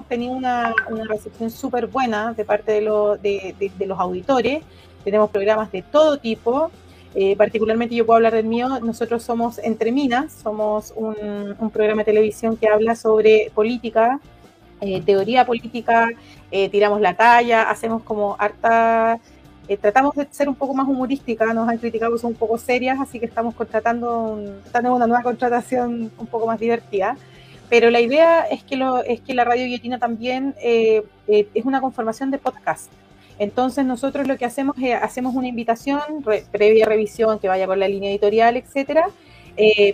hemos 0.00 0.08
tenido 0.08 0.32
una, 0.32 0.74
recepción 1.08 1.50
súper 1.50 1.86
buena 1.86 2.32
de 2.32 2.44
parte 2.44 2.72
de, 2.72 3.70
de, 3.78 3.86
los 3.86 3.98
auditores. 3.98 4.62
Tenemos 5.04 5.30
programas 5.30 5.70
de 5.72 5.82
todo 5.82 6.18
tipo. 6.18 6.70
Eh, 7.14 7.34
particularmente 7.36 7.94
yo 7.94 8.06
puedo 8.06 8.16
hablar 8.16 8.34
del 8.34 8.46
mío. 8.46 8.80
Nosotros 8.80 9.22
somos 9.22 9.58
Entre 9.58 9.92
Minas, 9.92 10.32
somos 10.32 10.92
un, 10.96 11.70
programa 11.70 12.00
de 12.00 12.06
televisión 12.06 12.56
que 12.56 12.68
habla 12.68 12.94
sobre 12.94 13.50
política, 13.54 14.20
eh, 14.80 15.02
teoría 15.02 15.44
política, 15.44 16.08
tiramos 16.50 17.00
la 17.00 17.14
talla, 17.14 17.70
hacemos 17.70 18.02
como 18.02 18.36
harta 18.38 19.20
eh, 19.70 19.76
tratamos 19.76 20.16
de 20.16 20.26
ser 20.32 20.48
un 20.48 20.56
poco 20.56 20.74
más 20.74 20.88
humorística, 20.88 21.54
nos 21.54 21.68
han 21.68 21.78
criticado 21.78 22.12
que 22.12 22.18
son 22.18 22.32
un 22.32 22.36
poco 22.36 22.58
serias, 22.58 22.98
así 22.98 23.20
que 23.20 23.26
estamos 23.26 23.54
contratando, 23.54 24.36
estamos 24.66 24.96
una 24.96 25.06
nueva 25.06 25.22
contratación 25.22 26.10
un 26.18 26.26
poco 26.26 26.48
más 26.48 26.58
divertida. 26.58 27.16
Pero 27.70 27.88
la 27.90 28.00
idea 28.00 28.42
es 28.42 28.62
que, 28.62 28.76
lo, 28.76 29.02
es 29.02 29.20
que 29.20 29.32
la 29.32 29.44
radio 29.44 29.64
guillotina 29.64 29.98
también 29.98 30.54
eh, 30.62 31.02
eh, 31.28 31.48
es 31.54 31.64
una 31.64 31.80
conformación 31.80 32.30
de 32.30 32.38
podcast. 32.38 32.90
Entonces 33.38 33.86
nosotros 33.86 34.28
lo 34.28 34.36
que 34.36 34.44
hacemos 34.44 34.76
es 34.78 34.94
hacemos 34.94 35.34
una 35.34 35.48
invitación, 35.48 36.00
previa 36.52 36.84
revisión, 36.84 37.38
que 37.38 37.48
vaya 37.48 37.66
con 37.66 37.80
la 37.80 37.88
línea 37.88 38.10
editorial, 38.10 38.58
etcétera, 38.58 39.08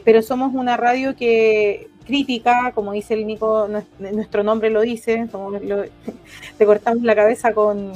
pero 0.05 0.21
somos 0.23 0.53
una 0.53 0.77
radio 0.77 1.15
que 1.15 1.89
crítica, 2.05 2.73
como 2.75 2.93
dice 2.93 3.15
el 3.15 3.27
Nico, 3.27 3.69
nuestro 3.99 4.43
nombre 4.43 4.71
lo 4.71 4.81
dice, 4.81 5.29
te 6.59 6.67
cortamos 6.67 7.03
la 7.03 7.15
cabeza 7.15 7.53
con, 7.53 7.93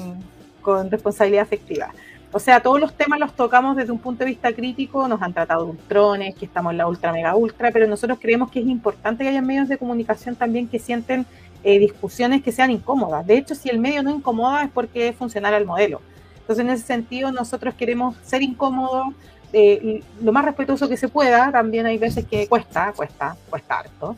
con 0.60 0.90
responsabilidad 0.90 1.42
afectiva. 1.42 1.92
O 2.32 2.38
sea, 2.38 2.60
todos 2.60 2.80
los 2.80 2.94
temas 2.94 3.18
los 3.18 3.34
tocamos 3.34 3.76
desde 3.76 3.90
un 3.90 3.98
punto 3.98 4.20
de 4.24 4.30
vista 4.30 4.52
crítico, 4.52 5.08
nos 5.08 5.20
han 5.20 5.32
tratado 5.32 5.64
de 5.64 5.70
ultrones, 5.72 6.34
que 6.36 6.44
estamos 6.44 6.70
en 6.70 6.78
la 6.78 6.86
ultra 6.86 7.12
mega 7.12 7.34
ultra, 7.34 7.72
pero 7.72 7.88
nosotros 7.88 8.18
creemos 8.20 8.50
que 8.50 8.60
es 8.60 8.66
importante 8.66 9.24
que 9.24 9.30
haya 9.30 9.42
medios 9.42 9.68
de 9.68 9.76
comunicación 9.76 10.36
también 10.36 10.68
que 10.68 10.78
sienten 10.78 11.26
eh, 11.64 11.78
discusiones 11.80 12.42
que 12.42 12.52
sean 12.52 12.70
incómodas. 12.70 13.26
De 13.26 13.36
hecho, 13.36 13.56
si 13.56 13.68
el 13.68 13.80
medio 13.80 14.04
no 14.04 14.10
incomoda 14.10 14.62
es 14.62 14.70
porque 14.70 15.08
es 15.08 15.16
funcional 15.16 15.54
al 15.54 15.66
modelo. 15.66 16.00
Entonces, 16.38 16.64
en 16.64 16.70
ese 16.70 16.87
sentido, 16.87 17.32
nosotros 17.32 17.74
queremos 17.74 18.16
ser 18.22 18.42
incómodos, 18.42 19.09
eh, 19.52 20.02
lo 20.22 20.32
más 20.32 20.44
respetuoso 20.44 20.88
que 20.88 20.96
se 20.96 21.09
pueda. 21.09 21.50
También 21.50 21.87
hay 21.87 21.98
veces 21.98 22.24
que 22.26 22.46
cuesta, 22.46 22.92
cuesta, 22.92 23.37
cuesta 23.50 23.80
harto 23.80 24.16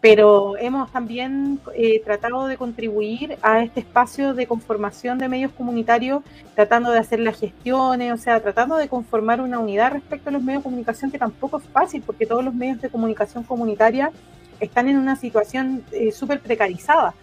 pero 0.00 0.56
hemos 0.58 0.92
también 0.92 1.60
eh, 1.74 2.00
tratado 2.04 2.46
de 2.46 2.56
contribuir 2.56 3.36
a 3.42 3.62
este 3.62 3.80
espacio 3.80 4.32
de 4.32 4.46
conformación 4.46 5.18
de 5.18 5.28
medios 5.28 5.50
comunitarios, 5.52 6.22
tratando 6.54 6.92
de 6.92 7.00
hacer 7.00 7.18
las 7.18 7.38
gestiones, 7.38 8.12
o 8.12 8.16
sea, 8.16 8.40
tratando 8.40 8.76
de 8.76 8.88
conformar 8.88 9.40
una 9.40 9.58
unidad 9.58 9.92
respecto 9.92 10.28
a 10.28 10.32
los 10.32 10.42
medios 10.42 10.62
de 10.62 10.64
comunicación, 10.64 11.10
que 11.10 11.18
tampoco 11.18 11.58
es 11.58 11.64
fácil, 11.64 12.02
porque 12.06 12.26
todos 12.26 12.44
los 12.44 12.54
medios 12.54 12.80
de 12.80 12.90
comunicación 12.90 13.42
comunitaria 13.42 14.12
están 14.60 14.88
en 14.88 14.98
una 14.98 15.16
situación 15.16 15.82
eh, 15.90 16.12
súper 16.12 16.40
precarizada. 16.40 17.14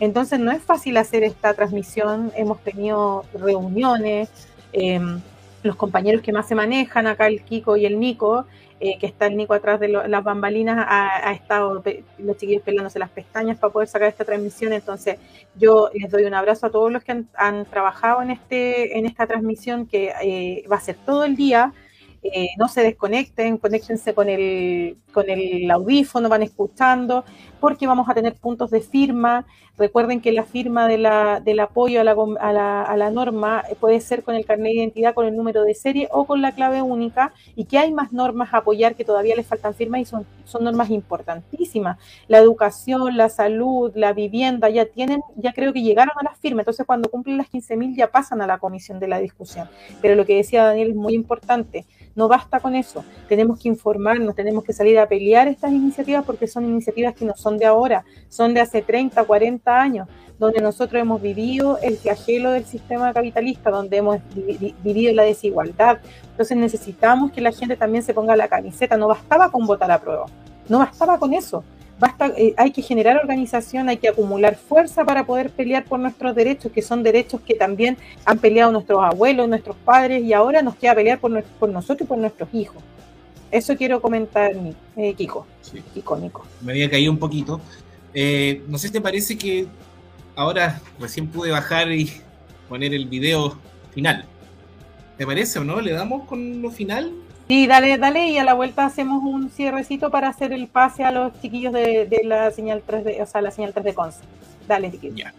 Entonces 0.00 0.40
no 0.40 0.50
es 0.50 0.60
fácil 0.60 0.96
hacer 0.96 1.22
esta 1.22 1.54
transmisión, 1.54 2.32
hemos 2.34 2.58
tenido 2.60 3.24
reuniones, 3.32 4.28
em, 4.72 5.20
los 5.62 5.76
compañeros 5.76 6.20
que 6.20 6.32
más 6.32 6.48
se 6.48 6.56
manejan, 6.56 7.06
acá 7.06 7.28
el 7.28 7.42
Kiko 7.42 7.76
y 7.76 7.86
el 7.86 8.00
Nico, 8.00 8.44
eh, 8.80 8.98
que 8.98 9.06
está 9.06 9.26
el 9.26 9.36
Nico 9.36 9.54
atrás 9.54 9.78
de 9.78 9.88
las 9.88 10.24
bambalinas, 10.24 10.84
ha, 10.88 11.32
estado 11.32 11.82
los 12.18 12.36
chiquillos 12.36 12.62
pelándose 12.62 12.98
las 12.98 13.10
pestañas 13.10 13.56
para 13.56 13.72
poder 13.72 13.88
sacar 13.88 14.08
esta 14.08 14.24
transmisión. 14.24 14.72
Entonces, 14.72 15.18
yo 15.56 15.90
les 15.94 16.10
doy 16.10 16.24
un 16.24 16.34
abrazo 16.34 16.66
a 16.66 16.70
todos 16.70 16.90
los 16.90 17.04
que 17.04 17.24
han, 17.34 17.64
trabajado 17.66 18.20
en, 18.22 18.30
este, 18.30 18.98
en 18.98 19.06
esta 19.06 19.26
transmisión, 19.26 19.86
que 19.86 20.12
eh, 20.22 20.64
va 20.70 20.76
a 20.76 20.80
ser 20.80 20.96
todo 21.06 21.24
el 21.24 21.36
día. 21.36 21.72
Eh, 22.24 22.48
no 22.58 22.68
se 22.68 22.82
desconecten, 22.82 23.58
conéctense 23.58 24.14
con 24.14 24.28
el, 24.28 24.96
con 25.12 25.28
el 25.28 25.70
audífono, 25.70 26.28
van 26.28 26.42
escuchando, 26.42 27.24
porque 27.64 27.86
vamos 27.86 28.10
a 28.10 28.14
tener 28.14 28.34
puntos 28.34 28.70
de 28.70 28.82
firma. 28.82 29.46
Recuerden 29.78 30.20
que 30.20 30.32
la 30.32 30.44
firma 30.44 30.86
del 30.86 31.60
apoyo 31.60 31.98
a 31.98 32.04
la, 32.04 32.14
a, 32.38 32.52
la, 32.52 32.82
a 32.82 32.96
la, 32.98 33.10
norma 33.10 33.64
puede 33.80 34.02
ser 34.02 34.22
con 34.22 34.34
el 34.34 34.44
carnet 34.44 34.66
de 34.66 34.80
identidad, 34.80 35.14
con 35.14 35.24
el 35.24 35.34
número 35.34 35.62
de 35.62 35.74
serie 35.74 36.06
o 36.12 36.26
con 36.26 36.42
la 36.42 36.52
clave 36.52 36.82
única, 36.82 37.32
y 37.56 37.64
que 37.64 37.78
hay 37.78 37.90
más 37.90 38.12
normas 38.12 38.52
a 38.52 38.58
apoyar 38.58 38.96
que 38.96 39.04
todavía 39.06 39.34
les 39.34 39.46
faltan 39.46 39.72
firmas 39.72 40.02
y 40.02 40.04
son, 40.04 40.26
son 40.44 40.62
normas 40.62 40.90
importantísimas. 40.90 41.96
La 42.28 42.36
educación, 42.36 43.16
la 43.16 43.30
salud, 43.30 43.90
la 43.94 44.12
vivienda, 44.12 44.68
ya 44.68 44.84
tienen, 44.84 45.22
ya 45.36 45.54
creo 45.54 45.72
que 45.72 45.80
llegaron 45.80 46.12
a 46.20 46.22
las 46.22 46.38
firmas, 46.38 46.64
entonces 46.64 46.84
cuando 46.84 47.08
cumplen 47.08 47.38
las 47.38 47.50
15.000 47.50 47.96
ya 47.96 48.10
pasan 48.10 48.42
a 48.42 48.46
la 48.46 48.58
comisión 48.58 49.00
de 49.00 49.08
la 49.08 49.20
discusión. 49.20 49.70
Pero 50.02 50.16
lo 50.16 50.26
que 50.26 50.36
decía 50.36 50.64
Daniel 50.64 50.90
es 50.90 50.96
muy 50.96 51.14
importante 51.14 51.86
no 52.14 52.28
basta 52.28 52.60
con 52.60 52.74
eso, 52.74 53.04
tenemos 53.28 53.58
que 53.58 53.68
informarnos, 53.68 54.34
tenemos 54.34 54.64
que 54.64 54.72
salir 54.72 54.98
a 54.98 55.08
pelear 55.08 55.48
estas 55.48 55.72
iniciativas 55.72 56.24
porque 56.24 56.46
son 56.46 56.64
iniciativas 56.64 57.14
que 57.14 57.24
no 57.24 57.34
son 57.34 57.53
de 57.58 57.66
ahora, 57.66 58.04
son 58.28 58.54
de 58.54 58.60
hace 58.60 58.82
30, 58.82 59.24
40 59.24 59.80
años, 59.80 60.08
donde 60.38 60.60
nosotros 60.60 61.00
hemos 61.00 61.22
vivido 61.22 61.78
el 61.82 61.96
flagelo 61.96 62.50
del 62.50 62.64
sistema 62.64 63.12
capitalista, 63.12 63.70
donde 63.70 63.98
hemos 63.98 64.18
vivido 64.82 65.12
la 65.12 65.22
desigualdad. 65.22 65.98
Entonces 66.30 66.56
necesitamos 66.56 67.30
que 67.32 67.40
la 67.40 67.52
gente 67.52 67.76
también 67.76 68.02
se 68.02 68.14
ponga 68.14 68.34
la 68.36 68.48
camiseta, 68.48 68.96
no 68.96 69.08
bastaba 69.08 69.50
con 69.50 69.66
votar 69.66 69.90
a 69.90 70.00
prueba, 70.00 70.26
no 70.68 70.78
bastaba 70.80 71.18
con 71.18 71.34
eso 71.34 71.62
basta, 71.98 72.32
eh, 72.36 72.54
hay 72.56 72.70
que 72.70 72.82
generar 72.82 73.16
organización, 73.16 73.88
hay 73.88 73.96
que 73.96 74.08
acumular 74.08 74.56
fuerza 74.56 75.04
para 75.04 75.24
poder 75.24 75.50
pelear 75.50 75.84
por 75.84 75.98
nuestros 75.98 76.34
derechos, 76.34 76.72
que 76.72 76.82
son 76.82 77.02
derechos 77.02 77.40
que 77.40 77.54
también 77.54 77.96
han 78.24 78.38
peleado 78.38 78.72
nuestros 78.72 79.02
abuelos, 79.02 79.48
nuestros 79.48 79.76
padres, 79.76 80.22
y 80.22 80.32
ahora 80.32 80.62
nos 80.62 80.76
queda 80.76 80.94
pelear 80.94 81.18
por, 81.18 81.42
por 81.42 81.68
nosotros 81.68 82.06
y 82.06 82.08
por 82.08 82.18
nuestros 82.18 82.52
hijos. 82.52 82.82
Eso 83.54 83.76
quiero 83.76 84.02
comentar, 84.02 84.50
eh, 84.96 85.14
Kiko. 85.14 85.46
Sí. 85.62 85.80
Kiko, 85.94 86.16
Nico. 86.16 86.44
Me 86.60 86.72
había 86.72 86.90
caído 86.90 87.12
un 87.12 87.18
poquito. 87.18 87.60
Eh, 88.12 88.64
no 88.66 88.78
sé 88.78 88.88
si 88.88 88.94
te 88.94 89.00
parece 89.00 89.38
que 89.38 89.68
ahora 90.34 90.80
recién 90.98 91.28
pude 91.28 91.52
bajar 91.52 91.92
y 91.92 92.10
poner 92.68 92.92
el 92.92 93.06
video 93.06 93.56
final. 93.92 94.24
¿Te 95.16 95.24
parece 95.24 95.60
o 95.60 95.64
no? 95.64 95.80
¿Le 95.80 95.92
damos 95.92 96.26
con 96.26 96.62
lo 96.62 96.72
final? 96.72 97.12
Sí, 97.46 97.68
dale, 97.68 97.96
dale, 97.96 98.26
y 98.28 98.38
a 98.38 98.44
la 98.44 98.54
vuelta 98.54 98.86
hacemos 98.86 99.22
un 99.22 99.48
cierrecito 99.50 100.10
para 100.10 100.30
hacer 100.30 100.52
el 100.52 100.66
pase 100.66 101.04
a 101.04 101.12
los 101.12 101.40
chiquillos 101.40 101.72
de, 101.72 102.22
la 102.24 102.50
señal 102.50 102.82
3D, 102.84 103.22
o 103.22 103.26
sea, 103.26 103.40
la 103.40 103.52
señal 103.52 103.72
3 103.72 103.84
de 103.84 103.94
Conce. 103.94 104.18
Dale, 104.66 104.90
chiquillos. 104.90 105.16
Ya, 105.16 105.32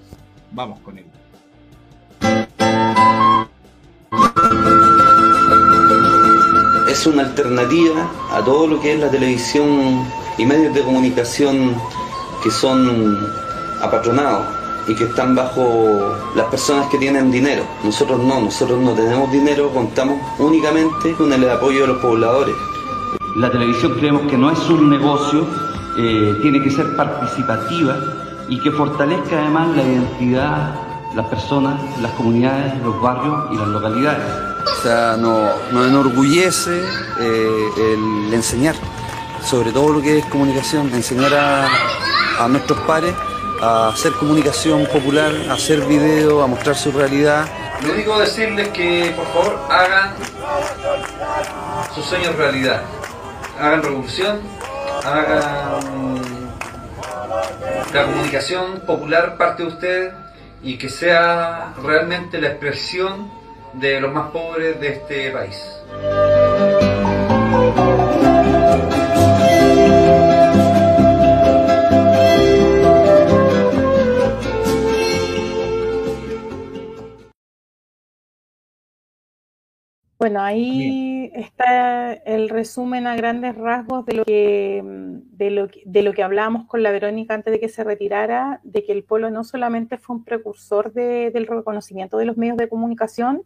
vamos 0.52 0.80
con 0.80 0.98
él. 1.00 1.06
Es 6.96 7.06
una 7.06 7.24
alternativa 7.24 8.10
a 8.32 8.42
todo 8.42 8.68
lo 8.68 8.80
que 8.80 8.94
es 8.94 9.00
la 9.02 9.12
televisión 9.12 10.06
y 10.38 10.46
medios 10.46 10.74
de 10.74 10.82
comunicación 10.82 11.76
que 12.42 12.50
son 12.50 13.20
apatronados 13.82 14.46
y 14.88 14.96
que 14.96 15.04
están 15.04 15.36
bajo 15.36 16.16
las 16.38 16.46
personas 16.46 16.88
que 16.88 16.98
tienen 16.98 17.32
dinero. 17.32 17.64
Nosotros 17.84 18.24
no, 18.24 18.40
nosotros 18.40 18.80
no 18.80 18.94
tenemos 18.94 19.30
dinero, 19.30 19.72
contamos 19.72 20.22
únicamente 20.40 21.12
con 21.16 21.34
el 21.34 21.50
apoyo 21.50 21.82
de 21.82 21.88
los 21.88 21.98
pobladores. 21.98 22.56
La 23.36 23.52
televisión 23.52 23.96
creemos 24.00 24.32
que 24.32 24.38
no 24.38 24.50
es 24.50 24.70
un 24.70 24.90
negocio, 24.90 25.46
eh, 25.98 26.40
tiene 26.42 26.64
que 26.64 26.72
ser 26.72 26.96
participativa 26.96 27.98
y 28.48 28.58
que 28.62 28.72
fortalezca 28.72 29.42
además 29.42 29.76
la 29.76 29.84
identidad, 29.84 30.76
las 31.14 31.26
personas, 31.26 31.78
las 32.02 32.14
comunidades, 32.14 32.82
los 32.82 33.02
barrios 33.02 33.52
y 33.52 33.58
las 33.58 33.68
localidades. 33.68 34.55
O 34.66 34.82
sea, 34.82 35.16
nos, 35.18 35.88
enorgullece 35.88 36.82
eh, 37.20 37.70
el 37.78 38.34
enseñar, 38.34 38.76
sobre 39.44 39.72
todo 39.72 39.94
lo 39.94 40.02
que 40.02 40.20
es 40.20 40.26
comunicación, 40.26 40.94
enseñar 40.94 41.34
a, 41.34 41.68
a 42.40 42.48
nuestros 42.48 42.80
pares 42.82 43.14
a 43.62 43.90
hacer 43.90 44.14
comunicación 44.14 44.86
popular, 44.88 45.32
a 45.50 45.54
hacer 45.54 45.82
video, 45.82 46.44
a 46.44 46.48
mostrar 46.48 46.76
su 46.76 46.92
realidad. 46.92 47.46
Lo 47.86 47.94
único 47.94 48.20
decirles 48.20 48.70
que 48.70 49.14
por 49.16 49.26
favor 49.28 49.60
hagan 49.70 50.14
sus 51.94 52.06
sueños 52.06 52.36
realidad. 52.36 52.82
Hagan 53.60 53.84
revolución, 53.84 54.42
hagan 55.06 56.22
la 57.94 58.04
comunicación 58.04 58.82
popular 58.82 59.38
parte 59.38 59.64
de 59.64 59.70
ustedes 59.70 60.14
y 60.62 60.78
que 60.78 60.90
sea 60.90 61.74
realmente 61.82 62.42
la 62.42 62.50
expresión 62.50 63.32
de 63.80 64.00
los 64.00 64.14
más 64.14 64.32
pobres 64.32 64.80
de 64.80 64.88
este 64.90 65.32
país. 65.32 65.82
Bueno, 80.18 80.42
ahí 80.42 81.30
está 81.36 82.14
el 82.14 82.50
resumen 82.50 83.06
a 83.06 83.16
grandes 83.16 83.56
rasgos 83.56 84.06
de 84.06 84.14
lo 84.14 84.26
que 84.26 84.82
de 84.84 85.52
lo, 85.52 85.68
de 85.86 86.02
lo 86.02 86.14
que 86.14 86.24
hablábamos 86.24 86.66
con 86.66 86.82
la 86.82 86.92
Verónica 86.92 87.34
antes 87.34 87.52
de 87.52 87.60
que 87.60 87.70
se 87.70 87.84
retirara, 87.84 88.62
de 88.64 88.84
que 88.84 88.94
el 88.94 89.04
Polo 89.04 89.30
no 89.30 89.44
solamente 89.44 89.98
fue 89.98 90.16
un 90.16 90.24
precursor 90.24 90.94
del 90.94 91.46
reconocimiento 91.46 92.18
de 92.18 92.26
los 92.26 92.38
medios 92.38 92.58
de 92.58 92.70
comunicación, 92.70 93.44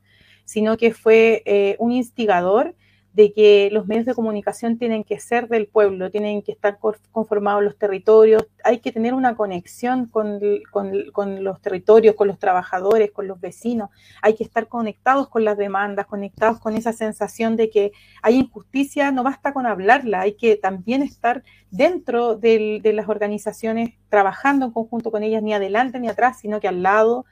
sino 0.50 0.78
que 0.78 0.96
fue 0.96 1.44
eh, 1.46 1.76
un 1.78 1.92
instigador 1.92 2.74
de 3.14 3.34
que 3.34 3.70
los 3.72 3.86
medios 3.86 4.08
de 4.08 4.16
comunicación 4.16 4.80
tienen 4.80 5.04
que 5.04 5.20
ser 5.20 5.48
del 5.48 5.68
pueblo, 5.68 6.10
tienen 6.10 6.42
que 6.42 6.52
estar 6.52 6.80
conformados 7.12 7.64
los 7.64 7.78
territorios, 7.78 8.48
hay 8.64 8.80
que 8.80 8.92
tener 8.92 9.14
una 9.14 9.36
conexión 9.36 10.08
con, 10.08 10.40
con, 10.72 11.44
los 11.44 11.62
territorios, 11.62 12.16
con 12.16 12.28
los 12.28 12.40
trabajadores, 12.40 13.12
con 13.12 13.28
los 13.28 13.40
vecinos, 13.40 13.92
hay 14.24 14.34
que 14.34 14.44
estar 14.44 14.68
conectados 14.68 15.30
con 15.30 15.44
las 15.46 15.56
demandas, 15.56 16.08
conectados 16.08 16.60
con 16.60 16.76
esa 16.76 16.94
sensación 16.94 17.56
de 17.56 17.70
que 17.70 17.92
hay 18.24 18.38
injusticia, 18.38 19.12
no 19.12 19.22
basta 19.22 19.54
con 19.54 19.68
hablarla, 19.68 20.22
hay 20.22 20.34
que 20.34 20.56
también 20.56 21.04
estar 21.04 21.44
dentro 21.70 22.36
de 22.36 22.82
las 22.92 23.08
organizaciones, 23.08 23.92
trabajando 24.10 24.66
en 24.66 24.72
conjunto 24.72 25.12
con 25.12 25.22
ellas, 25.22 25.44
ni 25.44 25.54
adelante 25.54 26.00
ni 26.00 26.08
atrás, 26.08 26.40
sino 26.40 26.60
que 26.60 26.68
al 26.68 26.82
lado. 26.82 27.26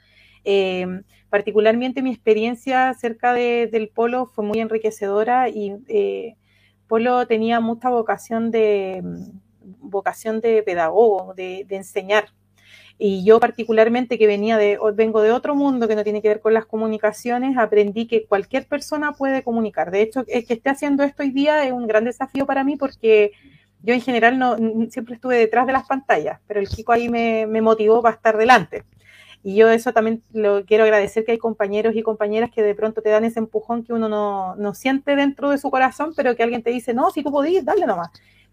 Eh, 0.49 0.87
particularmente 1.29 2.01
mi 2.01 2.09
experiencia 2.09 2.93
cerca 2.93 3.33
del 3.33 3.89
polo 3.93 4.27
fue 4.27 4.45
muy 4.45 4.59
enriquecedora 4.59 5.49
y 5.49 5.75
eh, 5.89 6.35
Polo 6.87 7.27
tenía 7.27 7.59
mucha 7.59 7.89
vocación 7.89 8.49
de 8.49 9.03
vocación 9.81 10.39
de 10.39 10.63
pedagogo, 10.63 11.33
de, 11.33 11.65
enseñar. 11.69 12.29
Y 12.97 13.25
yo 13.25 13.41
particularmente 13.41 14.17
que 14.17 14.25
venía 14.25 14.57
de, 14.57 14.79
vengo 14.93 15.21
de 15.21 15.33
otro 15.33 15.53
mundo 15.53 15.89
que 15.89 15.97
no 15.97 16.05
tiene 16.05 16.21
que 16.21 16.29
ver 16.29 16.39
con 16.39 16.53
las 16.53 16.65
comunicaciones, 16.65 17.57
aprendí 17.57 18.07
que 18.07 18.25
cualquier 18.25 18.65
persona 18.65 19.11
puede 19.11 19.43
comunicar. 19.43 19.91
De 19.91 20.01
hecho, 20.01 20.23
el 20.27 20.45
que 20.47 20.53
esté 20.53 20.69
haciendo 20.69 21.03
esto 21.03 21.23
hoy 21.23 21.31
día 21.31 21.65
es 21.65 21.73
un 21.73 21.87
gran 21.87 22.05
desafío 22.05 22.45
para 22.45 22.63
mí 22.63 22.77
porque 22.77 23.33
yo 23.83 23.93
en 23.93 24.01
general 24.01 24.39
no, 24.39 24.55
siempre 24.89 25.15
estuve 25.15 25.35
detrás 25.37 25.67
de 25.67 25.73
las 25.73 25.85
pantallas, 25.85 26.39
pero 26.47 26.61
el 26.61 26.69
Kiko 26.69 26.93
ahí 26.93 27.09
me, 27.09 27.45
me 27.45 27.61
motivó 27.61 28.01
para 28.01 28.15
estar 28.15 28.37
delante. 28.37 28.85
Y 29.47 29.55
yo 29.55 29.69
eso 29.69 29.93
también 29.93 30.21
lo 30.33 30.65
quiero 30.65 30.83
agradecer 30.83 31.23
que 31.23 31.31
hay 31.31 31.37
compañeros 31.37 31.95
y 31.95 32.03
compañeras 32.03 32.51
que 32.53 32.61
de 32.61 32.75
pronto 32.75 33.01
te 33.01 33.07
dan 33.07 33.23
ese 33.23 33.39
empujón 33.39 33.85
que 33.85 33.93
uno 33.93 34.09
no, 34.09 34.73
siente 34.73 35.15
dentro 35.15 35.51
de 35.51 35.57
su 35.57 35.71
corazón, 35.71 36.11
pero 36.17 36.35
que 36.35 36.43
alguien 36.43 36.63
te 36.63 36.69
dice, 36.69 36.93
no, 36.93 37.11
si 37.11 37.23
tú 37.23 37.31
podís, 37.31 37.63
dale 37.63 37.85
nomás. 37.85 38.09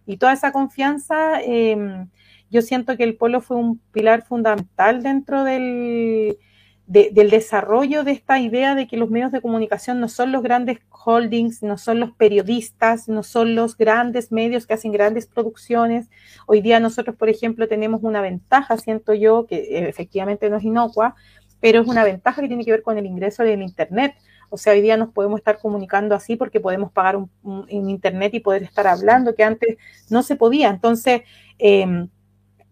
Y 0.06 0.18
toda 0.18 0.32
esa 0.32 0.52
confianza, 0.52 1.40
em, 1.42 2.08
yo 2.48 2.62
siento 2.62 2.96
que 2.96 3.02
el 3.02 3.16
polo 3.16 3.40
fue 3.40 3.56
un 3.56 3.80
pilar 3.90 4.22
fundamental 4.24 5.02
dentro 5.02 5.42
del, 5.42 6.38
del 6.86 7.30
desarrollo 7.30 8.04
de 8.04 8.12
esta 8.12 8.38
idea 8.38 8.74
de 8.74 8.86
que 8.86 8.98
los 8.98 9.08
medios 9.08 9.32
de 9.32 9.40
comunicación 9.40 10.00
no 10.00 10.08
son 10.08 10.32
los 10.32 10.42
grandes 10.42 10.80
holdings, 10.90 11.62
no 11.62 11.78
son 11.78 11.98
los 11.98 12.12
periodistas, 12.12 13.08
no 13.08 13.22
son 13.22 13.54
los 13.54 13.76
grandes 13.78 14.30
medios 14.30 14.66
que 14.66 14.74
hacen 14.74 14.92
grandes 14.92 15.26
producciones. 15.26 16.10
Hoy 16.46 16.60
día 16.60 16.80
nosotros, 16.80 17.16
por 17.16 17.30
ejemplo, 17.30 17.68
tenemos 17.68 18.02
una 18.02 18.20
ventaja, 18.20 18.76
siento 18.76 19.14
yo, 19.14 19.46
que 19.46 19.56
eh, 19.56 19.88
efectivamente 19.88 20.50
no 20.50 20.58
es 20.58 20.64
inocua, 20.64 21.14
pero 21.58 21.80
es 21.80 21.88
una 21.88 22.04
ventaja 22.04 22.42
que 22.42 22.48
tiene 22.48 22.64
que 22.64 22.72
ver 22.72 22.82
con 22.82 22.98
el 22.98 23.06
ingreso 23.06 23.42
del 23.42 23.62
Internet. 23.62 24.14
O 24.50 24.58
sea, 24.58 24.74
hoy 24.74 24.82
día 24.82 24.98
nos 24.98 25.10
podemos 25.10 25.38
estar 25.38 25.58
comunicando 25.58 26.14
así 26.14 26.36
porque 26.36 26.60
podemos 26.60 26.92
pagar 26.92 27.16
un, 27.16 27.30
Internet 27.70 28.34
y 28.34 28.40
poder 28.40 28.62
estar 28.62 28.86
hablando, 28.86 29.34
que 29.34 29.42
antes 29.42 29.78
no 30.10 30.22
se 30.22 30.36
podía. 30.36 30.68
Entonces, 30.68 31.22
eh, 31.58 32.08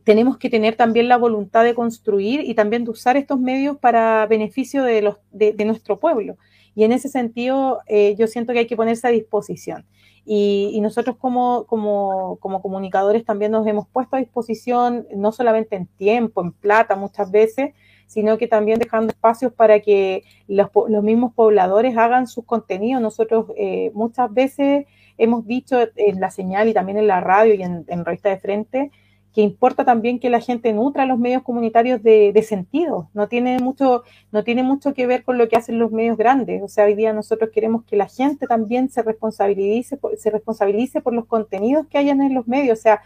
tenemos 0.04 0.36
que 0.38 0.50
tener 0.50 0.76
también 0.76 1.08
la 1.08 1.16
voluntad 1.16 1.64
de 1.64 1.74
construir 1.74 2.40
y 2.40 2.54
también 2.54 2.84
de 2.84 2.90
usar 2.90 3.16
estos 3.16 3.38
medios 3.38 3.78
para 3.78 4.26
beneficio 4.26 4.82
de, 4.82 5.02
los, 5.02 5.16
de, 5.30 5.64
nuestro 5.64 5.98
pueblo. 6.00 6.36
Y 6.74 6.84
en 6.84 6.92
ese 6.92 7.08
sentido, 7.08 7.80
eh, 7.86 8.16
yo 8.18 8.26
siento 8.26 8.52
que 8.52 8.60
hay 8.60 8.66
que 8.66 8.76
ponerse 8.76 9.06
a 9.06 9.10
disposición. 9.10 9.86
Y, 10.24 10.78
nosotros 10.80 11.16
como, 11.16 11.66
como, 11.66 12.36
como, 12.40 12.62
comunicadores 12.62 13.24
también 13.24 13.50
nos 13.52 13.66
hemos 13.66 13.88
puesto 13.88 14.16
a 14.16 14.20
disposición, 14.20 15.06
no 15.14 15.32
solamente 15.32 15.74
en 15.74 15.86
tiempo, 15.86 16.42
en 16.42 16.52
plata 16.52 16.94
muchas 16.94 17.30
veces, 17.32 17.74
sino 18.06 18.38
que 18.38 18.46
también 18.46 18.78
dejando 18.78 19.10
espacios 19.12 19.52
para 19.52 19.80
que 19.80 20.22
los, 20.46 20.68
los 20.88 21.02
mismos 21.02 21.32
pobladores 21.34 21.96
hagan 21.96 22.26
sus 22.26 22.44
contenidos. 22.44 23.02
Nosotros 23.02 23.46
eh, 23.56 23.90
muchas 23.94 24.32
veces 24.32 24.86
hemos 25.18 25.46
dicho 25.46 25.78
en 25.96 26.20
la 26.20 26.30
señal 26.30 26.68
y 26.68 26.74
también 26.74 26.98
en 26.98 27.08
la 27.08 27.20
radio 27.20 27.54
y 27.54 27.62
en, 27.62 27.84
en 27.88 28.04
Revista 28.04 28.28
de 28.28 28.38
Frente, 28.38 28.90
que 29.34 29.40
importa 29.40 29.84
también 29.84 30.18
que 30.18 30.28
la 30.28 30.40
gente 30.40 30.72
nutra 30.72 31.06
los 31.06 31.18
medios 31.18 31.42
comunitarios 31.42 32.02
de, 32.02 32.44
sentido. 32.46 33.08
No 33.14 33.28
tiene, 33.28 33.58
mucho, 33.58 34.02
no 34.30 34.44
tiene 34.44 34.62
mucho 34.62 34.92
que 34.92 35.06
ver 35.06 35.24
con 35.24 35.38
lo 35.38 35.48
que 35.48 35.56
hacen 35.56 35.78
los 35.78 35.90
medios 35.90 36.18
grandes. 36.18 36.62
O 36.62 36.68
sea, 36.68 36.84
hoy 36.84 36.94
día 36.94 37.12
nosotros 37.12 37.50
queremos 37.52 37.84
que 37.84 37.96
la 37.96 38.08
gente 38.08 38.46
también 38.46 38.90
se 38.90 39.02
responsabilice, 39.02 39.98
se 40.18 40.30
responsabilice 40.30 41.00
por 41.00 41.14
los 41.14 41.26
contenidos 41.26 41.86
que 41.86 41.98
hayan 41.98 42.20
en 42.20 42.34
los 42.34 42.46
medios. 42.46 42.78
O 42.78 42.82
sea, 42.82 43.00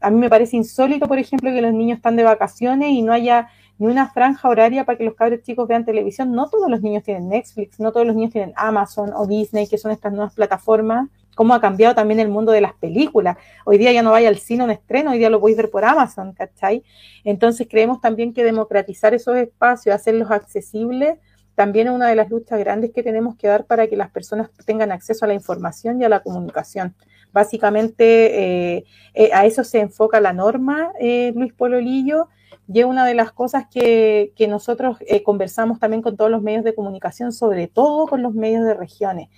a 0.00 0.10
mí 0.10 0.18
me 0.18 0.30
parece 0.30 0.56
insólito, 0.56 1.08
por 1.08 1.18
ejemplo, 1.18 1.50
que 1.50 1.62
los 1.62 1.72
niños 1.72 1.96
están 1.96 2.16
de 2.16 2.24
vacaciones 2.24 2.90
y 2.90 3.02
no 3.02 3.12
haya 3.12 3.48
ni 3.78 3.86
una 3.88 4.08
franja 4.10 4.48
horaria 4.48 4.84
para 4.84 4.98
que 4.98 5.04
los 5.04 5.14
cabros 5.14 5.42
chicos 5.42 5.66
vean 5.66 5.84
televisión. 5.84 6.32
No 6.32 6.48
todos 6.48 6.70
los 6.70 6.80
niños 6.80 7.02
tienen 7.02 7.28
Netflix, 7.28 7.80
no 7.80 7.90
todos 7.90 8.06
los 8.06 8.14
niños 8.14 8.32
tienen 8.32 8.52
Amazon 8.56 9.12
o 9.16 9.26
Disney, 9.26 9.66
que 9.66 9.78
son 9.78 9.90
estas 9.90 10.12
nuevas 10.12 10.34
plataformas 10.34 11.08
cómo 11.34 11.54
ha 11.54 11.60
cambiado 11.60 11.94
también 11.94 12.20
el 12.20 12.28
mundo 12.28 12.52
de 12.52 12.60
las 12.60 12.74
películas. 12.74 13.36
Hoy 13.64 13.78
día 13.78 13.92
ya 13.92 14.02
no 14.02 14.10
vaya 14.10 14.28
al 14.28 14.38
cine 14.38 14.64
un 14.64 14.70
estreno, 14.70 15.12
hoy 15.12 15.18
día 15.18 15.30
lo 15.30 15.40
podéis 15.40 15.56
ver 15.56 15.70
por 15.70 15.84
Amazon, 15.84 16.32
¿cachai? 16.32 16.82
Entonces 17.24 17.66
creemos 17.70 18.00
también 18.00 18.32
que 18.32 18.44
democratizar 18.44 19.14
esos 19.14 19.36
espacios, 19.36 19.94
hacerlos 19.94 20.30
accesibles, 20.30 21.18
también 21.54 21.88
es 21.88 21.92
una 21.92 22.08
de 22.08 22.16
las 22.16 22.30
luchas 22.30 22.58
grandes 22.58 22.92
que 22.92 23.02
tenemos 23.02 23.36
que 23.36 23.46
dar 23.46 23.66
para 23.66 23.86
que 23.86 23.96
las 23.96 24.10
personas 24.10 24.50
tengan 24.64 24.90
acceso 24.90 25.24
a 25.24 25.28
la 25.28 25.34
información 25.34 26.00
y 26.00 26.04
a 26.04 26.08
la 26.08 26.20
comunicación. 26.20 26.94
Básicamente 27.32 28.76
eh, 28.76 28.84
eh, 29.14 29.30
a 29.32 29.46
eso 29.46 29.64
se 29.64 29.80
enfoca 29.80 30.20
la 30.20 30.32
norma, 30.32 30.92
eh, 31.00 31.32
Luis 31.34 31.52
Pololillo, 31.52 32.28
y 32.72 32.80
es 32.80 32.86
una 32.86 33.06
de 33.06 33.14
las 33.14 33.32
cosas 33.32 33.66
que, 33.70 34.32
que 34.36 34.48
nosotros 34.48 34.98
conversamos 35.24 35.78
también 35.78 36.00
con 36.00 36.16
todos 36.16 36.30
los 36.30 36.42
medios 36.42 36.64
de 36.64 36.74
comunicación, 36.74 37.32
sobre 37.32 37.66
todo 37.66 38.06
con 38.06 38.22
los 38.22 38.34
medios 38.34 38.64
de 38.64 38.74
regiones 38.74 39.28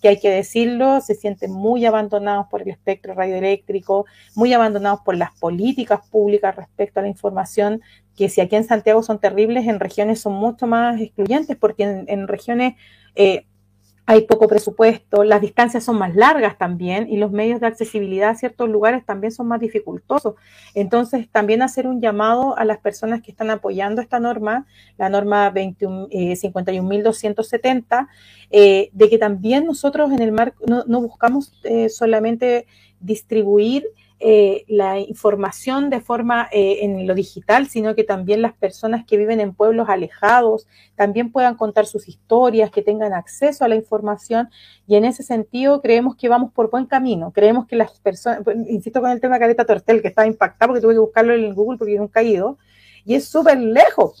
que 0.00 0.08
hay 0.08 0.18
que 0.18 0.30
decirlo, 0.30 1.00
se 1.00 1.14
sienten 1.14 1.52
muy 1.52 1.84
abandonados 1.84 2.46
por 2.50 2.62
el 2.62 2.68
espectro 2.68 3.14
radioeléctrico, 3.14 4.06
muy 4.34 4.52
abandonados 4.52 5.00
por 5.00 5.16
las 5.16 5.30
políticas 5.38 6.00
públicas 6.08 6.56
respecto 6.56 7.00
a 7.00 7.02
la 7.02 7.08
información, 7.08 7.82
que 8.16 8.28
si 8.28 8.40
aquí 8.40 8.56
en 8.56 8.64
Santiago 8.64 9.02
son 9.02 9.18
terribles, 9.18 9.66
en 9.66 9.80
regiones 9.80 10.20
son 10.20 10.34
mucho 10.34 10.66
más 10.66 11.00
excluyentes, 11.00 11.56
porque 11.56 12.04
en, 12.06 12.28
regiones 12.28 12.74
eh, 13.14 13.46
hay 14.10 14.22
poco 14.22 14.48
presupuesto, 14.48 15.22
las 15.22 15.40
distancias 15.40 15.84
son 15.84 15.96
más 15.96 16.16
largas 16.16 16.58
también 16.58 17.06
y 17.08 17.16
los 17.16 17.30
medios 17.30 17.60
de 17.60 17.68
accesibilidad 17.68 18.30
a 18.30 18.34
ciertos 18.34 18.68
lugares 18.68 19.06
también 19.06 19.30
son 19.30 19.46
más 19.46 19.60
dificultosos. 19.60 20.34
Entonces, 20.74 21.28
también 21.30 21.62
hacer 21.62 21.86
un 21.86 22.00
llamado 22.00 22.58
a 22.58 22.64
las 22.64 22.78
personas 22.78 23.22
que 23.22 23.30
están 23.30 23.50
apoyando 23.50 24.02
esta 24.02 24.18
norma, 24.18 24.66
la 24.98 25.10
norma 25.10 25.54
51.270, 25.54 28.08
eh, 28.50 28.50
eh, 28.50 28.90
de 28.92 29.08
que 29.08 29.16
también 29.16 29.64
nosotros 29.64 30.10
en 30.10 30.22
el 30.22 30.32
marco 30.32 30.64
no, 30.66 31.00
buscamos 31.00 31.52
eh, 31.62 31.88
solamente 31.88 32.66
distribuir 32.98 33.86
eh, 34.22 34.66
la 34.68 34.98
información 34.98 35.88
de 35.88 36.00
forma 36.00 36.46
eh, 36.52 36.80
en 36.82 37.06
lo 37.06 37.14
digital, 37.14 37.68
sino 37.68 37.94
que 37.94 38.04
también 38.04 38.42
las 38.42 38.52
personas 38.52 39.06
que 39.06 39.16
viven 39.16 39.40
en 39.40 39.54
pueblos 39.54 39.88
alejados 39.88 40.66
también 40.94 41.32
puedan 41.32 41.56
contar 41.56 41.86
sus 41.86 42.06
historias, 42.06 42.70
que 42.70 42.82
tengan 42.82 43.14
acceso 43.14 43.64
a 43.64 43.68
la 43.68 43.76
información 43.76 44.50
y 44.86 44.96
en 44.96 45.06
ese 45.06 45.22
sentido 45.22 45.80
creemos 45.80 46.16
que 46.16 46.28
vamos 46.28 46.52
por 46.52 46.70
buen 46.70 46.84
camino. 46.84 47.32
Creemos 47.32 47.66
que 47.66 47.76
las 47.76 47.98
personas, 48.00 48.40
pues, 48.44 48.58
insisto 48.68 49.00
con 49.00 49.10
el 49.10 49.22
tema 49.22 49.36
de 49.36 49.40
Careta 49.40 49.64
Tortel, 49.64 50.02
que 50.02 50.08
estaba 50.08 50.26
impactado 50.26 50.68
porque 50.68 50.82
tuve 50.82 50.92
que 50.92 51.00
buscarlo 51.00 51.32
en 51.32 51.54
Google 51.54 51.78
porque 51.78 51.96
nunca 51.96 52.20
he 52.20 52.24
ido, 52.24 52.58
y 53.06 53.14
es 53.14 53.24
súper 53.24 53.58
lejos. 53.58 54.20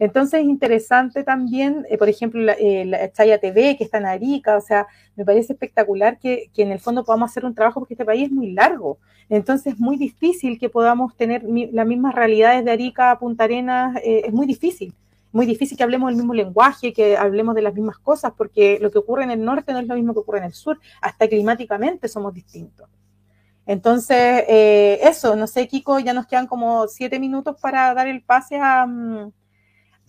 Entonces 0.00 0.40
es 0.40 0.46
interesante 0.46 1.22
también, 1.24 1.86
eh, 1.90 1.98
por 1.98 2.08
ejemplo, 2.08 2.40
la, 2.40 2.54
eh, 2.54 3.12
Chaya 3.12 3.38
TV, 3.38 3.76
que 3.76 3.84
está 3.84 3.98
en 3.98 4.06
Arica, 4.06 4.56
o 4.56 4.60
sea, 4.62 4.86
me 5.14 5.26
parece 5.26 5.52
espectacular 5.52 6.18
que, 6.18 6.50
en 6.56 6.72
el 6.72 6.80
fondo 6.80 7.04
podamos 7.04 7.30
hacer 7.30 7.44
un 7.44 7.54
trabajo 7.54 7.80
porque 7.80 7.94
este 7.94 8.06
país 8.06 8.24
es 8.24 8.32
muy 8.32 8.52
largo. 8.52 8.98
Entonces 9.28 9.74
es 9.74 9.78
muy 9.78 9.98
difícil 9.98 10.58
que 10.58 10.70
podamos 10.70 11.14
tener 11.16 11.44
las 11.44 11.86
mismas 11.86 12.14
realidades 12.14 12.64
de 12.64 12.70
Arica 12.70 13.10
a 13.10 13.18
Punta 13.18 13.44
Arenas, 13.44 13.96
eh, 14.02 14.22
es 14.24 14.32
muy 14.32 14.46
difícil. 14.46 14.94
Muy 15.32 15.44
difícil 15.44 15.76
que 15.76 15.84
hablemos 15.84 16.10
el 16.10 16.16
mismo 16.16 16.32
lenguaje, 16.32 16.94
que 16.94 17.18
hablemos 17.18 17.54
de 17.54 17.62
las 17.62 17.74
mismas 17.74 17.98
cosas, 17.98 18.32
porque 18.36 18.78
lo 18.80 18.90
que 18.90 18.98
ocurre 18.98 19.24
en 19.24 19.30
el 19.32 19.44
norte 19.44 19.72
no 19.74 19.80
es 19.80 19.86
lo 19.86 19.96
mismo 19.96 20.14
que 20.14 20.20
ocurre 20.20 20.38
en 20.38 20.44
el 20.44 20.54
sur, 20.54 20.80
hasta 21.02 21.28
climáticamente 21.28 22.08
somos 22.08 22.32
distintos. 22.32 22.88
Entonces, 23.66 24.44
eso, 24.48 25.36
no 25.36 25.46
sé, 25.46 25.68
Kiko, 25.68 26.00
ya 26.00 26.14
nos 26.14 26.26
quedan 26.26 26.46
como 26.46 26.88
siete 26.88 27.20
minutos 27.20 27.56
para 27.60 27.92
dar 27.94 28.08
el 28.08 28.22
pase 28.22 28.56
a, 28.56 28.86
mm, 28.86 29.30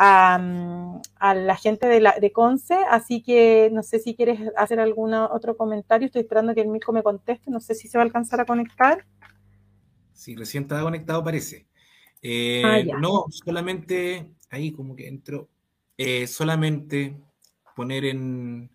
a, 0.03 1.33
la 1.35 1.55
gente 1.57 1.87
de, 1.87 1.99
la, 1.99 2.15
de 2.19 2.31
Conce, 2.31 2.75
así 2.89 3.21
que 3.21 3.69
no 3.71 3.83
sé 3.83 3.99
si 3.99 4.15
quieres 4.15 4.39
hacer 4.57 4.79
algún 4.79 5.13
otro 5.13 5.55
comentario, 5.55 6.07
estoy 6.07 6.23
esperando 6.23 6.55
que 6.55 6.61
el 6.61 6.69
Mirko 6.69 6.91
me 6.91 7.03
conteste, 7.03 7.51
no 7.51 7.59
sé 7.59 7.75
si 7.75 7.87
se 7.87 7.97
va 7.97 8.03
a 8.03 8.05
alcanzar 8.05 8.41
a 8.41 8.45
conectar. 8.45 9.05
Sí, 10.13 10.35
recién 10.35 10.63
estaba 10.63 10.81
conectado 10.81 11.23
parece. 11.23 11.67
Eh, 12.21 12.63
ah, 12.65 12.97
no, 12.99 13.25
solamente, 13.29 14.33
ahí 14.49 14.71
como 14.71 14.95
que 14.95 15.07
entro, 15.07 15.49
eh, 15.97 16.25
solamente 16.25 17.17
poner 17.75 18.05
en, 18.05 18.71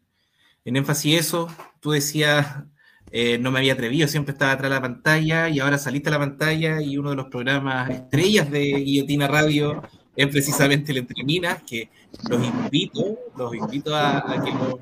en 0.65 0.77
énfasis 0.77 1.19
eso, 1.19 1.49
tú 1.81 1.91
decías, 1.91 2.65
eh, 3.11 3.39
no 3.39 3.51
me 3.51 3.59
había 3.59 3.73
atrevido, 3.73 4.07
siempre 4.07 4.33
estaba 4.33 4.53
atrás 4.53 4.71
de 4.71 4.77
la 4.77 4.83
pantalla 4.83 5.49
y 5.49 5.59
ahora 5.59 5.79
saliste 5.79 6.09
a 6.09 6.13
la 6.13 6.19
pantalla 6.21 6.81
y 6.81 6.99
uno 6.99 7.11
de 7.11 7.17
los 7.17 7.27
programas 7.27 7.91
estrellas 7.91 8.49
de 8.51 8.61
Guillotina 8.61 9.27
Radio 9.27 9.83
es 10.17 10.27
precisamente 10.29 10.93
el 10.93 10.99
Entre 10.99 11.23
Minas, 11.25 11.63
que 11.63 11.91
los 12.29 12.43
invito, 12.43 13.19
los 13.37 13.55
invito 13.55 13.95
a, 13.95 14.25
que, 14.43 14.51
lo, 14.51 14.81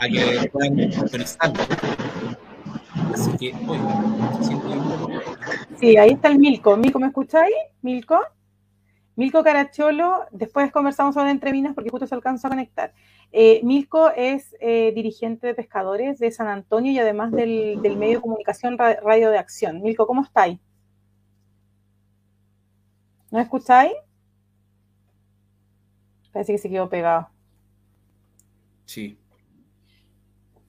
a 0.00 0.08
que 0.08 0.50
puedan 0.50 0.92
sintonizarlo. 0.92 1.62
Así 3.14 3.30
que, 3.38 3.54
Sí, 5.78 5.96
ahí 5.96 6.10
está 6.10 6.28
el 6.28 6.38
Milko. 6.38 6.76
Milko, 6.76 6.98
¿me 6.98 7.06
escucháis? 7.08 7.54
Milko. 7.82 8.18
Milko 9.14 9.44
Caracholo, 9.44 10.24
después 10.30 10.72
conversamos 10.72 11.14
sobre 11.14 11.30
Entre 11.30 11.52
Minas 11.52 11.74
porque 11.74 11.90
justo 11.90 12.06
se 12.06 12.14
alcanzó 12.14 12.46
a 12.46 12.50
conectar. 12.50 12.94
Eh, 13.30 13.60
Milko 13.62 14.10
es 14.10 14.56
eh, 14.60 14.92
dirigente 14.94 15.46
de 15.46 15.54
pescadores 15.54 16.18
de 16.18 16.30
San 16.30 16.48
Antonio 16.48 16.92
y 16.92 16.98
además 16.98 17.30
del, 17.30 17.80
del 17.82 17.96
medio 17.96 18.16
de 18.16 18.22
comunicación 18.22 18.78
Radio 18.78 19.30
de 19.30 19.38
Acción. 19.38 19.82
Milko, 19.82 20.06
¿cómo 20.06 20.22
estáis? 20.22 20.58
¿No 23.30 23.38
escucháis? 23.38 23.92
Parece 26.32 26.52
que 26.52 26.58
se 26.58 26.70
quedó 26.70 26.88
pegado. 26.88 27.28
Sí. 28.86 29.18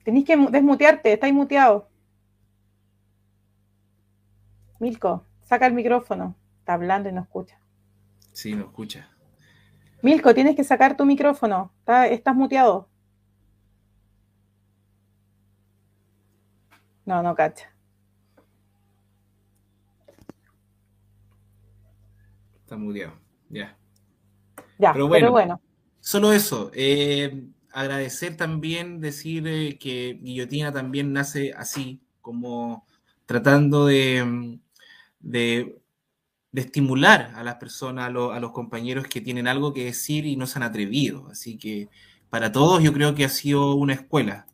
Tenéis 0.04 0.26
que 0.26 0.36
desmutearte, 0.36 1.12
estáis 1.12 1.32
muteado. 1.32 1.88
Milko, 4.78 5.24
saca 5.42 5.66
el 5.66 5.72
micrófono. 5.72 6.36
Está 6.58 6.74
hablando 6.74 7.08
y 7.08 7.12
no 7.12 7.22
escucha. 7.22 7.58
Sí, 8.32 8.54
no 8.54 8.64
escucha. 8.64 9.08
Milko, 10.02 10.34
tienes 10.34 10.56
que 10.56 10.64
sacar 10.64 10.96
tu 10.96 11.06
micrófono. 11.06 11.72
estás 12.10 12.34
muteado. 12.34 12.88
No, 17.06 17.22
no 17.22 17.34
cacha. 17.34 17.70
Está 22.60 22.76
muteado, 22.76 23.14
ya. 23.48 23.76
Ya, 24.84 24.92
pero 24.92 25.30
bueno. 25.30 25.60
Solo 26.00 26.34
eso. 26.34 26.70
Eh, 26.74 27.44
agradecer 27.72 28.36
también, 28.36 29.00
decir 29.00 29.46
eh, 29.48 29.78
que 29.78 30.18
Guillotina 30.20 30.70
también 30.70 31.14
nace 31.14 31.54
así, 31.56 32.02
como 32.20 32.86
tratando 33.24 33.86
de, 33.86 34.58
de, 35.20 35.80
estimular 36.52 37.32
a 37.34 37.42
las 37.42 37.54
personas, 37.54 38.04
a, 38.04 38.08
a, 38.08 38.40
los 38.40 38.52
compañeros 38.52 39.06
que 39.06 39.22
tienen 39.22 39.48
algo 39.48 39.72
que 39.72 39.86
decir 39.86 40.26
y 40.26 40.36
no 40.36 40.46
se 40.46 40.58
han 40.58 40.64
atrevido. 40.64 41.28
Así 41.30 41.56
que 41.56 41.88
para 42.28 42.52
todos 42.52 42.82
yo 42.82 42.92
creo 42.92 43.14
que 43.14 43.24
ha 43.24 43.30
sido 43.30 43.74
una 43.74 43.94
escuela. 43.94 44.46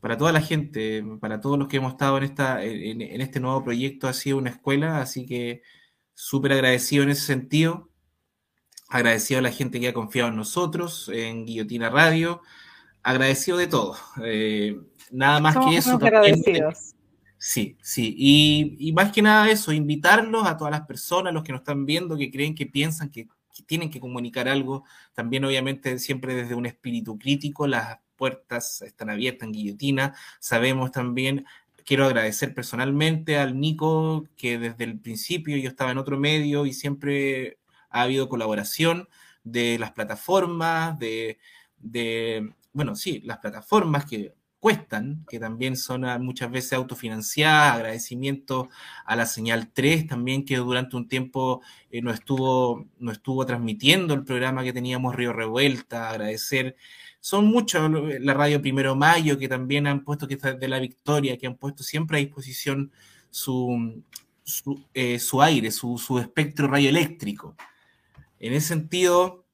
Para 0.00 0.16
toda 0.16 0.32
la 0.32 0.40
gente, 0.40 1.04
para 1.20 1.40
todos 1.42 1.58
los 1.58 1.68
que 1.68 1.76
hemos 1.76 1.92
estado 1.92 2.16
en, 2.16 2.24
esta, 2.24 2.64
en, 2.64 3.02
en 3.02 3.20
este 3.20 3.38
nuevo 3.38 3.62
proyecto 3.64 4.08
ha 4.08 4.14
sido 4.14 4.38
una 4.38 4.50
escuela, 4.50 5.02
así 5.02 5.26
que 5.26 5.60
súper 6.14 6.52
agradecido 6.52 7.02
en 7.02 7.10
ese 7.10 7.26
sentido 7.26 7.90
agradecido 8.88 9.38
a 9.38 9.42
la 9.42 9.52
gente 9.52 9.80
que 9.80 9.88
ha 9.88 9.92
confiado 9.92 10.30
en 10.30 10.36
nosotros, 10.36 11.10
en 11.12 11.44
Guillotina 11.44 11.90
Radio, 11.90 12.42
agradecido 13.02 13.58
de 13.58 13.66
todo. 13.66 13.96
Eh, 14.24 14.80
nada 15.10 15.40
más 15.40 15.56
que 15.56 15.76
eso. 15.76 15.94
agradecidos. 15.94 16.94
Sí, 17.36 17.76
sí. 17.80 18.14
Y, 18.18 18.92
más 18.92 19.12
que 19.12 19.22
nada 19.22 19.48
eso, 19.48 19.72
invitarlos 19.72 20.46
a 20.46 20.56
todas 20.56 20.72
las 20.72 20.86
personas, 20.86 21.32
los 21.32 21.44
que 21.44 21.52
nos 21.52 21.60
están 21.60 21.86
viendo, 21.86 22.16
que 22.16 22.30
creen, 22.30 22.54
que 22.54 22.66
piensan 22.66 23.10
que, 23.10 23.28
tienen 23.66 23.90
que 23.90 24.00
comunicar 24.00 24.48
algo. 24.48 24.84
También, 25.14 25.44
obviamente, 25.44 25.98
siempre 25.98 26.34
desde 26.34 26.54
un 26.54 26.66
espíritu 26.66 27.18
crítico, 27.18 27.66
las 27.66 27.98
puertas 28.16 28.82
están 28.82 29.10
abiertas 29.10 29.46
en 29.46 29.52
Guillotina. 29.52 30.14
Sabemos 30.40 30.92
también 30.92 31.44
quiero 31.84 32.04
agradecer 32.04 32.54
personalmente 32.54 33.38
al 33.38 33.58
Nico, 33.58 34.26
que 34.36 34.58
desde 34.58 34.84
el 34.84 34.98
principio 35.00 35.56
yo 35.56 35.68
estaba 35.68 35.90
en 35.90 35.98
otro 35.98 36.18
medio 36.18 36.66
y 36.66 36.72
siempre 36.72 37.58
ha 37.90 38.02
habido 38.02 38.28
colaboración 38.28 39.08
de 39.44 39.78
las 39.78 39.92
plataformas, 39.92 40.98
de, 40.98 41.38
bueno, 42.72 42.94
sí, 42.96 43.20
las 43.24 43.38
plataformas 43.38 44.04
que 44.04 44.34
cuestan, 44.60 45.24
que 45.28 45.38
también 45.38 45.76
son 45.76 46.02
muchas 46.22 46.50
veces 46.50 46.72
autofinanciadas, 46.72 47.76
agradecimiento 47.76 48.68
a 49.04 49.14
la 49.14 49.24
señal 49.26 49.70
3 49.72 50.08
también 50.08 50.44
que 50.44 50.56
durante 50.56 50.96
un 50.96 51.06
tiempo 51.06 51.62
eh, 51.90 52.02
no, 52.02 52.10
estuvo, 52.10 52.86
no 52.98 53.12
estuvo 53.12 53.46
transmitiendo 53.46 54.14
el 54.14 54.24
programa 54.24 54.64
que 54.64 54.72
teníamos 54.72 55.14
Río 55.14 55.32
Revuelta, 55.32 56.10
agradecer, 56.10 56.76
son 57.20 57.46
muchos, 57.46 57.90
la 58.20 58.34
radio 58.34 58.60
Primero 58.60 58.96
Mayo 58.96 59.38
que 59.38 59.48
también 59.48 59.86
han 59.86 60.04
puesto, 60.04 60.26
que 60.26 60.34
está 60.34 60.52
de 60.54 60.68
la 60.68 60.80
Victoria, 60.80 61.36
que 61.38 61.46
han 61.46 61.56
puesto 61.56 61.82
siempre 61.82 62.18
a 62.18 62.20
disposición 62.20 62.90
su, 63.30 64.02
su, 64.42 64.84
eh, 64.94 65.18
aire, 65.42 65.70
su, 65.70 65.98
su 65.98 66.18
espectro 66.18 66.68
radioeléctrico. 66.68 67.54
En 68.40 68.52
ese 68.52 68.68
sentido, 68.68 69.44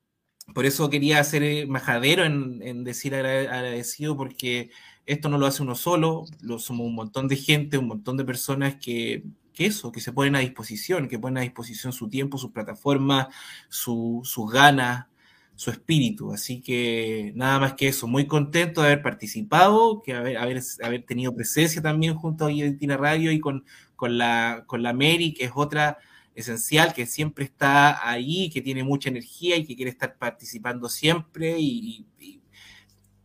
por 0.53 0.67
eso 0.67 0.91
quería 0.91 1.23
ser 1.25 1.43
eh, 1.43 1.67
majadero 1.67 2.25
en, 2.25 2.85
decir 2.85 3.14
agradecido, 3.14 4.17
porque 4.17 4.71
esto 5.07 5.29
no 5.29 5.38
lo 5.38 5.47
hace 5.47 5.62
uno 5.62 5.75
solo, 5.75 6.25
lo 6.41 6.59
somos 6.59 6.87
un 6.87 6.95
montón 6.95 7.29
de 7.29 7.37
gente, 7.37 7.79
un 7.79 7.88
montón 7.88 8.17
de 8.17 8.25
personas 8.25 8.76
que, 8.76 9.25
eso, 9.57 9.93
que 9.93 10.00
se 10.00 10.12
ponen 10.12 10.37
a 10.37 10.41
disposición, 10.41 11.09
que 11.09 11.19
ponen 11.19 11.38
a 11.38 11.43
disposición 11.43 11.93
su 11.93 12.09
tiempo, 12.09 12.38
sus 12.38 12.53
plataformas, 12.53 13.29
sus 13.69 14.50
ganas, 14.53 15.07
su 15.57 15.71
espíritu. 15.71 16.33
Así 16.33 16.61
que 16.61 17.33
nada 17.37 17.59
más 17.61 17.75
que 17.75 17.88
eso, 17.88 18.07
muy 18.07 18.26
contento 18.26 18.81
de 18.83 18.88
haber 18.88 19.03
participado, 19.03 20.03
que 20.03 20.14
haber, 20.14 20.37
haber, 20.37 21.03
tenido 21.05 21.35
presencia 21.35 21.81
también 21.81 22.14
junto 22.17 22.45
a 22.45 22.49
Argentina 22.49 22.97
Radio 22.97 23.31
y 23.33 23.41
con, 23.41 23.64
con, 23.97 24.19
la, 24.19 24.64
con 24.67 24.83
la 24.83 24.93
Mary, 24.93 25.33
que 25.33 25.45
es 25.45 25.53
otra 25.55 25.99
esencial, 26.35 26.93
que 26.93 27.07
siempre 27.07 27.45
está 27.45 28.09
ahí, 28.09 28.50
que 28.50 28.61
tiene 28.61 28.83
mucha 28.83 29.09
energía 29.09 29.57
y 29.57 29.64
que 29.64 29.76
quiere 29.76 29.91
estar 29.91 30.17
participando 30.17 30.88
siempre. 30.88 31.57
Y, 31.59 32.07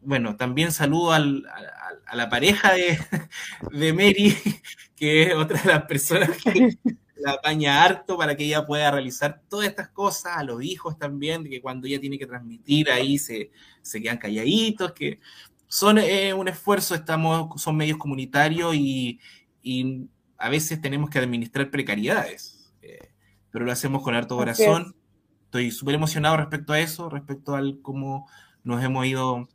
bueno, 0.01 0.36
también 0.36 0.72
saludo 0.72 1.12
a, 1.12 1.20
la 1.20 2.30
pareja 2.30 2.74
de, 2.74 3.00
de, 3.72 3.94
Mary, 3.94 4.36
que 4.96 5.24
es 5.24 5.36
otra 5.36 5.62
de 5.62 5.70
las 5.70 5.84
personas 5.84 6.38
que 6.38 6.78
la 7.18 7.32
apaña 7.32 7.84
harto 7.84 8.18
para 8.18 8.36
que 8.38 8.46
ella 8.46 8.66
pueda 8.66 8.92
realizar 8.92 9.42
todas 9.50 9.68
estas 9.68 9.89
cosas, 9.89 10.38
a 10.38 10.44
los 10.44 10.63
hijos 10.63 10.98
también, 10.98 11.44
que 11.44 11.62
cuando 11.62 11.88
ella 11.88 12.00
tiene 12.00 12.18
que 12.18 12.28
transmitir 12.28 12.89
ahí 12.89 13.18
se, 13.18 13.51
se 13.82 14.01
quedan 14.01 14.18
calladitos, 14.18 14.94
que 14.94 15.20
son 15.68 15.98
eh, 15.98 16.34
un 16.34 16.48
esfuerzo, 16.48 16.96
estamos, 16.96 17.62
son 17.62 17.75
medios 17.75 17.98
comunitarios 17.98 18.74
y, 18.75 19.20
y 19.62 20.08
a 20.38 20.50
veces 20.50 20.82
tenemos 20.82 21.10
que 21.10 21.20
administrar 21.20 21.70
precariedades 21.70 22.59
pero 23.51 23.65
lo 23.65 23.72
hacemos 23.72 24.01
con 24.03 24.15
harto 24.15 24.38
corazón. 24.38 24.96
Estoy 25.46 25.72
súper 25.72 25.96
emocionado 25.96 26.38
respecto 26.38 26.74
a 26.74 26.79
eso, 26.79 27.10
respecto 27.10 27.56
al 27.56 27.79
cómo 27.82 28.27
nos 28.63 28.84
hemos 28.84 29.06
ido 29.06 29.48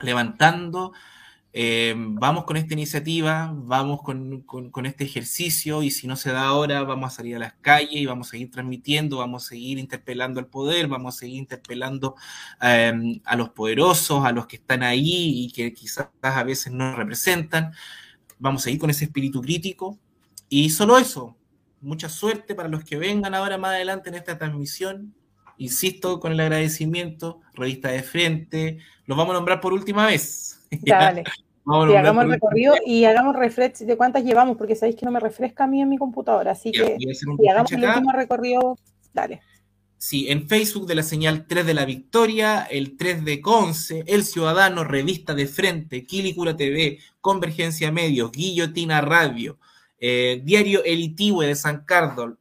levantando. 0.00 0.92
Eh, 1.52 1.94
vamos 1.96 2.44
con 2.44 2.56
esta 2.56 2.74
iniciativa, 2.74 3.52
vamos 3.52 4.02
con, 4.02 4.42
con, 4.42 4.86
este 4.86 5.02
ejercicio 5.02 5.82
y 5.82 5.90
si 5.90 6.06
no 6.06 6.14
se 6.14 6.30
da 6.30 6.44
ahora, 6.44 6.84
vamos 6.84 7.12
a 7.12 7.16
salir 7.16 7.34
a 7.34 7.40
las 7.40 7.54
calles 7.54 7.96
y 7.96 8.06
vamos 8.06 8.28
a 8.28 8.30
seguir 8.32 8.52
transmitiendo, 8.52 9.18
vamos 9.18 9.46
a 9.46 9.48
seguir 9.48 9.78
interpelando 9.78 10.38
al 10.38 10.46
poder, 10.46 10.86
vamos 10.86 11.16
a 11.16 11.18
seguir 11.18 11.38
interpelando 11.38 12.14
em, 12.60 13.20
a 13.24 13.34
los 13.34 13.50
poderosos, 13.50 14.24
a 14.24 14.30
los 14.30 14.46
que 14.46 14.56
están 14.56 14.84
ahí 14.84 15.44
y 15.44 15.52
que 15.52 15.72
quizás 15.74 16.08
a 16.22 16.44
veces 16.44 16.72
no 16.72 16.94
representan. 16.94 17.72
Vamos 18.38 18.62
a 18.62 18.64
seguir 18.64 18.78
con 18.78 18.90
ese 18.90 19.06
espíritu 19.06 19.42
crítico 19.42 19.98
y 20.48 20.70
solo 20.70 20.98
eso, 20.98 21.36
mucha 21.80 22.08
suerte 22.08 22.54
para 22.54 22.68
los 22.68 22.84
que 22.84 22.96
vengan 22.96 23.34
ahora 23.34 23.58
más 23.58 23.72
adelante 23.72 24.08
en 24.08 24.16
esta 24.16 24.38
transmisión. 24.38 25.14
Insisto 25.56 26.20
con 26.20 26.32
el 26.32 26.40
agradecimiento, 26.40 27.40
revista 27.54 27.90
de 27.90 28.02
frente, 28.02 28.78
los 29.06 29.16
vamos 29.16 29.32
a 29.32 29.38
nombrar 29.38 29.60
por 29.60 29.72
última 29.72 30.06
vez. 30.06 30.66
Dale. 30.82 31.24
hagamos 31.66 32.24
el 32.24 32.30
recorrido 32.30 32.74
y 32.86 33.04
hagamos 33.04 33.36
refresh 33.36 33.78
de 33.80 33.96
cuántas 33.96 34.24
llevamos, 34.24 34.56
porque 34.56 34.74
sabéis 34.74 34.96
que 34.96 35.04
no 35.04 35.12
me 35.12 35.20
refresca 35.20 35.64
a 35.64 35.66
mí 35.66 35.82
en 35.82 35.88
mi 35.88 35.98
computadora. 35.98 36.52
Así 36.52 36.72
que 36.72 36.96
si 36.98 37.48
hagamos 37.48 37.72
el 37.72 37.84
último 37.84 38.12
recorrido, 38.12 38.78
dale. 39.12 39.40
Sí, 39.98 40.30
en 40.30 40.48
Facebook 40.48 40.86
de 40.86 40.94
la 40.94 41.02
señal 41.02 41.46
3 41.46 41.66
de 41.66 41.74
la 41.74 41.84
Victoria, 41.84 42.62
el 42.70 42.96
3 42.96 43.22
de 43.22 43.42
Conce, 43.42 44.02
El 44.06 44.24
Ciudadano, 44.24 44.82
Revista 44.82 45.34
de 45.34 45.46
Frente, 45.46 46.06
Quilicura 46.06 46.56
TV, 46.56 47.00
Convergencia 47.20 47.92
Medios, 47.92 48.32
Guillotina 48.32 49.02
Radio, 49.02 49.58
eh, 50.00 50.40
Diario 50.42 50.82
Elitivo 50.82 51.42
de 51.42 51.54
San, 51.54 51.84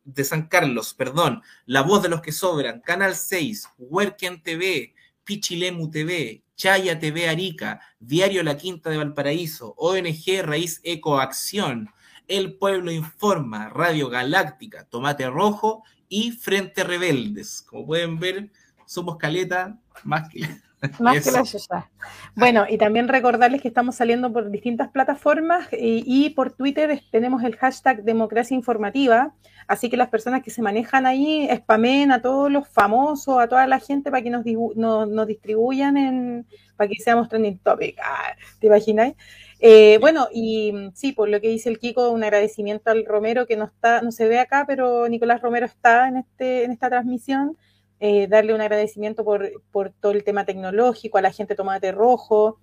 de 0.06 0.24
San 0.24 0.48
Carlos, 0.48 0.94
perdón, 0.94 1.44
La 1.66 1.82
Voz 1.82 2.02
de 2.02 2.10
los 2.10 2.22
que 2.22 2.32
Sobran, 2.32 2.80
Canal 2.80 3.16
6, 3.16 3.68
Huerquen 3.78 4.42
TV, 4.42 4.96
Pichilemu 5.26 5.92
TV, 5.92 6.44
Chaya 6.56 7.00
TV 7.00 7.28
Arica, 7.28 7.82
Diario 8.00 8.44
La 8.44 8.58
Quinta 8.58 8.90
de 8.90 8.98
Valparaíso, 8.98 9.76
ONG 9.78 10.42
Raíz 10.42 10.80
Ecoacción, 10.84 11.90
El 12.28 12.54
Pueblo 12.56 12.92
Informa, 12.92 13.70
Radio 13.70 14.10
Galáctica, 14.10 14.86
Tomate 14.86 15.30
Rojo 15.30 15.84
y 16.08 16.32
Frente 16.32 16.84
Rebeldes. 16.84 17.62
Como 17.68 17.86
pueden 17.86 18.20
ver, 18.20 18.52
somos 18.86 19.18
caleta 19.18 19.80
Más 20.04 20.30
que 20.30 20.48
Más 21.00 21.24
que 21.24 21.32
la 21.32 21.44
Yuya. 21.44 21.90
Bueno, 22.36 22.66
y 22.70 22.78
también 22.78 23.08
recordarles 23.08 23.62
que 23.62 23.68
estamos 23.68 23.96
saliendo 23.96 24.32
por 24.32 24.50
distintas 24.50 24.90
plataformas 24.90 25.68
y, 25.72 26.30
por 26.32 26.54
Twitter 26.54 27.02
tenemos 27.12 27.44
el 27.44 27.56
hashtag 27.58 28.04
democracia 28.04 28.56
informativa, 28.56 29.34
así 29.68 29.90
que 29.90 29.98
las 29.98 30.10
personas 30.10 30.42
que 30.42 30.52
se 30.52 30.62
manejan 30.62 31.06
ahí 31.06 31.50
spamen 31.54 32.12
a 32.12 32.22
todos 32.22 32.50
los 32.50 32.68
famosos, 32.68 33.40
a 33.40 33.48
toda 33.48 33.68
la 33.68 33.80
gente 33.80 34.10
para 34.10 34.24
que 34.24 34.30
nos, 34.30 34.46
nos, 34.76 35.28
distribuyan 35.28 35.98
en, 35.98 36.48
para 36.78 36.90
que 36.90 36.96
seamos 36.96 37.28
trending 37.28 37.60
topic. 37.60 37.98
Ah, 38.02 38.36
¿Te 38.60 38.68
imagináis? 38.68 39.16
Eh, 39.62 39.98
bueno, 40.00 40.30
y 40.34 40.74
sí, 40.94 41.12
por 41.12 41.28
lo 41.28 41.42
que 41.42 41.50
dice 41.50 41.68
el 41.68 41.80
Kiko, 41.80 42.12
un 42.12 42.24
agradecimiento 42.24 42.92
al 42.92 43.06
Romero 43.06 43.46
que 43.46 43.58
no 43.58 43.66
está, 43.66 44.02
no 44.02 44.12
se 44.14 44.28
ve 44.30 44.40
acá, 44.40 44.64
pero 44.66 45.10
Nicolás 45.10 45.42
Romero 45.42 45.66
está 45.66 46.08
en 46.08 46.18
este, 46.18 46.64
en 46.64 46.72
esta 46.72 46.90
transmisión. 46.90 47.58
Eh, 48.02 48.28
darle 48.28 48.54
un 48.54 48.62
agradecimiento 48.62 49.26
por, 49.26 49.52
por, 49.72 49.92
todo 49.92 50.14
el 50.14 50.24
tema 50.24 50.46
tecnológico, 50.46 51.18
a 51.18 51.22
la 51.22 51.34
gente 51.34 51.56
Tomate 51.56 51.92
Rojo, 51.92 52.60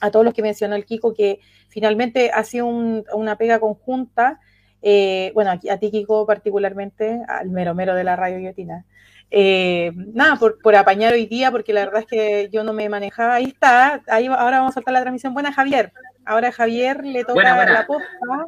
a 0.00 0.10
todos 0.10 0.24
los 0.24 0.34
que 0.34 0.42
mencionó 0.42 0.74
el 0.74 0.84
Kiko, 0.84 1.14
que 1.14 1.38
finalmente 1.68 2.32
ha 2.32 2.42
sido 2.42 2.66
una 2.66 3.36
pega 3.36 3.60
conjunta. 3.60 4.40
Eh, 4.82 5.30
bueno, 5.34 5.52
a, 5.52 5.58
ti, 5.78 5.90
Kiko, 5.92 6.26
particularmente, 6.26 7.20
al 7.28 7.50
mero 7.50 7.74
mero 7.74 7.94
de 7.94 8.02
la 8.02 8.16
radio 8.16 8.38
guillotina. 8.38 8.84
Eh, 9.30 9.92
nada, 9.94 10.34
por, 10.36 10.60
por, 10.60 10.74
apañar 10.74 11.12
hoy 11.12 11.26
día, 11.26 11.52
porque 11.52 11.72
la 11.72 11.84
verdad 11.84 12.00
es 12.00 12.06
que 12.06 12.48
yo 12.50 12.64
no 12.64 12.72
me 12.72 12.88
manejaba. 12.88 13.34
Ahí 13.34 13.44
está, 13.44 14.02
ahí 14.08 14.26
ahora 14.26 14.58
vamos 14.58 14.72
a 14.72 14.74
soltar 14.74 14.94
la 14.94 15.02
transmisión. 15.02 15.34
Buena, 15.34 15.52
Javier. 15.52 15.92
Ahora 16.24 16.50
Javier 16.50 17.04
le 17.04 17.24
toca 17.24 17.64
la 17.64 17.86
posta. 17.86 18.46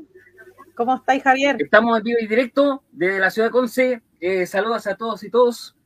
¿Cómo 0.74 0.96
estáis, 0.96 1.22
Javier? 1.22 1.56
Estamos 1.60 1.98
en 1.98 2.02
vivo 2.02 2.18
y 2.20 2.26
directo 2.26 2.82
desde 2.90 3.20
la 3.20 3.30
ciudad 3.30 3.48
de 3.48 3.52
Conce. 3.52 4.02
saludos 4.46 4.88
a 4.88 4.96
todos 4.96 5.22
y 5.22 5.30
todos. 5.30 5.76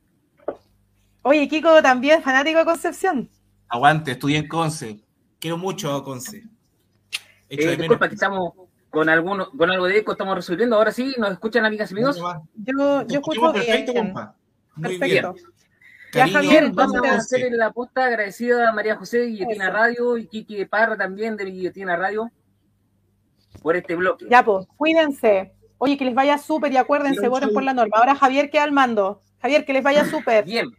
Oye, 1.27 1.45
Kiko 1.49 1.81
también 1.81 2.23
fanático 2.23 2.57
de 2.57 2.63
Concepción. 2.63 3.29
Aguante, 3.67 4.11
estudié 4.11 4.37
en 4.37 4.47
Conce. 4.47 5.01
Quiero 5.39 5.57
mucho 5.57 5.93
a 5.93 6.01
Conce. 6.01 6.45
Eh, 7.49 7.75
disculpa 7.75 8.07
que 8.07 8.13
estamos 8.13 8.53
con 8.89 9.09
alguno, 9.09 9.51
con 9.51 9.69
algo 9.69 9.87
de 9.87 9.97
eco, 9.97 10.13
estamos 10.13 10.35
resolviendo. 10.35 10.77
Ahora 10.77 10.93
sí, 10.93 11.15
¿nos 11.17 11.33
escuchan, 11.33 11.65
amigas 11.65 11.91
y 11.91 11.95
amigos? 11.95 12.17
Yo, 12.55 13.05
yo 13.07 13.19
escucho 13.19 13.51
perfecto, 13.51 13.91
bien. 13.91 14.05
Compa. 14.05 14.35
Muy 14.75 14.97
perfecto. 14.97 15.33
Bien. 15.33 15.45
Ya, 16.13 16.27
Javier, 16.29 16.71
vamos 16.71 17.03
a 17.03 17.15
hacer 17.15 17.51
la 17.51 17.73
posta 17.73 18.05
agradecida 18.05 18.69
a 18.69 18.71
María 18.71 18.95
José 18.95 19.17
de 19.17 19.25
Guillotina 19.27 19.69
Radio 19.69 20.17
y 20.17 20.27
Kiki 20.27 20.55
de 20.55 20.65
Parra 20.65 20.95
también 20.95 21.35
de 21.35 21.43
Guillotina 21.43 21.97
Radio 21.97 22.31
por 23.61 23.75
este 23.75 23.97
bloque. 23.97 24.27
Ya, 24.29 24.45
pues, 24.45 24.65
cuídense. 24.77 25.51
Oye, 25.77 25.97
que 25.97 26.05
les 26.05 26.15
vaya 26.15 26.37
súper 26.37 26.71
y 26.71 26.77
acuérdense, 26.77 27.27
voten 27.27 27.51
por 27.51 27.63
la 27.63 27.73
norma. 27.73 27.97
Ahora 27.97 28.15
Javier 28.15 28.49
queda 28.49 28.63
al 28.63 28.71
mando. 28.71 29.21
Javier, 29.41 29.65
que 29.65 29.73
les 29.73 29.83
vaya 29.83 30.05
súper. 30.09 30.45
Bien. 30.45 30.69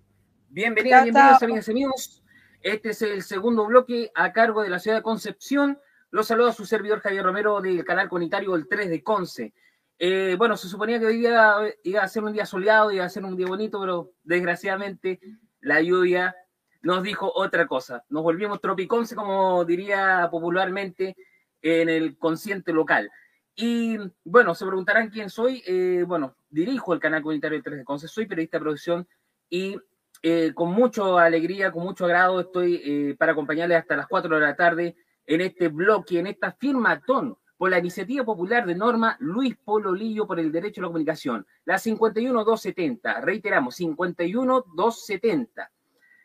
Bienvenidos, 0.50 1.02
bienvenidos 1.02 1.42
amigas 1.42 1.68
y 1.68 1.70
amigos. 1.72 2.22
Este 2.62 2.90
es 2.90 3.02
el 3.02 3.22
segundo 3.22 3.66
bloque 3.66 4.10
a 4.14 4.32
cargo 4.32 4.62
de 4.62 4.70
la 4.70 4.78
ciudad 4.78 4.96
de 4.96 5.02
Concepción. 5.02 5.78
Los 6.10 6.28
saluda 6.28 6.52
su 6.52 6.64
servidor 6.64 7.00
Javier 7.00 7.22
Romero 7.22 7.60
del 7.60 7.84
canal 7.84 8.08
comunitario 8.08 8.54
El 8.54 8.66
3 8.66 8.88
de 8.88 9.02
Conce. 9.02 9.52
Eh, 9.98 10.36
bueno, 10.38 10.56
se 10.56 10.68
suponía 10.68 10.98
que 10.98 11.04
hoy 11.04 11.18
día 11.18 11.54
iba 11.84 12.02
a 12.02 12.08
ser 12.08 12.24
un 12.24 12.32
día 12.32 12.46
soleado, 12.46 12.90
iba 12.90 13.04
a 13.04 13.10
ser 13.10 13.26
un 13.26 13.36
día 13.36 13.46
bonito, 13.46 13.78
pero 13.78 14.12
desgraciadamente 14.22 15.20
la 15.60 15.82
lluvia 15.82 16.34
nos 16.80 17.02
dijo 17.02 17.30
otra 17.34 17.66
cosa. 17.66 18.06
Nos 18.08 18.22
volvimos 18.22 18.62
tropiconce, 18.62 19.14
como 19.14 19.66
diría 19.66 20.28
popularmente 20.30 21.14
en 21.60 21.90
el 21.90 22.16
consciente 22.16 22.72
local. 22.72 23.10
Y 23.54 23.98
bueno, 24.24 24.54
se 24.54 24.64
preguntarán 24.64 25.10
quién 25.10 25.28
soy. 25.28 25.62
Eh, 25.66 26.04
bueno, 26.06 26.36
dirijo 26.48 26.94
el 26.94 27.00
canal 27.00 27.20
comunitario 27.20 27.58
El 27.58 27.62
3 27.62 27.78
de 27.80 27.84
Conce, 27.84 28.08
soy 28.08 28.24
periodista 28.24 28.56
de 28.56 28.62
producción 28.62 29.08
y 29.50 29.76
eh, 30.22 30.52
con 30.54 30.72
mucha 30.72 31.22
alegría, 31.22 31.70
con 31.70 31.84
mucho 31.84 32.04
agrado, 32.04 32.40
estoy 32.40 32.82
eh, 32.84 33.16
para 33.18 33.32
acompañarles 33.32 33.78
hasta 33.78 33.96
las 33.96 34.06
4 34.08 34.34
de 34.34 34.40
la 34.40 34.56
tarde 34.56 34.96
en 35.26 35.40
este 35.40 35.68
bloque, 35.68 36.18
en 36.18 36.26
esta 36.26 36.52
firmatón 36.52 37.36
por 37.56 37.70
la 37.70 37.78
iniciativa 37.78 38.24
popular 38.24 38.66
de 38.66 38.74
Norma 38.74 39.16
Luis 39.20 39.56
Polo 39.56 39.92
Lillo 39.92 40.26
por 40.26 40.40
el 40.40 40.50
derecho 40.50 40.80
a 40.80 40.82
la 40.82 40.88
comunicación, 40.88 41.46
la 41.64 41.78
51270, 41.78 43.20
reiteramos, 43.20 43.76
51270. 43.76 45.70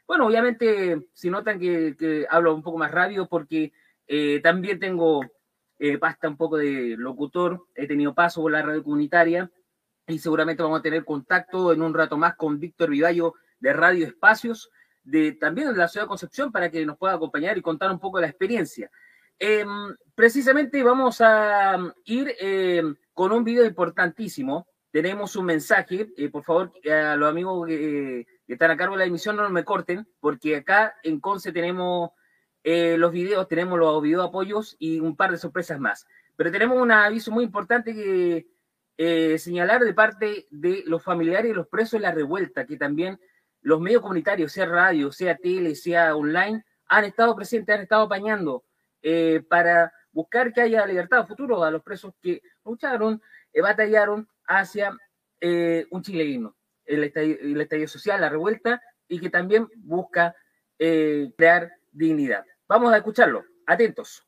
Bueno, 0.07 0.27
obviamente, 0.27 1.07
si 1.13 1.29
notan 1.29 1.59
que, 1.59 2.25
hablo 2.29 2.53
un 2.53 2.61
poco 2.61 2.77
más 2.77 2.91
rápido, 2.91 3.27
porque 3.27 3.73
eh, 4.07 4.39
también 4.41 4.79
tengo 4.79 5.21
pasta 5.99 6.29
un 6.29 6.37
poco 6.37 6.57
de 6.57 6.95
locutor, 6.97 7.65
he 7.75 7.87
tenido 7.87 8.13
paso 8.13 8.41
por 8.41 8.51
la 8.53 8.61
radio 8.61 8.81
comunitaria 8.83 9.51
y 10.07 10.19
seguramente 10.19 10.63
vamos 10.63 10.79
a 10.79 10.83
tener 10.83 11.05
contacto 11.05 11.73
en 11.73 11.81
un 11.81 11.93
rato 11.93 12.17
más 12.17 12.35
con 12.35 12.59
Víctor 12.59 12.89
Vivallo 12.89 13.33
de 13.63 13.71
Radio 13.71 14.05
Espacios, 14.05 14.69
de, 15.05 15.31
también 15.31 15.69
de 15.69 15.77
la 15.77 15.87
ciudad 15.87 16.03
de 16.03 16.09
Concepción, 16.09 16.51
para 16.51 16.69
que 16.69 16.85
nos 16.85 16.97
pueda 16.97 17.13
acompañar 17.13 17.57
y 17.57 17.61
contar 17.61 17.89
un 17.91 17.99
poco 17.99 18.17
de 18.17 18.23
la 18.23 18.27
experiencia. 18.27 18.91
Em, 19.39 19.95
precisamente 20.13 20.83
vamos 20.83 21.21
a 21.21 21.77
ir 22.03 22.35
em, 22.39 22.93
con 23.13 23.31
un 23.31 23.45
video 23.45 23.65
importantísimo. 23.65 24.67
Tenemos 24.91 25.37
un 25.37 25.45
mensaje, 25.45 26.09
eh, 26.17 26.29
por 26.29 26.43
favor, 26.43 26.73
a 26.91 27.15
los 27.15 27.29
amigos 27.29 27.65
que, 27.67 28.27
están 28.47 28.71
a 28.71 28.77
cargo 28.77 28.95
de 28.95 28.99
la 28.99 29.05
emisión 29.05 29.37
no 29.37 29.49
me 29.49 29.63
corten, 29.63 30.05
porque 30.19 30.57
acá 30.57 30.95
en 31.01 31.21
Conce 31.21 31.53
tenemos 31.53 32.11
eh, 32.65 32.97
los 32.97 33.13
videos, 33.13 33.47
tenemos 33.47 33.79
los 33.79 34.01
video 34.01 34.23
apoyos 34.23 34.75
y 34.77 34.99
un 34.99 35.15
par 35.15 35.31
de 35.31 35.37
sorpresas 35.37 35.79
más. 35.79 36.05
Pero 36.35 36.51
tenemos 36.51 36.79
un 36.81 36.91
aviso 36.91 37.31
muy 37.31 37.45
importante 37.45 37.95
que 37.95 38.45
eh, 38.97 39.37
señalar 39.39 39.81
de 39.85 39.93
parte 39.93 40.47
de 40.51 40.83
los 40.85 41.01
familiares 41.01 41.49
y 41.49 41.53
los 41.53 41.67
presos 41.67 41.93
de 41.93 42.01
la 42.01 42.11
revuelta, 42.11 42.65
que 42.65 42.75
también 42.75 43.19
los 43.63 43.79
medios 43.79 44.01
comunitarios, 44.01 44.51
sea 44.51 44.65
radio, 44.65 45.11
sea 45.11 45.35
tele, 45.35 45.75
sea 45.75 46.15
online, 46.15 46.63
han 46.87 47.05
estado 47.05 47.35
presentes, 47.35 47.75
han 47.75 47.81
estado 47.81 48.03
apañando 48.03 48.63
eh, 49.01 49.41
para 49.49 49.91
buscar 50.11 50.53
que 50.53 50.61
haya 50.61 50.85
libertad 50.85 51.25
futuro 51.25 51.63
a 51.63 51.71
los 51.71 51.81
presos 51.81 52.13
que 52.21 52.41
lucharon, 52.63 53.21
eh, 53.51 53.61
batallaron 53.61 54.27
hacia 54.45 54.95
eh, 55.39 55.87
un 55.91 56.03
chileíno, 56.03 56.55
el 56.85 57.03
estadio, 57.05 57.37
el 57.39 57.59
estadio 57.59 57.87
social, 57.87 58.21
la 58.21 58.29
revuelta, 58.29 58.81
y 59.07 59.19
que 59.19 59.29
también 59.29 59.67
busca 59.75 60.35
crear 60.77 61.71
dignidad. 61.91 62.43
Vamos 62.67 62.91
a 62.91 62.97
escucharlo. 62.97 63.45
Atentos. 63.65 64.27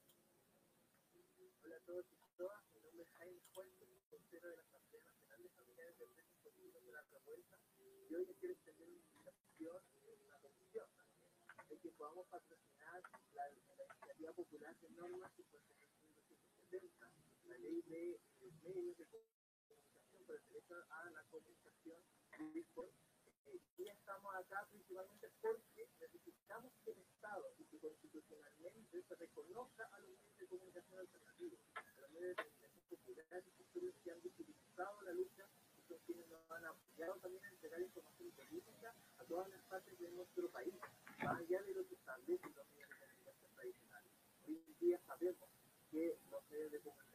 Y 23.78 23.88
estamos 23.90 24.34
acá 24.36 24.66
principalmente 24.72 25.30
porque 25.42 25.90
necesitamos 26.00 26.72
que 26.84 26.92
el 26.92 27.00
Estado 27.00 27.54
y 27.58 27.66
que 27.66 27.80
constitucionalmente 27.80 29.04
se 29.04 29.16
reconozca 29.16 29.84
a 29.92 30.00
los 30.00 30.10
medios 30.10 30.38
de 30.38 30.48
comunicación 30.48 31.00
alternativos, 31.00 31.60
a 31.76 32.02
los 32.02 32.12
medios 32.12 32.38
de 32.38 32.44
comunicación 32.44 32.84
populares 32.88 33.44
y 33.60 33.92
que 34.04 34.12
han 34.12 34.22
visibilizado 34.22 35.02
la 35.02 35.12
lucha 35.12 35.50
y 35.78 35.82
son 35.88 36.00
quienes 36.06 36.28
nos 36.30 36.50
han 36.52 36.66
apoyado 36.66 37.20
también 37.20 37.44
en 37.44 37.52
entregar 37.52 37.82
información 37.82 38.32
política 38.32 38.96
a 39.18 39.24
todas 39.26 39.50
las 39.50 39.62
partes 39.64 40.00
de 40.00 40.10
nuestro 40.12 40.50
país, 40.50 40.76
más 41.20 41.40
allá 41.42 41.62
de 41.62 41.74
lo 41.74 41.86
que 41.88 41.96
establecen 41.96 42.56
los 42.56 42.68
medios 42.72 42.88
de 42.90 42.96
comunicación 42.96 43.52
tradicionales. 43.54 44.12
Hoy 44.48 44.64
en 44.66 44.80
día 44.80 45.02
sabemos 45.06 45.50
que 45.92 46.18
los 46.30 46.50
medios 46.50 46.72
de 46.72 46.80
comunicación, 46.80 47.15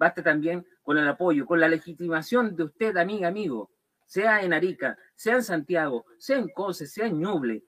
basta 0.00 0.22
también 0.22 0.66
con 0.82 0.96
el 0.96 1.06
apoyo, 1.06 1.44
con 1.44 1.60
la 1.60 1.68
legitimación 1.68 2.56
de 2.56 2.64
usted, 2.64 2.96
amiga, 2.96 3.28
amigo, 3.28 3.70
sea 4.06 4.42
en 4.42 4.54
Arica, 4.54 4.96
sea 5.14 5.34
en 5.34 5.42
Santiago, 5.42 6.06
sea 6.16 6.38
en 6.38 6.48
Conce, 6.48 6.86
sea 6.86 7.06
en 7.06 7.20
Ñuble, 7.20 7.64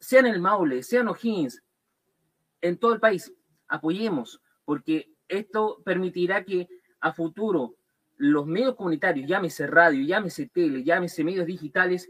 sea 0.00 0.20
en 0.20 0.26
el 0.26 0.40
Maule, 0.40 0.82
sea 0.82 1.02
en 1.02 1.08
O'Higgins, 1.08 1.62
en 2.62 2.78
todo 2.78 2.94
el 2.94 3.00
país. 3.00 3.30
Apoyemos, 3.68 4.40
porque 4.64 5.12
esto 5.28 5.82
permitirá 5.84 6.42
que 6.42 6.68
a 7.00 7.12
futuro 7.12 7.76
los 8.16 8.46
medios 8.46 8.76
comunitarios, 8.76 9.28
llámese 9.28 9.66
radio, 9.66 10.06
llámese 10.06 10.46
tele, 10.46 10.82
llámese 10.82 11.22
medios 11.22 11.44
digitales, 11.44 12.08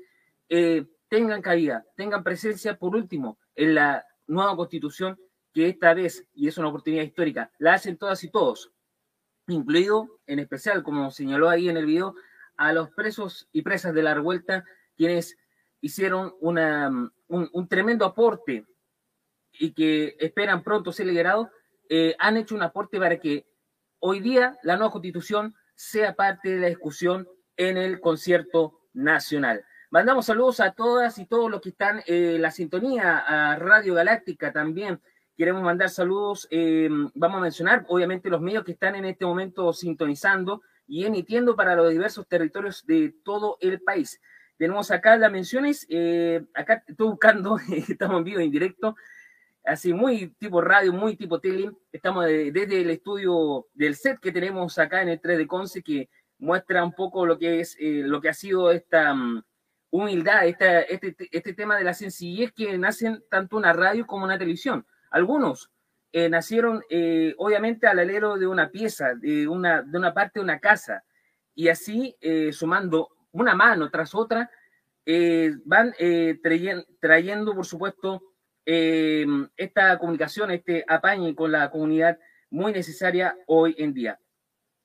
eh, 0.49 0.87
tengan 1.09 1.43
cabida, 1.43 1.85
tengan 1.97 2.23
presencia, 2.23 2.79
por 2.79 2.95
último, 2.95 3.39
en 3.57 3.75
la 3.75 4.07
nueva 4.29 4.55
constitución 4.55 5.19
que 5.53 5.69
esta 5.69 5.95
vez, 5.95 6.29
y 6.33 6.47
es 6.47 6.59
una 6.59 6.69
oportunidad 6.69 7.03
histórica, 7.03 7.51
la 7.59 7.75
hacen 7.75 7.97
todas 7.97 8.23
y 8.23 8.31
todos, 8.31 8.71
incluido 9.49 10.21
en 10.27 10.39
especial, 10.39 10.83
como 10.83 11.11
señaló 11.11 11.49
ahí 11.49 11.69
en 11.69 11.77
el 11.77 11.87
video, 11.87 12.15
a 12.57 12.73
los 12.73 12.91
presos 12.91 13.49
y 13.53 13.63
presas 13.63 13.95
de 13.95 14.03
la 14.03 14.15
revuelta, 14.15 14.65
quienes 14.97 15.37
hicieron 15.81 16.35
una, 16.41 17.11
un, 17.29 17.69
tremendo 17.69 18.05
aporte 18.05 18.65
y 19.53 19.73
que 19.73 20.17
esperan 20.19 20.63
pronto 20.63 20.93
ser 20.93 21.07
liberados, 21.07 21.49
eh, 21.89 22.17
han 22.19 22.37
hecho 22.37 22.55
un 22.55 22.63
aporte 22.63 22.99
para 22.99 23.19
que 23.19 23.47
hoy 23.99 24.21
día 24.21 24.57
la 24.63 24.77
nueva 24.77 24.93
constitución 24.93 25.55
sea 25.75 26.15
parte 26.15 26.51
de 26.51 26.61
la 26.61 26.69
discusión 26.69 27.29
en 27.57 27.77
el 27.77 28.01
concierto 28.01 28.81
nacional. 28.93 29.65
Mandamos 29.91 30.27
saludos 30.27 30.61
a 30.61 30.73
todas 30.73 31.19
y 31.19 31.27
todos 31.27 31.51
los 31.51 31.61
que 31.61 31.69
están 31.69 32.03
en 32.07 32.43
la 32.43 32.51
sintonía, 32.51 33.19
a 33.19 33.57
Radio 33.57 33.95
Galáctica 33.95 34.53
también. 34.53 35.01
Queremos 35.37 35.63
mandar 35.63 35.91
saludos, 35.91 36.47
eh, 36.51 36.89
vamos 37.15 37.39
a 37.39 37.43
mencionar 37.43 37.85
obviamente 37.89 38.31
los 38.31 38.41
medios 38.41 38.63
que 38.63 38.71
están 38.73 38.95
en 38.95 39.05
este 39.05 39.27
momento 39.27 39.73
sintonizando 39.73 40.63
y 40.87 41.05
emitiendo 41.07 41.57
para 41.57 41.75
los 41.75 41.91
diversos 41.91 42.29
territorios 42.29 42.87
de 42.87 43.13
todo 43.25 43.57
el 43.61 43.81
país. 43.81 44.21
Tenemos 44.57 44.93
acá 44.93 45.17
las 45.17 45.33
menciones, 45.33 45.87
eh, 45.89 46.45
acá 46.55 46.85
estoy 46.87 47.09
buscando, 47.09 47.59
estamos 47.89 48.19
en 48.19 48.25
vivo 48.25 48.39
en 48.39 48.51
directo, 48.53 48.95
así 49.65 49.93
muy 49.93 50.29
tipo 50.39 50.61
radio, 50.61 50.93
muy 50.93 51.17
tipo 51.17 51.41
tele. 51.41 51.73
Estamos 51.91 52.27
desde 52.27 52.83
el 52.83 52.91
estudio 52.91 53.67
del 53.75 53.97
set 53.97 54.21
que 54.21 54.31
tenemos 54.31 54.79
acá 54.79 55.03
en 55.03 55.09
el 55.09 55.21
3 55.21 55.39
de 55.39 55.47
Conce, 55.49 55.83
que 55.83 56.11
muestra 56.39 56.85
un 56.85 56.93
poco 56.93 57.27
lo 57.27 57.39
que 57.39 57.59
es 57.59 57.77
eh, 57.81 58.03
lo 58.05 58.21
que 58.21 58.29
ha 58.29 58.35
sido 58.35 58.71
esta 58.71 59.13
um, 59.13 59.43
humildad, 59.91 60.47
esta, 60.47 60.83
este, 60.83 61.17
este 61.33 61.55
tema 61.55 61.77
de 61.77 61.85
la 61.85 61.95
sencillez 61.95 62.53
que 62.53 62.79
nacen 62.79 63.25
tanto 63.29 63.57
una 63.57 63.73
radio 63.73 64.07
como 64.07 64.25
una 64.25 64.39
televisión. 64.39 64.87
Algunos 65.15 65.71
eh, 66.13 66.29
nacieron 66.29 66.83
eh, 66.91 67.35
obviamente 67.39 67.87
al 67.87 67.99
alero 67.99 68.37
de 68.37 68.47
una 68.47 68.71
pieza, 68.71 69.15
de 69.15 69.49
una, 69.49 69.83
de 69.83 69.99
una 69.99 70.13
parte 70.13 70.41
de 70.41 70.45
una 70.45 70.61
casa, 70.61 71.05
y 71.55 71.69
así 71.69 72.17
sumando 72.51 73.11
una 73.31 73.55
mano 73.55 73.89
tras 73.89 74.13
otra, 74.13 74.51
van 75.65 75.95
trayendo, 76.43 76.85
trayendo, 77.01 77.55
por 77.55 77.65
supuesto, 77.65 78.23
esta 78.65 79.97
comunicación, 79.99 80.51
este 80.51 80.85
apañe 80.89 81.33
con 81.37 81.53
la 81.53 81.71
comunidad 81.71 82.19
muy 82.51 82.73
necesaria 82.73 83.37
hoy 83.47 83.77
en 83.79 83.95
día. 83.95 84.19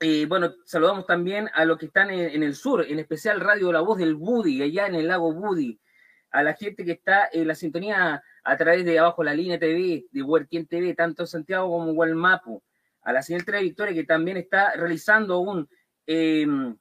Eh, 0.01 0.25
bueno, 0.27 0.53
saludamos 0.63 1.05
también 1.05 1.49
a 1.53 1.65
los 1.65 1.77
que 1.77 1.87
están 1.87 2.09
en, 2.09 2.41
el 2.41 2.55
sur, 2.55 2.85
en 2.87 2.99
especial 2.99 3.41
Radio 3.41 3.73
La 3.73 3.81
Voz 3.81 3.97
del 3.97 4.15
Budi, 4.15 4.61
allá 4.61 4.87
en 4.87 4.95
el 4.95 5.09
lago 5.09 5.33
Budi, 5.33 5.77
a 6.31 6.41
la 6.41 6.53
gente 6.53 6.85
que 6.85 6.93
está 6.93 7.27
en 7.33 7.47
la 7.49 7.55
sintonía 7.55 8.23
a 8.43 8.57
través 8.57 8.85
de 8.85 8.99
abajo 8.99 9.23
la 9.23 9.33
línea 9.33 9.59
TV, 9.59 10.05
de 10.11 10.21
Huerquien 10.21 10.67
TV, 10.67 10.93
tanto 10.93 11.25
Santiago 11.25 11.69
como 11.69 11.93
Gualmapu, 11.93 12.63
a 13.01 13.13
la 13.13 13.21
señal 13.21 13.45
3 13.45 13.61
Victoria 13.61 13.93
que 13.93 14.03
también 14.03 14.37
está 14.37 14.73
realizando 14.75 15.39
un, 15.39 15.67
em, 16.05 16.77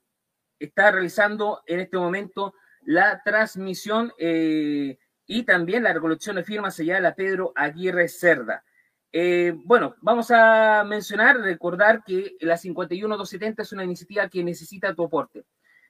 está 0.59 0.91
realizando 0.91 1.63
en 1.67 1.81
este 1.81 1.97
momento 1.97 2.55
la 2.83 3.23
transmisión 3.23 4.13
eh, 4.19 4.99
y 5.27 5.43
también 5.45 5.83
la 5.83 5.93
recolección 5.93 6.37
de 6.37 6.45
firmas 6.45 6.77
de 6.77 7.01
la 7.01 7.15
Pedro 7.15 7.53
Aguirre 7.55 8.09
Cerda. 8.09 8.65
Eh, 9.13 9.55
bueno, 9.65 9.95
vamos 10.01 10.31
a 10.31 10.85
mencionar, 10.85 11.39
recordar 11.39 12.03
que 12.05 12.37
la 12.41 12.57
51270 12.57 13.63
es 13.63 13.73
una 13.73 13.85
iniciativa 13.85 14.29
que 14.29 14.45
necesita 14.45 14.95
tu 14.95 15.05
aporte. 15.05 15.45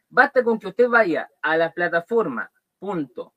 Basta 0.08 0.42
con 0.42 0.58
que 0.58 0.68
usted 0.68 0.88
vaya 0.88 1.28
a 1.42 1.56
la 1.56 1.72
plataforma 1.72 2.50
punto 2.78 3.34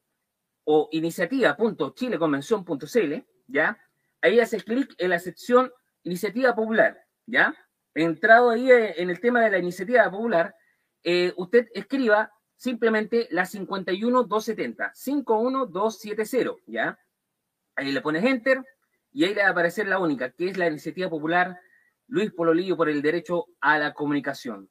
o 0.63 0.87
iniciativa.chileconvención.cl, 0.91 3.13
¿ya? 3.47 3.77
Ahí 4.21 4.39
hace 4.39 4.61
clic 4.61 4.95
en 4.97 5.09
la 5.09 5.19
sección 5.19 5.71
Iniciativa 6.03 6.55
Popular, 6.55 6.97
¿ya? 7.25 7.53
Entrado 7.93 8.49
ahí 8.49 8.71
en 8.71 9.09
el 9.09 9.19
tema 9.19 9.41
de 9.41 9.51
la 9.51 9.57
iniciativa 9.57 10.09
popular, 10.09 10.55
eh, 11.03 11.33
usted 11.35 11.67
escriba 11.73 12.31
simplemente 12.55 13.27
la 13.31 13.45
51270, 13.45 14.93
51270, 14.93 16.55
¿ya? 16.67 16.97
Ahí 17.75 17.91
le 17.91 18.01
pones 18.01 18.23
Enter, 18.23 18.63
y 19.11 19.25
ahí 19.25 19.33
le 19.33 19.41
va 19.41 19.49
a 19.49 19.51
aparecer 19.51 19.87
la 19.87 19.99
única, 19.99 20.31
que 20.31 20.47
es 20.47 20.57
la 20.57 20.67
iniciativa 20.67 21.09
popular 21.09 21.59
Luis 22.07 22.31
Pololillo 22.31 22.77
por 22.77 22.89
el 22.89 23.01
derecho 23.01 23.47
a 23.59 23.77
la 23.77 23.93
comunicación. 23.93 24.69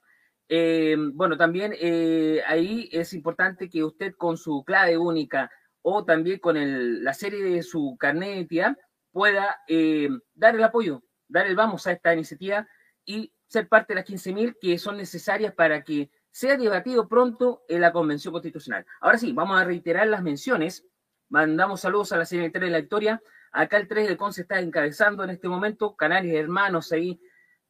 Eh, 0.48 0.96
bueno, 1.14 1.36
también 1.36 1.74
eh, 1.78 2.42
ahí 2.46 2.88
es 2.92 3.12
importante 3.12 3.68
que 3.68 3.84
usted 3.84 4.14
con 4.16 4.36
su 4.36 4.64
clave 4.64 4.98
única 4.98 5.50
o 5.82 6.04
también 6.04 6.38
con 6.38 6.56
la 7.04 7.14
serie 7.14 7.42
de 7.42 7.62
su 7.62 7.96
carnet 7.98 8.28
de 8.28 8.34
identidad 8.36 8.76
pueda 9.12 9.60
eh, 9.68 10.08
dar 10.34 10.54
el 10.54 10.62
apoyo, 10.62 11.02
dar 11.28 11.46
el 11.46 11.56
vamos 11.56 11.86
a 11.86 11.92
esta 11.92 12.14
iniciativa 12.14 12.68
y 13.04 13.32
ser 13.46 13.68
parte 13.68 13.94
de 13.94 14.00
las 14.00 14.08
15.000 14.08 14.56
que 14.60 14.78
son 14.78 14.96
necesarias 14.96 15.54
para 15.54 15.82
que 15.82 16.10
sea 16.30 16.56
debatido 16.56 17.08
pronto 17.08 17.62
en 17.68 17.80
la 17.80 17.92
Convención 17.92 18.32
Constitucional. 18.32 18.86
Ahora 19.00 19.18
sí, 19.18 19.32
vamos 19.32 19.60
a 19.60 19.64
reiterar 19.64 20.06
las 20.06 20.22
menciones. 20.22 20.86
Mandamos 21.28 21.80
saludos 21.80 22.12
a 22.12 22.18
la 22.18 22.24
secretaria 22.24 22.66
de 22.66 22.72
la 22.72 22.80
Victoria, 22.80 23.22
Acá 23.52 23.78
el 23.78 23.88
3 23.88 24.08
de 24.08 24.16
Conce 24.16 24.42
está 24.42 24.60
encabezando 24.60 25.24
en 25.24 25.30
este 25.30 25.48
momento, 25.48 25.96
canales 25.96 26.32
hermanos 26.34 26.92
ahí 26.92 27.20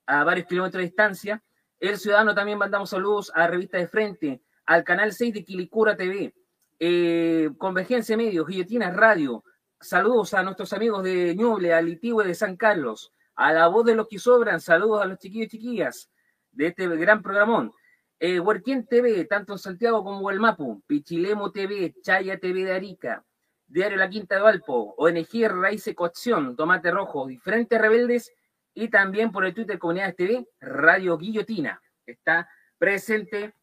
a 0.07 0.25
varios 0.25 0.47
kilómetros 0.47 0.81
de 0.81 0.87
distancia. 0.87 1.43
El 1.79 1.97
Ciudadano 1.97 2.35
también 2.35 2.59
mandamos 2.59 2.91
saludos 2.91 3.33
a 3.35 3.47
Revista 3.47 3.79
de 3.79 3.89
Frente, 3.89 4.43
al 4.67 4.85
canal 4.85 5.13
6 5.13 5.33
de 5.33 5.45
Quilicura 5.45 5.97
TV, 5.97 6.35
eh, 6.81 7.51
Convergencia 7.59 8.17
Medios, 8.17 8.47
Guillotina 8.47 8.91
Radio. 8.91 9.45
Saludos 9.79 10.33
a 10.33 10.43
nuestros 10.43 10.73
amigos 10.73 11.05
de 11.05 11.37
Ñuble, 11.37 11.75
a 11.75 11.83
Litigüe 11.83 12.25
de 12.25 12.35
San 12.35 12.57
Carlos, 12.57 13.13
a 13.35 13.53
la 13.53 13.69
voz 13.69 13.85
de 13.85 13.95
los 13.95 14.09
que 14.09 14.19
sobran, 14.19 14.61
saludos 14.61 15.03
a 15.03 15.05
los 15.05 15.19
chiquillos 15.19 15.47
y 15.47 15.51
chiquillas 15.51 16.11
de 16.53 16.69
este 16.69 16.89
gran 16.89 17.23
programón. 17.23 17.73
Eh, 18.19 18.41
TV, 18.89 19.25
tanto 19.27 19.53
en 19.53 19.59
Santiago 19.59 20.03
como 20.03 20.31
en 20.31 20.39
Mapu, 20.39 20.83
Pichilemo 20.87 21.53
TV, 21.53 21.95
Chaya 22.03 22.39
TV 22.39 22.65
de 22.65 22.73
Arica, 22.73 23.25
Diario 23.67 23.99
La 23.99 24.09
Quinta 24.09 24.37
de 24.37 24.43
Valpo, 24.43 24.95
ONG 24.97 25.49
Raíz 25.49 25.89
Coacción, 25.95 26.57
Tomate 26.57 26.91
Rojo, 26.91 27.27
Diferentes 27.27 27.81
Rebeldes 27.81 28.33
y 28.75 28.89
también 28.89 29.31
por 29.31 29.45
el 29.45 29.55
Twitter 29.55 29.79
Comunidades 29.79 30.17
TV, 30.17 30.47
Radio 30.61 31.17
Guillotina. 31.19 31.81
Está 32.07 32.49
presente 32.79 33.55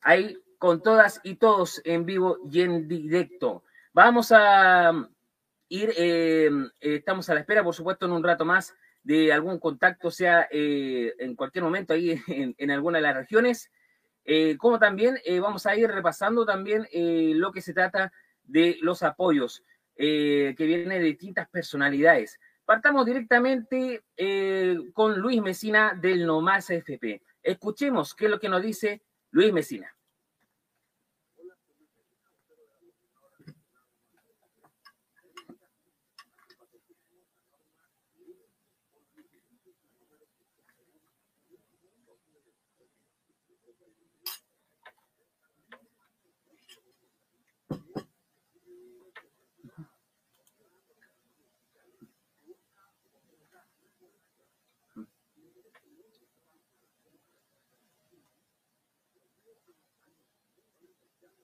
ahí 0.00 0.38
con 0.62 0.80
todas 0.80 1.20
y 1.24 1.34
todos 1.34 1.82
en 1.84 2.06
vivo 2.06 2.38
y 2.48 2.60
en 2.60 2.86
directo. 2.86 3.64
Vamos 3.92 4.30
a 4.30 4.92
um, 4.92 5.08
ir, 5.68 5.92
eh, 5.98 6.46
eh, 6.80 6.94
estamos 6.94 7.28
a 7.28 7.34
la 7.34 7.40
espera, 7.40 7.64
por 7.64 7.74
supuesto, 7.74 8.06
en 8.06 8.12
un 8.12 8.22
rato 8.22 8.44
más 8.44 8.72
de 9.02 9.32
algún 9.32 9.58
contacto, 9.58 10.08
sea 10.08 10.46
eh, 10.52 11.14
en 11.18 11.34
cualquier 11.34 11.64
momento 11.64 11.94
ahí 11.94 12.16
en, 12.28 12.70
alguna 12.70 12.98
de 12.98 13.02
las 13.02 13.16
regiones, 13.16 13.72
como 14.56 14.78
también 14.78 15.18
vamos 15.40 15.66
a 15.66 15.74
ir 15.74 15.90
repasando 15.90 16.46
también 16.46 16.86
lo 16.92 17.50
que 17.50 17.60
se 17.60 17.74
trata 17.74 18.12
de 18.44 18.78
los 18.82 19.02
apoyos 19.02 19.64
eh, 19.96 20.54
que 20.56 20.64
vienen 20.64 21.00
de 21.00 21.06
distintas 21.06 21.48
personalidades. 21.48 22.38
Partamos 22.64 23.04
directamente 23.04 24.04
eh, 24.16 24.78
con 24.94 25.18
Luis 25.18 25.42
Mesina 25.42 25.98
del 26.00 26.24
Nomás 26.24 26.70
FP. 26.70 27.20
Escuchemos 27.42 28.14
qué 28.14 28.26
es 28.26 28.30
lo 28.30 28.38
que 28.38 28.48
nos 28.48 28.62
dice 28.62 29.02
Luis 29.32 29.52
Mesina. 29.52 29.92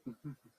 Gracias. 0.08 0.54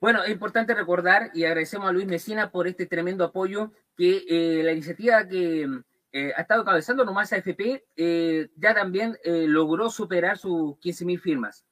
Bueno, 0.00 0.22
es 0.22 0.30
importante 0.30 0.74
recordar 0.74 1.30
y 1.34 1.44
agradecemos 1.44 1.88
a 1.88 1.92
Luis 1.92 2.06
Mesina 2.06 2.52
por 2.52 2.68
este 2.68 2.86
tremendo 2.86 3.24
apoyo 3.24 3.72
que 3.96 4.24
eh, 4.28 4.62
la 4.62 4.72
iniciativa 4.72 5.26
que 5.26 5.66
eh, 6.12 6.32
ha 6.34 6.40
estado 6.40 6.64
cabezando 6.64 7.04
nomás 7.04 7.32
AFP 7.32 7.84
eh, 7.96 8.48
ya 8.56 8.74
también 8.74 9.18
eh, 9.24 9.46
logró 9.46 9.90
superar 9.90 10.38
sus 10.38 10.76
15.000 10.78 11.20
firmas. 11.20 11.64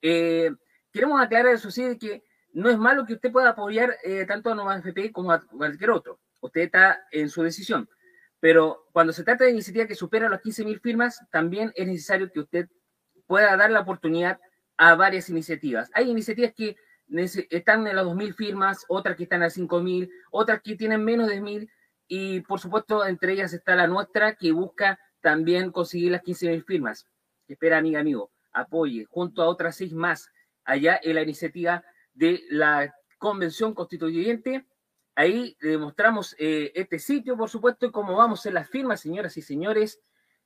queremos 0.00 1.20
aclarar 1.20 1.54
eso 1.54 1.70
sí 1.70 1.96
que 1.98 2.24
no 2.52 2.70
es 2.70 2.78
malo 2.78 3.04
que 3.06 3.14
usted 3.14 3.32
pueda 3.32 3.50
apoyar 3.50 3.96
tanto 4.28 4.50
a 4.50 4.54
Nomás 4.54 4.84
AFP 4.84 5.12
como 5.12 5.32
a 5.32 5.40
cualquier 5.40 5.90
otro. 5.90 6.20
Usted 6.40 6.62
está 6.62 7.06
en 7.10 7.28
su 7.28 7.42
decisión. 7.42 7.88
Pero 8.44 8.84
cuando 8.92 9.14
se 9.14 9.24
trata 9.24 9.44
de 9.44 9.52
iniciativas 9.52 9.88
que 9.88 9.94
superan 9.94 10.30
las 10.30 10.42
15.000 10.42 10.78
firmas, 10.82 11.18
también 11.30 11.72
es 11.76 11.86
necesario 11.86 12.30
que 12.30 12.40
usted 12.40 12.68
pueda 13.26 13.56
dar 13.56 13.70
la 13.70 13.80
oportunidad 13.80 14.38
a 14.76 14.94
varias 14.96 15.30
iniciativas. 15.30 15.90
Hay 15.94 16.10
iniciativas 16.10 16.52
que 16.54 16.76
están 17.48 17.86
en 17.86 17.96
las 17.96 18.04
2.000 18.04 18.34
firmas, 18.34 18.84
otras 18.88 19.16
que 19.16 19.22
están 19.22 19.42
a 19.42 19.46
5.000, 19.46 20.10
otras 20.30 20.60
que 20.60 20.76
tienen 20.76 21.02
menos 21.02 21.28
de 21.28 21.40
1.000 21.40 21.70
y 22.06 22.42
por 22.42 22.60
supuesto 22.60 23.06
entre 23.06 23.32
ellas 23.32 23.54
está 23.54 23.76
la 23.76 23.86
nuestra 23.86 24.34
que 24.34 24.52
busca 24.52 24.98
también 25.22 25.72
conseguir 25.72 26.12
las 26.12 26.20
15.000 26.20 26.66
firmas. 26.66 27.06
Espera, 27.48 27.78
amiga, 27.78 28.00
amigo, 28.00 28.30
apoye 28.52 29.06
junto 29.06 29.40
a 29.40 29.48
otras 29.48 29.76
seis 29.76 29.94
más 29.94 30.28
allá 30.66 31.00
en 31.02 31.14
la 31.14 31.22
iniciativa 31.22 31.82
de 32.12 32.42
la 32.50 32.94
Convención 33.16 33.72
Constituyente. 33.72 34.66
Ahí 35.16 35.56
demostramos 35.60 36.34
eh, 36.38 36.72
este 36.74 36.98
sitio, 36.98 37.36
por 37.36 37.48
supuesto, 37.48 37.86
y 37.86 37.92
cómo 37.92 38.16
vamos 38.16 38.44
en 38.46 38.54
las 38.54 38.68
firmas, 38.68 39.00
señoras 39.00 39.36
y 39.36 39.42
señores. 39.42 40.00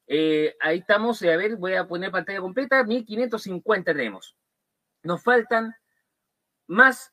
Eh, 0.07 0.57
ahí 0.61 0.79
estamos, 0.79 1.23
a 1.23 1.37
ver, 1.37 1.57
voy 1.57 1.75
a 1.75 1.87
poner 1.87 2.11
pantalla 2.11 2.41
completa, 2.41 2.85
1550 2.85 3.93
tenemos. 3.93 4.37
Nos 5.03 5.23
faltan 5.23 5.75
más 6.67 7.13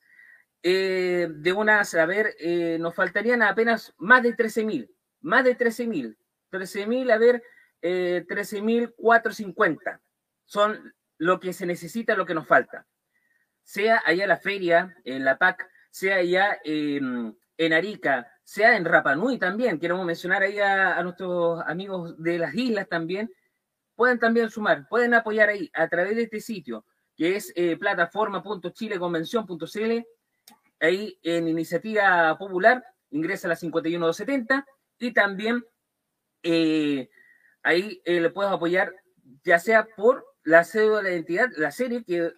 eh, 0.68 1.28
de 1.30 1.54
unas, 1.54 1.94
a 1.94 2.08
ver, 2.08 2.36
eh, 2.40 2.78
nos 2.80 2.96
faltarían 2.96 3.44
apenas 3.44 3.94
más 3.98 4.24
de 4.24 4.36
13.000, 4.36 4.90
más 5.22 5.44
de 5.44 5.56
13.000, 5.56 6.18
13.000, 6.52 7.12
a 7.12 7.18
ver, 7.20 7.44
eh, 7.84 8.26
13.450 8.28 10.02
son 10.44 10.92
lo 11.20 11.40
que 11.40 11.54
se 11.54 11.68
necesita, 11.68 12.16
lo 12.16 12.26
que 12.26 12.34
nos 12.34 12.48
falta. 12.48 12.88
Sea 13.62 14.02
allá 14.08 14.26
la 14.26 14.38
feria, 14.38 14.98
en 15.04 15.24
la 15.24 15.38
PAC, 15.38 15.70
sea 15.92 16.16
allá 16.16 16.58
en 16.64 17.38
Arica, 17.58 18.32
sea 18.44 18.76
en 18.76 18.86
Rapanui 18.86 19.38
también, 19.38 19.80
queremos 19.80 20.06
mencionar 20.06 20.44
ahí 20.44 20.60
a, 20.60 21.02
nuestros 21.04 21.62
amigos 21.66 22.22
de 22.22 22.38
las 22.38 22.54
islas 22.54 22.88
también, 22.90 23.32
pueden 23.96 24.20
también 24.20 24.50
sumar, 24.50 24.88
pueden 24.90 25.14
apoyar 25.14 25.50
ahí 25.50 25.70
a 25.74 25.88
través 25.88 26.16
de 26.16 26.24
este 26.24 26.42
sitio 26.42 26.86
que 27.16 27.38
es 27.38 27.54
eh, 27.56 27.78
plataforma.chileconvención.cl. 27.78 30.06
Ahí 30.82 31.18
en 31.24 31.48
Iniciativa 31.48 32.38
Popular 32.38 32.84
ingresa 33.12 33.48
a 33.48 33.50
la 33.50 33.56
51270 33.56 34.66
y 35.00 35.14
también 35.14 35.64
eh, 36.44 37.10
ahí 37.64 38.02
eh, 38.06 38.20
le 38.20 38.30
puedes 38.30 38.52
apoyar 38.52 38.94
ya 39.44 39.60
sea 39.60 39.88
por 39.96 40.26
la 40.44 40.64
cédula 40.64 40.98
de 40.98 41.04
la 41.04 41.12
identidad, 41.12 41.50
la 41.58 41.72
serie, 41.72 42.04
que 42.04 42.34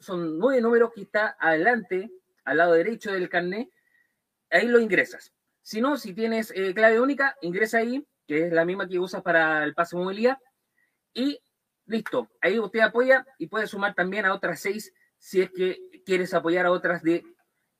son 0.00 0.38
nueve 0.38 0.60
números 0.60 0.90
que 0.92 1.02
está 1.02 1.36
adelante, 1.38 2.10
al 2.44 2.56
lado 2.56 2.72
derecho 2.72 3.12
del 3.12 3.28
carnet, 3.28 3.68
ahí 4.50 4.66
lo 4.66 4.80
ingresas. 4.80 5.32
Si 5.62 5.80
no, 5.80 5.96
si 5.96 6.14
tienes 6.14 6.52
eh, 6.54 6.74
clave 6.74 7.00
única, 7.00 7.36
ingresa 7.42 7.78
ahí, 7.78 8.06
que 8.26 8.46
es 8.46 8.52
la 8.52 8.64
misma 8.64 8.88
que 8.88 8.98
usas 8.98 9.22
para 9.22 9.64
el 9.64 9.74
pase 9.74 9.96
de 9.96 10.02
movilidad, 10.02 10.38
y 11.12 11.40
Listo, 11.86 12.28
ahí 12.40 12.58
usted 12.58 12.80
apoya 12.80 13.24
y 13.38 13.46
puede 13.46 13.68
sumar 13.68 13.94
también 13.94 14.26
a 14.26 14.34
otras 14.34 14.60
seis 14.60 14.92
si 15.18 15.40
es 15.40 15.50
que 15.50 15.78
quieres 16.04 16.34
apoyar 16.34 16.66
a 16.66 16.72
otras 16.72 17.02
de 17.02 17.24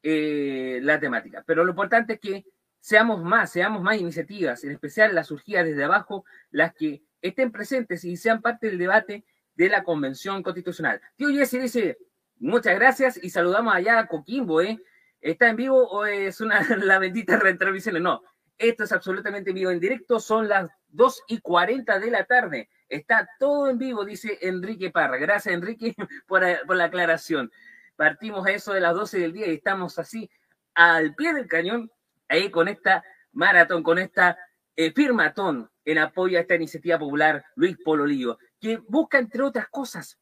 eh, 0.02 0.79
la 0.83 1.00
temática. 1.00 1.42
Pero 1.44 1.64
lo 1.64 1.70
importante 1.70 2.14
es 2.14 2.20
que 2.20 2.44
seamos 2.79 3.22
más, 3.22 3.50
seamos 3.50 3.83
más 3.83 3.98
iniciativas, 3.98 4.62
en 4.62 4.70
especial 4.70 5.14
las 5.14 5.26
surgidas 5.26 5.66
desde 5.66 5.85
abajo, 5.85 6.24
las 6.50 6.72
que 6.72 7.02
estén 7.20 7.50
presentes 7.50 8.05
y 8.05 8.16
sean 8.16 8.40
parte 8.40 8.68
del 8.68 8.79
debate 8.79 9.24
de 9.57 9.68
la 9.68 9.83
Convención 9.83 10.42
Constitucional. 10.42 11.00
Tío 11.16 11.29
Jesse 11.29 11.61
dice, 11.61 11.98
muchas 12.38 12.76
gracias 12.76 13.18
y 13.20 13.31
saludamos 13.31 13.74
allá 13.74 13.98
a 13.98 14.07
Coquimbo, 14.07 14.62
¿eh? 14.62 14.79
¿Está 15.20 15.48
en 15.48 15.57
vivo 15.57 15.88
o 15.88 16.05
es 16.07 16.40
una 16.40 16.61
la 16.79 16.98
bendita 16.98 17.37
retransmisión? 17.37 18.02
No, 18.02 18.22
esto 18.59 18.85
es 18.85 18.92
absolutamente 18.92 19.52
vivo 19.52 19.70
en 19.70 19.81
directo, 19.81 20.18
son 20.20 20.48
las 20.48 20.70
2 20.88 21.22
y 21.29 21.40
40 21.40 21.98
de 21.98 22.11
la 22.11 22.24
tarde. 22.24 22.70
Está 22.88 23.29
todo 23.38 23.68
en 23.68 23.79
vivo, 23.79 24.05
dice 24.05 24.38
Enrique 24.40 24.90
Parra. 24.90 25.18
Gracias, 25.18 25.55
Enrique, 25.55 25.94
por, 26.26 26.42
la 26.42 26.85
aclaración. 26.85 27.50
Partimos 27.96 28.46
a 28.46 28.52
eso 28.52 28.72
de 28.72 28.81
las 28.81 28.94
12 28.94 29.18
del 29.18 29.33
día 29.33 29.46
y 29.46 29.55
estamos 29.55 29.98
así 29.98 30.31
al 30.74 31.14
pie 31.14 31.33
del 31.33 31.48
cañón, 31.48 31.90
ahí 32.29 32.50
con 32.50 32.68
esta 32.68 33.02
maratón, 33.33 33.83
con 33.83 33.98
esta 33.98 34.38
eh, 34.74 34.92
firmatón 34.92 35.70
en 35.85 35.98
apoyo 35.98 36.37
a 36.37 36.42
esta 36.42 36.55
iniciativa 36.55 36.98
popular 36.98 37.44
Luis 37.55 37.76
Pololillo, 37.83 38.38
que 38.61 38.76
busca, 38.76 39.18
entre 39.18 39.42
otras 39.42 39.68
cosas, 39.68 40.18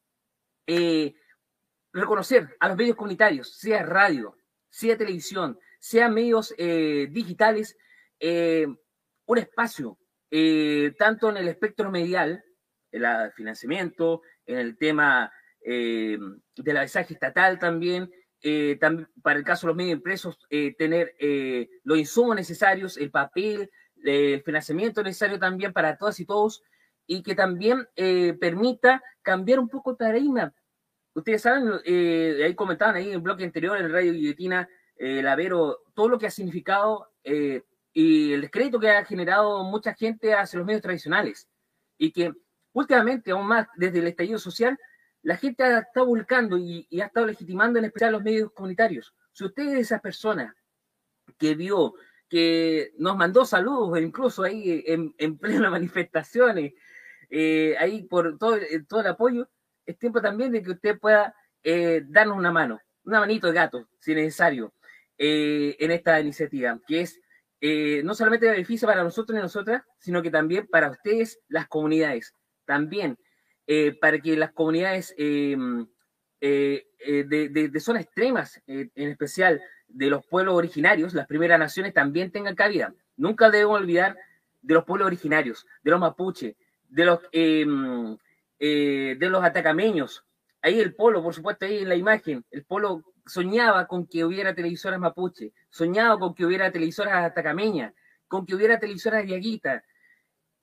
eh, 0.67 1.13
reconocer 1.91 2.55
a 2.59 2.69
los 2.69 2.77
medios 2.77 2.95
comunitarios, 2.95 3.57
sea 3.57 3.83
radio, 3.83 4.35
sea 4.75 4.97
televisión, 4.97 5.57
sea 5.79 6.09
medios 6.09 6.53
eh, 6.57 7.07
digitales, 7.11 7.77
un 9.27 9.37
espacio, 9.37 9.97
tanto 10.97 11.29
en 11.29 11.37
el 11.37 11.47
espectro 11.47 11.91
medial 11.91 12.43
el 12.95 13.31
financiamiento, 13.33 14.21
en 14.45 14.57
el 14.57 14.77
tema 14.77 15.31
eh, 15.61 16.17
de 16.55 16.73
la 16.73 16.81
mensaje 16.81 17.13
estatal 17.13 17.59
también, 17.59 18.09
eh, 18.41 18.77
para 19.21 19.39
el 19.39 19.43
caso 19.43 19.65
de 19.65 19.71
los 19.71 19.77
medios 19.77 19.97
impresos, 19.97 20.37
eh, 20.49 20.75
tener 20.77 21.15
los 21.83 21.97
insumos 21.97 22.35
necesarios, 22.35 22.97
el 22.97 23.11
papel, 23.11 23.69
el 24.03 24.43
financiamiento 24.43 25.01
necesario 25.03 25.39
también 25.39 25.73
para 25.73 25.97
todas 25.97 26.19
y 26.19 26.25
todos, 26.25 26.63
y 27.07 27.23
que 27.23 27.35
también 27.35 27.87
permita 28.39 29.01
cambiar 29.21 29.59
un 29.59 29.69
poco 29.69 29.91
de 29.91 29.97
paradigma. 29.97 30.53
Ustedes 31.15 31.41
saben, 31.41 31.71
ahí 32.43 32.53
comentaban 32.53 32.95
ahí 32.95 33.07
en 33.07 33.15
el 33.15 33.21
bloque 33.21 33.43
anterior, 33.43 33.77
en 33.77 33.91
Radio 33.91 34.11
Guillotina, 34.13 34.69
el 34.95 35.27
Avero, 35.27 35.79
todo 35.95 36.09
lo 36.09 36.19
que 36.19 36.27
ha 36.27 36.31
significado 36.31 37.09
y 37.93 38.33
el 38.33 38.41
descrédito 38.41 38.79
que 38.79 38.89
ha 38.89 39.05
generado 39.05 39.63
mucha 39.63 39.93
gente 39.93 40.33
hacia 40.33 40.59
los 40.59 40.67
medios 40.67 40.81
tradicionales, 40.81 41.47
y 41.97 42.11
que 42.11 42.33
últimamente, 42.73 43.31
aún 43.31 43.47
más 43.47 43.67
desde 43.77 43.99
el 43.99 44.07
estallido 44.07 44.37
social, 44.37 44.77
la 45.23 45.37
gente 45.37 45.63
ha 45.63 45.79
estado 45.79 46.05
volcando 46.05 46.57
y, 46.57 46.87
ha 47.01 47.05
estado 47.05 47.25
legitimando 47.25 47.79
en 47.79 47.85
especial 47.85 48.11
los 48.11 48.21
medios 48.21 48.51
comunitarios. 48.51 49.15
Si 49.31 49.43
usted 49.43 49.63
es 49.63 49.79
esa 49.79 49.99
persona 49.99 50.55
que 51.39 51.55
vio, 51.55 51.95
que 52.29 52.93
nos 52.99 53.17
mandó 53.17 53.43
saludos, 53.43 53.99
incluso 53.99 54.43
ahí 54.43 54.83
en, 54.85 55.15
en 55.17 55.37
plena 55.37 55.69
manifestaciones, 55.71 56.73
eh, 57.29 57.75
ahí 57.79 58.03
por 58.03 58.37
todo, 58.37 58.57
eh, 58.57 58.83
todo 58.87 58.99
el 58.99 59.07
apoyo, 59.07 59.49
es 59.85 59.97
tiempo 59.97 60.21
también 60.21 60.51
de 60.51 60.61
que 60.61 60.71
usted 60.71 60.99
pueda 60.99 61.35
eh, 61.63 62.03
darnos 62.07 62.37
una 62.37 62.51
mano, 62.51 62.79
una 63.03 63.19
manito 63.19 63.47
de 63.47 63.53
gato, 63.53 63.87
si 63.99 64.13
necesario, 64.13 64.73
en 65.17 65.91
esta 65.91 66.19
iniciativa, 66.19 66.77
que 66.85 67.01
es 67.01 67.21
no 68.03 68.13
solamente 68.13 68.49
beneficio 68.49 68.87
para 68.87 69.03
nosotros 69.03 69.39
y 69.39 69.41
nosotras, 69.41 69.83
sino 69.97 70.21
que 70.21 70.29
también 70.29 70.67
para 70.67 70.91
ustedes, 70.91 71.39
las 71.47 71.67
comunidades 71.67 72.33
también 72.65 73.17
eh, 73.67 73.97
para 73.99 74.19
que 74.19 74.35
las 74.37 74.51
comunidades 74.51 75.13
em, 75.17 75.87
eh, 76.41 76.85
eh, 76.99 77.23
de, 77.23 77.79
zonas 77.79 78.03
extremas, 78.03 78.61
en 78.67 78.91
especial 78.95 79.61
de 79.87 80.09
los 80.09 80.23
pueblos 80.25 80.55
originarios, 80.55 81.13
las 81.13 81.25
primeras 81.25 81.57
naciones, 81.57 81.93
también 81.93 82.31
tengan 82.31 82.55
cabida. 82.55 82.93
Nunca 83.17 83.49
debemos 83.49 83.79
olvidar 83.79 84.17
de 84.61 84.73
los 84.73 84.83
pueblos 84.83 85.07
originarios, 85.07 85.65
de 85.83 85.91
los 85.91 85.99
mapuche, 85.99 86.55
de 86.89 87.05
los, 87.05 87.19
em, 88.59 89.17
de 89.17 89.29
los 89.29 89.43
atacameños. 89.43 90.25
Ahí 90.61 90.79
el 90.79 90.95
polo, 90.95 91.21
por 91.21 91.33
supuesto, 91.33 91.65
ahí 91.65 91.79
en 91.79 91.89
la 91.89 91.95
imagen, 91.95 92.45
el 92.51 92.65
polo 92.65 93.03
soñaba 93.25 93.87
con 93.87 94.07
que 94.07 94.23
hubiera 94.23 94.55
televisoras 94.55 94.99
mapuche, 94.99 95.53
soñaba 95.69 96.19
con 96.19 96.33
que 96.33 96.45
hubiera 96.45 96.71
televisoras 96.71 97.25
atacameñas, 97.25 97.93
con 98.27 98.45
que 98.45 98.55
hubiera 98.55 98.79
televisoras 98.79 99.25
diaguitas, 99.25 99.83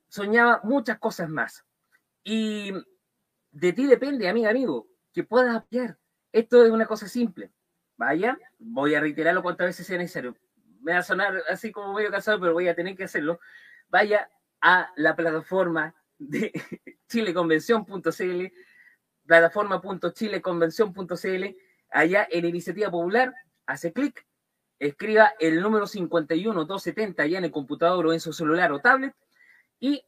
soñaba 0.08 0.60
muchas 0.64 0.98
cosas 0.98 1.28
más. 1.28 1.64
Y 2.24 2.72
de 3.50 3.72
ti 3.72 3.86
depende, 3.86 4.28
amiga, 4.28 4.50
amigo, 4.50 4.88
que 5.12 5.24
puedas 5.24 5.56
apoyar. 5.56 5.98
Esto 6.32 6.64
es 6.64 6.70
una 6.70 6.86
cosa 6.86 7.08
simple. 7.08 7.52
Vaya, 7.96 8.38
voy 8.58 8.94
a 8.94 9.00
reiterarlo 9.00 9.42
cuantas 9.42 9.68
veces 9.68 9.86
sea 9.86 9.98
necesario. 9.98 10.36
Me 10.80 10.92
va 10.92 10.98
a 10.98 11.02
sonar 11.02 11.42
así 11.48 11.70
como 11.70 11.92
medio 11.92 12.10
cansado, 12.10 12.40
pero 12.40 12.52
voy 12.52 12.68
a 12.68 12.74
tener 12.74 12.96
que 12.96 13.04
hacerlo. 13.04 13.38
Vaya 13.88 14.28
a 14.60 14.90
la 14.96 15.14
plataforma 15.14 15.94
de 16.28 16.52
chileconvención.cl, 17.08 18.46
plataforma.chileconvención.cl, 19.26 21.56
allá 21.90 22.28
en 22.30 22.44
Iniciativa 22.44 22.90
Popular, 22.90 23.34
hace 23.66 23.92
clic, 23.92 24.26
escriba 24.78 25.32
el 25.38 25.60
número 25.60 25.86
51270 25.86 27.22
allá 27.22 27.38
en 27.38 27.44
el 27.44 27.52
computador 27.52 28.06
o 28.06 28.12
en 28.12 28.20
su 28.20 28.32
celular 28.32 28.72
o 28.72 28.80
tablet 28.80 29.14
y 29.78 30.04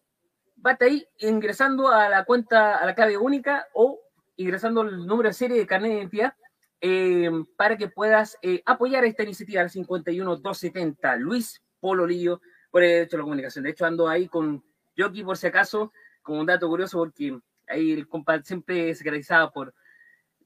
va 0.64 0.77
ahí 0.81 1.07
ingresando 1.18 1.88
a 1.88 2.09
la 2.09 2.24
cuenta, 2.24 2.77
a 2.77 2.87
la 2.87 2.94
clave 2.94 3.16
única 3.16 3.66
o 3.74 4.00
ingresando 4.37 4.83
el 4.83 5.07
número 5.07 5.29
de 5.29 5.35
serie 5.35 5.59
de 5.59 5.66
carnet 5.66 5.92
de 5.92 5.98
identidad 5.98 6.35
eh, 6.81 7.31
para 7.57 7.77
que 7.77 7.88
puedas 7.88 8.37
eh, 8.42 8.62
apoyar 8.66 9.05
esta 9.05 9.22
iniciativa 9.22 9.62
al 9.62 9.70
51270. 9.70 11.16
Luis 11.16 11.62
Pololillo 11.81 12.40
por 12.70 12.83
el 12.83 12.90
derecho 12.90 13.16
a 13.16 13.18
la 13.18 13.24
comunicación. 13.24 13.64
De 13.64 13.70
hecho, 13.70 13.87
ando 13.87 14.09
ahí 14.09 14.29
con 14.29 14.64
Yoki 14.96 15.22
por 15.22 15.37
si 15.37 15.46
acaso, 15.46 15.92
como 16.24 16.40
un 16.40 16.46
dato 16.46 16.68
curioso, 16.68 16.98
porque 16.98 17.38
ahí 17.68 17.92
el 17.92 18.08
compa 18.08 18.42
siempre 18.42 18.92
se 18.94 19.04
caracterizaba 19.04 19.52
por 19.52 19.72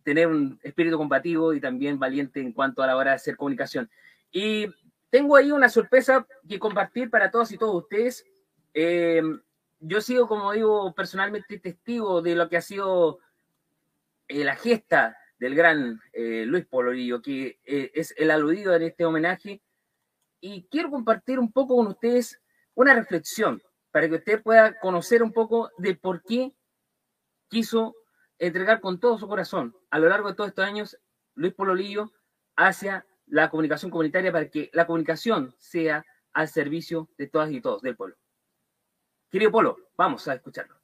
tener 0.03 0.27
un 0.27 0.59
espíritu 0.63 0.99
combativo 0.99 1.55
y 1.55 1.61
también 1.61 1.99
valiente 1.99 2.41
en 2.41 2.53
cuanto 2.53 2.83
a 2.83 2.87
la 2.87 2.97
hora 2.97 3.13
de 3.13 3.17
hacer 3.17 3.37
comunicación. 3.37 3.91
Y 4.31 4.67
tengo 5.09 5.37
ahí 5.37 5.53
una 5.53 5.69
sorpresa 5.69 6.27
que 6.47 6.59
compartir 6.59 7.11
para 7.11 7.31
todos 7.31 7.51
y 7.53 7.59
todos 7.59 7.83
ustedes. 7.83 8.25
Eh, 8.75 9.23
yo 9.81 10.01
sigo, 10.01 10.29
como 10.29 10.53
digo, 10.53 10.95
personalmente 10.95 11.59
testigo 11.59 12.21
de 12.21 12.35
lo 12.35 12.49
que 12.49 12.57
ha 12.57 12.63
sido 12.63 13.21
la 14.29 14.57
gesta 14.57 15.17
del 15.39 15.55
gran 15.55 16.01
eh, 16.13 16.45
Luis 16.47 16.67
Polorillo, 16.67 17.23
que 17.23 17.59
eh, 17.65 17.91
es 17.95 18.13
el 18.17 18.31
aludido 18.31 18.75
en 18.75 18.83
este 18.83 19.05
homenaje. 19.05 19.63
Y 20.41 20.67
quiero 20.71 20.91
compartir 20.91 21.39
un 21.39 21.53
poco 21.53 21.77
con 21.77 21.87
ustedes 21.87 22.41
una 22.75 22.95
reflexión 22.95 23.63
para 23.91 24.09
que 24.09 24.17
usted 24.17 24.43
pueda 24.43 24.79
conocer 24.81 25.23
un 25.23 25.33
poco 25.33 25.71
de 25.79 25.95
por 25.95 26.23
qué 26.23 26.55
quiso 27.49 27.97
entregar 28.39 28.81
con 28.81 29.01
todo 29.01 29.19
su 29.19 29.27
corazón 29.27 29.77
a 29.91 29.99
lo 29.99 30.09
largo 30.09 30.29
de 30.29 30.35
todos 30.35 30.49
estos 30.49 30.65
años 30.65 30.99
Luis 31.35 31.55
Pololillo 31.55 32.13
hacia 32.57 33.07
la 33.27 33.51
comunicación 33.51 33.91
comunitaria 33.91 34.33
para 34.33 34.49
que 34.49 34.71
la 34.73 34.87
comunicación 34.87 35.55
sea 35.59 36.05
al 36.33 36.49
servicio 36.49 37.09
de 37.17 37.27
todas 37.29 37.51
y 37.51 37.61
todos 37.61 37.83
del 37.83 37.97
pueblo. 37.97 38.17
Querido 39.31 39.51
Polo, 39.51 39.77
vamos 39.97 40.27
a 40.29 40.35
escucharlo. 40.35 40.78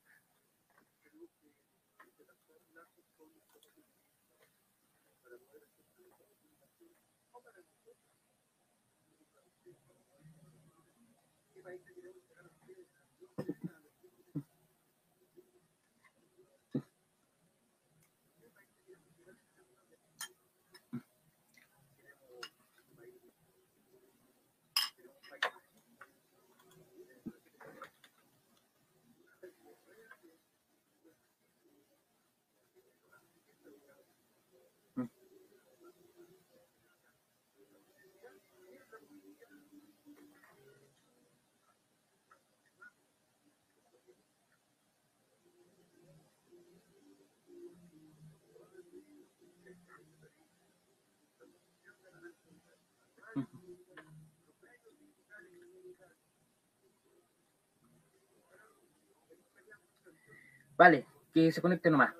Vale, 60.77 61.07
que 61.33 61.53
se 61.53 61.63
conecte 61.63 61.91
nomás. 61.91 62.13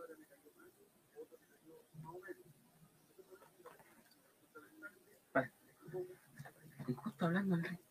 Vale. 5.33 5.51
Justo 6.97 7.27
hablando, 7.27 7.57
Enrique. 7.57 7.84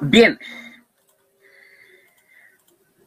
Bien. 0.00 0.38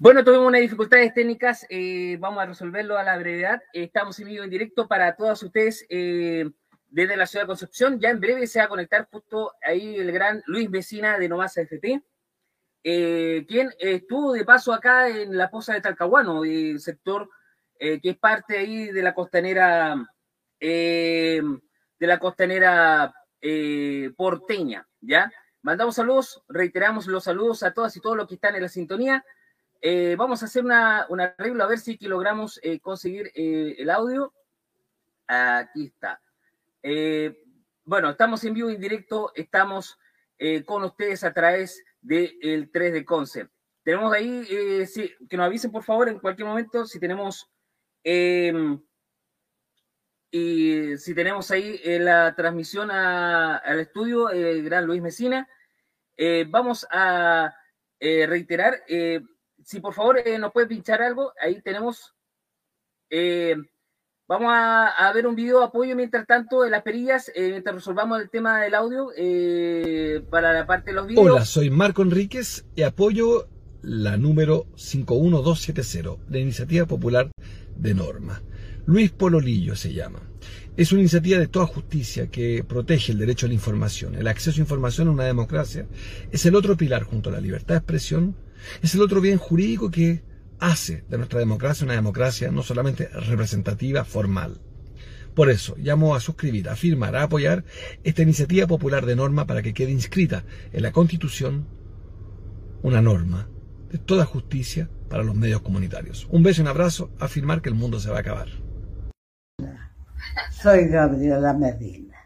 Bueno, 0.03 0.23
tuvimos 0.23 0.47
unas 0.47 0.61
dificultades 0.61 1.13
técnicas, 1.13 1.63
eh, 1.69 2.17
vamos 2.19 2.41
a 2.41 2.47
resolverlo 2.47 2.97
a 2.97 3.03
la 3.03 3.19
brevedad. 3.19 3.61
Estamos 3.71 4.19
en 4.19 4.29
vivo 4.29 4.43
en 4.43 4.49
directo 4.49 4.87
para 4.87 5.15
todos 5.15 5.43
ustedes 5.43 5.85
eh, 5.89 6.49
desde 6.87 7.15
la 7.15 7.27
ciudad 7.27 7.43
de 7.43 7.49
Concepción. 7.49 7.99
Ya 7.99 8.09
en 8.09 8.19
breve 8.19 8.47
se 8.47 8.57
va 8.57 8.65
a 8.65 8.69
conectar 8.69 9.07
justo 9.11 9.53
ahí 9.61 9.97
el 9.97 10.11
gran 10.11 10.41
Luis 10.47 10.71
Vecina 10.71 11.19
de 11.19 11.29
Nomasa 11.29 11.61
eh, 12.83 13.45
quien 13.47 13.69
estuvo 13.77 14.33
de 14.33 14.43
paso 14.43 14.73
acá 14.73 15.07
en 15.07 15.37
la 15.37 15.51
posa 15.51 15.75
de 15.75 15.81
Talcahuano, 15.81 16.45
el 16.45 16.79
sector 16.79 17.29
que 17.77 17.99
es 18.01 18.17
parte 18.17 18.57
ahí 18.57 18.87
de 18.87 19.03
la 19.03 19.13
costanera, 19.13 20.03
de 20.59 21.59
la 21.99 22.17
costanera 22.17 23.13
porteña, 24.17 24.87
¿ya? 24.99 25.31
Mandamos 25.61 25.93
saludos, 25.93 26.43
reiteramos 26.47 27.05
los 27.05 27.23
saludos 27.23 27.61
a 27.61 27.71
todas 27.71 27.95
y 27.95 28.01
todos 28.01 28.17
los 28.17 28.27
que 28.27 28.33
están 28.33 28.55
en 28.55 28.63
la 28.63 28.67
sintonía. 28.67 29.23
Eh, 29.84 30.15
vamos 30.15 30.44
a 30.44 30.46
hacer 30.46 30.63
una, 30.63 31.08
un 31.10 31.22
arreglo 31.22 31.63
a 31.63 31.67
ver 31.67 31.80
si 31.80 31.98
logramos 32.02 32.60
eh, 32.62 32.80
conseguir 32.80 33.32
eh, 33.34 33.76
el 33.80 33.89
audio. 33.89 34.32
Aquí 35.28 35.88
está. 35.88 36.22
bueno, 37.84 38.12
estamos 38.12 38.44
en 38.44 38.54
vivo 38.54 38.70
en 38.70 38.80
directo, 38.80 39.32
estamos 39.34 39.98
con 40.65 40.84
ustedes 40.84 41.24
a 41.24 41.32
través 41.34 41.84
del 42.02 42.70
3 42.72 42.94
de 42.94 43.06
Concept. 43.06 43.52
Tenemos 43.84 44.12
ahí, 44.13 44.46
que 45.30 45.38
nos 45.38 45.46
avisen 45.46 45.72
por 45.72 45.84
favor 45.84 46.10
en 46.10 46.20
cualquier 46.20 46.48
momento 46.48 46.86
si 46.86 47.00
tenemos 47.00 47.50
em, 48.04 48.82
y 50.32 50.98
si 50.98 51.13
tenemos 51.15 51.50
ahí 51.52 51.80
la 52.00 52.36
transmisión 52.36 52.91
al 52.91 53.80
estudio, 53.80 54.32
el 54.32 54.63
gran 54.65 54.86
Luis 54.86 55.02
Mesina, 55.02 55.48
vamos 56.50 56.86
a 56.91 57.56
reiterar, 58.02 58.84
si 59.63 59.80
por 59.80 59.93
favor 59.93 60.21
nos 60.39 60.52
puede 60.52 60.67
pinchar 60.67 61.02
algo, 61.02 61.34
ahí 61.41 61.62
tenemos, 61.62 62.13
vamos 64.28 64.52
a, 64.54 65.12
ver 65.13 65.28
un 65.28 65.36
video 65.36 65.60
de 65.60 65.65
apoyo 65.65 65.95
mientras 65.95 66.26
tanto 66.26 66.62
de 66.62 66.69
las 66.69 66.84
perillas, 66.84 67.32
mientras 67.36 67.76
resolvamos 67.76 68.21
el 68.21 68.30
tema 68.30 68.62
del 68.62 68.76
audio 68.76 69.10
para 70.30 70.54
la 70.54 70.65
parte 70.65 70.91
de 70.91 70.95
los 70.95 71.08
videos. 71.08 71.26
Hola, 71.26 71.45
soy 71.45 71.69
Marco 71.69 72.02
Enríquez 72.02 72.65
y 72.76 72.84
apoyo 72.84 73.47
la 73.82 74.17
número 74.17 74.67
51270 74.76 76.17
de 76.28 76.39
Iniciativa 76.39 76.86
Popular 76.86 77.32
de 77.76 77.93
Norma. 77.93 78.41
Luis 78.86 79.12
Pololillo 79.12 79.76
se 79.76 79.93
llama. 79.93 80.21
Es 80.78 80.91
una 80.91 81.02
iniciativa 81.02 81.39
de 81.39 81.47
toda 81.47 81.67
justicia 81.67 82.28
que 82.28 82.63
protege 82.63 83.12
el 83.12 83.19
derecho 83.19 83.45
a 83.45 83.50
la 83.50 83.56
información. 83.56 84.15
El 84.15 84.28
acceso 84.28 84.60
a 84.60 84.62
información 84.62 85.08
en 85.08 85.13
una 85.13 85.26
democracia 85.26 85.86
es 86.32 86.45
el 86.45 86.56
otro 86.56 86.78
pilar 86.78 87.04
junto 87.04 87.30
a 87.30 87.34
la 87.34 87.41
libertad 87.41 87.76
de 87.76 87.80
expresión, 87.80 88.36
es 88.82 88.95
el 88.95 89.02
otro 89.02 89.21
bien 89.21 89.38
jurídico 89.38 89.91
que 89.91 90.24
hace 90.60 91.04
de 91.10 91.17
nuestra 91.17 91.39
democracia 91.39 91.86
una 91.86 91.95
democracia 91.95 92.52
no 92.52 92.63
solamente 92.63 93.08
representativa, 93.08 94.06
formal. 94.06 94.62
Por 95.34 95.50
eso, 95.50 95.76
llamo 95.78 96.13
a 96.13 96.19
suscribir, 96.19 96.69
a 96.69 96.76
firmar, 96.76 97.15
a 97.15 97.24
apoyar 97.24 97.63
esta 98.04 98.21
iniciativa 98.21 98.67
popular 98.67 99.06
de 99.06 99.15
norma 99.15 99.47
para 99.47 99.62
que 99.62 99.74
quede 99.74 99.91
inscrita 99.91 100.43
en 100.74 100.84
la 100.84 100.91
Constitución 100.91 101.67
una 102.84 103.02
norma 103.02 103.50
de 103.89 103.97
toda 103.97 104.26
justicia 104.26 104.89
para 105.10 105.24
los 105.24 105.36
medios 105.36 105.62
comunitarios. 105.62 106.28
Un 106.30 106.43
beso 106.43 106.62
y 106.62 106.63
un 106.63 106.67
abrazo, 106.67 107.12
a 107.19 107.26
afirmar 107.26 107.62
que 107.62 107.69
el 107.69 107.76
mundo 107.76 108.00
se 108.00 108.10
va 108.10 108.17
a 108.17 108.21
acabar. 108.21 108.47
Soy 110.52 110.88
Gabriela 110.88 111.54
Medina, 111.54 112.17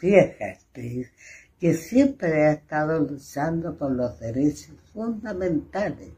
vieja 0.00 0.46
actriz 0.46 1.10
que 1.58 1.74
siempre 1.74 2.46
ha 2.46 2.52
estado 2.52 3.00
luchando 3.00 3.76
por 3.76 3.92
los 3.92 4.18
derechos 4.20 4.76
fundamentales 4.96 6.12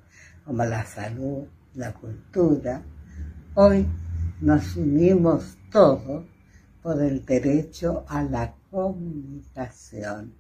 como 0.45 0.65
la 0.65 0.87
salud, 0.87 1.45
la 1.75 1.93
cultura. 1.93 2.81
Hoy 3.55 3.85
nos 4.41 4.77
unimos 4.77 5.59
todos 5.73 6.25
por 6.81 7.03
el 7.03 7.27
derecho 7.27 8.05
a 8.09 8.23
la 8.23 8.55
comunicación. 8.71 10.33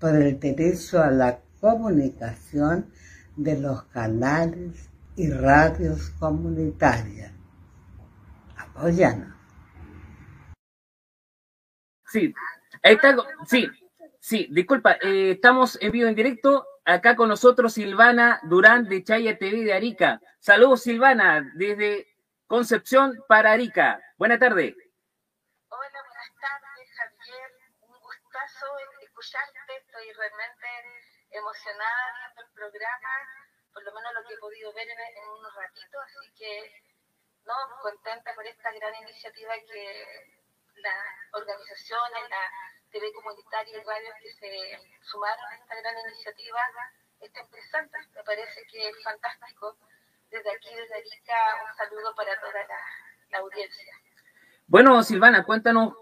por 0.00 0.16
el 0.16 0.40
derecho 0.40 1.00
a 1.00 1.12
la 1.12 1.38
comunicación 1.60 2.86
de 3.36 3.60
los 3.60 3.84
canales 3.84 4.89
y 5.16 5.30
radios 5.30 6.10
comunitarias. 6.18 7.32
Apóyanos. 8.56 9.34
Sí, 12.06 12.34
está, 12.82 13.16
sí, 13.46 13.68
sí, 14.18 14.48
disculpa, 14.50 14.96
eh, 15.02 15.32
estamos 15.32 15.78
en 15.80 15.92
vivo 15.92 16.08
en 16.08 16.14
directo. 16.14 16.66
Acá 16.84 17.14
con 17.14 17.28
nosotros 17.28 17.74
Silvana 17.74 18.40
Durán 18.42 18.88
de 18.88 19.04
Chaya 19.04 19.38
TV 19.38 19.64
de 19.64 19.72
Arica. 19.72 20.20
Saludos 20.40 20.82
Silvana, 20.82 21.52
desde 21.54 22.08
Concepción 22.46 23.22
para 23.28 23.52
Arica. 23.52 24.00
Buena 24.18 24.38
tarde. 24.38 24.74
Hola, 25.68 26.00
buenas 26.02 26.32
tardes 26.40 26.88
Javier. 26.96 27.50
Un 27.82 28.00
gustazo 28.00 28.66
escucharte. 29.02 29.76
Estoy 29.86 30.12
realmente 30.18 30.66
emocionada 31.30 32.02
viendo 32.18 32.42
el 32.42 32.50
programa, 32.54 33.08
por 33.80 33.94
lo 33.94 34.00
menos 34.00 34.12
lo 34.12 34.28
que 34.28 34.34
he 34.34 34.38
podido 34.38 34.72
ver 34.74 34.84
en, 34.88 35.00
en 35.00 35.28
unos 35.40 35.54
ratitos. 35.56 36.00
Así 36.04 36.28
que, 36.36 36.84
no, 37.48 37.54
contenta 37.80 38.34
por 38.34 38.46
esta 38.46 38.70
gran 38.72 38.94
iniciativa 39.02 39.54
que 39.64 40.36
las 40.76 41.00
organizaciones, 41.32 42.28
la 42.28 42.44
TV 42.92 43.12
comunitaria 43.12 43.78
y 43.78 43.84
radios 43.84 44.14
que 44.20 44.32
se 44.36 44.52
sumaron 45.02 45.44
a 45.48 45.56
esta 45.56 45.80
gran 45.80 45.94
iniciativa 46.08 46.60
estén 47.20 47.48
presentes. 47.48 48.08
Me 48.14 48.22
parece 48.22 48.60
que 48.70 48.88
es 48.88 49.02
fantástico. 49.02 49.76
Desde 50.30 50.50
aquí, 50.50 50.68
desde 50.74 50.94
Arica, 50.94 51.34
un 51.64 51.76
saludo 51.76 52.14
para 52.14 52.38
toda 52.38 52.60
la, 52.68 53.38
audiencia. 53.38 53.94
Bueno, 54.66 55.02
Silvana, 55.02 55.44
cuéntanos 55.44 55.94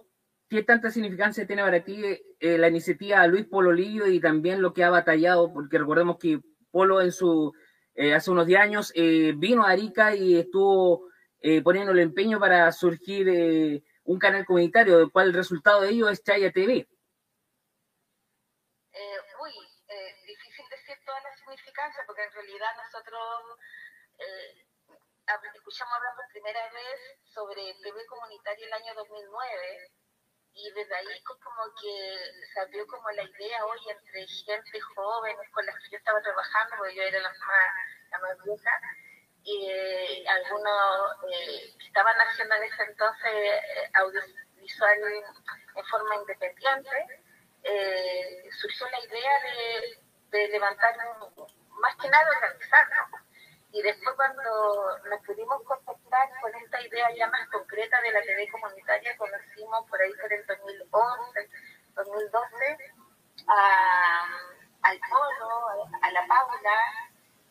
qué 0.51 0.63
tanta 0.63 0.91
significancia 0.91 1.47
tiene 1.47 1.63
para 1.63 1.85
ti 1.85 2.03
eh, 2.41 2.59
la 2.59 2.69
iniciativa 2.69 3.27
Luis 3.27 3.47
Pololillo 3.47 4.07
y 4.07 4.21
también 4.21 4.63
lo 4.63 4.75
que 4.75 4.83
ha 4.83 4.91
batallado, 4.91 5.53
porque 5.53 5.79
recordemos 5.79 6.19
que 6.19 6.41
Polo 6.71 7.01
en 7.01 7.13
su 7.13 7.53
eh, 7.99 8.15
hace 8.15 8.31
unos 8.31 8.47
10 8.47 8.61
años 8.61 8.93
eh, 8.95 9.33
vino 9.37 9.65
a 9.65 9.71
Arica 9.71 10.15
y 10.15 10.39
estuvo 10.39 11.09
poniendo 11.63 11.93
el 11.93 12.01
empeño 12.01 12.41
para 12.41 12.71
surgir 12.73 13.83
un 14.05 14.19
canal 14.19 14.45
comunitario, 14.45 14.99
del 14.99 15.13
cual 15.13 15.29
el 15.29 15.35
resultado 15.35 15.83
de 15.83 15.91
ello 15.91 16.09
es 16.09 16.23
Chaya 16.23 16.51
TV. 16.51 16.87
Eh, 18.93 19.19
uy, 19.43 19.53
eh, 19.89 20.15
difícil 20.27 20.65
decir 20.71 20.97
toda 21.05 21.21
la 21.21 21.37
significancia, 21.37 22.03
porque 22.07 22.25
en 22.25 22.33
realidad 22.33 22.73
nosotros 22.77 23.59
eh, 24.19 24.67
escuchamos 25.55 25.95
hablar 25.95 26.15
por 26.17 26.27
primera 26.33 26.63
vez 26.73 26.99
sobre 27.25 27.75
TV 27.83 28.07
comunitaria 28.07 28.67
el 28.67 28.73
año 28.73 28.95
2009 28.95 29.91
y 30.59 30.71
desde 30.73 30.95
ahí 30.95 31.23
como 31.23 31.63
que 31.81 32.19
salió 32.53 32.85
como 32.89 33.09
la 33.13 33.23
idea 33.23 33.65
hoy 33.65 33.79
entre 33.89 34.27
gente 34.27 34.81
joven 34.81 35.37
con 35.53 35.65
las 35.65 35.77
que 35.77 35.91
yo 35.91 35.99
estaba 35.99 36.21
trabajando, 36.21 36.77
porque 36.79 36.97
yo 36.97 37.03
era 37.03 37.21
la 37.21 37.31
más, 37.31 37.39
la 38.11 38.19
más 38.19 38.45
vieja, 38.45 38.71
y 39.45 40.27
algunos 40.27 41.17
eh, 41.31 41.75
que 41.79 41.87
estaban 41.87 42.17
haciendo 42.21 42.55
en 42.57 42.63
ese 42.65 42.83
entonces 42.83 43.33
eh, 43.33 43.91
audiovisual 43.95 44.99
en 45.77 45.85
forma 45.85 46.17
independiente, 46.17 47.23
eh, 47.63 48.51
surgió 48.61 48.89
la 48.91 49.01
idea 49.01 49.43
de, 49.43 50.39
de 50.39 50.49
levantar, 50.49 50.97
más 51.81 51.97
que 51.97 52.09
nada 52.09 52.31
organizarnos. 52.37 53.28
Y 53.71 53.83
después 53.83 54.17
cuando 54.17 54.43
nos 55.11 55.21
pudimos 55.27 55.63
contactar 55.65 56.29
con 56.41 56.55
esta 56.55 56.81
idea 56.81 57.15
ya 57.15 57.29
más 57.29 57.47
concreta 57.51 58.01
de 58.01 58.13
la 58.13 58.23
TV 58.23 58.49
comunitaria, 58.51 59.17
conocimos 59.17 59.87
por 59.89 60.01
ahí 60.01 60.13
por 60.15 60.33
el 60.33 60.47
2011, 60.47 61.51
2012, 61.95 62.79
a, 63.47 64.25
al 64.83 65.01
Polo, 65.11 65.87
a 66.01 66.11
la 66.13 66.27
Paula, 66.27 66.81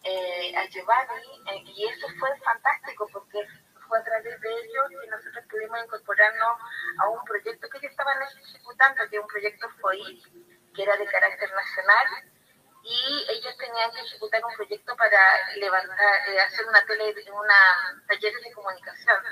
eh, 0.04 0.56
a 0.58 0.66
Giovanni, 0.70 1.44
eh, 1.52 1.64
y 1.66 1.86
eso 1.86 2.08
fue 2.20 2.36
fantástico 2.40 3.08
porque 3.12 3.46
fue 3.88 4.00
a 4.00 4.04
través 4.04 4.42
de 4.42 4.50
ellos 4.50 5.02
que 5.02 5.08
nosotros 5.10 5.46
pudimos 5.50 5.84
incorporarnos 5.84 6.58
a 7.00 7.10
un 7.10 7.24
proyecto 7.26 7.70
que 7.70 7.78
ellos 7.78 7.92
estaban 7.92 8.18
ejecutando, 8.24 9.08
que 9.10 9.18
es 9.18 9.22
un 9.22 9.28
proyecto 9.28 9.70
FOI, 9.82 10.24
que 10.74 10.84
era 10.84 10.98
de 10.98 11.06
carácter 11.06 11.52
nacional, 11.54 12.08
y 12.88 13.26
ellos 13.30 13.58
tenían 13.58 13.92
que 13.92 14.00
ejecutar 14.00 14.44
un 14.46 14.56
proyecto 14.56 14.96
para 14.96 15.54
levantar, 15.56 16.30
eh, 16.30 16.40
hacer 16.40 16.66
una 16.66 16.86
tele, 16.86 17.14
una 17.32 18.04
taller 18.08 18.34
de 18.34 18.54
comunicación. 18.54 19.24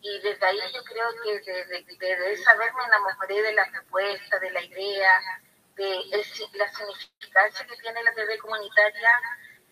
Y 0.00 0.20
desde 0.20 0.46
ahí 0.46 0.60
yo 0.72 0.84
creo 0.84 1.08
que 1.24 1.40
desde, 1.40 1.82
de 1.98 2.32
esa 2.32 2.54
vez 2.54 2.72
me 2.74 2.84
enamoré 2.84 3.42
de 3.42 3.52
la 3.54 3.68
propuesta, 3.72 4.38
de 4.38 4.52
la 4.52 4.62
idea, 4.62 5.20
de 5.74 6.00
la 6.52 6.68
significancia 6.68 7.66
que 7.66 7.76
tiene 7.76 8.04
la 8.04 8.14
TV 8.14 8.38
comunitaria 8.38 9.10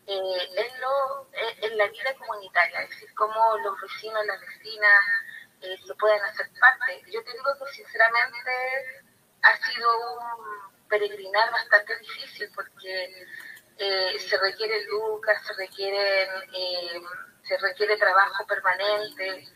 eh, 0.06 0.48
en, 0.56 0.80
lo, 0.80 1.28
eh, 1.32 1.58
en 1.62 1.78
la 1.78 1.86
vida 1.86 2.14
comunitaria, 2.18 2.82
es 2.82 2.90
decir, 2.90 3.14
cómo 3.14 3.56
los 3.58 3.80
vecinos, 3.80 4.26
las 4.26 4.40
vecinas 4.40 5.00
eh, 5.60 5.78
se 5.86 5.94
pueden 5.94 6.22
hacer 6.24 6.50
parte. 6.60 7.00
Yo 7.12 7.22
te 7.22 7.32
digo 7.32 7.50
que 7.58 7.72
sinceramente 7.72 8.50
ha 9.42 9.56
sido 9.56 9.88
un 10.18 10.73
peregrinar 10.98 11.50
bastante 11.50 11.98
difícil 11.98 12.50
porque 12.54 13.26
eh, 13.78 14.18
se 14.18 14.38
requiere 14.38 14.84
lucas, 14.86 15.42
se 15.46 15.52
requiere, 15.54 16.28
se 17.42 17.58
requiere 17.58 17.96
trabajo 17.96 18.46
permanente, 18.46 19.48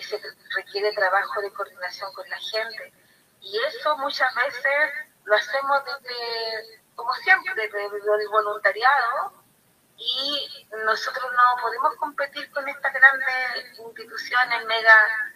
se 0.00 0.20
requiere 0.54 0.92
trabajo 0.92 1.40
de 1.40 1.52
coordinación 1.52 2.12
con 2.12 2.28
la 2.28 2.38
gente. 2.38 2.92
Y 3.40 3.58
eso 3.64 3.96
muchas 3.98 4.34
veces 4.34 4.90
lo 5.24 5.36
hacemos 5.36 5.82
desde, 5.84 6.82
como 6.94 7.12
siempre, 7.14 7.54
desde 7.54 7.86
el 7.86 8.28
voluntariado, 8.28 9.44
y 9.98 10.68
nosotros 10.84 11.24
no 11.32 11.62
podemos 11.62 11.94
competir 11.96 12.50
con 12.50 12.68
estas 12.68 12.92
grandes 12.92 13.78
instituciones, 13.78 14.66
mega, 14.66 15.32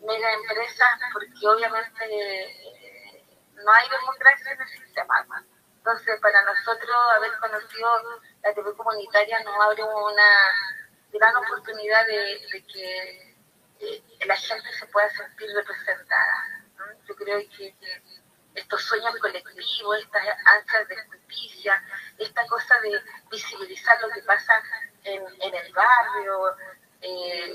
mega 0.00 0.32
empresas, 0.32 0.88
porque 1.12 1.46
obviamente 1.46 2.04
eh, 2.10 2.69
no 3.64 3.72
hay 3.72 3.88
democracia 3.88 4.52
en 4.52 4.60
el 4.60 4.68
sistema. 4.68 5.26
Entonces, 5.76 6.20
para 6.20 6.42
nosotros 6.44 6.96
haber 7.16 7.32
conocido 7.38 8.20
la 8.42 8.54
TV 8.54 8.74
comunitaria 8.76 9.40
nos 9.44 9.54
abre 9.60 9.82
una 9.82 10.30
gran 11.12 11.36
oportunidad 11.36 12.06
de, 12.06 12.64
que 12.72 14.26
la 14.26 14.36
gente 14.36 14.72
se 14.78 14.86
pueda 14.86 15.08
sentir 15.10 15.50
representada. 15.54 16.66
Yo 17.08 17.14
creo 17.16 17.40
que, 17.56 17.74
estos 18.54 18.82
sueños 18.82 19.14
colectivos, 19.20 19.98
estas 19.98 20.24
ansias 20.44 20.88
de 20.88 20.96
justicia, 21.06 21.82
esta 22.18 22.46
cosa 22.46 22.80
de 22.80 23.00
visibilizar 23.30 24.00
lo 24.02 24.10
que 24.10 24.22
pasa 24.22 24.62
en, 25.04 25.54
el 25.54 25.72
barrio. 25.72 26.56
Eh, 27.00 27.54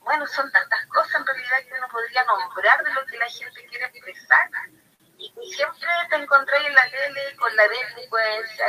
bueno, 0.00 0.26
son 0.28 0.50
tantas 0.52 0.86
cosas 0.86 1.20
en 1.20 1.26
realidad 1.26 1.58
que 1.68 1.74
uno 1.76 1.88
podría 1.88 2.24
nombrar 2.24 2.82
de 2.84 2.92
lo 2.94 3.04
que 3.06 3.18
la 3.18 3.28
gente 3.28 3.66
quiere 3.66 3.86
expresar. 3.86 4.50
Y, 5.34 5.52
siempre 5.52 5.88
te 6.10 6.16
encontré 6.16 6.56
en 6.58 6.74
la 6.74 6.90
tele 6.90 7.36
con 7.36 7.54
la 7.56 7.68
delincuencia, 7.68 8.66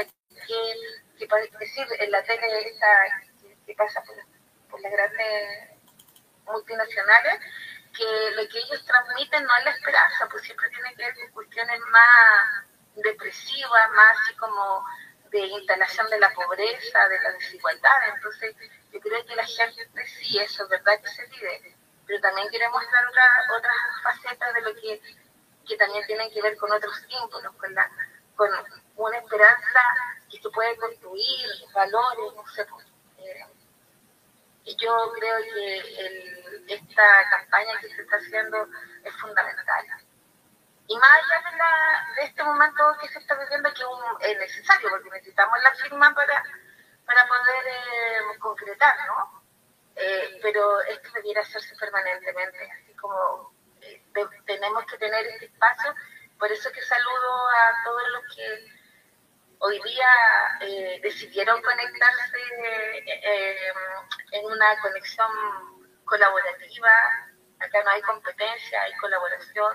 que, 0.48 1.28
que 1.28 1.58
decir, 1.60 1.88
en 2.00 2.12
la 2.12 2.24
tele 2.24 2.70
esta 2.70 2.88
que, 3.66 3.76
pasa 3.76 4.02
por, 4.70 4.82
las 4.82 4.92
grandes 4.92 5.70
multinacionales, 6.46 7.40
que 7.96 8.32
lo 8.36 8.48
que 8.48 8.60
ellos 8.60 8.86
transmiten 8.86 9.44
no 9.44 9.58
es 9.58 9.66
la 9.66 9.72
esperanza, 9.72 10.28
pues 10.30 10.44
siempre 10.44 10.70
tiene 10.70 10.96
que 10.96 11.04
ver 11.04 11.16
con 11.16 11.32
cuestiones 11.32 11.80
más 11.92 12.66
depresivas, 12.96 13.92
más 13.92 14.18
así 14.22 14.36
como 14.36 14.86
de 15.30 15.40
instalación 15.40 16.10
de 16.10 16.20
la 16.20 16.34
pobreza, 16.34 17.08
de 17.10 17.20
la 17.22 17.32
desigualdad. 17.32 18.10
Entonces, 18.16 18.56
yo 18.92 19.00
creo 19.00 19.26
que 19.26 19.36
la 19.36 19.46
gente 19.46 19.88
sí, 20.06 20.40
eso 20.40 20.64
es 20.64 20.70
verdad 20.70 21.02
que 21.02 21.10
se 21.10 21.26
vive, 21.28 21.76
pero 22.06 22.22
también 22.22 22.48
quiere 22.50 22.70
mostrar 22.70 23.06
otras 23.08 23.76
facetas 24.04 24.54
de 24.54 24.62
lo 24.62 24.74
que, 24.76 25.02
que 25.68 25.78
también 25.78 26.06
tienen 26.08 26.32
que 26.32 26.42
ver 26.42 26.58
con 26.58 26.72
otros 26.72 26.96
símbolos, 27.10 27.54
con, 27.56 27.74
la, 27.74 27.90
con 28.36 28.50
una 28.96 29.18
esperanza 29.18 29.80
que 30.30 30.42
se 30.42 30.50
puede 30.50 30.76
construir, 30.78 31.48
valores, 31.74 32.34
no 32.36 32.48
sé. 32.48 32.66
Pues, 32.66 32.86
eh, 33.20 33.46
yo 34.80 35.12
creo 35.14 35.38
que 35.42 36.74
esta 36.74 37.30
campaña 37.30 37.80
que 37.80 37.90
se 37.90 38.02
está 38.02 38.18
haciendo 38.18 38.68
es 39.04 39.14
fundamental. 39.16 39.86
Y 40.88 40.98
más 40.98 41.10
allá 41.10 41.52
de, 41.52 41.58
la, 41.58 42.14
de 42.16 42.24
este 42.24 42.44
momento 42.44 42.84
que 43.02 43.10
se 43.10 43.20
está 43.20 43.36
viviendo, 43.36 43.74
que 43.74 44.32
es 44.32 44.38
necesario, 44.40 44.90
porque 44.90 45.10
necesitamos 45.10 45.62
la 45.62 45.72
firma 45.76 46.14
para, 46.14 46.44
para 47.06 47.28
poder 47.28 47.68
eh, 47.68 48.40
concretar, 48.40 48.96
¿no? 49.08 49.44
Eh, 49.96 50.40
pero 50.42 50.80
esto 50.82 51.10
debiera 51.16 51.42
hacerse 51.42 51.76
permanentemente, 51.76 52.72
así 52.72 52.94
como 52.94 53.52
eh, 54.18 54.26
tenemos 54.46 54.86
que 54.86 54.98
tener 54.98 55.26
este 55.28 55.46
espacio. 55.46 55.94
Por 56.40 56.52
eso 56.52 56.72
que 56.72 56.82
saludo 56.82 57.48
a 57.50 57.84
todos 57.84 58.04
los 58.14 58.36
que 58.36 58.78
hoy 59.60 59.82
día 59.84 61.00
decidieron 61.02 61.62
conectarse 61.62 62.38
en 64.32 64.46
una 64.46 64.80
conexión 64.82 65.28
colaborativa. 66.06 66.90
Acá 67.60 67.84
no 67.84 67.90
hay 67.90 68.02
competencia, 68.02 68.82
hay 68.84 68.94
colaboración 68.98 69.74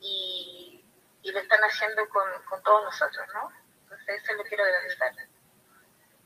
y, 0.00 0.84
y 1.22 1.32
lo 1.32 1.40
están 1.40 1.60
haciendo 1.60 2.08
con, 2.08 2.24
con 2.48 2.62
todos 2.62 2.84
nosotros, 2.84 3.26
¿no? 3.34 3.50
Entonces 3.82 4.22
eso 4.22 4.34
lo 4.34 4.44
quiero 4.44 4.64
agradecer. 4.64 5.28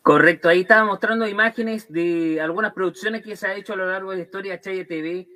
Correcto, 0.03 0.51
ahí 0.51 0.61
estaba 0.61 0.85
mostrando 0.85 1.27
imágenes 1.27 1.91
de 1.91 2.39
algunas 2.41 2.75
producciones 2.75 3.23
que 3.23 3.37
se 3.37 3.47
ha 3.47 3.55
hecho 3.55 3.73
a 3.73 3.77
lo 3.77 3.87
largo 3.91 4.11
de 4.11 4.19
la 4.19 4.23
historia 4.23 4.61
Chaya 4.61 4.87
TV 4.87 5.27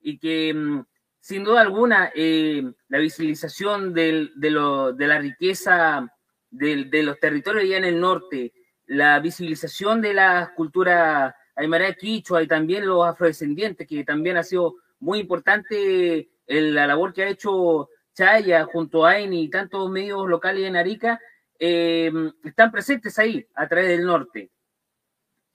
y 0.00 0.18
que 0.18 0.52
mm, 0.52 0.84
sin 1.20 1.44
duda 1.44 1.60
alguna 1.60 2.10
eh, 2.14 2.62
la 2.88 2.98
visibilización 2.98 3.92
del, 3.92 4.32
de, 4.36 4.50
de, 4.96 5.06
la 5.06 5.18
riqueza 5.18 6.12
del, 6.50 6.90
de 6.90 7.02
los 7.02 7.18
territorios 7.20 7.64
allá 7.64 7.78
en 7.78 7.84
el 7.84 8.00
norte, 8.00 8.52
la 8.86 9.18
visibilización 9.20 10.00
de 10.00 10.14
la 10.14 10.52
cultura 10.56 11.36
aymara 11.56 11.92
quichua 11.94 12.42
y 12.42 12.46
también 12.46 12.86
los 12.86 13.04
afrodescendientes, 13.04 13.86
que 13.86 14.04
también 14.04 14.36
ha 14.36 14.42
sido 14.42 14.76
muy 15.00 15.18
importante 15.20 16.28
la 16.46 16.86
labor 16.86 17.12
que 17.12 17.24
ha 17.24 17.28
hecho 17.28 17.88
Chaya 18.14 18.64
junto 18.64 19.06
a 19.06 19.10
AINI 19.12 19.44
y 19.44 19.50
tantos 19.50 19.88
medios 19.90 20.26
locales 20.26 20.64
en 20.64 20.76
Arica, 20.76 21.20
eh, 21.58 22.10
están 22.42 22.72
presentes 22.72 23.16
ahí, 23.18 23.46
a 23.54 23.68
través 23.68 23.88
del 23.90 24.04
norte. 24.04 24.50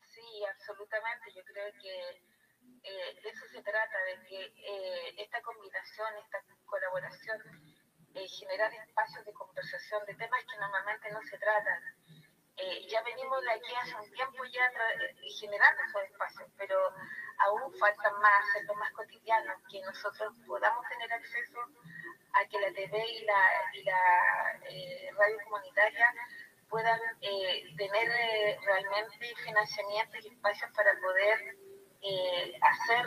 Sí, 0.01 0.21
absolutamente. 0.49 1.31
Yo 1.35 1.41
creo 1.43 1.71
que 1.81 2.23
eh, 2.83 3.21
de 3.21 3.29
eso 3.29 3.45
se 3.51 3.61
trata, 3.61 3.97
de 4.07 4.27
que 4.27 4.53
eh, 4.73 5.15
esta 5.17 5.41
combinación, 5.41 6.07
esta 6.23 6.39
colaboración, 6.65 7.39
generar 8.13 8.71
espacios 8.73 9.25
de 9.25 9.33
conversación 9.33 10.05
de 10.05 10.13
temas 10.15 10.39
que 10.45 10.59
normalmente 10.59 11.11
no 11.11 11.21
se 11.23 11.37
tratan. 11.37 11.81
ya 12.87 13.01
venimos 13.01 13.41
de 13.41 13.51
aquí 13.51 13.73
hace 13.81 13.95
un 13.95 14.11
tiempo 14.11 14.45
ya 14.45 14.69
generando 15.39 15.81
esos 15.83 16.03
espacios, 16.03 16.49
pero 16.57 16.77
aún 17.39 17.73
faltan 17.79 18.13
más, 18.19 18.45
hacerlo 18.49 18.75
más 18.75 18.91
cotidianos, 18.93 19.57
que 19.69 19.81
nosotros 19.81 20.33
podamos 20.45 20.87
tener 20.89 21.11
acceso 21.11 21.59
a 22.33 22.45
que 22.45 22.59
la 22.59 22.73
TV 22.73 23.05
y 23.11 23.25
la, 23.25 24.59
eh, 24.69 25.09
radio 25.17 25.37
comunitaria 25.45 26.13
puedan 26.69 26.99
eh, 27.21 27.73
tener 27.77 28.09
eh, 28.09 28.57
realmente 28.65 29.35
financiamiento 29.45 30.17
y 30.17 30.27
espacios 30.27 30.71
para 30.71 30.91
poder 30.99 31.57
hacer, 32.61 33.05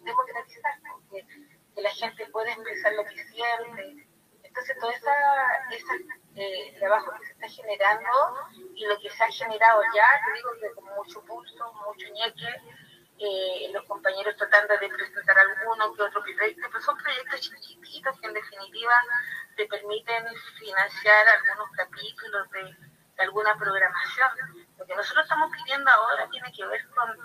democratizar, 0.00 0.74
que, 1.10 1.26
la 1.82 1.90
gente 1.90 2.26
pueda 2.28 2.50
expresar 2.50 2.92
lo 2.94 3.04
que 3.04 3.22
siente. 3.24 4.08
Entonces, 4.42 4.78
todo 4.80 4.90
esa, 4.90 5.12
esa 5.70 5.92
trabajo 6.78 7.12
que 7.18 7.26
se 7.26 7.32
está 7.32 7.48
generando 7.48 8.08
y 8.74 8.86
lo 8.86 8.98
que 8.98 9.10
se 9.10 9.22
ha 9.22 9.30
generado 9.30 9.82
ya, 9.94 10.06
te 10.24 10.32
digo 10.32 10.50
que 10.60 10.74
con 10.74 10.84
mucho 10.96 11.22
pulso, 11.24 11.72
mucho 11.86 12.06
ñeque, 12.12 12.48
eh, 13.18 13.70
los 13.72 13.84
compañeros 13.84 14.36
tratando 14.36 14.76
de 14.78 14.88
presentar 14.88 15.38
alguno 15.38 15.94
que 15.94 16.02
otro 16.02 16.22
proyecto, 16.22 16.68
pero 16.70 16.82
son 16.82 16.96
proyectos 16.98 17.40
chiquititos 17.40 18.20
que 18.20 18.26
en 18.26 18.34
definitiva 18.34 18.92
te 19.56 19.66
permiten 19.66 20.24
financiar 20.58 21.26
algunos 21.28 21.70
capítulos 21.70 22.50
de, 22.50 22.76
alguna 23.22 23.56
programación. 23.56 24.66
Lo 24.76 24.84
que 24.84 24.94
nosotros 24.94 25.24
estamos 25.24 25.50
pidiendo 25.50 25.90
ahora 25.90 26.28
tiene 26.30 26.52
que 26.52 26.66
ver 26.66 26.86
con, 26.90 27.16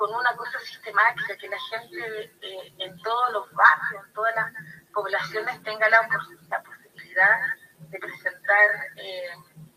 con 0.00 0.14
una 0.14 0.34
cosa 0.34 0.58
sistemática, 0.60 1.36
que 1.36 1.46
la 1.46 1.60
gente 1.60 2.32
eh, 2.40 2.74
en 2.78 3.02
todos 3.02 3.32
los 3.34 3.52
barrios, 3.52 4.06
en 4.06 4.12
todas 4.14 4.34
las 4.34 4.52
poblaciones 4.94 5.62
tenga 5.62 5.90
la, 5.90 6.08
posibilidad 6.08 7.38
de 7.80 7.98
presentar 7.98 8.70
eh, 8.96 9.28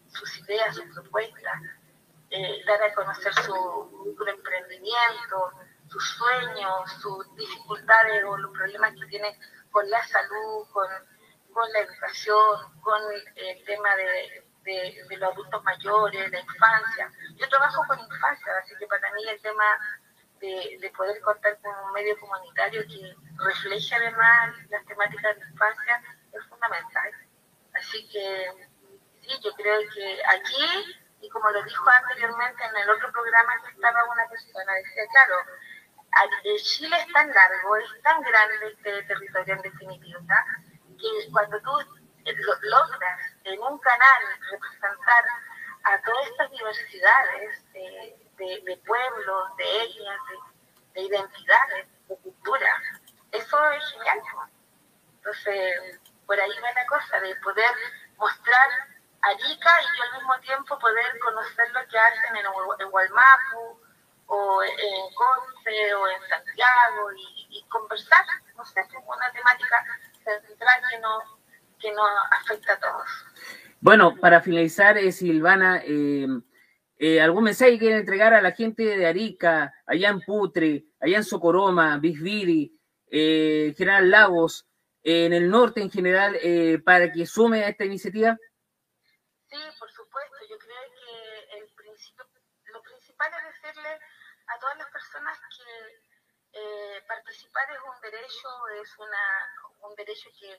sus 0.07 0.39
ideas, 0.39 0.77
sus 0.77 0.85
propuestas 0.93 1.61
eh, 2.29 2.63
dar 2.65 2.81
a 2.83 2.93
conocer 2.93 3.33
su, 3.33 4.15
emprendimiento, 4.25 5.51
sus 5.89 6.09
sueños, 6.11 6.89
sus 7.01 7.35
dificultades 7.35 8.23
o 8.23 8.37
los 8.37 8.53
problemas 8.53 8.93
que 8.93 9.05
tiene 9.07 9.37
con 9.71 9.89
la 9.89 10.01
salud, 10.07 10.65
con, 10.71 10.87
con 11.51 11.69
la 11.73 11.79
educación, 11.79 12.79
con 12.81 13.01
el 13.35 13.65
tema 13.65 13.93
de, 13.97 14.45
de, 14.63 15.17
los 15.17 15.31
adultos 15.33 15.63
mayores, 15.65 16.31
la 16.31 16.39
infancia. 16.39 17.11
Yo 17.35 17.49
trabajo 17.49 17.83
con 17.89 17.99
infancia, 17.99 18.53
así 18.63 18.73
que 18.79 18.87
para 18.87 19.11
mí 19.11 19.27
el 19.27 19.41
tema 19.41 19.63
de, 20.43 20.77
de, 20.79 20.89
poder 20.91 21.19
contar 21.21 21.57
con 21.61 21.71
un 21.85 21.93
medio 21.93 22.19
comunitario 22.19 22.83
que 22.83 23.15
refleje 23.37 23.95
además 23.95 24.55
las 24.69 24.85
temáticas 24.85 25.39
de 25.39 25.45
infancia 25.47 26.03
es 26.33 26.43
fundamental. 26.49 27.11
Así 27.73 28.07
que 28.09 28.51
sí, 29.21 29.39
yo 29.41 29.53
creo 29.55 29.79
que 29.93 30.19
aquí 30.27 30.99
y 31.23 31.29
como 31.29 31.49
lo 31.51 31.63
dijo 31.63 31.89
anteriormente 31.89 32.63
en 32.65 32.75
el 32.75 32.89
otro 32.89 33.09
programa 33.13 33.53
que 33.63 33.71
estaba 33.71 34.03
una 34.11 34.27
persona, 34.27 34.73
decía, 34.73 35.03
claro, 35.09 35.35
Chile 36.61 36.97
es 36.99 37.13
tan 37.13 37.33
largo, 37.33 37.77
es 37.77 38.01
tan 38.03 38.21
grande 38.21 38.67
este 38.67 39.03
territorio 39.03 39.55
en 39.55 39.61
definitiva, 39.61 40.45
que 40.99 41.31
cuando 41.31 41.59
tú 41.61 41.71
logras 42.63 43.19
en 43.45 43.59
un 43.61 43.79
canal 43.79 44.21
representar 44.51 45.23
a 45.83 46.01
todas 46.01 46.27
estas 46.27 46.51
diversidades 46.51 47.63
de, 48.65 48.77
pueblos, 48.85 49.57
de 49.57 49.83
etnias, 49.83 50.19
de, 50.93 51.01
identidades, 51.01 51.87
de 52.07 52.17
cultura, 52.17 52.81
eso 53.31 53.71
es 53.71 53.83
genial. 53.91 54.19
Entonces, 55.17 55.99
por 56.25 56.39
ahí 56.39 56.51
va 56.61 56.73
la 56.73 56.85
cosa, 56.87 57.19
de 57.19 57.35
poder 57.37 57.71
mostrar 58.17 58.67
Arica 59.21 59.81
y 59.81 59.97
yo 59.97 60.03
al 60.03 60.17
mismo 60.19 60.39
tiempo 60.39 60.79
poder 60.79 61.19
conocer 61.19 61.71
lo 61.71 61.87
que 61.87 61.97
hacen 61.97 62.35
en, 62.35 62.45
en 62.79 62.91
Gualmapu 62.91 63.79
o 64.27 64.63
en 64.63 65.13
Conce 65.15 65.93
o 65.95 66.07
en 66.07 66.29
Santiago 66.29 67.11
y, 67.49 67.65
conversar, 67.69 68.25
no 68.55 68.65
sé, 68.65 68.81
es 68.81 68.87
una 69.05 69.31
temática 69.31 69.85
central 70.23 70.81
que 70.89 70.99
nos 70.99 71.23
que 71.79 71.91
no 71.91 72.03
afecta 72.31 72.73
a 72.73 72.79
todos. 72.79 73.09
Bueno, 73.81 74.15
para 74.15 74.39
finalizar, 74.39 74.97
eh, 74.97 75.11
Silvana, 75.11 75.81
eh, 75.83 76.27
eh, 77.05 77.21
¿algún 77.21 77.43
mensaje 77.43 77.77
quieren 77.77 77.99
entregar 77.99 78.33
a 78.33 78.41
la 78.41 78.51
gente 78.51 78.83
de 78.83 79.05
Arica, 79.05 79.73
allá 79.85 80.09
en 80.09 80.21
Putre, 80.21 80.85
allá 80.99 81.17
en 81.17 81.23
Socoroma, 81.23 81.97
Bisbiri, 81.97 82.79
General 83.09 84.09
Lagos, 84.09 84.65
en 85.03 85.33
el 85.33 85.49
norte 85.49 85.81
en 85.81 85.91
general, 85.91 86.39
para 86.83 87.11
que 87.11 87.25
sume 87.25 87.63
a 87.63 87.69
esta 87.69 87.85
iniciativa? 87.85 88.37
Sí, 89.49 89.59
por 89.77 89.91
supuesto. 89.91 90.37
Yo 90.49 90.57
creo 90.57 90.81
que 90.97 91.59
el 91.59 91.67
principio, 91.75 92.25
lo 92.73 92.81
principal 92.81 93.29
es 93.37 93.61
decirle 93.61 93.99
a 94.47 94.59
todas 94.59 94.77
las 94.77 94.89
personas 94.89 95.37
que 95.55 96.13
eh, 96.53 97.01
participar 97.07 97.65
es 97.71 97.79
un 97.81 98.01
derecho, 98.01 98.47
es 98.81 98.97
una, 98.99 99.89
un 99.89 99.95
derecho 99.95 100.29
que, 100.39 100.57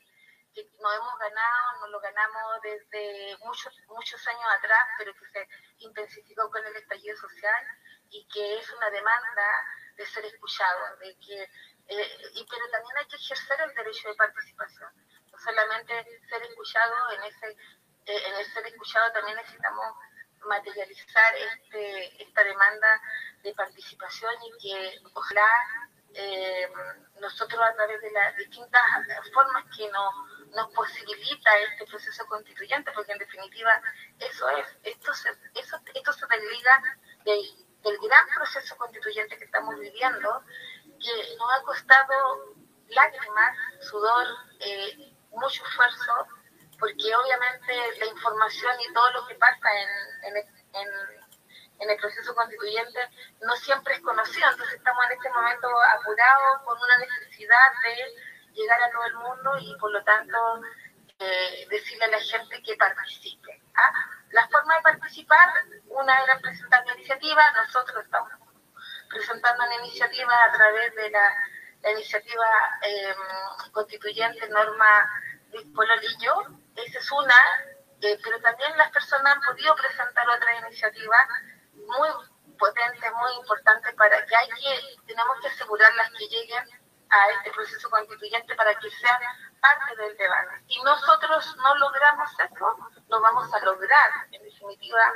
que 0.54 0.64
nos 0.80 0.94
hemos 0.94 1.18
ganado, 1.18 1.80
nos 1.80 1.90
lo 1.90 2.00
ganamos 2.00 2.60
desde 2.62 3.36
muchos, 3.44 3.74
muchos 3.88 4.26
años 4.28 4.44
atrás, 4.58 4.88
pero 4.98 5.12
que 5.14 5.26
se 5.26 5.48
intensificó 5.78 6.50
con 6.50 6.64
el 6.64 6.76
estallido 6.76 7.16
social 7.16 7.66
y 8.10 8.26
que 8.28 8.58
es 8.58 8.70
una 8.72 8.90
demanda 8.90 9.64
de 9.96 10.06
ser 10.06 10.24
escuchado, 10.24 10.96
de 10.98 11.16
que, 11.18 11.42
eh, 11.88 12.18
y, 12.34 12.46
pero 12.48 12.70
también 12.70 12.96
hay 12.98 13.06
que 13.06 13.16
ejercer 13.16 13.60
el 13.60 13.74
derecho 13.74 14.08
de 14.08 14.14
participación, 14.14 14.90
no 15.32 15.38
solamente 15.38 16.20
ser 16.28 16.42
escuchado 16.42 17.10
en 17.12 17.22
ese 17.24 17.56
eh, 18.06 18.22
en 18.26 18.34
el 18.34 18.52
ser 18.52 18.66
escuchado 18.66 19.12
también 19.12 19.36
necesitamos 19.36 19.96
materializar 20.46 21.34
este, 21.36 22.22
esta 22.22 22.44
demanda 22.44 23.00
de 23.42 23.54
participación 23.54 24.34
y 24.42 24.62
que 24.62 25.00
ojalá 25.14 25.48
eh, 26.12 26.68
nosotros 27.18 27.60
a 27.62 27.74
través 27.74 28.00
de 28.02 28.10
las 28.10 28.36
distintas 28.36 28.82
formas 29.32 29.64
que 29.74 29.90
nos, 29.90 30.14
nos 30.54 30.70
posibilita 30.72 31.58
este 31.70 31.86
proceso 31.86 32.26
constituyente, 32.26 32.90
porque 32.92 33.12
en 33.12 33.18
definitiva 33.18 33.80
eso 34.18 34.48
es, 34.50 34.66
esto 34.82 35.12
se, 35.14 35.30
esto 35.54 36.12
se 36.12 36.26
desliga 36.26 36.82
del, 37.24 37.66
del 37.82 37.98
gran 37.98 38.26
proceso 38.34 38.76
constituyente 38.76 39.36
que 39.36 39.44
estamos 39.44 39.78
viviendo, 39.78 40.42
que 41.00 41.36
nos 41.36 41.52
ha 41.52 41.62
costado 41.62 42.54
lágrimas, 42.88 43.56
sudor, 43.80 44.26
eh, 44.60 45.12
mucho 45.30 45.64
esfuerzo, 45.64 46.26
porque 46.78 47.14
obviamente 47.14 47.98
la 47.98 48.06
información 48.06 48.80
y 48.80 48.92
todo 48.92 49.10
lo 49.12 49.26
que 49.26 49.34
pasa 49.36 49.68
en, 50.22 50.36
en, 50.74 51.90
el 51.90 51.98
proceso 51.98 52.34
constituyente 52.34 52.98
no 53.42 53.54
siempre 53.56 53.94
es 53.94 54.00
conocido, 54.00 54.48
entonces 54.50 54.76
estamos 54.76 55.04
en 55.04 55.12
este 55.12 55.28
momento 55.28 55.68
apurados 55.82 56.62
con 56.64 56.78
una 56.78 56.98
necesidad 56.98 57.72
de 57.82 58.33
llegar 58.54 58.82
a 58.82 58.90
todo 58.90 59.04
el 59.04 59.14
mundo 59.14 59.58
y 59.60 59.76
por 59.78 59.90
lo 59.90 60.02
tanto 60.04 60.38
eh, 61.18 61.66
decirle 61.70 62.04
a 62.04 62.08
la 62.08 62.20
gente 62.20 62.62
que 62.62 62.76
participe. 62.76 63.62
¿ah? 63.74 63.92
La 64.30 64.48
forma 64.48 64.76
de 64.76 64.82
participar, 64.82 65.48
una 65.86 66.22
era 66.22 66.38
presentar 66.38 66.82
una 66.82 66.94
iniciativa, 66.94 67.50
nosotros 67.52 68.04
estamos 68.04 68.32
presentando 69.08 69.64
una 69.64 69.76
iniciativa 69.76 70.34
a 70.44 70.52
través 70.52 70.94
de 70.94 71.10
la, 71.10 71.32
iniciativa 71.92 72.46
eh, 72.82 73.14
constituyente 73.70 74.48
norma 74.48 75.10
Pololillo, 75.74 76.58
esa 76.74 76.98
es 76.98 77.12
una, 77.12 77.36
eh, 78.00 78.18
pero 78.24 78.40
también 78.40 78.76
las 78.76 78.90
personas 78.90 79.36
han 79.36 79.42
podido 79.42 79.74
presentar 79.76 80.28
otras 80.28 80.62
iniciativas 80.66 81.28
muy 81.74 82.08
potentes, 82.58 83.12
muy 83.12 83.34
importantes 83.38 83.94
para 83.94 84.24
que 84.26 84.34
hay 84.34 84.48
que, 84.48 85.04
tenemos 85.06 85.40
que 85.40 85.48
asegurarlas 85.48 86.10
que 86.10 86.26
lleguen 86.26 86.64
a 87.10 87.30
este 87.30 87.50
proceso 87.52 87.88
constituyente 87.90 88.54
para 88.54 88.74
que 88.78 88.90
sean 88.90 89.20
parte 89.60 89.96
del 89.96 90.16
debate. 90.16 90.62
Si 90.68 90.80
nosotros 90.82 91.56
no 91.56 91.74
logramos 91.76 92.30
eso, 92.38 92.90
no 93.08 93.20
vamos 93.20 93.52
a 93.52 93.60
lograr, 93.60 94.10
en 94.30 94.42
definitiva, 94.42 95.12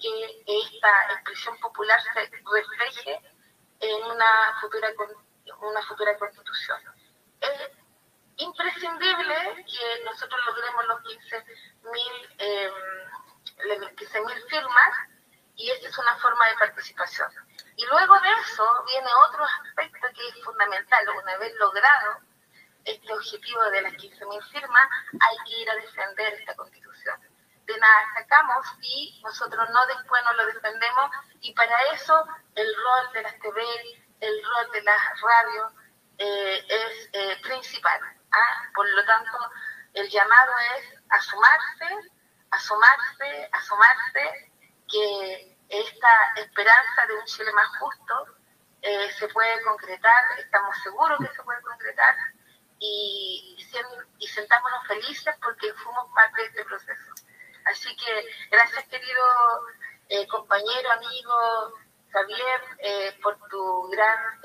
que 0.00 0.42
esta 0.46 1.12
expresión 1.14 1.58
popular 1.58 2.00
se 2.00 2.20
refleje 2.20 3.20
en 3.80 4.04
una 4.04 4.58
futura, 4.60 4.88
una 5.60 5.82
futura 5.82 6.16
constitución. 6.18 6.80
Es 7.40 7.70
imprescindible 8.36 9.64
que 9.66 10.04
nosotros 10.04 10.40
logremos 10.46 10.86
los 10.86 11.00
15.000 11.02 12.34
eh, 12.38 12.70
firmas 14.48 14.96
y 15.56 15.70
esta 15.70 15.88
es 15.88 15.98
una 15.98 16.16
forma 16.16 16.48
de 16.48 16.54
participación. 16.54 17.30
Y 17.78 17.86
luego 17.86 18.18
de 18.18 18.28
eso 18.42 18.84
viene 18.86 19.08
otro 19.28 19.44
aspecto 19.44 20.08
que 20.12 20.28
es 20.28 20.44
fundamental. 20.44 21.08
Una 21.22 21.36
vez 21.36 21.54
logrado 21.60 22.18
este 22.84 23.12
objetivo 23.12 23.62
de 23.70 23.82
las 23.82 23.92
15.000 23.92 24.50
firmas, 24.50 24.88
hay 25.20 25.36
que 25.46 25.60
ir 25.60 25.70
a 25.70 25.76
defender 25.76 26.34
esta 26.34 26.56
constitución. 26.56 27.20
De 27.66 27.78
nada 27.78 28.04
sacamos 28.14 28.66
y 28.80 29.20
nosotros 29.22 29.70
no 29.70 29.86
después 29.86 30.24
no 30.24 30.32
lo 30.32 30.46
defendemos 30.46 31.10
y 31.40 31.54
para 31.54 31.76
eso 31.92 32.26
el 32.56 32.66
rol 32.66 33.12
de 33.12 33.22
las 33.22 33.38
TV, 33.38 33.62
el 34.22 34.44
rol 34.44 34.72
de 34.72 34.82
las 34.82 35.20
radios 35.20 35.72
eh, 36.18 36.66
es 36.68 37.10
eh, 37.12 37.40
principal. 37.44 38.00
¿ah? 38.32 38.70
Por 38.74 38.90
lo 38.90 39.04
tanto, 39.04 39.38
el 39.94 40.08
llamado 40.08 40.52
es 40.78 40.94
a 41.10 41.20
sumarse, 41.20 42.10
a 42.50 42.58
sumarse, 42.58 43.48
a 43.52 43.62
sumarse, 43.62 44.52
que 44.88 45.57
esta 45.68 46.10
esperanza 46.36 47.06
de 47.06 47.14
un 47.14 47.24
Chile 47.24 47.52
más 47.52 47.68
justo 47.78 48.38
eh, 48.80 49.10
se 49.18 49.28
puede 49.28 49.62
concretar, 49.62 50.24
estamos 50.38 50.76
seguros 50.82 51.18
que 51.18 51.34
se 51.34 51.42
puede 51.42 51.60
concretar 51.62 52.14
y, 52.78 53.56
y 54.18 54.26
sentámonos 54.28 54.86
felices 54.86 55.34
porque 55.42 55.72
fuimos 55.74 56.10
parte 56.14 56.42
de 56.42 56.48
este 56.48 56.64
proceso. 56.64 57.12
Así 57.64 57.94
que 57.96 58.26
gracias 58.50 58.86
querido 58.86 59.24
eh, 60.08 60.26
compañero, 60.28 60.92
amigo 60.92 61.74
Javier, 62.12 62.60
eh, 62.78 63.18
por 63.22 63.36
tu 63.48 63.88
gran 63.88 64.40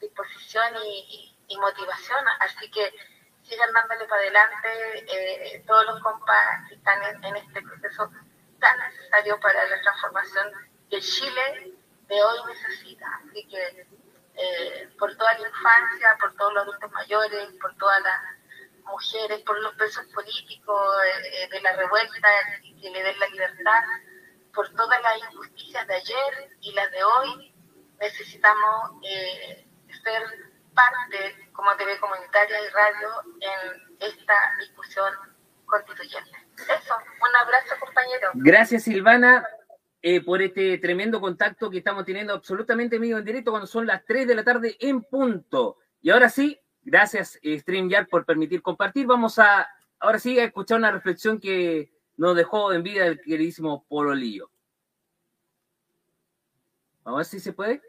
disposición 0.00 0.74
y, 0.84 1.32
motivación. 1.58 2.22
Así 2.40 2.70
que 2.70 2.92
sigan 3.42 3.72
dándole 3.72 4.04
para 4.06 4.20
adelante 4.20 5.62
todos 5.66 5.86
los 5.86 6.02
compas 6.02 6.68
que 6.68 6.74
están 6.74 7.24
en 7.24 7.36
este 7.36 7.62
proceso 7.62 8.10
tan 8.58 8.78
necesario 8.78 9.38
para 9.40 9.64
la 9.66 9.80
transformación 9.80 10.52
que 10.90 11.00
Chile 11.00 11.74
de 12.08 12.22
hoy 12.22 12.38
necesita. 12.48 13.06
Así 13.24 13.46
que 13.46 13.86
eh, 14.38 14.88
por 14.98 15.16
toda 15.16 15.38
la 15.38 15.48
infancia, 15.48 16.16
por 16.20 16.34
todos 16.36 16.52
los 16.54 16.62
adultos 16.64 16.92
mayores, 16.92 17.48
por 17.60 17.74
todas 17.76 18.02
las 18.02 18.22
mujeres, 18.84 19.40
por 19.40 19.58
los 19.60 19.74
presos 19.74 20.04
políticos 20.14 20.96
eh, 21.04 21.44
eh, 21.44 21.48
de 21.50 21.60
la 21.60 21.72
revuelta 21.72 22.28
que 22.80 22.90
le 22.90 23.02
den 23.02 23.18
la 23.18 23.26
libertad, 23.28 23.82
por 24.54 24.68
todas 24.74 25.00
las 25.02 25.18
injusticias 25.18 25.86
de 25.86 25.94
ayer 25.94 26.56
y 26.60 26.72
las 26.72 26.90
de 26.90 27.02
hoy, 27.04 27.54
necesitamos 27.98 29.00
ser 30.02 30.22
parte 30.74 31.50
como 31.52 31.74
TV 31.76 31.98
comunitaria 31.98 32.60
y 32.60 32.68
radio 32.68 33.08
en 33.40 33.96
esta 34.00 34.56
discusión 34.60 35.12
constituyente. 35.64 36.45
Eso, 36.56 36.94
un 36.94 37.36
abrazo 37.36 37.74
compañero. 37.80 38.30
Gracias 38.34 38.84
Silvana 38.84 39.46
eh, 40.02 40.20
por 40.22 40.40
este 40.40 40.78
tremendo 40.78 41.20
contacto 41.20 41.70
que 41.70 41.78
estamos 41.78 42.04
teniendo 42.04 42.32
absolutamente 42.32 42.98
medio 42.98 43.18
en 43.18 43.24
directo 43.24 43.50
cuando 43.50 43.66
son 43.66 43.86
las 43.86 44.04
3 44.04 44.26
de 44.26 44.34
la 44.34 44.44
tarde 44.44 44.76
en 44.80 45.02
punto. 45.02 45.78
Y 46.00 46.10
ahora 46.10 46.28
sí, 46.28 46.60
gracias 46.82 47.38
eh, 47.42 47.58
StreamYard 47.58 48.08
por 48.08 48.24
permitir 48.24 48.62
compartir. 48.62 49.06
Vamos 49.06 49.38
a, 49.38 49.68
ahora 49.98 50.18
sí, 50.18 50.38
a 50.38 50.44
escuchar 50.44 50.78
una 50.78 50.92
reflexión 50.92 51.40
que 51.40 51.92
nos 52.16 52.36
dejó 52.36 52.72
en 52.72 52.82
vida 52.82 53.06
el 53.06 53.20
queridísimo 53.20 53.84
Polo 53.88 54.14
Lío. 54.14 54.50
Vamos 57.02 57.18
a 57.18 57.20
ver 57.20 57.26
si 57.26 57.40
se 57.40 57.52
puede. 57.52 57.82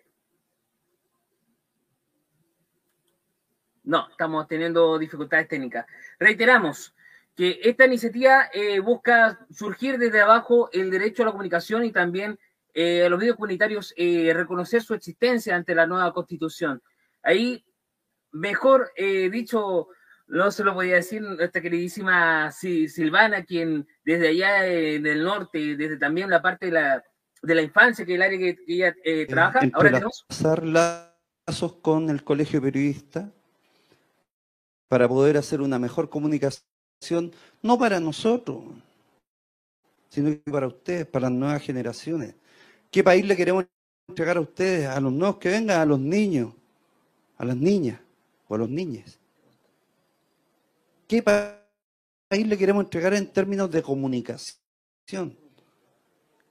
No, 3.84 4.10
estamos 4.10 4.48
teniendo 4.48 4.98
dificultades 4.98 5.48
técnicas. 5.48 5.86
Reiteramos, 6.20 6.94
que 7.38 7.60
esta 7.64 7.86
iniciativa 7.86 8.50
eh, 8.52 8.80
busca 8.80 9.46
surgir 9.52 10.00
desde 10.00 10.22
abajo 10.22 10.72
el 10.74 10.90
derecho 10.90 11.22
a 11.22 11.28
la 11.28 11.32
comunicación 11.32 11.86
y 11.86 11.92
también 11.92 12.40
eh, 12.74 13.06
a 13.06 13.10
los 13.10 13.20
medios 13.20 13.36
comunitarios 13.36 13.94
eh, 13.96 14.34
reconocer 14.34 14.82
su 14.82 14.96
existencia 14.96 15.56
ante 15.56 15.76
la 15.76 15.86
nueva 15.86 16.12
constitución. 16.14 16.82
Ahí, 17.22 17.64
mejor 18.32 18.92
dicho, 19.32 19.90
no 20.28 20.50
se 20.50 20.64
lo 20.64 20.74
podía 20.74 20.96
decir 20.96 21.22
nuestra 21.22 21.62
queridísima 21.62 22.52
Silvana, 22.52 23.44
quien 23.44 23.88
desde 24.04 24.30
allá 24.30 24.62
del 24.64 25.24
norte, 25.24 25.76
desde 25.76 25.98
también 25.98 26.30
la 26.30 26.42
parte 26.42 26.68
de 26.68 26.72
la, 26.72 27.04
de 27.42 27.56
la 27.56 27.62
infancia, 27.62 28.06
que 28.06 28.14
es 28.14 28.16
el 28.16 28.22
área 28.22 28.40
que, 28.40 28.58
ella 28.68 28.96
trabaja, 29.28 29.60
ahora 29.74 29.92
tenemos... 29.92 30.26
lazos 30.64 31.74
con 31.82 32.10
el 32.10 32.24
colegio 32.24 32.62
periodista 32.62 33.32
para 34.88 35.08
poder 35.08 35.38
hacer 35.38 35.62
una 35.62 35.78
mejor 35.78 36.10
comunicación 36.10 36.77
no 37.62 37.78
para 37.78 38.00
nosotros, 38.00 38.64
sino 40.10 40.30
que 40.32 40.52
para 40.52 40.68
ustedes, 40.68 41.06
para 41.06 41.30
las 41.30 41.38
nuevas 41.38 41.62
generaciones. 41.62 42.36
¿Qué 42.92 43.04
país 43.04 43.26
le 43.26 43.36
queremos 43.36 43.66
entregar 44.08 44.38
a 44.38 44.42
ustedes, 44.42 44.88
a 44.88 45.00
los 45.00 45.12
nuevos 45.12 45.38
que 45.38 45.50
vengan, 45.50 45.80
a 45.80 45.86
los 45.86 46.00
niños, 46.00 46.54
a 47.38 47.46
las 47.46 47.58
niñas 47.58 48.00
o 48.48 48.56
a 48.56 48.58
los 48.58 48.70
niños? 48.70 49.20
¿Qué 51.08 51.22
país 51.22 52.48
le 52.48 52.58
queremos 52.58 52.84
entregar 52.84 53.14
en 53.14 53.28
términos 53.28 53.72
de 53.72 53.82
comunicación? 53.82 54.58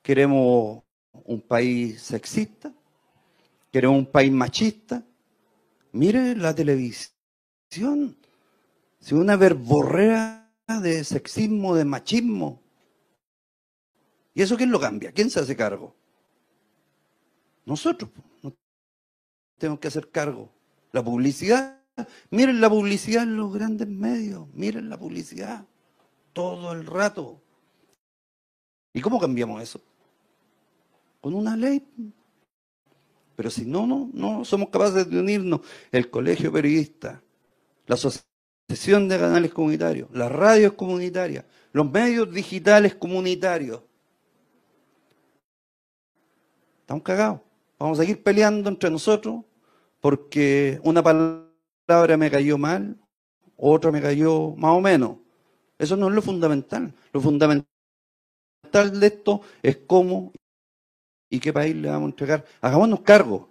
¿Queremos 0.03 0.82
un 1.24 1.40
país 1.40 2.01
sexista? 2.01 2.72
¿Queremos 3.72 3.99
un 3.99 4.07
país 4.07 4.32
machista? 4.32 5.03
Mire 5.92 6.36
la 6.36 6.55
televisión 6.55 8.16
sino 9.07 9.20
una 9.20 9.36
verborrea 9.36 10.36
de 10.66 11.04
sexismo, 11.04 11.74
de 11.74 11.84
machismo. 11.84 12.60
¿Y 14.34 14.42
eso 14.42 14.56
quién 14.56 14.70
lo 14.70 14.80
cambia? 14.80 15.12
¿Quién 15.12 15.30
se 15.30 15.40
hace 15.40 15.56
cargo? 15.56 15.94
Nosotros 17.64 18.10
tenemos 19.58 19.80
que 19.80 19.88
hacer 19.88 20.10
cargo. 20.10 20.50
La 20.92 21.02
publicidad, 21.02 21.80
miren 22.30 22.60
la 22.60 22.68
publicidad 22.68 23.22
en 23.22 23.36
los 23.36 23.52
grandes 23.52 23.88
medios, 23.88 24.48
miren 24.52 24.88
la 24.88 24.98
publicidad 24.98 25.64
todo 26.32 26.72
el 26.72 26.84
rato. 26.84 27.40
¿Y 28.92 29.00
cómo 29.00 29.18
cambiamos 29.18 29.62
eso? 29.62 29.80
Con 31.20 31.34
una 31.34 31.56
ley. 31.56 31.86
Pero 33.36 33.50
si 33.50 33.64
no, 33.64 33.86
no, 33.86 34.10
no 34.12 34.44
somos 34.44 34.68
capaces 34.70 35.08
de 35.08 35.20
unirnos, 35.20 35.60
el 35.92 36.10
colegio 36.10 36.52
periodista, 36.52 37.22
la 37.86 37.96
sociedad 37.96 38.36
sesión 38.68 39.08
de 39.08 39.18
canales 39.18 39.52
comunitarios, 39.52 40.08
las 40.12 40.30
radios 40.30 40.72
comunitarias, 40.72 41.44
los 41.72 41.90
medios 41.90 42.32
digitales 42.32 42.94
comunitarios. 42.94 43.82
Estamos 46.80 47.02
cagados. 47.02 47.40
Vamos 47.78 47.98
a 47.98 48.02
seguir 48.02 48.22
peleando 48.22 48.68
entre 48.68 48.90
nosotros 48.90 49.44
porque 50.00 50.80
una 50.82 51.02
palabra 51.02 52.16
me 52.16 52.30
cayó 52.30 52.58
mal, 52.58 52.96
otra 53.56 53.90
me 53.92 54.00
cayó 54.00 54.54
más 54.56 54.72
o 54.72 54.80
menos. 54.80 55.18
Eso 55.78 55.96
no 55.96 56.08
es 56.08 56.14
lo 56.14 56.22
fundamental. 56.22 56.92
Lo 57.12 57.20
fundamental 57.20 57.66
de 58.72 59.06
esto 59.06 59.42
es 59.62 59.76
cómo 59.86 60.32
y 61.28 61.38
qué 61.38 61.52
país 61.52 61.76
le 61.76 61.88
vamos 61.88 62.06
a 62.06 62.10
entregar. 62.10 62.44
Hagámonos 62.60 63.00
cargo 63.00 63.48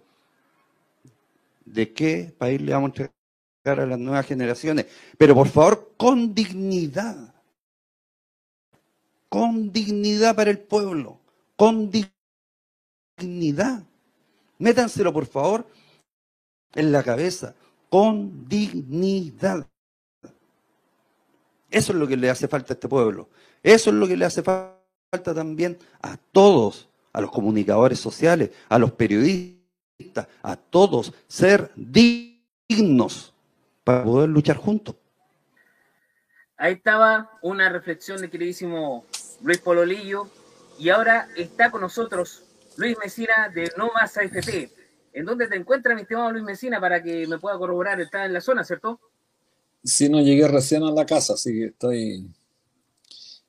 de 1.64 1.92
qué 1.92 2.34
país 2.36 2.60
le 2.60 2.72
vamos 2.72 2.88
a 2.88 2.90
entregar 2.90 3.15
a 3.68 3.86
las 3.86 3.98
nuevas 3.98 4.26
generaciones, 4.26 4.86
pero 5.18 5.34
por 5.34 5.48
favor 5.48 5.94
con 5.96 6.34
dignidad, 6.34 7.34
con 9.28 9.72
dignidad 9.72 10.36
para 10.36 10.50
el 10.50 10.58
pueblo, 10.58 11.20
con 11.56 11.90
dignidad. 13.18 13.82
Métanselo 14.58 15.12
por 15.12 15.26
favor 15.26 15.66
en 16.74 16.92
la 16.92 17.02
cabeza, 17.02 17.54
con 17.88 18.48
dignidad. 18.48 19.66
Eso 21.70 21.92
es 21.92 21.98
lo 21.98 22.06
que 22.06 22.16
le 22.16 22.30
hace 22.30 22.48
falta 22.48 22.72
a 22.72 22.74
este 22.74 22.88
pueblo. 22.88 23.28
Eso 23.62 23.90
es 23.90 23.96
lo 23.96 24.06
que 24.06 24.16
le 24.16 24.24
hace 24.24 24.42
falta 24.42 24.76
también 25.34 25.76
a 26.00 26.16
todos, 26.16 26.88
a 27.12 27.20
los 27.20 27.30
comunicadores 27.30 27.98
sociales, 27.98 28.50
a 28.68 28.78
los 28.78 28.92
periodistas, 28.92 30.28
a 30.42 30.56
todos, 30.56 31.12
ser 31.26 31.72
dignos 31.74 33.32
para 33.86 34.02
poder 34.02 34.28
luchar 34.28 34.56
juntos. 34.56 34.96
Ahí 36.56 36.72
estaba 36.72 37.30
una 37.40 37.68
reflexión 37.68 38.20
del 38.20 38.30
queridísimo 38.30 39.04
Luis 39.42 39.58
Pololillo 39.58 40.28
y 40.76 40.88
ahora 40.88 41.28
está 41.36 41.70
con 41.70 41.82
nosotros 41.82 42.42
Luis 42.76 42.96
Mesina 42.98 43.48
de 43.54 43.70
No 43.76 43.92
Más 43.94 44.16
AFP. 44.16 44.72
¿En 45.12 45.24
dónde 45.24 45.46
te 45.46 45.54
encuentras, 45.54 45.94
mi 45.94 46.02
estimado 46.02 46.32
Luis 46.32 46.42
Mesina, 46.42 46.80
para 46.80 47.00
que 47.00 47.28
me 47.28 47.38
pueda 47.38 47.56
corroborar? 47.58 48.00
Está 48.00 48.24
en 48.24 48.32
la 48.32 48.40
zona, 48.40 48.64
¿cierto? 48.64 48.98
Sí, 49.84 50.08
no 50.08 50.20
llegué 50.20 50.48
recién 50.48 50.82
a 50.82 50.90
la 50.90 51.06
casa, 51.06 51.34
así 51.34 51.52
que 51.52 51.66
estoy 51.66 52.28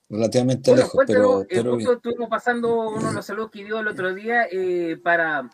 relativamente 0.07 0.75
lejos. 0.75 1.03
Pero, 1.07 1.47
eh, 1.49 1.63
justo 1.63 1.93
estuvimos 1.93 2.29
pasando 2.29 2.91
uno 2.91 3.07
de 3.07 3.13
los 3.15 3.25
saludos 3.25 3.49
que 3.49 3.63
dio 3.63 3.79
el 3.79 3.87
otro 3.87 4.13
día 4.13 4.45
eh, 4.51 4.99
para 5.03 5.49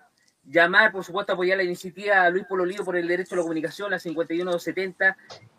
llamar, 0.46 0.92
por 0.92 1.04
supuesto, 1.04 1.32
a 1.32 1.36
apoyar 1.36 1.58
la 1.58 1.64
iniciativa 1.64 2.30
Luis 2.30 2.46
Pololío 2.46 2.84
por 2.84 2.96
el 2.96 3.08
derecho 3.08 3.36
a 3.36 3.38
la 3.38 3.44
comunicación, 3.44 3.92
la 3.92 4.00
5170. 4.00 5.18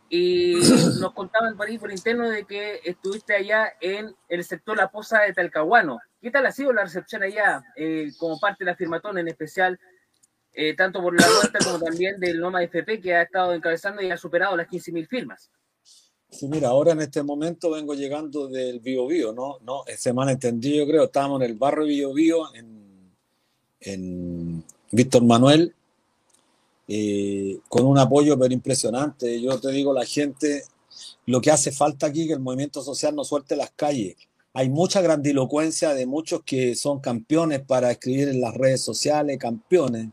Y 0.09 0.55
nos 1.01 1.13
contaban 1.13 1.57
por 1.57 1.67
ahí 1.67 1.79
por 1.79 1.91
interno 1.91 2.29
de 2.29 2.45
que 2.45 2.81
estuviste 2.85 3.35
allá 3.35 3.73
en 3.81 4.15
el 4.29 4.45
sector 4.45 4.77
La 4.77 4.91
Poza 4.91 5.23
de 5.23 5.33
Talcahuano. 5.33 5.99
¿Qué 6.21 6.31
tal 6.31 6.47
ha 6.47 6.53
sido 6.53 6.73
la 6.73 6.85
recepción 6.85 7.23
allá 7.23 7.63
eh, 7.77 8.11
como 8.19 8.39
parte 8.39 8.65
de 8.65 8.71
la 8.71 8.77
firmatón 8.77 9.19
en 9.19 9.29
especial? 9.29 9.79
Eh, 10.57 10.77
tanto 10.77 11.03
por 11.03 11.21
la 11.21 11.27
vuelta 11.27 11.59
como 11.65 11.81
también 11.81 12.21
del 12.21 12.39
Noma 12.39 12.63
FP 12.63 13.01
que 13.01 13.15
ha 13.15 13.23
estado 13.23 13.55
encabezando 13.55 14.01
y 14.03 14.11
ha 14.11 14.17
superado 14.17 14.57
las 14.57 14.69
15.000 14.69 15.09
firmas. 15.09 15.51
Sí, 16.31 16.49
mira, 16.49 16.69
ahora 16.69 16.93
en 16.93 17.01
este 17.01 17.23
momento 17.23 17.71
vengo 17.73 17.95
llegando 17.95 18.47
del 18.49 18.79
Bio 18.81 19.07
Bio, 19.07 19.33
¿no? 19.33 19.59
no 19.63 19.83
se 19.97 20.13
me 20.13 20.23
han 20.23 20.31
entendido, 20.31 20.85
yo 20.85 20.91
creo, 20.91 21.05
estábamos 21.05 21.41
en 21.41 21.51
el 21.51 21.57
barrio 21.57 21.87
Bio 21.87 22.13
Bio, 22.13 22.55
en, 22.55 23.13
en 23.81 24.65
Víctor 24.95 25.25
Manuel, 25.25 25.75
eh, 26.87 27.59
con 27.69 27.85
un 27.87 27.99
apoyo 27.99 28.39
pero 28.39 28.55
impresionante. 28.55 29.41
Yo 29.41 29.59
te 29.59 29.73
digo, 29.73 29.93
la 29.93 30.07
gente, 30.07 30.65
lo 31.27 31.41
que 31.41 31.51
hace 31.51 31.73
falta 31.73 32.07
aquí, 32.07 32.27
que 32.27 32.35
el 32.35 32.41
movimiento 32.41 32.83
social 32.83 33.15
no 33.15 33.25
suelte 33.25 33.57
las 33.57 33.73
calles. 33.73 34.17
Hay 34.53 34.71
mucha 34.71 35.03
grandilocuencia 35.03 35.95
de 35.95 36.07
muchos 36.07 36.43
que 36.45 36.77
son 36.77 37.01
campeones 37.01 37.61
para 37.63 37.91
escribir 37.91 38.29
en 38.29 38.41
las 38.41 38.55
redes 38.55 38.83
sociales, 38.83 39.37
campeones, 39.39 40.11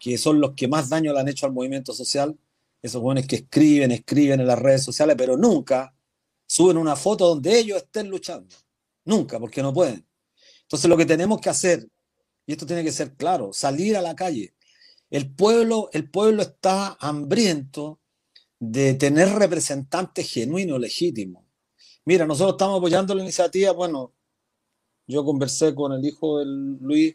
que 0.00 0.18
son 0.18 0.40
los 0.40 0.54
que 0.54 0.66
más 0.66 0.88
daño 0.88 1.12
le 1.12 1.20
han 1.20 1.28
hecho 1.28 1.46
al 1.46 1.52
movimiento 1.52 1.92
social. 1.92 2.36
Esos 2.82 3.00
jóvenes 3.00 3.28
que 3.28 3.36
escriben, 3.36 3.92
escriben 3.92 4.40
en 4.40 4.48
las 4.48 4.58
redes 4.58 4.82
sociales, 4.82 5.14
pero 5.16 5.36
nunca 5.36 5.94
suben 6.44 6.76
una 6.76 6.96
foto 6.96 7.28
donde 7.28 7.56
ellos 7.56 7.78
estén 7.78 8.08
luchando. 8.08 8.56
Nunca, 9.04 9.38
porque 9.38 9.62
no 9.62 9.72
pueden. 9.72 10.04
Entonces 10.62 10.90
lo 10.90 10.96
que 10.96 11.06
tenemos 11.06 11.40
que 11.40 11.50
hacer 11.50 11.86
y 12.46 12.52
esto 12.52 12.66
tiene 12.66 12.84
que 12.84 12.92
ser 12.92 13.14
claro, 13.14 13.52
salir 13.52 13.96
a 13.96 14.02
la 14.02 14.14
calle. 14.14 14.54
El 15.10 15.32
pueblo, 15.34 15.90
el 15.92 16.10
pueblo 16.10 16.42
está 16.42 16.96
hambriento 17.00 18.00
de 18.58 18.94
tener 18.94 19.28
representantes 19.28 20.30
genuinos, 20.30 20.80
legítimos. 20.80 21.44
Mira, 22.04 22.26
nosotros 22.26 22.54
estamos 22.54 22.78
apoyando 22.78 23.14
la 23.14 23.22
iniciativa, 23.22 23.72
bueno, 23.72 24.12
yo 25.06 25.24
conversé 25.24 25.74
con 25.74 25.92
el 25.92 26.04
hijo 26.04 26.38
de 26.38 26.46
Luis 26.46 27.14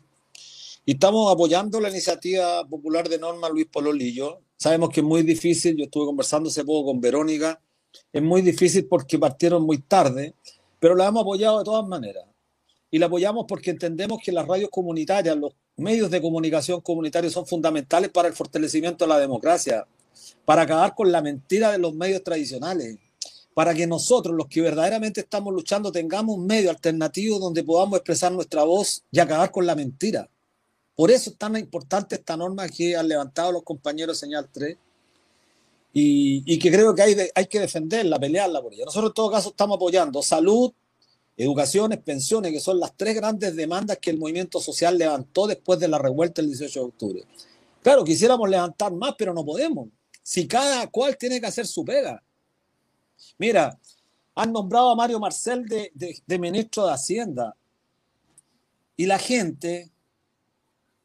y 0.86 0.91
estamos 0.93 1.32
apoyando 1.32 1.80
la 1.82 1.89
iniciativa 1.89 2.65
popular 2.67 3.09
de 3.09 3.17
Norma 3.17 3.49
Luis 3.49 3.65
Pololillo. 3.65 4.41
Sabemos 4.55 4.89
que 4.89 5.01
es 5.01 5.05
muy 5.05 5.23
difícil, 5.23 5.75
yo 5.75 5.86
estuve 5.86 6.05
conversando 6.05 6.49
hace 6.49 6.63
poco 6.63 6.91
con 6.91 7.01
Verónica, 7.01 7.59
es 8.13 8.21
muy 8.21 8.41
difícil 8.41 8.88
porque 8.88 9.17
partieron 9.17 9.63
muy 9.63 9.80
tarde, 9.80 10.36
pero 10.80 10.95
la 10.95 11.07
hemos 11.07 11.21
apoyado 11.21 11.59
de 11.59 11.65
todas 11.65 11.88
maneras 11.88 12.25
y 12.89 12.99
la 12.99 13.07
apoyamos 13.07 13.45
porque 13.47 13.71
entendemos 13.71 14.19
que 14.23 14.31
las 14.31 14.47
radios 14.47 14.69
comunitarias, 14.69 15.35
los 15.35 15.53
medios 15.75 16.09
de 16.09 16.21
comunicación 16.21 16.81
comunitarios 16.81 17.33
son 17.33 17.45
fundamentales 17.45 18.09
para 18.11 18.27
el 18.27 18.33
fortalecimiento 18.33 19.05
de 19.05 19.09
la 19.09 19.19
democracia, 19.19 19.85
para 20.45 20.63
acabar 20.63 20.95
con 20.95 21.11
la 21.11 21.21
mentira 21.21 21.71
de 21.71 21.77
los 21.77 21.93
medios 21.93 22.23
tradicionales, 22.23 22.97
para 23.53 23.73
que 23.73 23.88
nosotros, 23.88 24.35
los 24.35 24.47
que 24.47 24.61
verdaderamente 24.61 25.21
estamos 25.21 25.53
luchando, 25.53 25.91
tengamos 25.91 26.38
un 26.38 26.45
medio 26.45 26.69
alternativo 26.69 27.39
donde 27.39 27.63
podamos 27.63 27.97
expresar 27.97 28.31
nuestra 28.31 28.63
voz 28.63 29.03
y 29.11 29.19
acabar 29.19 29.51
con 29.51 29.65
la 29.65 29.75
mentira. 29.75 30.29
Por 30.95 31.11
eso 31.11 31.29
es 31.29 31.38
tan 31.38 31.55
importante 31.57 32.15
esta 32.15 32.38
norma 32.38 32.67
que 32.69 32.95
han 32.95 33.07
levantado 33.07 33.51
los 33.51 33.63
compañeros 33.63 34.17
Señal 34.17 34.49
3 34.51 34.77
y, 35.93 36.59
que 36.59 36.71
creo 36.71 36.93
que 36.93 37.01
hay, 37.01 37.15
hay 37.33 37.45
que 37.47 37.59
defenderla, 37.59 38.19
pelearla 38.19 38.61
por 38.61 38.73
ella. 38.73 38.85
Nosotros 38.85 39.11
en 39.11 39.13
todo 39.15 39.31
caso 39.31 39.49
estamos 39.49 39.75
apoyando 39.75 40.21
salud, 40.21 40.71
educaciones, 41.38 41.99
pensiones, 41.99 42.51
que 42.51 42.59
son 42.59 42.79
las 42.79 42.97
tres 42.97 43.15
grandes 43.15 43.55
demandas 43.55 43.99
que 43.99 44.09
el 44.09 44.17
movimiento 44.17 44.59
social 44.59 44.97
levantó 44.97 45.45
después 45.45 45.79
de 45.79 45.88
la 45.88 45.99
revuelta 45.99 46.41
del 46.41 46.49
18 46.49 46.79
de 46.79 46.85
octubre. 46.85 47.23
Claro, 47.83 48.03
quisiéramos 48.03 48.49
levantar 48.49 48.91
más, 48.91 49.13
pero 49.17 49.33
no 49.33 49.45
podemos. 49.45 49.88
Si 50.23 50.47
cada 50.47 50.88
cual 50.88 51.15
tiene 51.15 51.39
que 51.39 51.45
hacer 51.45 51.67
su 51.67 51.85
pega. 51.85 52.21
Mira, 53.38 53.79
han 54.35 54.51
nombrado 54.51 54.89
a 54.89 54.95
Mario 54.95 55.19
Marcel 55.19 55.65
de, 55.65 55.91
de 55.93 56.39
ministro 56.39 56.88
de 56.88 56.93
Hacienda. 56.93 57.55
Y 58.95 59.05
la 59.05 59.19
gente, 59.19 59.91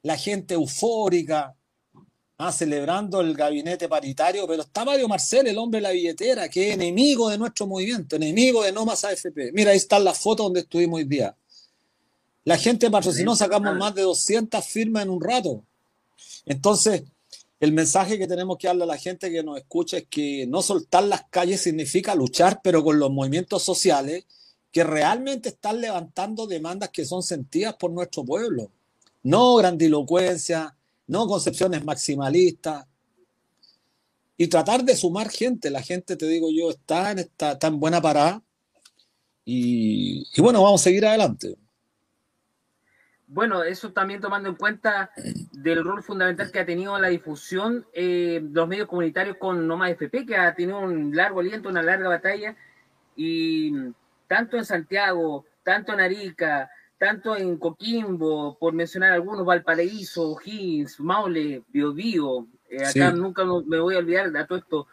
la 0.03 0.17
gente 0.17 0.55
eufórica, 0.55 1.55
Ah, 2.45 2.51
celebrando 2.51 3.21
el 3.21 3.37
gabinete 3.37 3.89
paritario, 3.89 4.49
pero 4.49 4.63
está 4.63 4.85
Mario 4.85 5.07
Marcel, 5.07 5.47
el 5.47 5.57
hombre 5.59 5.79
de 5.79 5.83
la 5.83 5.91
billetera, 5.93 6.49
que 6.49 6.71
es 6.71 6.75
enemigo 6.75 7.31
de 7.31 7.39
nuestro 7.39 7.69
movimiento, 7.69 8.17
enemigo 8.17 8.65
de 8.65 8.73
No 8.73 8.85
Más 8.85 9.05
AFP. 9.05 9.53
Mira, 9.53 9.71
ahí 9.71 9.77
están 9.77 10.03
las 10.03 10.19
fotos 10.19 10.47
donde 10.47 10.59
estuvimos 10.59 10.99
hoy 10.99 11.05
día. 11.05 11.37
La 12.43 12.59
gente 12.59 12.91
patrocinó, 12.91 13.37
sacamos 13.37 13.77
más 13.77 13.95
de 13.95 14.03
200 14.03 14.67
firmas 14.67 15.05
en 15.05 15.11
un 15.11 15.23
rato. 15.23 15.63
Entonces, 16.45 17.05
el 17.61 17.71
mensaje 17.71 18.19
que 18.19 18.27
tenemos 18.27 18.59
que 18.59 18.67
darle 18.67 18.83
a 18.83 18.87
la 18.87 18.99
gente 18.99 19.31
que 19.31 19.45
nos 19.45 19.59
escucha 19.59 19.99
es 19.99 20.07
que 20.11 20.45
no 20.49 20.63
soltar 20.63 21.05
las 21.05 21.23
calles 21.31 21.61
significa 21.61 22.13
luchar, 22.17 22.59
pero 22.61 22.83
con 22.83 22.99
los 22.99 23.13
movimientos 23.13 23.63
sociales 23.63 24.25
que 24.73 24.83
realmente 24.83 25.51
están 25.51 25.81
levantando 25.81 26.49
demandas 26.49 26.89
que 26.89 27.05
son 27.05 27.23
sentidas 27.23 27.77
por 27.77 27.93
nuestro 27.93 28.25
pueblo. 28.25 28.73
No 29.23 29.55
grandilocuencia, 29.55 30.75
no 31.13 31.27
concepciones 31.27 31.85
maximalistas. 31.85 32.87
Y 34.37 34.49
tratar 34.49 34.83
de 34.83 34.97
sumar 34.97 35.29
gente. 35.29 35.71
La 35.71 35.83
gente, 35.83 36.17
te 36.17 36.27
digo 36.27 36.49
yo, 36.51 36.71
está 36.71 37.13
en 37.13 37.21
esta 37.21 37.59
tan 37.59 37.79
buena 37.79 38.01
parada. 38.01 38.43
Y, 39.45 40.25
bueno, 40.41 40.63
vamos 40.63 40.81
a 40.81 40.85
seguir 40.85 41.07
adelante. 41.07 41.57
Bueno, 43.27 43.63
eso 43.63 43.93
también 43.93 44.21
tomando 44.21 44.49
en 44.49 44.57
cuenta 44.57 45.11
del 45.53 45.85
rol 45.85 46.03
fundamental 46.03 46.51
que 46.51 46.61
ha 46.61 46.67
tenido 46.67 46.99
la 46.99 47.09
difusión 47.09 47.87
de 47.95 48.37
eh, 48.37 48.41
los 48.41 48.69
medios 48.69 48.89
comunitarios 48.89 49.37
con 49.37 49.67
Noma 49.67 49.91
FP, 49.91 50.27
que 50.27 50.37
ha 50.37 50.55
tenido 50.55 50.81
un 50.81 51.15
largo 51.15 51.41
aliento, 51.41 51.69
una 51.69 51.83
larga 51.83 52.09
batalla, 52.09 52.57
y 53.17 53.73
tanto 54.29 54.57
en 54.57 54.65
Santiago, 54.65 55.47
tanto 55.63 55.93
en 55.93 56.01
Arica, 56.01 56.71
tanto 57.03 57.37
en 57.37 57.57
Coquimbo, 57.57 58.57
por 58.61 58.75
mencionar 58.75 59.11
algunos, 59.11 59.45
Valparaíso, 59.45 60.39
Higgins, 60.41 61.01
Maule, 61.01 61.65
Biobío, 61.67 62.47
eh, 62.71 62.87
acá 62.87 63.11
nunca 63.11 63.45
me 63.45 63.81
voy 63.81 63.97
a 63.97 63.99
olvidar 63.99 64.31
de 64.31 64.45
todo 64.45 64.59
esto, 64.59 64.87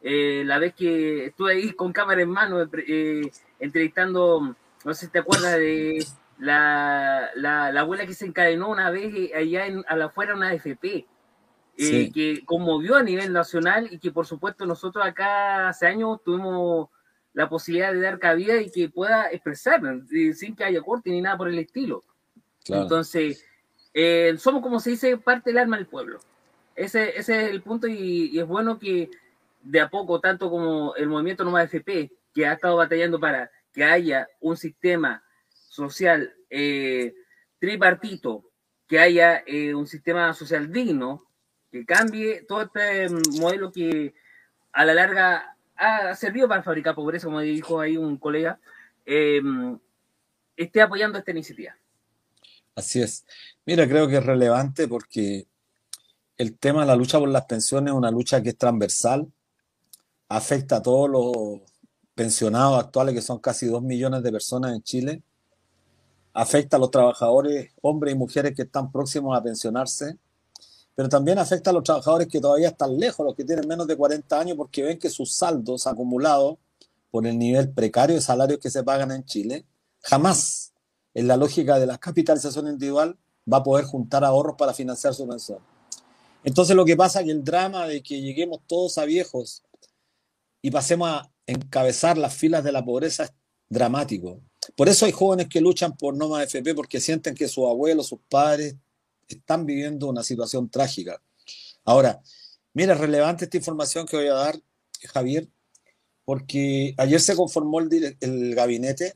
eh, 0.00 0.42
la 0.44 0.58
vez 0.58 0.74
que 0.74 1.26
estuve 1.26 1.52
ahí 1.52 1.70
con 1.70 1.92
cámara 1.92 2.20
en 2.20 2.30
mano 2.30 2.68
eh, 2.88 3.30
entrevistando, 3.60 4.56
no 4.84 4.94
sé 4.94 5.06
si 5.06 5.12
te 5.12 5.20
acuerdas 5.20 5.52
de 5.52 6.04
la, 6.40 7.30
la, 7.36 7.68
abuela 7.68 8.06
que 8.06 8.14
se 8.14 8.26
encadenó 8.26 8.68
una 8.68 8.90
vez 8.90 9.30
allá 9.32 9.66
en, 9.66 9.84
a 9.86 9.94
la 9.94 10.06
afuera 10.06 10.34
una 10.34 10.48
AFP, 10.48 11.06
que 11.76 12.42
conmovió 12.44 12.96
a 12.96 13.04
nivel 13.04 13.32
nacional 13.32 13.86
y 13.88 14.00
que 14.00 14.10
por 14.10 14.26
supuesto 14.26 14.66
nosotros 14.66 15.06
acá 15.06 15.68
hace 15.68 15.86
años 15.86 16.18
tuvimos 16.24 16.88
la 17.34 17.48
posibilidad 17.48 17.92
de 17.92 18.00
dar 18.00 18.18
cabida 18.18 18.60
y 18.60 18.70
que 18.70 18.88
pueda 18.88 19.30
expresar 19.30 19.80
sin 20.34 20.54
que 20.54 20.64
haya 20.64 20.82
corte 20.82 21.10
ni 21.10 21.20
nada 21.20 21.36
por 21.36 21.48
el 21.48 21.58
estilo. 21.58 22.04
Entonces, 22.68 23.44
eh, 23.94 24.34
somos, 24.38 24.62
como 24.62 24.80
se 24.80 24.90
dice, 24.90 25.16
parte 25.16 25.50
del 25.50 25.58
alma 25.58 25.76
del 25.76 25.86
pueblo. 25.86 26.20
Ese, 26.74 27.18
ese 27.18 27.44
es 27.44 27.50
el 27.50 27.62
punto 27.62 27.86
y, 27.86 28.38
es 28.38 28.46
bueno 28.46 28.78
que 28.78 29.10
de 29.62 29.80
a 29.80 29.88
poco, 29.88 30.20
tanto 30.20 30.50
como 30.50 30.94
el 30.96 31.08
movimiento 31.08 31.44
Noma 31.44 31.62
FP, 31.62 32.10
que 32.34 32.46
ha 32.46 32.54
estado 32.54 32.76
batallando 32.76 33.20
para 33.20 33.50
que 33.72 33.84
haya 33.84 34.28
un 34.40 34.56
sistema 34.56 35.22
social 35.52 36.34
eh, 36.50 37.14
tripartito, 37.58 38.44
que 38.86 38.98
haya 38.98 39.42
eh, 39.46 39.74
un 39.74 39.86
sistema 39.86 40.34
social 40.34 40.72
digno, 40.72 41.26
que 41.70 41.86
cambie 41.86 42.42
todo 42.42 42.62
este 42.62 43.08
modelo 43.40 43.72
que 43.72 44.14
a 44.72 44.84
la 44.84 44.94
larga 44.94 45.51
ha 45.82 46.14
servido 46.14 46.48
para 46.48 46.62
fabricar 46.62 46.94
pobreza, 46.94 47.26
como 47.26 47.40
dijo 47.40 47.80
ahí 47.80 47.96
un 47.96 48.16
colega, 48.16 48.60
em, 49.04 49.78
esté 50.56 50.80
apoyando 50.80 51.18
esta 51.18 51.32
iniciativa. 51.32 51.76
Así 52.74 53.02
es. 53.02 53.26
Mira, 53.66 53.86
creo 53.88 54.08
que 54.08 54.16
es 54.16 54.24
relevante 54.24 54.86
porque 54.86 55.46
el 56.38 56.56
tema 56.56 56.82
de 56.82 56.86
la 56.86 56.96
lucha 56.96 57.18
por 57.18 57.28
las 57.28 57.44
pensiones 57.46 57.92
es 57.92 57.96
una 57.96 58.10
lucha 58.10 58.42
que 58.42 58.50
es 58.50 58.56
transversal, 58.56 59.30
afecta 60.28 60.76
a 60.76 60.82
todos 60.82 61.10
los 61.10 61.60
pensionados 62.14 62.82
actuales, 62.82 63.14
que 63.14 63.22
son 63.22 63.38
casi 63.38 63.66
dos 63.66 63.82
millones 63.82 64.22
de 64.22 64.32
personas 64.32 64.74
en 64.74 64.82
Chile, 64.82 65.22
afecta 66.32 66.76
a 66.76 66.80
los 66.80 66.90
trabajadores, 66.90 67.72
hombres 67.82 68.14
y 68.14 68.18
mujeres 68.18 68.54
que 68.54 68.62
están 68.62 68.90
próximos 68.90 69.36
a 69.36 69.42
pensionarse, 69.42 70.16
pero 70.94 71.08
también 71.08 71.38
afecta 71.38 71.70
a 71.70 71.72
los 71.72 71.82
trabajadores 71.82 72.28
que 72.28 72.40
todavía 72.40 72.68
están 72.68 72.98
lejos, 72.98 73.24
los 73.24 73.34
que 73.34 73.44
tienen 73.44 73.66
menos 73.66 73.86
de 73.86 73.96
40 73.96 74.38
años, 74.38 74.56
porque 74.56 74.82
ven 74.82 74.98
que 74.98 75.08
sus 75.08 75.32
saldos 75.32 75.86
acumulados 75.86 76.58
por 77.10 77.26
el 77.26 77.38
nivel 77.38 77.70
precario 77.70 78.16
de 78.16 78.22
salarios 78.22 78.58
que 78.58 78.70
se 78.70 78.82
pagan 78.82 79.10
en 79.10 79.24
Chile, 79.24 79.64
jamás 80.00 80.72
en 81.14 81.28
la 81.28 81.36
lógica 81.36 81.78
de 81.78 81.86
la 81.86 81.98
capitalización 81.98 82.68
individual 82.68 83.16
va 83.50 83.58
a 83.58 83.62
poder 83.62 83.84
juntar 83.84 84.24
ahorros 84.24 84.56
para 84.56 84.72
financiar 84.72 85.14
su 85.14 85.26
pensión. 85.26 85.58
Entonces 86.44 86.74
lo 86.74 86.84
que 86.84 86.96
pasa 86.96 87.20
es 87.20 87.26
que 87.26 87.32
el 87.32 87.44
drama 87.44 87.86
de 87.86 88.02
que 88.02 88.20
lleguemos 88.20 88.60
todos 88.66 88.98
a 88.98 89.04
viejos 89.04 89.62
y 90.60 90.70
pasemos 90.70 91.08
a 91.08 91.30
encabezar 91.46 92.18
las 92.18 92.34
filas 92.34 92.64
de 92.64 92.72
la 92.72 92.84
pobreza 92.84 93.24
es 93.24 93.32
dramático. 93.68 94.40
Por 94.76 94.88
eso 94.88 95.06
hay 95.06 95.12
jóvenes 95.12 95.48
que 95.48 95.60
luchan 95.60 95.96
por 95.96 96.16
no 96.16 96.28
más 96.28 96.44
FP, 96.44 96.74
porque 96.74 97.00
sienten 97.00 97.34
que 97.34 97.48
sus 97.48 97.66
abuelos, 97.66 98.06
sus 98.06 98.20
padres 98.28 98.76
están 99.36 99.66
viviendo 99.66 100.08
una 100.08 100.22
situación 100.22 100.68
trágica. 100.68 101.20
Ahora, 101.84 102.20
mira, 102.72 102.94
es 102.94 103.00
relevante 103.00 103.44
esta 103.44 103.56
información 103.56 104.06
que 104.06 104.16
voy 104.16 104.28
a 104.28 104.34
dar, 104.34 104.60
Javier, 105.12 105.48
porque 106.24 106.94
ayer 106.98 107.20
se 107.20 107.36
conformó 107.36 107.80
el, 107.80 108.54
gabinete 108.54 109.14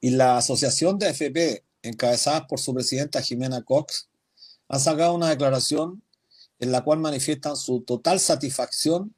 y 0.00 0.10
la 0.10 0.38
asociación 0.38 0.98
de 0.98 1.10
FP, 1.10 1.64
encabezada 1.82 2.46
por 2.46 2.58
su 2.60 2.74
presidenta 2.74 3.22
Jimena 3.22 3.62
Cox, 3.62 4.08
ha 4.68 4.78
sacado 4.78 5.14
una 5.14 5.28
declaración 5.28 6.02
en 6.58 6.72
la 6.72 6.82
cual 6.82 6.98
manifiestan 7.00 7.56
su 7.56 7.82
total 7.82 8.20
satisfacción 8.20 9.14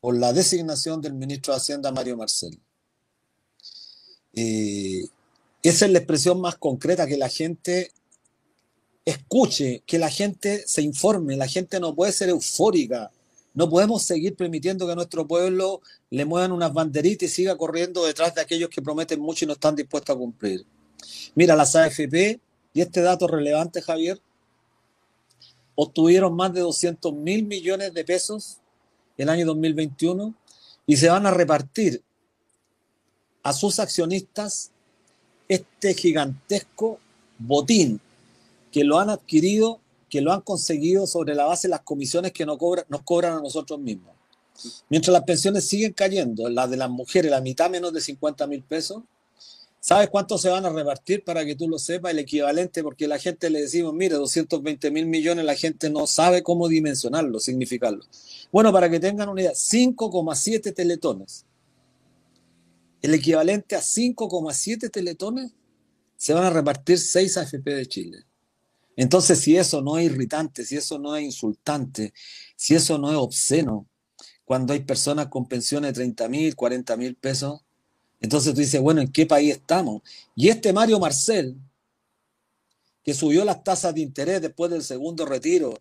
por 0.00 0.16
la 0.16 0.32
designación 0.32 1.00
del 1.00 1.14
ministro 1.14 1.52
de 1.52 1.58
Hacienda, 1.58 1.92
Mario 1.92 2.16
Marcel. 2.16 2.60
Eh, 4.34 5.04
esa 5.62 5.86
es 5.86 5.92
la 5.92 5.98
expresión 5.98 6.40
más 6.40 6.56
concreta, 6.56 7.06
que 7.06 7.16
la 7.16 7.28
gente 7.28 7.92
escuche, 9.04 9.82
que 9.86 9.98
la 9.98 10.10
gente 10.10 10.62
se 10.66 10.82
informe, 10.82 11.36
la 11.36 11.48
gente 11.48 11.80
no 11.80 11.94
puede 11.94 12.12
ser 12.12 12.28
eufórica, 12.28 13.10
no 13.54 13.68
podemos 13.68 14.02
seguir 14.02 14.34
permitiendo 14.34 14.86
que 14.86 14.94
nuestro 14.94 15.26
pueblo 15.26 15.82
le 16.10 16.24
muevan 16.24 16.52
unas 16.52 16.72
banderitas 16.72 17.28
y 17.28 17.32
siga 17.32 17.56
corriendo 17.56 18.04
detrás 18.04 18.34
de 18.34 18.40
aquellos 18.40 18.70
que 18.70 18.80
prometen 18.80 19.20
mucho 19.20 19.44
y 19.44 19.48
no 19.48 19.54
están 19.54 19.76
dispuestos 19.76 20.14
a 20.14 20.18
cumplir. 20.18 20.64
Mira, 21.34 21.56
las 21.56 21.74
AFP, 21.74 22.40
y 22.74 22.80
este 22.80 23.02
dato 23.02 23.26
relevante, 23.26 23.82
Javier, 23.82 24.20
obtuvieron 25.74 26.34
más 26.34 26.52
de 26.52 26.60
200 26.60 27.12
mil 27.12 27.44
millones 27.44 27.92
de 27.92 28.04
pesos 28.04 28.58
el 29.16 29.28
año 29.28 29.46
2021 29.46 30.34
y 30.86 30.96
se 30.96 31.08
van 31.08 31.26
a 31.26 31.30
repartir 31.30 32.02
a 33.42 33.52
sus 33.52 33.78
accionistas 33.78 34.70
este 35.48 35.94
gigantesco 35.94 36.98
botín 37.38 38.00
que 38.72 38.82
lo 38.82 38.98
han 38.98 39.10
adquirido, 39.10 39.80
que 40.08 40.20
lo 40.20 40.32
han 40.32 40.40
conseguido 40.40 41.06
sobre 41.06 41.34
la 41.34 41.44
base 41.44 41.68
de 41.68 41.70
las 41.70 41.82
comisiones 41.82 42.32
que 42.32 42.44
nos 42.44 42.58
cobran, 42.58 42.84
nos 42.88 43.02
cobran 43.02 43.34
a 43.34 43.40
nosotros 43.40 43.78
mismos. 43.78 44.14
Mientras 44.88 45.12
las 45.12 45.22
pensiones 45.22 45.64
siguen 45.64 45.92
cayendo, 45.92 46.48
las 46.48 46.70
de 46.70 46.76
las 46.76 46.90
mujeres, 46.90 47.30
la 47.30 47.40
mitad 47.40 47.70
menos 47.70 47.92
de 47.92 48.00
50 48.00 48.46
mil 48.48 48.62
pesos, 48.62 49.02
¿sabes 49.78 50.10
cuánto 50.10 50.36
se 50.38 50.48
van 50.48 50.66
a 50.66 50.70
repartir 50.70 51.22
para 51.22 51.44
que 51.44 51.54
tú 51.54 51.68
lo 51.68 51.78
sepas? 51.78 52.10
El 52.10 52.18
equivalente, 52.18 52.82
porque 52.82 53.06
la 53.06 53.18
gente 53.18 53.48
le 53.50 53.62
decimos, 53.62 53.94
mire, 53.94 54.16
220 54.16 54.90
mil 54.90 55.06
millones, 55.06 55.44
la 55.44 55.54
gente 55.54 55.88
no 55.88 56.06
sabe 56.06 56.42
cómo 56.42 56.68
dimensionarlo, 56.68 57.38
significarlo. 57.38 58.04
Bueno, 58.50 58.72
para 58.72 58.90
que 58.90 58.98
tengan 58.98 59.28
una 59.28 59.42
idea, 59.42 59.52
5,7 59.52 60.74
teletones 60.74 61.46
el 63.02 63.14
equivalente 63.14 63.74
a 63.74 63.80
5,7 63.80 64.90
teletones, 64.90 65.52
se 66.16 66.32
van 66.32 66.44
a 66.44 66.50
repartir 66.50 66.98
6 66.98 67.36
AFP 67.36 67.74
de 67.74 67.86
Chile. 67.86 68.18
Entonces, 68.96 69.40
si 69.40 69.56
eso 69.56 69.80
no 69.82 69.98
es 69.98 70.06
irritante, 70.06 70.64
si 70.64 70.76
eso 70.76 70.98
no 70.98 71.16
es 71.16 71.24
insultante, 71.24 72.12
si 72.56 72.74
eso 72.74 72.98
no 72.98 73.10
es 73.10 73.16
obsceno, 73.16 73.86
cuando 74.44 74.72
hay 74.72 74.80
personas 74.80 75.28
con 75.28 75.46
pensiones 75.48 75.90
de 75.90 75.94
30 75.94 76.28
mil, 76.28 76.56
40 76.56 76.96
mil 76.96 77.14
pesos, 77.16 77.62
entonces 78.20 78.54
tú 78.54 78.60
dices, 78.60 78.80
bueno, 78.80 79.00
¿en 79.00 79.10
qué 79.10 79.26
país 79.26 79.52
estamos? 79.52 80.02
Y 80.36 80.48
este 80.48 80.72
Mario 80.72 81.00
Marcel, 81.00 81.56
que 83.02 83.14
subió 83.14 83.44
las 83.44 83.64
tasas 83.64 83.94
de 83.94 84.00
interés 84.00 84.40
después 84.40 84.70
del 84.70 84.82
segundo 84.82 85.24
retiro, 85.26 85.74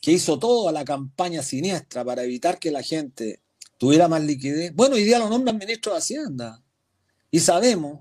que 0.00 0.12
hizo 0.12 0.38
toda 0.38 0.72
la 0.72 0.84
campaña 0.84 1.42
siniestra 1.42 2.04
para 2.04 2.24
evitar 2.24 2.58
que 2.58 2.70
la 2.70 2.82
gente 2.82 3.40
tuviera 3.78 4.08
más 4.08 4.22
liquidez. 4.22 4.74
Bueno, 4.74 4.96
hoy 4.96 5.04
día 5.04 5.18
lo 5.18 5.30
nombran 5.30 5.56
ministro 5.56 5.92
de 5.92 5.98
Hacienda. 5.98 6.62
Y 7.30 7.40
sabemos 7.40 8.00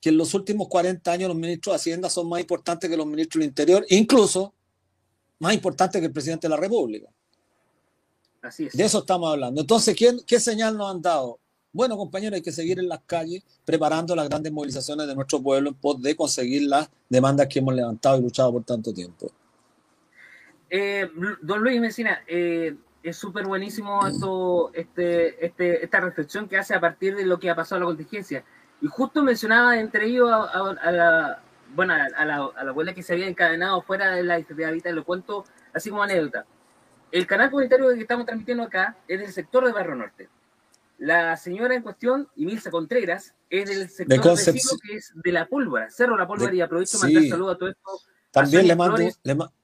que 0.00 0.10
en 0.10 0.16
los 0.16 0.34
últimos 0.34 0.68
40 0.68 1.10
años 1.10 1.28
los 1.28 1.36
ministros 1.36 1.72
de 1.72 1.76
Hacienda 1.76 2.10
son 2.10 2.28
más 2.28 2.40
importantes 2.40 2.88
que 2.88 2.96
los 2.96 3.06
ministros 3.06 3.40
del 3.40 3.48
Interior, 3.48 3.84
incluso 3.88 4.54
más 5.38 5.54
importantes 5.54 6.00
que 6.00 6.06
el 6.06 6.12
presidente 6.12 6.46
de 6.46 6.50
la 6.50 6.56
República. 6.56 7.08
Así 8.42 8.66
es. 8.66 8.76
De 8.76 8.84
eso 8.84 9.00
estamos 9.00 9.32
hablando. 9.32 9.60
Entonces, 9.60 9.96
¿qué, 9.96 10.16
qué 10.26 10.38
señal 10.38 10.76
nos 10.76 10.90
han 10.90 11.02
dado? 11.02 11.40
Bueno, 11.72 11.96
compañeros, 11.96 12.36
hay 12.36 12.42
que 12.42 12.52
seguir 12.52 12.78
en 12.78 12.88
las 12.88 13.00
calles 13.00 13.42
preparando 13.64 14.16
las 14.16 14.28
grandes 14.28 14.52
movilizaciones 14.52 15.06
de 15.06 15.14
nuestro 15.14 15.42
pueblo 15.42 15.70
en 15.70 15.74
pos 15.74 16.00
de 16.00 16.16
conseguir 16.16 16.62
las 16.62 16.88
demandas 17.08 17.46
que 17.48 17.58
hemos 17.58 17.74
levantado 17.74 18.18
y 18.18 18.22
luchado 18.22 18.52
por 18.52 18.64
tanto 18.64 18.92
tiempo. 18.92 19.30
Eh, 20.70 21.08
don 21.42 21.62
Luis 21.62 21.80
Messina, 21.80 22.22
eh, 22.26 22.74
es 23.02 23.16
súper 23.16 23.46
buenísimo 23.46 24.06
esto, 24.06 24.72
este, 24.74 25.44
este, 25.44 25.84
esta 25.84 26.00
reflexión 26.00 26.48
que 26.48 26.56
hace 26.56 26.74
a 26.74 26.80
partir 26.80 27.16
de 27.16 27.26
lo 27.26 27.38
que 27.38 27.50
ha 27.50 27.56
pasado 27.56 27.76
en 27.76 27.80
la 27.82 27.86
contingencia. 27.86 28.44
Y 28.80 28.86
justo 28.86 29.22
mencionaba 29.22 29.78
entre 29.78 30.06
ellos 30.06 30.30
a, 30.30 30.92
la, 30.92 31.40
bueno, 31.74 31.94
a 31.94 31.98
la, 31.98 32.06
a 32.16 32.24
la, 32.24 32.70
abuela 32.70 32.94
que 32.94 33.02
se 33.02 33.12
había 33.12 33.26
encadenado 33.26 33.82
fuera 33.82 34.14
de 34.14 34.22
la 34.22 34.38
historia 34.38 34.70
de 34.70 34.92
lo 34.92 35.04
cuento 35.04 35.44
así 35.72 35.90
como 35.90 36.02
anécdota. 36.02 36.46
El 37.10 37.26
canal 37.26 37.50
comunitario 37.50 37.88
que 37.94 38.00
estamos 38.00 38.26
transmitiendo 38.26 38.64
acá 38.64 38.96
es 39.08 39.20
del 39.20 39.32
sector 39.32 39.64
de 39.64 39.72
Barrio 39.72 39.96
Norte. 39.96 40.28
La 40.98 41.36
señora 41.36 41.74
en 41.74 41.82
cuestión, 41.82 42.28
Emilza 42.36 42.70
Contreras, 42.70 43.34
es 43.50 43.68
del 43.68 43.88
sector 43.88 44.36
de 44.36 44.52
vecino 44.52 44.78
que 44.82 44.96
es 44.96 45.12
de 45.14 45.32
La 45.32 45.46
Pólvora, 45.46 45.90
Cerro 45.90 46.16
La 46.16 46.26
Pólvora, 46.26 46.54
y 46.54 46.60
aprovecho 46.60 46.98
para 46.98 47.12
mandar 47.12 47.30
saludos 47.30 47.54
a 47.54 47.58
todo 47.58 47.68
esto 47.68 47.80
también 48.30 48.66
le 48.66 48.76
mando, 48.76 48.98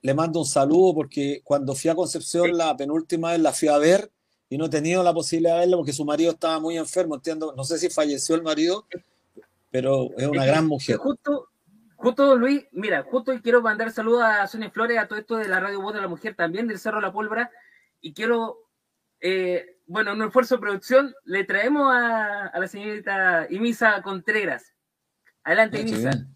le, 0.03 0.15
mando 0.15 0.41
un 0.41 0.47
saludo 0.47 0.95
porque 0.95 1.43
cuando 1.45 1.75
fui 1.75 1.91
a 1.91 1.95
Concepción 1.95 2.57
la 2.57 2.77
penúltima 2.77 3.33
vez 3.33 3.41
la 3.41 3.53
fui 3.53 3.69
a 3.69 3.79
ver 3.79 4.11
y 4.49 4.59
no 4.59 4.66
he 4.66 4.70
tenido 4.70 5.03
la 5.03 5.12
posibilidad 5.12 5.55
de 5.55 5.61
verla 5.61 5.76
porque 5.76 5.92
su 5.92 6.05
marido 6.05 6.32
estaba 6.32 6.61
muy 6.61 6.76
enfermo, 6.76 7.14
entiendo, 7.14 7.55
no 7.57 7.64
sé 7.64 7.78
si 7.78 7.88
falleció 7.88 8.34
el 8.34 8.42
marido, 8.42 8.86
pero 9.70 10.11
es 10.16 10.26
una 10.26 10.45
gran 10.45 10.66
mujer. 10.66 10.97
Justo, 10.97 11.49
justo 11.97 12.36
Luis, 12.36 12.66
mira, 12.72 13.03
justo 13.03 13.32
quiero 13.42 13.62
mandar 13.62 13.90
saludos 13.90 14.22
a 14.22 14.47
Sonia 14.47 14.70
Flores, 14.70 14.99
a 14.99 15.09
todo 15.09 15.18
esto 15.18 15.36
de 15.36 15.49
la 15.49 15.61
Radio 15.61 15.80
Voz 15.80 15.95
de 15.95 16.01
la 16.01 16.09
Mujer 16.09 16.34
también, 16.34 16.68
del 16.68 16.78
Cerro 16.78 17.01
La 17.01 17.12
Pólvora, 17.12 17.51
y 18.01 18.12
quiero, 18.12 18.59
eh, 19.20 19.78
bueno, 19.86 20.12
en 20.12 20.20
un 20.20 20.28
esfuerzo 20.28 20.57
de 20.57 20.61
producción, 20.61 21.14
le 21.24 21.45
traemos 21.45 21.92
a, 21.92 22.53
la 22.55 22.68
señorita 22.68 23.47
Imisa 23.51 24.03
Contreras. 24.03 24.72
Adelante, 25.42 25.80
Imisa. 25.80 26.26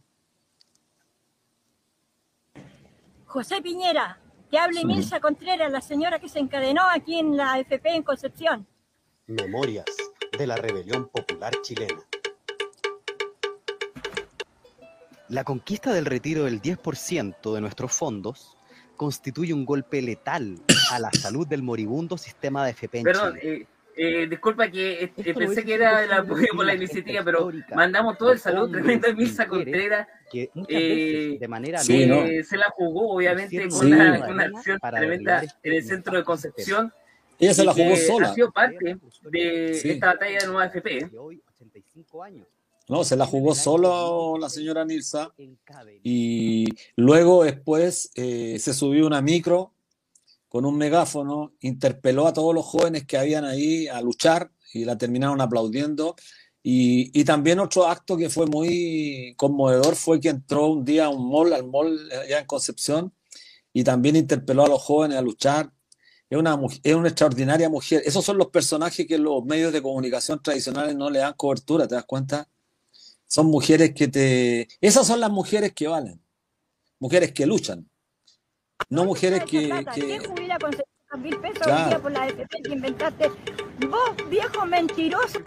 José 3.26 3.60
Piñera, 3.60 4.18
que 4.50 4.58
hable 4.58 4.84
Milsa 4.84 5.20
Contreras, 5.20 5.70
la 5.70 5.80
señora 5.80 6.18
que 6.18 6.28
se 6.28 6.38
encadenó 6.38 6.82
aquí 6.90 7.18
en 7.18 7.36
la 7.36 7.58
FP 7.58 7.96
en 7.96 8.02
Concepción. 8.02 8.66
Memorias 9.26 9.84
de 10.38 10.46
la 10.46 10.56
Rebelión 10.56 11.08
Popular 11.08 11.52
Chilena. 11.62 12.02
La 15.28 15.44
conquista 15.44 15.92
del 15.92 16.06
retiro 16.06 16.44
del 16.44 16.62
10% 16.62 17.54
de 17.54 17.60
nuestros 17.60 17.92
fondos 17.92 18.56
constituye 18.96 19.52
un 19.52 19.66
golpe 19.66 20.00
letal 20.00 20.58
a 20.90 20.98
la 20.98 21.12
salud 21.12 21.46
del 21.46 21.62
moribundo 21.62 22.16
sistema 22.16 22.64
de 22.64 22.70
FP 22.70 23.00
en 23.00 23.06
Chile. 23.06 23.40
Eh, 23.42 23.66
eh, 24.00 24.28
disculpa 24.28 24.70
que 24.70 25.10
eh, 25.16 25.34
pensé 25.34 25.64
que 25.64 25.74
era 25.74 26.04
el 26.04 26.12
apoyo 26.12 26.46
por 26.54 26.64
la 26.64 26.74
iniciativa, 26.74 27.24
pero 27.24 27.50
mandamos 27.74 28.16
todo 28.16 28.30
el 28.30 28.38
saludo 28.38 28.70
tremendo 28.70 29.08
a 29.08 29.12
Misa 29.12 29.48
Contreras, 29.48 30.06
que 30.30 30.50
eh, 30.68 31.36
de 31.40 31.48
manera 31.48 31.80
se 31.80 32.06
la 32.06 32.70
jugó 32.76 33.16
obviamente 33.16 33.68
con, 33.68 33.92
una, 33.92 34.44
acción 34.44 34.78
tremenda 34.78 35.42
en 35.64 35.72
el 35.72 35.82
centro 35.82 36.16
de 36.16 36.22
Concepción. 36.22 36.92
Ella 37.40 37.54
se 37.54 37.64
la 37.64 37.74
jugó 37.74 37.96
sola. 37.96 38.28
Ha 38.30 38.34
sido 38.34 38.52
parte 38.52 38.98
de 39.32 39.70
esta 39.72 40.06
batalla 40.06 40.38
de 40.38 40.46
Nueva 40.46 40.66
FP. 40.66 41.10
No, 42.86 43.02
se 43.02 43.16
la 43.16 43.26
jugó 43.26 43.52
solo 43.56 44.38
la 44.38 44.48
señora 44.48 44.84
Nilsa 44.84 45.32
y 46.04 46.68
luego 46.94 47.42
después 47.42 48.12
se 48.14 48.74
subió 48.74 49.08
una 49.08 49.20
micro 49.20 49.72
con 50.48 50.64
un 50.64 50.76
megáfono, 50.76 51.52
interpeló 51.60 52.26
a 52.26 52.32
todos 52.32 52.54
los 52.54 52.64
jóvenes 52.64 53.06
que 53.06 53.18
habían 53.18 53.44
ahí 53.44 53.86
a 53.88 54.00
luchar 54.00 54.50
y 54.72 54.84
la 54.84 54.96
terminaron 54.96 55.40
aplaudiendo. 55.40 56.16
Y, 56.62 57.24
también 57.24 57.60
otro 57.60 57.86
acto 57.86 58.16
que 58.16 58.28
fue 58.28 58.46
muy 58.46 59.34
conmovedor 59.36 59.96
fue 59.96 60.20
que 60.20 60.28
entró 60.28 60.66
un 60.66 60.84
día 60.84 61.06
a 61.06 61.08
un 61.08 61.28
mall, 61.30 61.52
al 61.52 61.66
mall 61.66 62.10
allá 62.12 62.40
en 62.40 62.46
Concepción, 62.46 63.14
y 63.72 63.84
también 63.84 64.16
interpeló 64.16 64.64
a 64.64 64.68
los 64.68 64.82
jóvenes 64.82 65.16
a 65.16 65.22
luchar. 65.22 65.72
Es 66.28 66.38
una, 66.38 66.58
es 66.82 66.94
una 66.94 67.08
extraordinaria 67.08 67.70
mujer. 67.70 68.02
Esos 68.04 68.24
son 68.24 68.36
los 68.36 68.48
personajes 68.48 69.06
que 69.06 69.16
los 69.18 69.44
medios 69.44 69.72
de 69.72 69.80
comunicación 69.80 70.42
tradicionales 70.42 70.94
no 70.96 71.08
le 71.10 71.20
dan 71.20 71.34
cobertura, 71.34 71.88
¿te 71.88 71.94
das 71.94 72.04
cuenta? 72.04 72.48
Son 73.26 73.46
mujeres 73.46 73.94
que 73.94 74.08
te... 74.08 74.68
Esas 74.80 75.06
son 75.06 75.20
las 75.20 75.30
mujeres 75.30 75.72
que 75.72 75.88
valen, 75.88 76.20
mujeres 76.98 77.32
que 77.32 77.46
luchan. 77.46 77.88
No 78.90 79.04
mujeres 79.04 79.44
que... 79.44 79.84
que... 79.94 80.18
jubila 80.20 80.58
con 80.58 81.22
mil 81.22 81.36
pesos 81.38 81.58
claro. 81.62 82.00
por 82.00 82.12
la 82.12 82.26
FP 82.28 82.62
que 82.62 82.72
inventaste? 82.72 83.30
Vos, 83.88 84.30
viejo 84.30 84.66
mentiroso. 84.66 85.38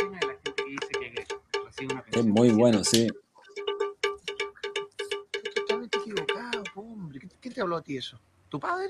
Es 2.11 2.25
muy 2.25 2.49
bueno, 2.51 2.83
sí. 2.83 3.07
Totalmente 5.55 5.97
equivocado, 5.97 6.63
hombre. 6.75 7.19
¿Quién 7.39 7.53
te 7.53 7.61
habló 7.61 7.77
a 7.77 7.81
ti 7.81 7.97
eso? 7.97 8.19
¿Tu 8.49 8.59
padre? 8.59 8.89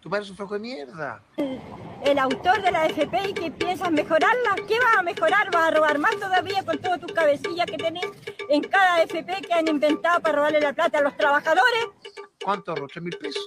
Tu 0.00 0.08
padre 0.10 0.24
es 0.24 0.30
un 0.30 0.36
flaco 0.36 0.54
de 0.54 0.60
mierda. 0.60 1.22
El, 2.04 2.18
autor 2.18 2.62
de 2.62 2.70
la 2.70 2.86
FP 2.86 3.30
y 3.30 3.34
que 3.34 3.50
piensas 3.50 3.90
mejorarla, 3.90 4.56
¿qué 4.66 4.78
vas 4.78 4.96
a 4.98 5.02
mejorar? 5.02 5.50
¿Vas 5.50 5.68
a 5.68 5.70
robar 5.72 5.98
más 5.98 6.16
todavía 6.18 6.64
con 6.64 6.78
todas 6.78 7.00
tus 7.00 7.12
cabecillas 7.12 7.66
que 7.66 7.76
tenés 7.76 8.06
en 8.48 8.62
cada 8.62 9.02
FP 9.02 9.42
que 9.42 9.54
han 9.54 9.68
inventado 9.68 10.20
para 10.20 10.36
robarle 10.36 10.60
la 10.60 10.72
plata 10.72 10.98
a 10.98 11.02
los 11.02 11.16
trabajadores? 11.16 11.86
¿Cuánto 12.44 12.70
ahorro? 12.70 12.86
¿Tres 12.88 13.02
mil 13.02 13.16
pesos? 13.16 13.44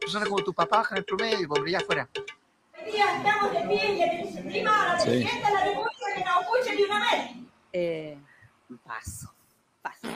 Tú 0.00 0.08
sabes 0.08 0.28
como 0.28 0.42
tu 0.42 0.52
papá 0.52 0.86
en 0.90 0.98
el 0.98 1.04
promedio, 1.04 1.48
por 1.48 1.66
allá 1.66 1.78
afuera. 1.78 2.08
Estamos 2.84 3.52
de 3.52 3.60
pie 3.68 3.94
y 3.94 4.02
encima 4.02 4.82
a 4.82 4.96
la 4.96 5.02
presidenta 5.02 5.48
de 5.48 5.54
la 5.54 5.64
República 5.64 6.06
que 6.14 6.24
nos 6.24 6.40
escuche 6.42 6.76
ni 6.76 6.82
una 6.82 7.00
vez. 7.00 7.30
Eh, 7.72 8.18
paso, 8.84 9.32
paso. 9.80 10.08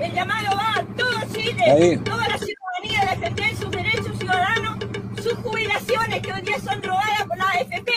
El 0.00 0.12
llamado 0.12 0.56
va 0.56 0.74
a 0.76 0.84
todo 0.96 1.20
Chile, 1.34 2.00
toda 2.04 2.28
la 2.28 2.38
ciudadanía 2.38 3.02
a 3.02 3.14
defender 3.14 3.56
sus 3.56 3.70
derechos 3.70 4.18
ciudadanos, 4.18 4.78
sus 5.22 5.34
jubilaciones 5.34 6.22
que 6.22 6.32
hoy 6.32 6.40
día 6.42 6.58
son 6.58 6.82
robadas 6.82 7.24
por 7.26 7.36
la 7.36 7.48
AFP. 7.50 7.92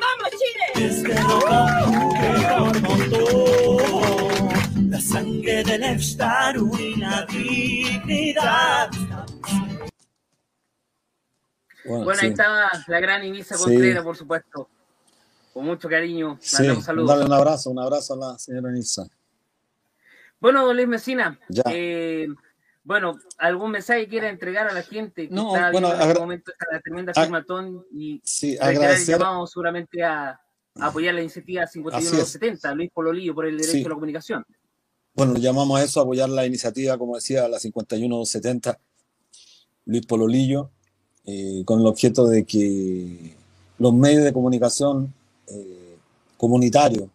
¡Vamos, 0.00 0.30
Chile! 0.38 1.08
la 2.28 3.07
sangre 5.08 5.64
del 5.64 5.80
la 7.00 7.26
dignidad. 7.26 8.90
Bueno, 11.84 12.20
ahí 12.20 12.28
estaba 12.28 12.70
la 12.86 13.00
gran 13.00 13.24
Inisa 13.24 13.56
Contreras, 13.56 14.04
por 14.04 14.16
supuesto. 14.16 14.68
Con 15.54 15.64
mucho 15.64 15.88
cariño. 15.88 16.36
Sí, 16.40 16.66
Dale 16.86 17.24
un 17.24 17.32
abrazo, 17.32 17.70
un 17.70 17.78
abrazo 17.78 18.14
a 18.14 18.16
la 18.16 18.38
señora 18.38 18.68
Inisa. 18.70 19.08
Bueno, 20.40 20.66
don 20.66 20.76
Luis 20.76 20.86
Mesina, 20.86 21.38
eh, 21.70 22.28
bueno, 22.84 23.18
¿algún 23.38 23.72
mensaje 23.72 24.02
que 24.02 24.08
quiera 24.08 24.28
entregar 24.28 24.68
a 24.68 24.72
la 24.72 24.82
gente 24.82 25.28
que 25.28 25.34
no, 25.34 25.56
está 25.56 25.72
bueno, 25.72 25.92
en 25.92 26.00
este 26.00 26.20
momento 26.20 26.52
la 26.70 26.80
tremenda 26.80 27.12
firmatón 27.12 27.84
y 27.90 28.20
sí, 28.24 28.56
agradecer... 28.60 29.18
llamado 29.18 29.46
seguramente 29.48 30.04
a, 30.04 30.40
apoyar 30.80 31.14
la 31.14 31.22
iniciativa 31.22 31.66
5170, 31.66 32.72
Luis 32.74 32.90
Pololillo, 32.92 33.34
por 33.34 33.46
el 33.46 33.58
derecho 33.58 33.86
a 33.86 33.88
la 33.88 33.94
comunicación? 33.94 34.44
Bueno, 35.18 35.34
llamamos 35.34 35.80
a 35.80 35.82
eso, 35.82 36.00
apoyar 36.00 36.28
la 36.28 36.46
iniciativa, 36.46 36.96
como 36.96 37.16
decía, 37.16 37.48
la 37.48 37.58
5170, 37.58 38.78
Luis 39.86 40.06
Pololillo, 40.06 40.70
eh, 41.24 41.64
con 41.64 41.80
el 41.80 41.86
objeto 41.86 42.28
de 42.28 42.44
que 42.44 43.34
los 43.80 43.92
medios 43.94 44.22
de 44.22 44.32
comunicación 44.32 45.12
eh, 45.48 45.96
comunitarios 46.36 47.08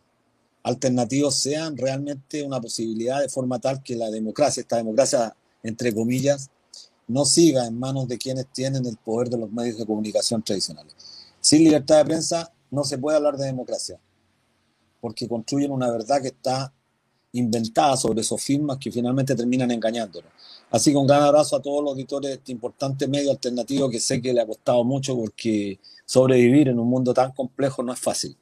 alternativos 0.63 1.35
sean 1.35 1.77
realmente 1.77 2.43
una 2.43 2.59
posibilidad 2.59 3.21
de 3.21 3.29
forma 3.29 3.59
tal 3.59 3.81
que 3.81 3.95
la 3.95 4.11
democracia, 4.11 4.59
esta 4.59 4.75
democracia 4.75 5.33
entre 5.63 5.93
comillas, 5.93 6.49
no 7.07 7.23
siga 7.23 7.65
en 7.67 7.79
manos 7.79 8.09
de 8.09 8.17
quienes 8.17 8.47
tienen 8.47 8.85
el 8.85 8.97
poder 8.97 9.29
de 9.29 9.37
los 9.37 9.49
medios 9.49 9.77
de 9.77 9.85
comunicación 9.85 10.43
tradicionales. 10.43 10.93
Sin 11.39 11.63
libertad 11.63 11.99
de 11.99 12.03
prensa 12.03 12.51
no 12.69 12.83
se 12.83 12.97
puede 12.97 13.15
hablar 13.15 13.37
de 13.37 13.45
democracia, 13.45 13.97
porque 14.99 15.25
construyen 15.25 15.71
una 15.71 15.89
verdad 15.89 16.21
que 16.21 16.27
está 16.27 16.73
inventada 17.33 17.97
sobre 17.97 18.23
sofismas 18.23 18.77
que 18.77 18.91
finalmente 18.91 19.35
terminan 19.35 19.71
engañándonos. 19.71 20.31
Así 20.71 20.91
que 20.91 20.97
un 20.97 21.07
gran 21.07 21.23
abrazo 21.23 21.55
a 21.55 21.61
todos 21.61 21.83
los 21.83 21.91
auditores 21.91 22.29
de 22.29 22.35
este 22.35 22.51
importante 22.51 23.07
medio 23.07 23.31
alternativo 23.31 23.89
que 23.89 23.99
sé 23.99 24.21
que 24.21 24.33
le 24.33 24.41
ha 24.41 24.45
costado 24.45 24.83
mucho 24.83 25.15
porque 25.15 25.79
sobrevivir 26.05 26.69
en 26.69 26.79
un 26.79 26.87
mundo 26.87 27.13
tan 27.13 27.31
complejo 27.31 27.83
no 27.83 27.93
es 27.93 27.99
fácil 27.99 28.37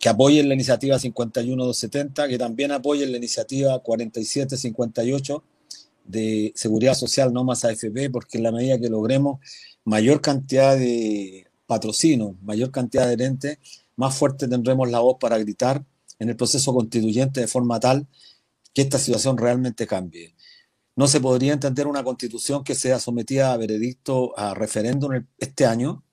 que 0.00 0.08
apoyen 0.08 0.48
la 0.48 0.54
iniciativa 0.54 0.98
51270, 0.98 2.26
que 2.26 2.38
también 2.38 2.72
apoyen 2.72 3.12
la 3.12 3.18
iniciativa 3.18 3.78
4758 3.80 5.44
de 6.06 6.52
Seguridad 6.56 6.94
Social 6.94 7.32
No 7.34 7.44
Más 7.44 7.66
AFP, 7.66 8.08
porque 8.10 8.38
en 8.38 8.44
la 8.44 8.50
medida 8.50 8.78
que 8.78 8.88
logremos 8.88 9.40
mayor 9.84 10.22
cantidad 10.22 10.76
de 10.76 11.46
patrocinos, 11.66 12.32
mayor 12.42 12.70
cantidad 12.70 13.02
de 13.02 13.08
adherentes, 13.08 13.58
más 13.94 14.16
fuerte 14.16 14.48
tendremos 14.48 14.90
la 14.90 15.00
voz 15.00 15.18
para 15.20 15.36
gritar 15.36 15.84
en 16.20 16.28
el 16.28 16.36
proceso 16.36 16.72
constituyente 16.72 17.40
de 17.40 17.48
forma 17.48 17.80
tal 17.80 18.06
que 18.72 18.82
esta 18.82 18.98
situación 18.98 19.36
realmente 19.36 19.86
cambie. 19.86 20.36
No 20.94 21.08
se 21.08 21.20
podría 21.20 21.52
entender 21.52 21.86
una 21.86 22.04
constitución 22.04 22.62
que 22.62 22.74
sea 22.74 23.00
sometida 23.00 23.52
a 23.52 23.56
veredicto, 23.56 24.38
a 24.38 24.54
referéndum 24.54 25.24
este 25.38 25.66
año, 25.66 26.04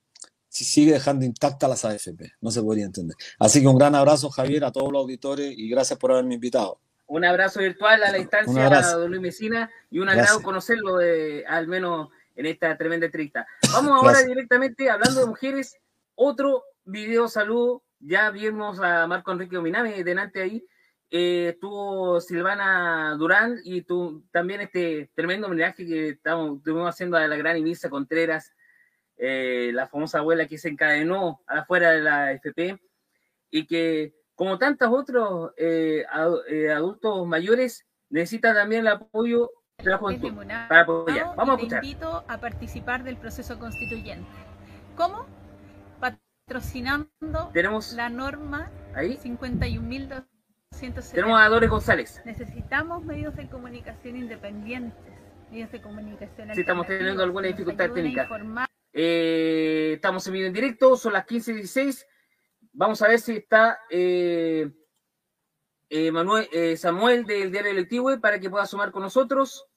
si 0.48 0.66
sigue 0.66 0.94
dejando 0.94 1.26
intacta 1.26 1.68
las 1.68 1.86
AFP. 1.86 2.34
No 2.42 2.50
se 2.52 2.64
podría 2.64 2.86
entender. 2.86 3.16
Así 3.38 3.62
que 3.62 3.68
un 3.68 3.78
gran 3.78 3.94
abrazo, 3.94 4.30
Javier, 4.30 4.64
a 4.64 4.72
todos 4.72 4.92
los 4.92 5.02
auditores 5.02 5.54
y 5.56 5.70
gracias 5.70 6.00
por 6.00 6.12
haberme 6.12 6.36
invitado. 6.36 6.80
Un 7.08 7.24
abrazo 7.24 7.60
virtual 7.60 8.04
a 8.04 8.12
la 8.12 8.18
instancia 8.18 8.68
a 8.68 8.92
don 8.94 9.10
Luis 9.10 9.22
Mesina 9.22 9.70
y 9.90 10.00
un 10.00 10.10
agrado 10.10 10.42
conocerlo, 10.42 10.98
de, 10.98 11.46
al 11.48 11.68
menos 11.68 12.10
en 12.36 12.46
esta 12.46 12.78
tremenda 12.78 13.06
entrevista. 13.06 13.46
Vamos 13.72 13.92
ahora 14.04 14.24
directamente, 14.24 14.90
hablando 14.90 15.22
de 15.22 15.26
mujeres, 15.26 15.76
otro 16.16 16.64
video 16.86 17.28
saludo. 17.28 17.84
Ya 18.00 18.30
vimos 18.30 18.80
a 18.80 19.08
Marco 19.08 19.32
Enrique 19.32 19.58
Ominami 19.58 20.04
delante 20.04 20.42
ahí. 20.42 20.66
Eh, 21.10 21.50
estuvo 21.54 22.20
Silvana 22.20 23.16
Durán 23.18 23.60
y 23.64 23.82
tú, 23.84 24.26
también 24.32 24.62
este 24.62 25.10
tremendo 25.16 25.48
homenaje 25.48 25.86
que 25.86 26.10
estamos, 26.10 26.58
estuvimos 26.58 26.90
haciendo 26.90 27.16
a 27.18 27.28
la 27.28 27.38
gran 27.38 27.58
Inisa 27.58 27.90
Contreras, 27.90 28.54
eh, 29.18 29.72
la 29.74 29.88
famosa 29.88 30.20
abuela 30.20 30.48
que 30.48 30.58
se 30.58 30.70
encadenó 30.70 31.42
afuera 31.48 31.92
de 31.92 32.02
la 32.02 32.34
FP 32.34 32.78
y 33.50 33.66
que, 33.66 34.14
como 34.36 34.58
tantos 34.58 34.90
otros 34.92 35.54
eh, 35.58 36.06
eh, 36.50 36.72
adultos 36.72 37.26
mayores, 37.26 37.86
necesita 38.10 38.54
también 38.54 38.82
el 38.82 38.90
apoyo 38.90 39.50
de 39.78 39.90
la 39.90 39.98
juventud 39.98 40.34
para 40.68 40.82
apoyar. 40.82 41.36
Vamos 41.36 41.56
a 41.56 41.58
escuchar. 41.58 41.82
Te 41.82 41.88
invito 41.88 42.26
a 42.28 42.38
participar 42.40 43.04
del 43.04 43.18
proceso 43.18 43.58
constituyente. 43.58 44.30
¿Cómo? 44.96 45.26
Patrocinando 46.48 47.50
Tenemos 47.52 47.92
la 47.92 48.08
norma 48.08 48.72
ahí 48.96 49.18
51.270. 49.18 51.12
Tenemos 51.12 51.42
a 51.42 51.50
Dores 51.50 51.70
González. 51.70 52.22
Necesitamos 52.24 53.04
medios 53.04 53.36
de 53.36 53.50
comunicación 53.50 54.16
independientes, 54.16 55.14
medios 55.52 55.70
de 55.74 55.82
comunicación. 55.82 56.54
Sí, 56.54 56.62
estamos 56.62 56.88
teniendo 56.88 57.22
alguna 57.22 57.50
dificultad 57.50 57.92
técnica. 57.92 58.30
Eh, 58.94 59.92
estamos 59.96 60.26
en 60.28 60.34
vivo 60.34 60.48
en 60.48 60.54
directo, 60.54 60.96
son 60.96 61.12
las 61.12 61.26
15.16. 61.26 62.06
Vamos 62.72 63.02
a 63.02 63.10
ver 63.10 63.20
si 63.20 63.36
está 63.36 63.80
eh, 63.90 64.72
eh, 65.90 66.12
Manuel, 66.14 66.48
Samuel 66.78 67.26
del 67.26 67.52
Diario 67.52 67.72
Electivo 67.72 68.18
para 68.22 68.40
que 68.40 68.50
pueda 68.50 68.66
sumar 68.66 68.94
con 68.94 69.04
nosotros. 69.04 69.68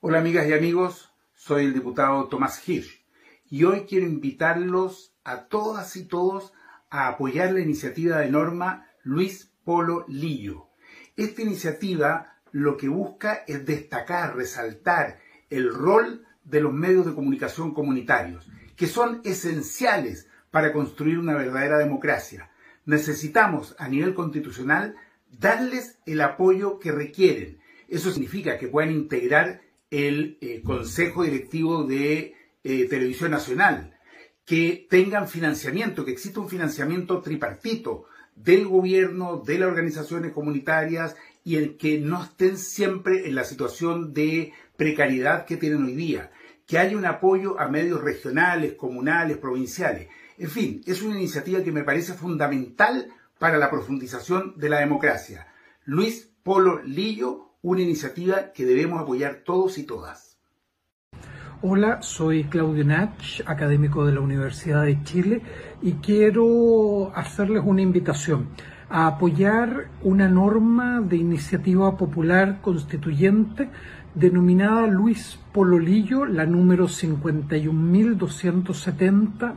Hola 0.00 0.18
amigas 0.18 0.46
y 0.46 0.52
amigos, 0.52 1.09
soy 1.40 1.64
el 1.64 1.72
diputado 1.72 2.28
Tomás 2.28 2.68
Hirsch 2.68 3.02
y 3.48 3.64
hoy 3.64 3.86
quiero 3.88 4.04
invitarlos 4.04 5.14
a 5.24 5.46
todas 5.46 5.96
y 5.96 6.04
todos 6.04 6.52
a 6.90 7.08
apoyar 7.08 7.54
la 7.54 7.60
iniciativa 7.60 8.18
de 8.18 8.30
norma 8.30 8.86
Luis 9.04 9.50
Polo 9.64 10.04
Lillo. 10.06 10.68
Esta 11.16 11.40
iniciativa 11.40 12.36
lo 12.52 12.76
que 12.76 12.88
busca 12.88 13.42
es 13.46 13.64
destacar, 13.64 14.36
resaltar 14.36 15.18
el 15.48 15.72
rol 15.72 16.26
de 16.44 16.60
los 16.60 16.74
medios 16.74 17.06
de 17.06 17.14
comunicación 17.14 17.72
comunitarios, 17.72 18.46
que 18.76 18.86
son 18.86 19.22
esenciales 19.24 20.28
para 20.50 20.74
construir 20.74 21.18
una 21.18 21.34
verdadera 21.34 21.78
democracia. 21.78 22.50
Necesitamos 22.84 23.74
a 23.78 23.88
nivel 23.88 24.12
constitucional 24.12 24.94
darles 25.30 25.98
el 26.04 26.20
apoyo 26.20 26.78
que 26.78 26.92
requieren. 26.92 27.60
Eso 27.88 28.10
significa 28.10 28.58
que 28.58 28.68
puedan 28.68 28.90
integrar 28.90 29.62
el 29.90 30.38
eh, 30.40 30.62
Consejo 30.62 31.24
Directivo 31.24 31.84
de 31.84 32.34
eh, 32.62 32.84
Televisión 32.88 33.30
Nacional, 33.30 33.98
que 34.44 34.86
tengan 34.88 35.28
financiamiento, 35.28 36.04
que 36.04 36.12
exista 36.12 36.40
un 36.40 36.48
financiamiento 36.48 37.20
tripartito 37.20 38.04
del 38.34 38.66
gobierno, 38.66 39.42
de 39.44 39.58
las 39.58 39.68
organizaciones 39.68 40.32
comunitarias 40.32 41.16
y 41.44 41.56
el 41.56 41.76
que 41.76 41.98
no 41.98 42.22
estén 42.22 42.56
siempre 42.56 43.28
en 43.28 43.34
la 43.34 43.44
situación 43.44 44.12
de 44.14 44.52
precariedad 44.76 45.44
que 45.44 45.56
tienen 45.56 45.84
hoy 45.84 45.94
día, 45.94 46.30
que 46.66 46.78
haya 46.78 46.96
un 46.96 47.04
apoyo 47.04 47.58
a 47.60 47.68
medios 47.68 48.00
regionales, 48.00 48.74
comunales, 48.74 49.38
provinciales. 49.38 50.08
En 50.38 50.48
fin, 50.48 50.82
es 50.86 51.02
una 51.02 51.16
iniciativa 51.16 51.62
que 51.62 51.72
me 51.72 51.84
parece 51.84 52.14
fundamental 52.14 53.08
para 53.38 53.58
la 53.58 53.70
profundización 53.70 54.54
de 54.56 54.68
la 54.68 54.80
democracia. 54.80 55.48
Luis 55.84 56.30
Polo 56.42 56.82
Lillo, 56.82 57.49
una 57.62 57.82
iniciativa 57.82 58.52
que 58.52 58.64
debemos 58.64 59.02
apoyar 59.02 59.42
todos 59.44 59.76
y 59.78 59.84
todas. 59.84 60.38
Hola, 61.62 62.00
soy 62.00 62.44
Claudio 62.44 62.86
Nach, 62.86 63.42
académico 63.44 64.06
de 64.06 64.14
la 64.14 64.20
Universidad 64.20 64.84
de 64.84 65.02
Chile, 65.04 65.42
y 65.82 65.92
quiero 65.94 67.12
hacerles 67.14 67.62
una 67.66 67.82
invitación 67.82 68.48
a 68.88 69.06
apoyar 69.06 69.90
una 70.02 70.26
norma 70.26 71.02
de 71.02 71.16
iniciativa 71.16 71.98
popular 71.98 72.62
constituyente 72.62 73.68
denominada 74.14 74.86
Luis 74.86 75.38
Pololillo, 75.52 76.24
la 76.24 76.46
número 76.46 76.88
51.270, 76.88 79.54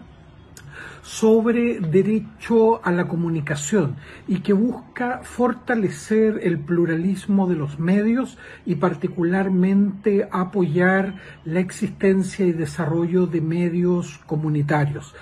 sobre 1.03 1.81
derecho 1.81 2.83
a 2.83 2.91
la 2.91 3.09
comunicación 3.09 3.97
y 4.25 4.39
que 4.39 4.53
busca 4.53 5.19
fortalecer 5.21 6.39
el 6.43 6.57
pluralismo 6.57 7.47
de 7.47 7.55
los 7.55 7.77
medios 7.77 8.37
y 8.65 8.75
particularmente 8.75 10.27
apoyar 10.31 11.15
la 11.43 11.59
existencia 11.59 12.45
y 12.45 12.53
desarrollo 12.53 13.27
de 13.27 13.41
medios 13.41 14.21
comunitarios. 14.25 15.13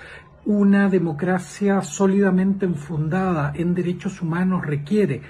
Una 0.44 0.88
democracia 0.88 1.82
sólidamente 1.82 2.64
enfundada 2.64 3.52
en 3.54 3.74
derechos 3.74 4.22
humanos 4.22 4.64
requiere 4.64 5.22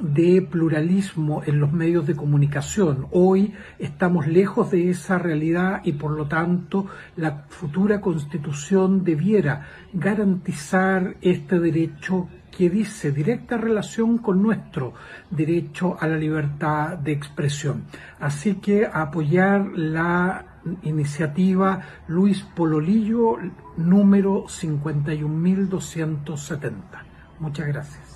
de 0.00 0.40
pluralismo 0.42 1.42
en 1.44 1.60
los 1.60 1.72
medios 1.72 2.06
de 2.06 2.16
comunicación. 2.16 3.06
Hoy 3.10 3.52
estamos 3.78 4.26
lejos 4.26 4.70
de 4.70 4.88
esa 4.90 5.18
realidad 5.18 5.82
y 5.84 5.92
por 5.92 6.12
lo 6.12 6.26
tanto 6.26 6.86
la 7.16 7.44
futura 7.48 8.00
constitución 8.00 9.04
debiera 9.04 9.68
garantizar 9.92 11.16
este 11.20 11.60
derecho 11.60 12.28
que 12.50 12.70
dice 12.70 13.12
directa 13.12 13.56
relación 13.56 14.18
con 14.18 14.42
nuestro 14.42 14.94
derecho 15.30 15.96
a 15.98 16.06
la 16.06 16.16
libertad 16.16 16.98
de 16.98 17.12
expresión. 17.12 17.84
Así 18.20 18.56
que 18.56 18.86
apoyar 18.86 19.66
la 19.74 20.44
iniciativa 20.82 21.80
Luis 22.08 22.42
Pololillo 22.42 23.38
número 23.76 24.44
51270. 24.48 27.04
Muchas 27.40 27.66
gracias. 27.66 28.11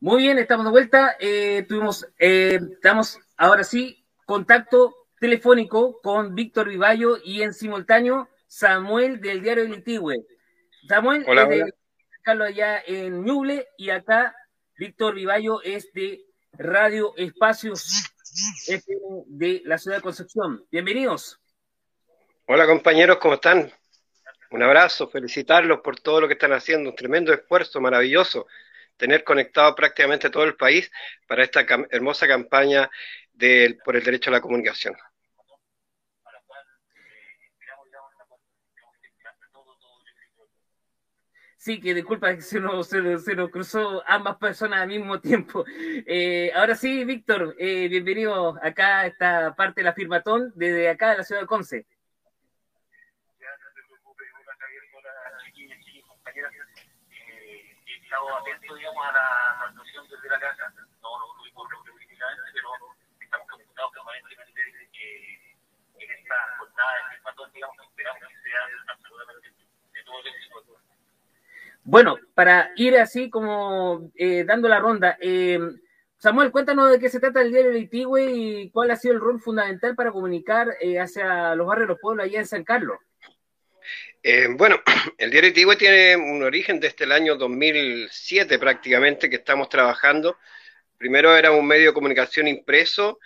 Muy 0.00 0.22
bien, 0.22 0.38
estamos 0.38 0.64
de 0.64 0.70
vuelta. 0.70 1.16
Eh, 1.18 1.64
tuvimos, 1.68 2.06
eh, 2.20 2.60
estamos 2.72 3.18
ahora 3.36 3.64
sí, 3.64 4.06
contacto 4.26 5.08
telefónico 5.18 6.00
con 6.00 6.36
Víctor 6.36 6.68
Vivallo 6.68 7.18
y 7.24 7.42
en 7.42 7.52
simultáneo 7.52 8.28
Samuel 8.46 9.20
del 9.20 9.42
diario 9.42 9.64
El 9.64 9.74
Itigüe. 9.74 10.24
Samuel 10.86 11.24
hola, 11.26 11.42
es 11.50 11.64
de 11.64 11.74
Carlos 12.22 12.46
allá 12.46 12.80
en 12.86 13.24
Ñuble 13.24 13.66
y 13.76 13.90
acá 13.90 14.36
Víctor 14.76 15.16
Vivallo 15.16 15.60
es 15.62 15.92
de 15.92 16.24
Radio 16.52 17.12
Espacios 17.16 18.12
de 19.26 19.62
la 19.64 19.78
ciudad 19.78 19.96
de 19.96 20.02
Concepción. 20.02 20.64
Bienvenidos. 20.70 21.40
Hola 22.46 22.66
compañeros, 22.66 23.18
¿cómo 23.18 23.34
están? 23.34 23.72
Un 24.52 24.62
abrazo, 24.62 25.08
felicitarlos 25.08 25.80
por 25.80 25.98
todo 25.98 26.20
lo 26.20 26.28
que 26.28 26.34
están 26.34 26.52
haciendo, 26.52 26.90
un 26.90 26.96
tremendo 26.96 27.32
esfuerzo, 27.32 27.80
maravilloso, 27.80 28.46
tener 28.98 29.24
conectado 29.24 29.74
prácticamente 29.74 30.28
todo 30.28 30.44
el 30.44 30.56
país 30.56 30.90
para 31.26 31.44
esta 31.44 31.64
hermosa 31.90 32.26
campaña 32.28 32.90
de, 33.32 33.78
por 33.84 33.96
el 33.96 34.04
derecho 34.04 34.30
a 34.30 34.34
la 34.34 34.40
comunicación. 34.40 34.94
Sí, 41.68 41.80
que 41.80 41.92
disculpa 41.92 42.34
que 42.34 42.40
se 42.42 42.60
nos, 42.60 42.88
se, 42.88 43.02
nos, 43.34 43.50
cruzó 43.50 44.02
ambas 44.06 44.36
personas 44.36 44.80
al 44.80 44.88
mismo 44.88 45.20
tiempo. 45.20 45.64
Eh, 46.10 46.50
ahora 46.54 46.74
sí, 46.74 47.04
Víctor, 47.04 47.54
eh, 47.58 47.88
bienvenido 47.88 48.56
acá 48.62 49.00
a 49.00 49.06
esta 49.06 49.54
parte 49.54 49.80
de 49.80 49.84
la 49.84 49.92
firmatón 49.92 50.52
desde 50.54 50.88
acá 50.88 51.10
de 51.10 51.18
la 51.18 51.24
ciudad 51.24 51.42
de 51.42 51.46
Conce. 51.46 51.86
Estado 58.08 58.36
atento, 58.38 58.74
digamos, 58.74 59.06
a 59.06 59.12
la 59.12 59.64
actuación 59.68 60.08
desde 60.08 60.28
la 60.30 60.40
casa. 60.40 60.72
No 61.02 61.18
lo 61.20 61.34
tuvimos 61.36 61.68
políticamente, 61.92 62.42
pero 62.54 62.68
estamos 63.20 63.46
preocupados 63.46 63.92
permanentemente 63.92 64.60
que 64.92 65.56
en 66.00 66.10
esta 66.10 66.34
jornada 66.58 66.92
de 66.96 67.16
firmatón, 67.16 67.52
digamos, 67.52 67.76
esperamos 67.84 68.20
que 68.20 68.50
sea 68.50 68.60
absolutamente 68.88 69.48
de 69.92 70.04
todo 70.04 70.20
el 70.20 70.26
éxito. 70.26 70.56
Bueno, 71.84 72.16
para 72.34 72.70
ir 72.76 72.96
así 72.96 73.28
como 73.28 74.10
eh, 74.14 74.44
dando 74.44 74.68
la 74.68 74.80
ronda, 74.80 75.18
eh, 75.20 75.60
Samuel, 76.16 76.50
cuéntanos 76.50 76.90
de 76.90 76.98
qué 76.98 77.10
se 77.10 77.20
trata 77.20 77.42
el 77.42 77.52
diario 77.52 77.72
de 77.72 77.80
Itigüe 77.80 78.24
y 78.24 78.70
cuál 78.70 78.90
ha 78.90 78.96
sido 78.96 79.14
el 79.14 79.20
rol 79.20 79.40
fundamental 79.40 79.94
para 79.94 80.12
comunicar 80.12 80.76
eh, 80.80 80.98
hacia 80.98 81.54
los 81.54 81.66
barrios 81.66 81.88
de 81.88 81.92
los 81.92 82.00
pueblos 82.00 82.24
allá 82.24 82.40
en 82.40 82.46
San 82.46 82.64
Carlos. 82.64 82.98
Eh, 84.22 84.48
bueno, 84.50 84.80
el 85.18 85.30
diario 85.30 85.50
Itigüe 85.50 85.76
tiene 85.76 86.16
un 86.16 86.42
origen 86.42 86.80
desde 86.80 87.04
el 87.04 87.12
año 87.12 87.36
2007 87.36 88.58
prácticamente 88.58 89.30
que 89.30 89.36
estamos 89.36 89.68
trabajando. 89.68 90.38
Primero 90.96 91.36
era 91.36 91.52
un 91.52 91.66
medio 91.66 91.88
de 91.88 91.94
comunicación 91.94 92.48
impreso, 92.48 93.20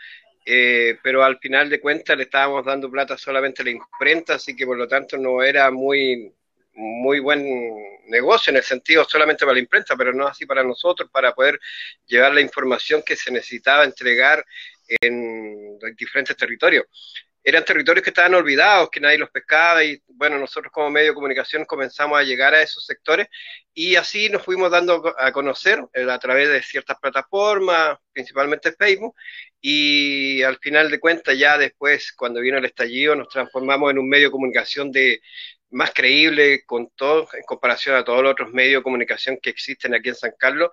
eh, 0.44 0.98
pero 1.02 1.24
al 1.24 1.38
final 1.38 1.70
de 1.70 1.80
cuentas 1.80 2.16
le 2.16 2.24
estábamos 2.24 2.64
dando 2.64 2.90
plata 2.90 3.16
solamente 3.16 3.62
a 3.62 3.64
la 3.64 3.70
imprenta, 3.70 4.34
así 4.34 4.54
que 4.54 4.66
por 4.66 4.76
lo 4.76 4.86
tanto 4.86 5.16
no 5.16 5.42
era 5.42 5.70
muy 5.70 6.32
muy 6.74 7.20
buen 7.20 7.44
negocio 8.06 8.50
en 8.50 8.56
el 8.56 8.62
sentido 8.62 9.04
solamente 9.04 9.44
para 9.44 9.54
la 9.54 9.60
imprenta, 9.60 9.94
pero 9.94 10.12
no 10.14 10.26
así 10.26 10.46
para 10.46 10.62
nosotros, 10.64 11.10
para 11.10 11.34
poder 11.34 11.60
llevar 12.06 12.32
la 12.32 12.40
información 12.40 13.02
que 13.04 13.14
se 13.14 13.30
necesitaba 13.30 13.84
entregar 13.84 14.44
en 15.00 15.78
diferentes 15.96 16.34
territorios. 16.34 16.86
Eran 17.44 17.64
territorios 17.64 18.04
que 18.04 18.10
estaban 18.10 18.34
olvidados, 18.34 18.90
que 18.90 19.00
nadie 19.00 19.18
los 19.18 19.30
pescaba 19.30 19.82
y 19.82 20.00
bueno, 20.08 20.38
nosotros 20.38 20.72
como 20.72 20.90
medio 20.90 21.08
de 21.08 21.14
comunicación 21.14 21.64
comenzamos 21.64 22.18
a 22.18 22.22
llegar 22.22 22.54
a 22.54 22.62
esos 22.62 22.84
sectores 22.84 23.26
y 23.74 23.96
así 23.96 24.28
nos 24.28 24.42
fuimos 24.42 24.70
dando 24.70 25.14
a 25.18 25.32
conocer 25.32 25.82
eh, 25.94 26.06
a 26.08 26.18
través 26.18 26.48
de 26.48 26.62
ciertas 26.62 26.98
plataformas, 27.00 27.98
principalmente 28.12 28.72
Facebook, 28.72 29.14
y 29.60 30.42
al 30.42 30.58
final 30.58 30.90
de 30.90 31.00
cuentas 31.00 31.38
ya 31.38 31.56
después, 31.56 32.12
cuando 32.12 32.40
vino 32.40 32.58
el 32.58 32.64
estallido, 32.64 33.14
nos 33.16 33.28
transformamos 33.28 33.90
en 33.90 33.98
un 33.98 34.08
medio 34.08 34.28
de 34.28 34.32
comunicación 34.32 34.92
de, 34.92 35.20
más 35.72 35.92
creíble 35.92 36.64
con 36.66 36.90
todo, 36.90 37.28
en 37.32 37.42
comparación 37.44 37.96
a 37.96 38.04
todos 38.04 38.22
los 38.22 38.32
otros 38.32 38.52
medios 38.52 38.80
de 38.80 38.82
comunicación 38.84 39.38
que 39.42 39.50
existen 39.50 39.94
aquí 39.94 40.10
en 40.10 40.14
San 40.14 40.32
Carlos. 40.38 40.70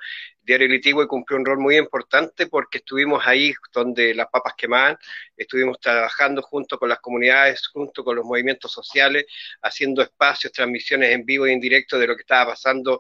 Diario 0.49 0.67
Litigüe 0.67 1.07
cumplió 1.07 1.37
un 1.37 1.45
rol 1.45 1.59
muy 1.59 1.77
importante 1.77 2.47
porque 2.47 2.79
estuvimos 2.79 3.21
ahí 3.23 3.53
donde 3.71 4.15
las 4.15 4.29
papas 4.29 4.55
quemaban, 4.57 4.97
estuvimos 5.37 5.79
trabajando 5.79 6.41
junto 6.41 6.79
con 6.79 6.89
las 6.89 6.97
comunidades, 7.01 7.67
junto 7.67 8.03
con 8.03 8.15
los 8.15 8.25
movimientos 8.25 8.71
sociales, 8.71 9.27
haciendo 9.61 10.01
espacios, 10.01 10.51
transmisiones 10.51 11.11
en 11.11 11.23
vivo 11.23 11.45
y 11.45 11.53
en 11.53 11.59
directo 11.59 11.99
de 11.99 12.07
lo 12.07 12.15
que 12.15 12.21
estaba 12.21 12.53
pasando 12.53 12.99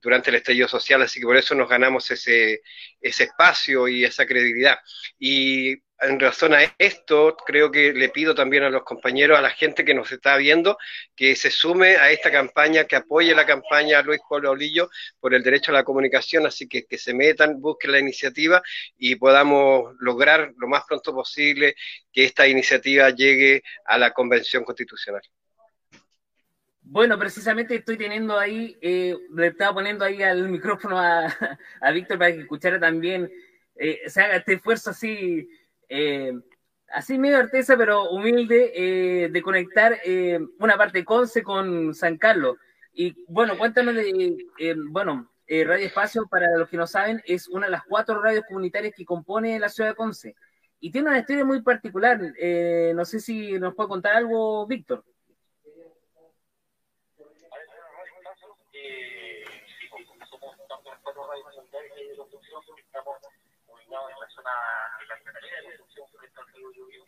durante 0.00 0.30
el 0.30 0.36
estallido 0.36 0.66
social, 0.66 1.02
así 1.02 1.20
que 1.20 1.26
por 1.26 1.36
eso 1.36 1.54
nos 1.54 1.68
ganamos 1.68 2.10
ese, 2.10 2.62
ese 3.02 3.24
espacio 3.24 3.86
y 3.86 4.04
esa 4.04 4.24
credibilidad. 4.24 4.78
Y 5.18 5.76
en 6.02 6.18
razón 6.18 6.52
a 6.52 6.62
esto, 6.78 7.36
creo 7.46 7.70
que 7.70 7.92
le 7.92 8.08
pido 8.08 8.34
también 8.34 8.64
a 8.64 8.70
los 8.70 8.82
compañeros, 8.82 9.38
a 9.38 9.42
la 9.42 9.50
gente 9.50 9.84
que 9.84 9.94
nos 9.94 10.10
está 10.10 10.36
viendo, 10.36 10.76
que 11.14 11.36
se 11.36 11.50
sume 11.50 11.96
a 11.96 12.10
esta 12.10 12.30
campaña, 12.30 12.84
que 12.84 12.96
apoye 12.96 13.34
la 13.34 13.46
campaña 13.46 14.02
Luis 14.02 14.20
Polo 14.28 14.50
Olillo 14.50 14.90
por 15.20 15.32
el 15.32 15.42
derecho 15.42 15.70
a 15.70 15.74
la 15.74 15.84
comunicación, 15.84 16.46
así 16.46 16.61
que 16.68 16.84
que 16.84 16.98
se 16.98 17.14
metan, 17.14 17.60
busquen 17.60 17.92
la 17.92 17.98
iniciativa 17.98 18.62
y 18.98 19.16
podamos 19.16 19.94
lograr 20.00 20.52
lo 20.56 20.68
más 20.68 20.84
pronto 20.88 21.12
posible 21.14 21.74
que 22.12 22.24
esta 22.24 22.46
iniciativa 22.46 23.10
llegue 23.10 23.62
a 23.84 23.98
la 23.98 24.12
Convención 24.12 24.64
Constitucional. 24.64 25.22
Bueno, 26.84 27.18
precisamente 27.18 27.76
estoy 27.76 27.96
teniendo 27.96 28.38
ahí, 28.38 28.76
eh, 28.82 29.16
le 29.34 29.46
estaba 29.46 29.74
poniendo 29.74 30.04
ahí 30.04 30.22
al 30.22 30.48
micrófono 30.48 30.98
a, 30.98 31.26
a 31.80 31.90
Víctor 31.92 32.18
para 32.18 32.32
que 32.32 32.40
escuchara 32.40 32.78
también, 32.78 33.30
eh, 33.76 34.02
se 34.06 34.20
haga 34.20 34.36
este 34.36 34.54
esfuerzo 34.54 34.90
así 34.90 35.48
eh, 35.88 36.32
así 36.88 37.18
medio 37.18 37.38
artesa, 37.38 37.76
pero 37.76 38.10
humilde, 38.10 38.72
eh, 38.74 39.28
de 39.30 39.42
conectar 39.42 39.98
una 40.58 40.76
parte 40.76 41.04
Conce 41.04 41.42
con 41.42 41.94
San 41.94 42.18
Carlos. 42.18 42.58
Y 42.92 43.24
bueno, 43.26 43.56
cuéntanos 43.56 43.94
de, 43.94 44.36
bueno, 44.90 45.31
Radio 45.48 45.86
Espacio, 45.86 46.26
para 46.28 46.56
los 46.56 46.68
que 46.68 46.76
no 46.76 46.86
saben, 46.86 47.22
es 47.26 47.48
una 47.48 47.66
de 47.66 47.72
las 47.72 47.84
cuatro 47.84 48.20
radios 48.22 48.44
comunitarias 48.46 48.94
que 48.96 49.04
compone 49.04 49.58
la 49.58 49.68
ciudad 49.68 49.90
de 49.90 49.96
Conce. 49.96 50.34
Y 50.80 50.90
tiene 50.90 51.10
una 51.10 51.18
historia 51.18 51.44
muy 51.44 51.62
particular. 51.62 52.20
no 52.20 53.04
sé 53.04 53.20
si 53.20 53.58
nos 53.58 53.74
puede 53.74 53.88
contar 53.88 54.16
algo, 54.16 54.66
Víctor. 54.66 55.04
en 63.92 64.20
la 64.20 64.28
zona 64.30 64.50
de 65.00 65.06
la 65.06 65.16
Secretaría 65.18 65.56
de 65.60 65.76
Construcción 65.76 66.08
Forestal 66.08 66.46
Río 66.54 66.72
Lluvio. 66.72 67.04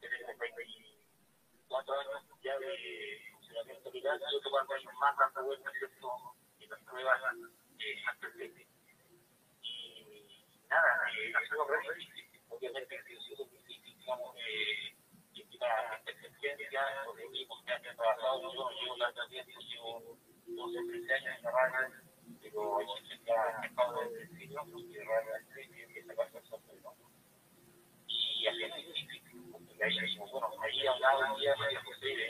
Tenemos 0.00 0.38
24 0.38 1.94
años 2.00 2.24
ya 2.42 2.58
de 2.58 3.20
funcionamiento 3.32 3.90
legal 3.92 4.18
y 4.18 4.36
otro 4.36 4.50
cuatro 4.50 4.76
años 4.76 4.94
más 4.98 5.16
dando 5.18 5.44
vueltas 5.44 5.72
¿cierto? 5.78 6.08
En 6.70 6.76
las 6.76 6.88
pruebas 6.88 7.20
eh, 7.78 8.02
al 8.06 8.18
presente. 8.18 8.66
Y 9.62 10.26
nada, 10.68 11.02
ha 11.04 11.44
sido. 11.44 11.66
Obviamente 12.48 12.98
ha 12.98 13.02
sido 13.04 13.44
difícil, 13.46 13.96
digamos, 13.98 14.36
eh, 14.36 14.94
experiencia, 16.06 16.80
lo 17.04 17.14
que 17.14 17.72
han 17.72 17.96
trabajado, 17.96 18.52
yo 18.52 18.70
llevo 18.70 18.96
tanto 18.98 19.28
tiempo, 19.28 19.60
llevo 19.60 20.16
12, 20.46 20.78
13 20.88 21.14
años 21.14 21.36
en 21.38 21.44
la 21.44 21.50
radio, 21.50 21.94
pero 22.42 22.78
hay 22.78 22.86
gente 22.86 23.24
que 23.24 23.32
ha 23.32 23.60
desde 23.60 24.22
el 24.22 24.28
principio, 24.28 24.64
porque 24.72 25.04
radio 25.04 25.36
es 25.36 25.46
y 28.16 28.46
así 28.46 28.62
es 28.64 28.74
difícil, 28.74 29.52
porque 29.52 29.84
ahí, 29.84 30.16
bueno, 30.16 30.48
ahí 30.62 30.86
hablaba 30.86 31.32
un 31.32 31.40
día 31.40 31.54
de 31.54 31.76
José 31.76 32.06
de 32.06 32.28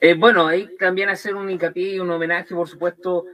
eh, 0.00 0.14
bueno, 0.14 0.46
ahí 0.46 0.76
también 0.76 1.08
hacer 1.08 1.34
un 1.34 1.50
hincapié 1.50 1.94
y 1.94 1.98
un 1.98 2.10
homenaje, 2.10 2.54
por 2.54 2.68
supuesto, 2.68 3.24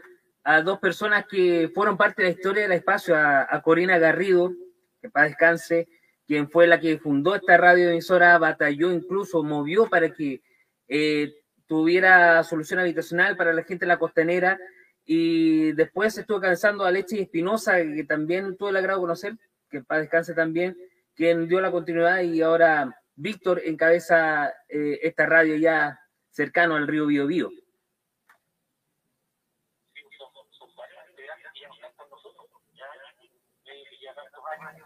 a 0.43 0.63
dos 0.63 0.79
personas 0.79 1.27
que 1.27 1.71
fueron 1.75 1.97
parte 1.97 2.23
de 2.23 2.29
la 2.29 2.35
historia 2.35 2.63
del 2.63 2.73
espacio, 2.73 3.17
a, 3.17 3.61
Corina 3.63 3.99
Garrido, 3.99 4.53
que 5.01 5.11
para 5.11 5.27
descanse, 5.27 5.89
quien 6.27 6.49
fue 6.49 6.67
la 6.67 6.81
que 6.81 6.99
fundó 6.99 7.35
esta 7.35 7.59
radio 7.59 7.91
emisora, 7.91 8.39
batalló, 8.39 8.93
incluso 8.93 9.43
movió 9.43 9.89
para 9.89 10.11
que 10.11 10.43
eh, 10.89 11.35
tuviera 11.67 12.43
solución 12.45 12.81
habitacional 12.81 13.37
para 13.37 13.53
la 13.53 13.63
gente 13.65 13.85
de 13.85 13.89
la 13.89 13.99
costanera, 13.99 14.59
y 15.05 15.73
después 15.73 16.17
estuvo 16.17 16.41
cansando 16.41 16.85
a 16.85 16.91
Leche 16.91 17.21
Espinosa, 17.21 17.77
que 17.77 18.05
también 18.05 18.57
tuve 18.57 18.71
el 18.71 18.77
agrado 18.77 19.01
de 19.01 19.03
conocer, 19.03 19.37
que 19.71 19.83
para 19.83 20.01
descanse 20.01 20.35
también, 20.35 20.77
quien 21.15 21.47
dio 21.49 21.61
la 21.61 21.71
continuidad 21.71 22.21
y 22.23 22.41
ahora 22.43 23.01
Víctor 23.17 23.63
encabeza 23.65 24.49
eh, 24.69 25.01
esta 25.03 25.27
radio 25.27 25.57
ya 25.57 26.01
cercano 26.31 26.77
al 26.77 26.89
río 26.89 27.07
Biobío. 27.07 27.51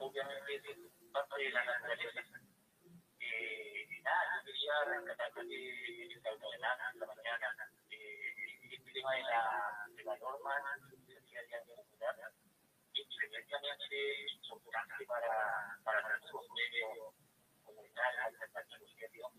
obviamente 0.00 0.76
parte 1.12 1.42
de 1.42 1.50
la 1.50 1.64
naturaleza. 1.64 2.27
Nada, 4.68 4.84
yo 4.84 5.00
quería 5.00 5.00
rescatar 5.00 5.32
que 5.32 6.12
esta 6.12 6.30
la 7.00 7.06
mañana, 7.06 7.72
eh, 7.88 8.68
este 8.70 8.92
tema 8.92 9.14
de 9.14 9.22
la, 9.22 9.88
de 9.96 10.04
la 10.04 10.16
norma 10.18 10.54
de 10.56 10.60
la 10.60 11.56
es 12.92 13.08
tremendamente 13.08 13.96
importante 14.44 15.06
para, 15.06 15.78
para 15.82 16.08
nuestros 16.08 16.44
medios 16.52 17.14
comunitarios, 17.64 18.24
administrativos, 18.28 19.32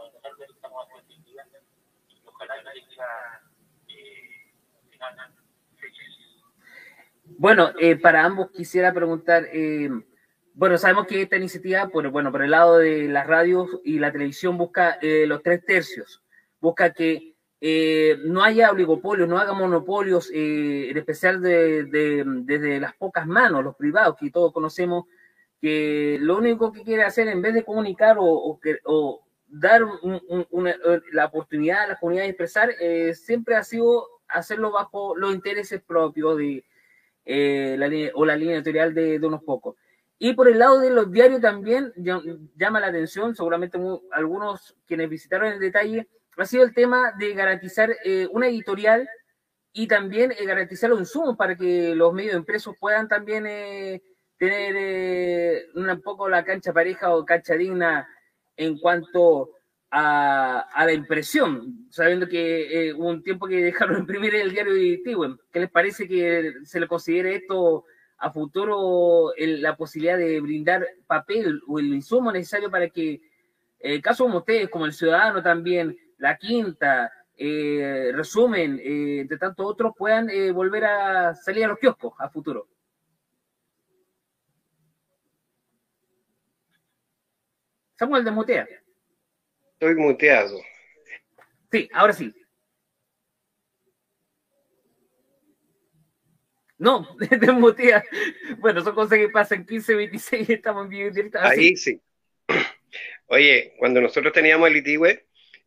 de 0.00 0.10
de 0.36 0.46
de 0.46 0.60
bueno, 7.38 7.70
eh, 7.78 7.96
para 7.96 8.24
ambos 8.24 8.50
quisiera 8.50 8.92
preguntar, 8.92 9.46
eh, 9.52 9.88
bueno, 10.54 10.76
sabemos 10.78 11.06
que 11.06 11.22
esta 11.22 11.36
iniciativa, 11.36 11.88
por, 11.88 12.08
bueno, 12.10 12.30
por 12.30 12.42
el 12.42 12.50
lado 12.50 12.78
de 12.78 13.08
las 13.08 13.26
radios 13.26 13.80
y 13.84 13.98
la 13.98 14.12
televisión 14.12 14.58
busca 14.58 14.98
eh, 15.00 15.24
los 15.26 15.42
tres 15.42 15.64
tercios, 15.64 16.22
busca 16.60 16.92
que 16.92 17.34
no 18.24 18.42
haya 18.42 18.70
oligopolios, 18.70 19.28
no 19.28 19.38
haga 19.38 19.52
monopolios, 19.52 20.30
en 20.32 20.96
especial 20.96 21.42
de, 21.42 22.24
desde 22.44 22.80
las 22.80 22.94
pocas 22.96 23.26
manos, 23.26 23.62
los 23.62 23.76
privados, 23.76 24.16
que 24.18 24.30
todos 24.30 24.52
conocemos, 24.52 25.04
que 25.60 26.16
lo 26.20 26.38
único 26.38 26.72
que 26.72 26.82
quiere 26.82 27.02
hacer 27.02 27.28
en 27.28 27.42
vez 27.42 27.52
de 27.52 27.64
comunicar 27.64 28.16
o, 28.18 28.58
o, 28.84 29.22
dar 29.50 29.82
la 31.12 31.26
oportunidad 31.26 31.82
a 31.82 31.88
la 31.88 31.98
comunidad 31.98 32.24
de 32.24 32.30
expresar, 32.30 32.70
siempre 33.14 33.56
ha 33.56 33.64
sido 33.64 34.06
hacerlo 34.28 34.70
bajo 34.70 35.16
los 35.16 35.34
intereses 35.34 35.82
propios 35.82 36.38
de, 36.38 36.64
eh, 37.24 37.76
la 37.78 37.88
o 38.14 38.24
la 38.24 38.36
línea 38.36 38.56
editorial 38.56 38.94
de, 38.94 39.18
unos 39.18 39.42
pocos. 39.42 39.76
Y 40.18 40.34
por 40.34 40.48
el 40.48 40.58
lado 40.58 40.80
de 40.80 40.90
los 40.90 41.10
diarios 41.10 41.40
también 41.40 41.92
llama 42.56 42.80
la 42.80 42.88
atención, 42.88 43.34
seguramente 43.34 43.78
algunos 44.12 44.76
quienes 44.86 45.08
visitaron 45.08 45.52
el 45.52 45.60
detalle, 45.60 46.08
ha 46.36 46.44
sido 46.44 46.64
el 46.64 46.74
tema 46.74 47.12
de 47.18 47.34
garantizar 47.34 47.94
eh, 48.04 48.26
una 48.30 48.48
editorial 48.48 49.08
y 49.72 49.86
también 49.86 50.32
eh, 50.32 50.44
garantizar 50.44 50.90
los 50.90 51.00
insumos 51.00 51.36
para 51.36 51.56
que 51.56 51.94
los 51.94 52.12
medios 52.12 52.34
impresos 52.34 52.74
puedan 52.78 53.08
también 53.08 53.44
tener 54.36 55.66
un 55.74 56.00
poco 56.02 56.28
la 56.28 56.44
cancha 56.44 56.72
pareja 56.72 57.14
o 57.14 57.24
cancha 57.24 57.54
digna 57.54 58.08
en 58.60 58.76
cuanto 58.76 59.52
a, 59.90 60.84
la 60.84 60.92
impresión, 60.92 61.86
sabiendo 61.88 62.28
que 62.28 62.88
eh, 62.88 62.92
un 62.92 63.22
tiempo 63.22 63.46
que 63.46 63.64
dejaron 63.64 63.98
imprimir 64.00 64.34
el 64.34 64.52
diario 64.52 64.74
de 64.74 65.00
Tiwen. 65.02 65.38
¿Qué 65.50 65.60
les 65.60 65.70
parece 65.70 66.06
que 66.06 66.52
se 66.64 66.78
le 66.78 66.86
considere 66.86 67.36
esto 67.36 67.84
a 68.18 68.30
futuro 68.30 69.32
la 69.38 69.76
posibilidad 69.76 70.18
de 70.18 70.40
brindar 70.40 70.86
papel 71.06 71.62
o 71.66 71.78
el 71.78 71.86
insumo 71.86 72.30
necesario 72.30 72.70
para 72.70 72.90
que 72.90 73.22
eh, 73.78 74.02
casos 74.02 74.26
como 74.26 74.40
ustedes, 74.40 74.68
como 74.68 74.84
el 74.84 74.92
Ciudadano 74.92 75.42
también, 75.42 75.96
La 76.18 76.36
Quinta, 76.36 77.10
eh, 77.34 78.12
Resumen, 78.14 78.78
eh, 78.78 79.20
entre 79.22 79.38
tantos 79.38 79.64
otros, 79.64 79.94
puedan 79.96 80.28
volver 80.52 80.84
a 80.84 81.34
salir 81.34 81.64
a 81.64 81.68
los 81.68 81.78
kioscos 81.78 82.12
a 82.18 82.28
futuro? 82.28 82.68
Samuel 88.00 88.24
de 88.24 88.30
Mutea. 88.30 88.66
Estoy 89.74 89.94
muteado. 89.94 90.58
Sí, 91.70 91.86
ahora 91.92 92.14
sí. 92.14 92.34
No, 96.78 97.06
desmutea. 97.18 98.02
Bueno, 98.56 98.80
son 98.82 98.94
cosas 98.94 99.18
que 99.18 99.28
pasan 99.28 99.66
15, 99.66 99.94
26 99.94 100.48
estamos 100.48 100.84
en 100.84 100.88
vivo 100.88 101.10
directo. 101.10 101.40
Ah, 101.42 101.50
Ahí 101.50 101.76
sí. 101.76 102.00
Oye, 103.26 103.74
cuando 103.78 104.00
nosotros 104.00 104.32
teníamos 104.32 104.70
el 104.70 104.78
Itigüe, 104.78 105.26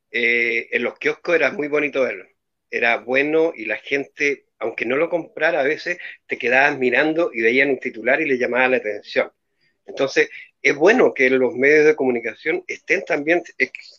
eh, 0.10 0.70
en 0.72 0.84
los 0.84 0.98
kioscos 0.98 1.36
era 1.36 1.52
muy 1.52 1.68
bonito 1.68 2.02
verlo. 2.02 2.26
Era 2.72 2.98
bueno 2.98 3.54
y 3.56 3.66
la 3.66 3.78
gente, 3.78 4.48
aunque 4.58 4.88
no 4.88 4.96
lo 4.96 5.08
comprara, 5.08 5.60
a 5.60 5.64
veces 5.64 6.00
te 6.26 6.40
quedabas 6.40 6.80
mirando 6.80 7.30
y 7.32 7.44
veían 7.44 7.70
un 7.70 7.80
titular 7.80 8.20
y 8.22 8.26
le 8.26 8.40
llamaba 8.40 8.70
la 8.70 8.78
atención. 8.78 9.32
Entonces, 9.86 10.30
es 10.64 10.76
bueno 10.76 11.14
que 11.14 11.30
los 11.30 11.56
medios 11.56 11.86
de 11.86 11.96
comunicación 11.96 12.64
estén 12.68 13.04
también, 13.06 13.44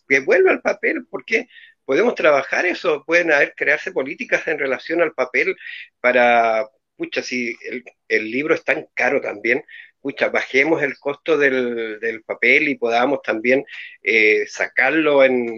que 0.09 0.20
vuelva 0.20 0.51
al 0.51 0.62
papel, 0.62 1.07
porque 1.11 1.49
podemos 1.85 2.15
trabajar 2.15 2.66
eso, 2.66 3.05
pueden 3.07 3.32
haber, 3.32 3.55
crearse 3.55 3.93
políticas 3.93 4.49
en 4.49 4.59
relación 4.59 5.03
al 5.03 5.12
papel 5.12 5.57
para, 6.01 6.66
pucha, 6.97 7.23
si 7.23 7.55
el, 7.70 7.85
el 8.09 8.31
libro 8.31 8.55
es 8.55 8.65
tan 8.65 8.89
caro 8.95 9.20
también, 9.20 9.62
pucha, 10.05 10.28
bajemos 10.28 10.82
el 10.82 10.98
costo 10.98 11.39
del, 11.39 11.98
del 11.98 12.22
papel 12.24 12.68
y 12.68 12.74
podamos 12.74 13.22
también 13.22 13.64
eh, 14.02 14.44
sacarlo 14.47 15.24
en, 15.24 15.48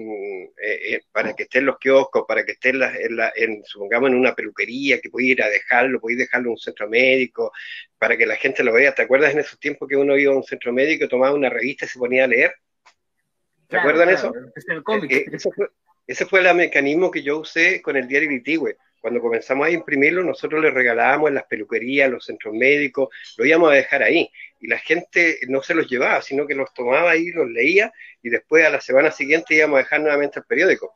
eh, 0.63 0.95
eh, 0.95 1.01
para 1.11 1.35
que 1.35 1.43
esté 1.43 1.59
en 1.59 1.67
los 1.67 1.79
kioscos, 1.81 2.27
para 2.29 2.45
que 2.45 2.53
esté 2.53 2.69
en, 2.69 2.79
la, 2.79 3.33
en, 3.35 3.65
supongamos, 3.65 4.09
en 4.09 4.15
una 4.15 4.37
peluquería, 4.37 5.01
que 5.01 5.11
pueda 5.11 5.27
ir 5.27 5.43
a 5.43 5.49
dejarlo, 5.49 6.01
pueda 6.01 6.19
dejarlo 6.19 6.47
en 6.47 6.53
un 6.53 6.59
centro 6.59 6.89
médico, 6.89 7.51
para 7.99 8.17
que 8.17 8.25
la 8.25 8.37
gente 8.37 8.63
lo 8.63 8.73
vea. 8.73 8.95
¿Te 8.95 9.03
acuerdas 9.03 9.33
en 9.33 9.41
esos 9.41 9.59
tiempos 9.59 9.89
que 9.89 9.97
uno 9.97 10.17
iba 10.17 10.33
a 10.33 10.37
un 10.37 10.45
centro 10.45 10.73
médico, 10.73 11.09
tomaba 11.09 11.35
una 11.35 11.51
revista 11.51 11.85
y 11.85 11.89
se 11.89 11.99
ponía 11.99 12.23
a 12.23 12.29
leer? 12.29 12.55
¿Te 13.67 13.79
acuerdan 13.79 14.11
eso? 14.11 14.33
ese, 14.55 15.51
fue, 15.51 15.71
ese 16.07 16.25
fue 16.25 16.49
el 16.49 16.55
mecanismo 16.55 17.11
que 17.11 17.25
yo 17.25 17.39
usé 17.39 17.83
con 17.83 17.97
el 17.97 18.07
diario 18.07 18.29
Vitigüe 18.29 18.77
cuando 19.07 19.21
comenzamos 19.21 19.69
a 19.69 19.71
imprimirlo, 19.71 20.25
nosotros 20.25 20.61
le 20.61 20.73
regalábamos 20.73 21.29
en 21.29 21.37
las 21.37 21.45
peluquerías, 21.45 22.11
los 22.11 22.25
centros 22.25 22.53
médicos, 22.53 23.09
lo 23.37 23.45
íbamos 23.45 23.71
a 23.71 23.75
dejar 23.75 24.03
ahí. 24.03 24.29
Y 24.59 24.67
la 24.67 24.79
gente 24.79 25.39
no 25.47 25.63
se 25.63 25.77
los 25.77 25.89
llevaba, 25.89 26.21
sino 26.23 26.45
que 26.45 26.57
los 26.57 26.75
tomaba 26.75 27.13
ahí, 27.13 27.31
los 27.31 27.49
leía, 27.49 27.93
y 28.21 28.31
después 28.31 28.67
a 28.67 28.71
la 28.71 28.81
semana 28.81 29.13
siguiente 29.13 29.55
íbamos 29.55 29.77
a 29.77 29.83
dejar 29.85 30.01
nuevamente 30.01 30.41
el 30.41 30.45
periódico. 30.45 30.93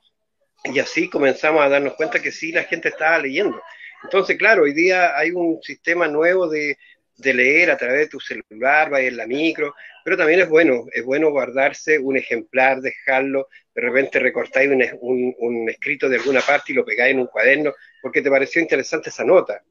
Y 0.64 0.80
así 0.80 1.08
comenzamos 1.08 1.62
a 1.62 1.68
darnos 1.68 1.94
cuenta 1.94 2.20
que 2.20 2.32
sí, 2.32 2.50
la 2.50 2.64
gente 2.64 2.88
estaba 2.88 3.16
leyendo. 3.20 3.62
Entonces, 4.02 4.36
claro, 4.36 4.64
hoy 4.64 4.72
día 4.72 5.16
hay 5.16 5.30
un 5.30 5.62
sistema 5.62 6.08
nuevo 6.08 6.48
de, 6.48 6.78
de 7.20 7.34
leer 7.34 7.70
a 7.70 7.76
través 7.76 7.98
de 7.98 8.08
tu 8.08 8.20
celular, 8.20 8.90
vaya 8.90 9.08
en 9.08 9.16
la 9.16 9.26
micro, 9.26 9.74
pero 10.04 10.16
también 10.16 10.40
es 10.40 10.48
bueno, 10.48 10.86
es 10.92 11.04
bueno 11.04 11.30
guardarse 11.30 11.98
un 11.98 12.16
ejemplar, 12.16 12.80
dejarlo, 12.80 13.48
de 13.74 13.82
repente 13.82 14.18
recortáis 14.18 14.70
un, 15.00 15.34
un, 15.38 15.68
escrito 15.68 16.08
de 16.08 16.16
alguna 16.16 16.40
parte 16.40 16.72
y 16.72 16.74
lo 16.74 16.84
pegáis 16.84 17.12
en 17.12 17.20
un 17.20 17.26
cuaderno, 17.26 17.74
porque 18.02 18.22
te 18.22 18.30
pareció 18.30 18.60
interesante 18.60 19.10
esa 19.10 19.24
nota, 19.24 19.62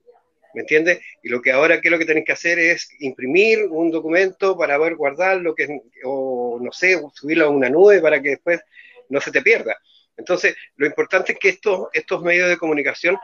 ¿me 0.53 0.61
entiendes? 0.61 0.99
Y 1.23 1.30
lo 1.30 1.41
que 1.41 1.51
ahora, 1.51 1.81
¿qué 1.81 1.88
es 1.88 1.91
lo 1.91 1.99
que 1.99 2.05
tenéis 2.05 2.26
que 2.26 2.34
hacer? 2.34 2.59
Es 2.59 2.89
imprimir 2.99 3.65
un 3.69 3.91
documento 3.91 4.57
para 4.57 4.77
poder 4.77 4.95
guardarlo, 4.95 5.55
que, 5.55 5.81
o 6.03 6.59
no 6.61 6.71
sé, 6.71 6.99
subirlo 7.13 7.45
a 7.45 7.49
una 7.49 7.69
nube 7.69 8.01
para 8.01 8.21
que 8.21 8.30
después 8.30 8.61
no 9.09 9.19
se 9.21 9.31
te 9.31 9.41
pierda. 9.41 9.77
Entonces, 10.17 10.55
lo 10.76 10.85
importante 10.85 11.31
es 11.31 11.39
que 11.39 11.49
estos, 11.49 11.88
estos 11.93 12.21
medios 12.21 12.49
de 12.49 12.57
comunicación 12.57 13.17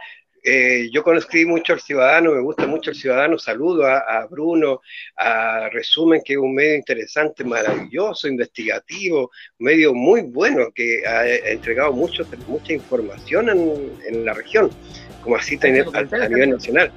eh, 0.48 0.90
yo 0.92 1.02
conocí 1.02 1.44
mucho 1.44 1.74
al 1.74 1.82
ciudadano, 1.82 2.32
me 2.32 2.42
gusta 2.42 2.68
mucho 2.68 2.92
el 2.92 2.96
ciudadano, 2.96 3.40
saludo 3.40 3.88
a, 3.88 4.28
Bruno, 4.30 4.82
a 5.18 5.70
Resumen, 5.70 6.22
que 6.24 6.34
es 6.34 6.40
un 6.40 6.54
medio 6.54 6.76
interesante, 6.76 7.44
maravilloso, 7.44 8.28
investigativo, 8.28 9.32
un 9.60 9.66
medio 9.66 9.96
muy 9.96 10.22
bueno, 10.22 10.72
que 10.72 11.02
ha, 11.08 11.28
entregado 11.28 11.94
mucho, 11.94 12.24
mucha 12.48 12.74
información 12.74 13.50
en, 13.50 14.24
la 14.24 14.34
región, 14.34 14.70
como 15.24 15.36
así 15.36 15.58
a, 15.60 15.98
a 16.00 16.30
nivel 16.30 16.52
nacional. 16.52 16.92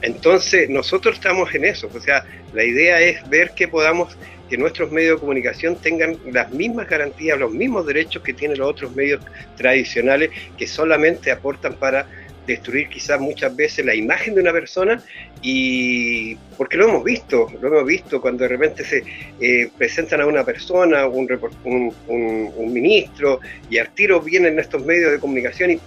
Entonces, 0.00 0.70
nosotros 0.70 1.16
estamos 1.16 1.54
en 1.54 1.66
eso, 1.66 1.90
o 1.94 2.00
sea, 2.00 2.24
la 2.54 2.64
idea 2.64 2.98
es 2.98 3.28
ver 3.28 3.50
que 3.50 3.68
podamos 3.68 4.16
que 4.48 4.56
nuestros 4.58 4.90
medios 4.90 5.16
de 5.16 5.20
comunicación 5.20 5.76
tengan 5.76 6.18
las 6.30 6.50
mismas 6.50 6.88
garantías, 6.88 7.38
los 7.38 7.52
mismos 7.52 7.86
derechos 7.86 8.22
que 8.22 8.32
tienen 8.34 8.58
los 8.58 8.68
otros 8.68 8.94
medios 8.94 9.22
tradicionales 9.56 10.30
que 10.58 10.66
solamente 10.66 11.30
aportan 11.30 11.74
para 11.74 12.06
destruir 12.46 12.88
quizás 12.88 13.20
muchas 13.20 13.54
veces 13.54 13.84
la 13.84 13.94
imagen 13.94 14.34
de 14.34 14.40
una 14.40 14.52
persona 14.52 15.02
y 15.42 16.36
porque 16.56 16.76
lo 16.76 16.88
hemos 16.88 17.04
visto, 17.04 17.48
lo 17.60 17.68
hemos 17.68 17.86
visto 17.86 18.20
cuando 18.20 18.44
de 18.44 18.48
repente 18.48 18.84
se 18.84 19.04
eh, 19.40 19.70
presentan 19.76 20.20
a 20.20 20.26
una 20.26 20.44
persona, 20.44 21.06
un, 21.06 21.28
un, 21.64 22.72
ministro 22.72 23.40
y 23.70 23.78
al 23.78 23.92
tiro 23.94 24.20
vienen 24.20 24.58
estos 24.58 24.84
medios 24.84 25.12
de 25.12 25.18
comunicación 25.18 25.70
y, 25.70 25.80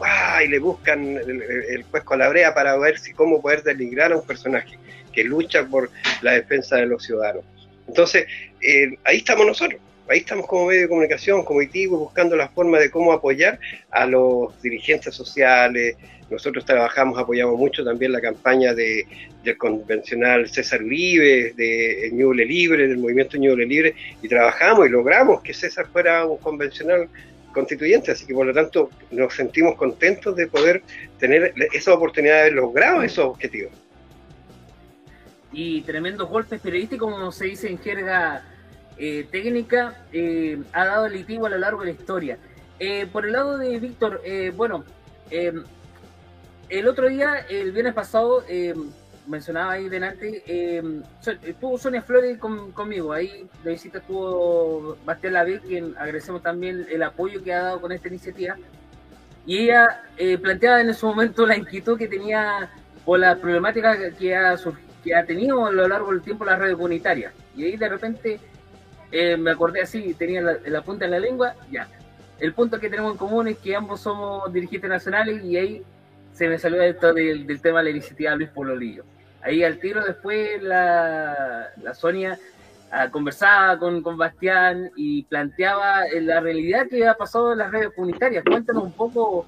y 0.43 0.47
le 0.47 0.59
buscan 0.59 1.17
el, 1.17 1.41
el 1.41 1.85
cuesco 1.85 2.13
a 2.13 2.17
la 2.17 2.29
brea 2.29 2.53
para 2.53 2.77
ver 2.77 2.99
si 2.99 3.13
cómo 3.13 3.41
poder 3.41 3.63
denigrar 3.63 4.11
a 4.11 4.17
un 4.17 4.25
personaje 4.25 4.77
que 5.11 5.23
lucha 5.23 5.65
por 5.65 5.89
la 6.21 6.33
defensa 6.33 6.77
de 6.77 6.85
los 6.85 7.03
ciudadanos. 7.03 7.43
Entonces, 7.87 8.27
eh, 8.61 8.97
ahí 9.03 9.17
estamos 9.17 9.47
nosotros 9.47 9.81
ahí 10.09 10.19
estamos 10.19 10.47
como 10.47 10.67
medio 10.67 10.81
de 10.81 10.87
comunicación, 10.87 11.43
como 11.43 11.61
ITIBU, 11.61 11.97
buscando 11.97 12.35
la 12.35 12.49
forma 12.49 12.79
de 12.79 12.89
cómo 12.89 13.11
apoyar 13.11 13.59
a 13.91 14.05
los 14.05 14.59
dirigentes 14.61 15.13
sociales. 15.15 15.95
Nosotros 16.29 16.65
trabajamos, 16.65 17.17
apoyamos 17.17 17.57
mucho 17.57 17.83
también 17.83 18.11
la 18.11 18.21
campaña 18.21 18.73
de, 18.73 19.07
del 19.43 19.57
convencional 19.57 20.49
César 20.49 20.83
Uribe, 20.83 21.53
de 21.55 22.09
Ñuble 22.13 22.45
Libre, 22.45 22.87
del 22.87 22.97
movimiento 22.97 23.37
Ñuble 23.37 23.65
Libre, 23.65 23.95
y 24.21 24.27
trabajamos 24.27 24.87
y 24.87 24.89
logramos 24.89 25.41
que 25.41 25.53
César 25.53 25.87
fuera 25.87 26.25
un 26.25 26.37
convencional 26.37 27.07
constituyente, 27.53 28.11
así 28.11 28.25
que 28.25 28.33
por 28.33 28.45
lo 28.45 28.53
tanto 28.53 28.89
nos 29.09 29.33
sentimos 29.33 29.75
contentos 29.75 30.35
de 30.35 30.47
poder 30.47 30.83
tener 31.17 31.53
esa 31.73 31.93
oportunidad 31.93 32.35
de 32.35 32.41
haber 32.41 32.53
logrado 32.53 33.01
esos 33.01 33.25
objetivos. 33.25 33.71
Y 35.51 35.81
tremendos 35.81 36.29
golpes 36.29 36.59
periodísticos, 36.61 37.11
como 37.11 37.31
se 37.31 37.45
dice 37.45 37.69
en 37.69 37.79
jerga 37.79 38.43
eh, 38.97 39.27
técnica 39.31 40.05
eh, 40.11 40.61
ha 40.73 40.85
dado 40.85 41.07
litigo 41.07 41.45
a 41.45 41.49
lo 41.49 41.57
largo 41.57 41.81
de 41.81 41.85
la 41.87 41.91
historia. 41.91 42.37
Eh, 42.79 43.05
por 43.07 43.25
el 43.25 43.33
lado 43.33 43.57
de 43.57 43.79
Víctor, 43.79 44.21
bueno, 44.55 44.83
el 46.69 46.87
otro 46.87 47.09
día, 47.09 47.45
el 47.49 47.71
viernes 47.71 47.93
pasado, 47.93 48.43
mencionaba 49.25 49.73
ahí 49.73 49.89
delante, 49.89 50.43
estuvo 51.43 51.77
Sonia 51.77 52.01
Flores 52.01 52.37
conmigo, 52.37 53.13
ahí 53.13 53.47
de 53.63 53.71
visita 53.71 53.97
estuvo 53.97 54.95
Bastián 55.05 55.33
Lave, 55.33 55.59
quien 55.59 55.95
agradecemos 55.97 56.43
también 56.43 56.85
el 56.89 57.01
apoyo 57.01 57.43
que 57.43 57.53
ha 57.53 57.63
dado 57.63 57.81
con 57.81 57.91
esta 57.91 58.07
iniciativa, 58.09 58.55
y 59.45 59.57
ella 59.57 60.03
planteaba 60.41 60.81
en 60.81 60.89
ese 60.89 61.05
momento 61.05 61.45
la 61.47 61.57
inquietud 61.57 61.97
que 61.97 62.07
tenía 62.07 62.69
por 63.05 63.19
la 63.19 63.35
problemática 63.37 64.11
que 64.11 64.35
ha, 64.35 64.55
que 65.03 65.15
ha 65.15 65.25
tenido 65.25 65.65
a 65.65 65.71
lo 65.71 65.87
largo 65.87 66.11
del 66.11 66.21
tiempo 66.21 66.45
la 66.45 66.57
red 66.57 66.73
comunitaria. 66.73 67.31
Y 67.55 67.63
ahí 67.63 67.77
de 67.77 67.89
repente 67.89 68.39
eh, 69.11 69.37
me 69.37 69.51
acordé 69.51 69.81
así, 69.81 70.13
tenía 70.13 70.41
la, 70.41 70.81
punta 70.81 71.05
en 71.05 71.11
la 71.11 71.19
lengua, 71.19 71.55
ya. 71.71 71.87
El 72.39 72.53
punto 72.53 72.79
que 72.79 72.89
tenemos 72.89 73.13
en 73.13 73.17
común 73.17 73.47
es 73.47 73.57
que 73.57 73.75
ambos 73.75 74.01
somos 74.01 74.51
dirigentes 74.53 74.89
nacionales 74.89 75.43
y 75.43 75.57
ahí 75.57 75.83
se 76.33 76.47
me 76.47 76.59
salió 76.59 76.81
esto 76.83 77.13
del, 77.13 77.61
tema 77.61 77.79
de 77.79 77.85
la 77.85 77.89
iniciativa 77.89 78.35
Luis 78.35 78.49
Pololillo. 78.49 79.03
Ahí 79.41 79.63
al 79.63 79.79
tiro 79.79 80.03
después 80.03 80.61
la, 80.61 81.69
la 81.81 81.93
Sonia 81.95 82.37
ah, 82.91 83.09
conversaba 83.09 83.79
con, 83.79 84.03
con 84.03 84.17
Bastián 84.17 84.91
y 84.95 85.23
planteaba 85.23 86.05
eh, 86.05 86.21
la 86.21 86.39
realidad 86.39 86.87
que 86.89 87.07
ha 87.07 87.15
pasado 87.15 87.53
en 87.53 87.59
las 87.59 87.71
redes 87.71 87.89
comunitarias. 87.95 88.43
Cuéntanos 88.43 88.83
un 88.83 88.91
poco 88.91 89.47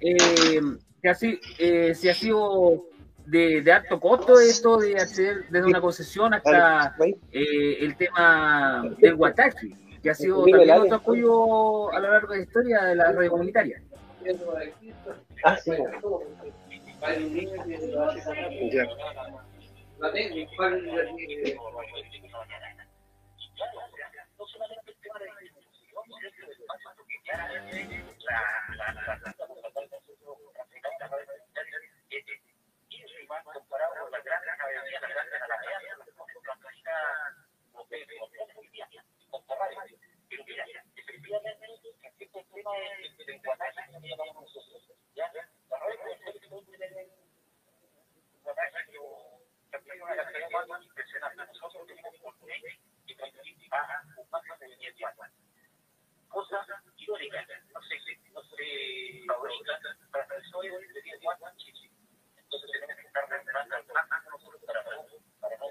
eh, 0.00 0.60
si, 1.00 1.08
así, 1.08 1.40
eh, 1.58 1.94
si 1.94 2.08
ha 2.08 2.14
sido 2.14 2.84
de, 3.26 3.62
de, 3.62 3.72
alto 3.72 4.00
costo 4.00 4.40
esto 4.40 4.78
de 4.78 4.96
acceder 4.96 5.44
desde 5.50 5.66
una 5.66 5.80
concesión 5.80 6.34
hasta 6.34 6.96
eh, 7.32 7.78
el 7.80 7.96
tema 7.96 8.84
del 8.98 9.14
Guatachi, 9.16 9.74
que 10.02 10.10
ha 10.10 10.14
sido 10.14 10.44
también 10.44 10.70
otro 10.70 10.96
apoyo 10.96 11.92
a 11.92 11.98
lo 12.00 12.10
largo 12.10 12.32
de 12.32 12.38
la 12.38 12.44
historia 12.44 12.84
de 12.84 12.94
la 12.96 13.12
red 13.12 13.28
comunitaria. 13.28 13.82
Ah, 15.44 15.56
sí 15.56 15.72
irónicas, 17.08 17.66
no 17.66 17.78
se, 17.78 17.86
no 17.88 18.12
se 18.12 18.20
fabrican 18.22 19.40
para 60.10 60.26
personas 60.26 60.78
de 60.80 61.02
10 61.02 61.24
años 61.26 61.54
Entonces 62.36 62.70
tenemos 62.72 62.96
que 62.96 63.06
estar 63.06 63.28
reaccionando 63.28 63.94
más 63.94 64.24
nosotros 64.30 64.62
para, 64.66 64.84
para 64.84 65.19
no 65.40 65.70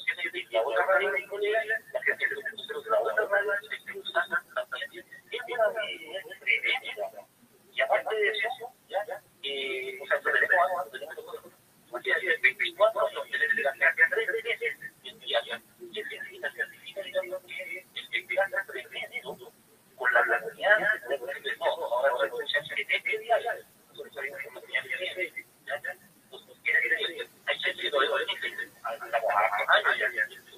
la 0.51 0.61
otra 0.61 0.85
la 2.89 2.99
otra 2.99 3.27
y 7.73 7.81
aparte 7.81 8.15
de 8.15 8.29
eso, 8.31 8.65
o 8.65 8.87
sea, 8.89 10.19
tenemos 10.21 10.51
algo, 10.51 10.91
tenemos 10.91 11.51
de 12.03 12.37
24 12.41 13.07
años, 13.07 13.23
de 13.31 13.63
la 13.63 13.71
carga 13.77 14.09
tres 14.11 14.27
veces 14.43 14.77
diaria. 15.19 15.61
Y 15.79 15.99
es 15.99 16.07
que 16.07 16.39
la 16.39 16.51
certifica, 16.51 17.01
digamos, 17.01 17.41
que 17.43 17.85
el 17.95 18.09
que 18.09 18.23
pega 18.23 18.47
tres 18.67 18.89
veces, 18.89 19.23
con 19.95 20.13
la 20.13 20.23
cantidad 20.25 20.77
de 21.09 21.17
mujeres, 21.17 21.57
no, 21.59 21.65
ahora 21.65 22.11
se 22.65 22.75
que 22.75 22.85
tres 22.85 23.19
diarias, 23.21 23.65
nosotros 23.89 24.13
sabemos 24.13 24.39
que 24.39 24.47
la 24.47 24.53
cantidad 24.53 24.83
de 24.83 24.89
veces, 24.89 25.45
entonces, 26.23 26.57
quiere 26.63 26.79
decir, 26.81 27.29
hay 27.45 27.59
gente 27.59 27.81
que 27.81 27.89
no 27.89 28.17
le 28.17 28.25
estamos 28.25 28.47
a 28.83 29.77
años, 29.77 29.97
ya, 29.97 30.11
ya, 30.11 30.27
ya, 30.29 30.51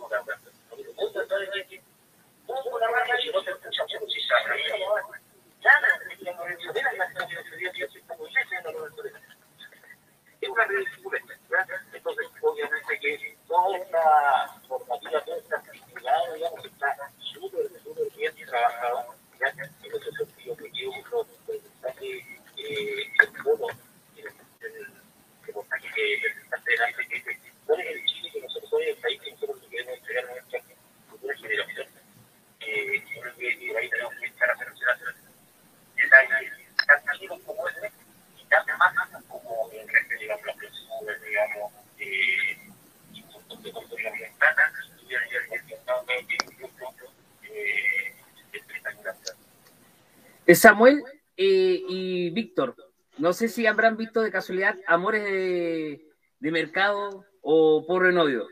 Samuel 50.64 51.04
y 51.36 52.30
Víctor, 52.30 52.78
no 53.18 53.34
sé 53.34 53.50
si 53.50 53.68
habrán 53.68 53.98
visto 53.98 54.22
de 54.22 54.32
casualidad 54.32 54.80
Amores 54.88 55.22
de, 55.26 56.00
Mercado 56.40 57.26
o 57.42 57.86
Pobre 57.86 58.14
Novio. 58.14 58.48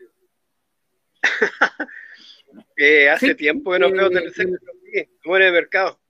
hace 3.14 3.34
tiempo 3.36 3.72
que 3.72 3.80
no 3.80 3.92
veo 3.92 4.08
Amores 4.08 4.36
de 4.36 5.52
Mercado. 5.54 6.02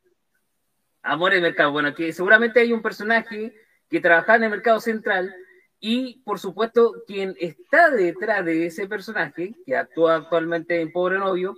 Amores 1.03 1.37
de 1.37 1.41
Mercado, 1.43 1.71
bueno, 1.71 1.93
que 1.93 2.11
seguramente 2.11 2.61
hay 2.61 2.73
un 2.73 2.81
personaje 2.81 3.53
que 3.87 4.01
trabaja 4.01 4.37
en 4.37 4.45
el 4.45 4.49
mercado 4.49 4.79
central 4.79 5.31
y, 5.79 6.23
por 6.23 6.39
supuesto, 6.39 7.03
quien 7.05 7.35
está 7.39 7.91
detrás 7.91 8.43
de 8.43 8.65
ese 8.65 8.87
personaje, 8.87 9.53
que 9.67 9.75
actúa 9.75 10.15
actualmente 10.15 10.81
en 10.81 10.91
Pobre 10.91 11.19
Novio, 11.19 11.55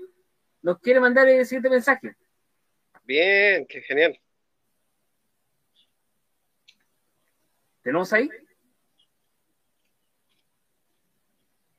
nos 0.61 0.79
quiere 0.79 0.99
mandar 0.99 1.29
el 1.29 1.45
siguiente 1.45 1.69
mensaje. 1.69 2.17
Bien, 3.05 3.65
qué 3.67 3.81
genial. 3.81 4.19
¿Tenemos 7.83 8.13
ahí? 8.13 8.29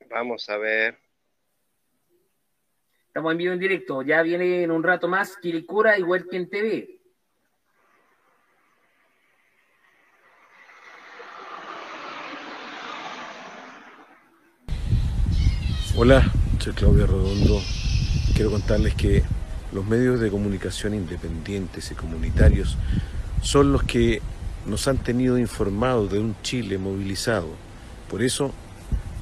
Vamos 0.07 0.47
a 0.49 0.57
ver. 0.57 0.99
Estamos 3.07 3.31
en 3.31 3.37
vivo 3.39 3.53
en 3.53 3.59
directo. 3.59 4.03
Ya 4.03 4.21
viene 4.21 4.61
en 4.61 4.69
un 4.69 4.83
rato 4.83 5.07
más 5.07 5.35
Kirikura 5.37 5.97
y 5.97 6.03
Welken 6.03 6.47
TV. 6.47 6.99
Hola, 15.97 16.21
soy 16.59 16.73
Claudia 16.73 17.07
Redondo. 17.07 17.61
Quiero 18.35 18.51
contarles 18.51 18.93
que 18.93 19.23
los 19.71 19.85
medios 19.87 20.19
de 20.19 20.29
comunicación 20.29 20.93
independientes 20.93 21.89
y 21.89 21.95
comunitarios 21.95 22.77
son 23.41 23.71
los 23.71 23.81
que 23.83 24.21
nos 24.65 24.87
han 24.87 24.97
tenido 24.97 25.37
informados 25.37 26.11
de 26.11 26.19
un 26.19 26.35
Chile 26.41 26.77
movilizado. 26.77 27.49
Por 28.09 28.21
eso, 28.21 28.53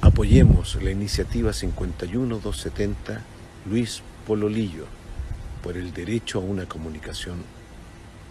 apoyemos 0.00 0.82
la 0.82 0.90
iniciativa 0.90 1.52
51270 1.52 3.22
Luis 3.70 4.02
Pololillo 4.26 4.86
por 5.62 5.76
el 5.76 5.92
derecho 5.92 6.38
a 6.38 6.42
una 6.42 6.66
comunicación 6.66 7.42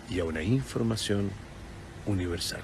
y 0.09 0.19
a 0.19 0.25
una 0.25 0.43
información 0.43 1.31
universal. 2.05 2.61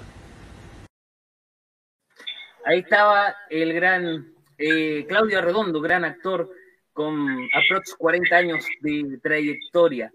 Ahí 2.64 2.80
estaba 2.80 3.34
el 3.48 3.72
gran 3.72 4.32
eh, 4.58 5.06
Claudio 5.08 5.40
Redondo, 5.40 5.80
gran 5.80 6.04
actor 6.04 6.50
con 6.92 7.48
aprox 7.54 7.94
40 7.96 8.36
años 8.36 8.64
de 8.80 9.18
trayectoria. 9.22 10.12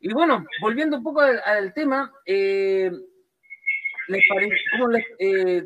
Y 0.00 0.12
bueno, 0.12 0.46
volviendo 0.60 0.98
un 0.98 1.02
poco 1.02 1.20
al, 1.20 1.72
tema, 1.74 2.12
eh, 2.24 2.90
¿cómo, 4.72 4.96
eh, 5.18 5.64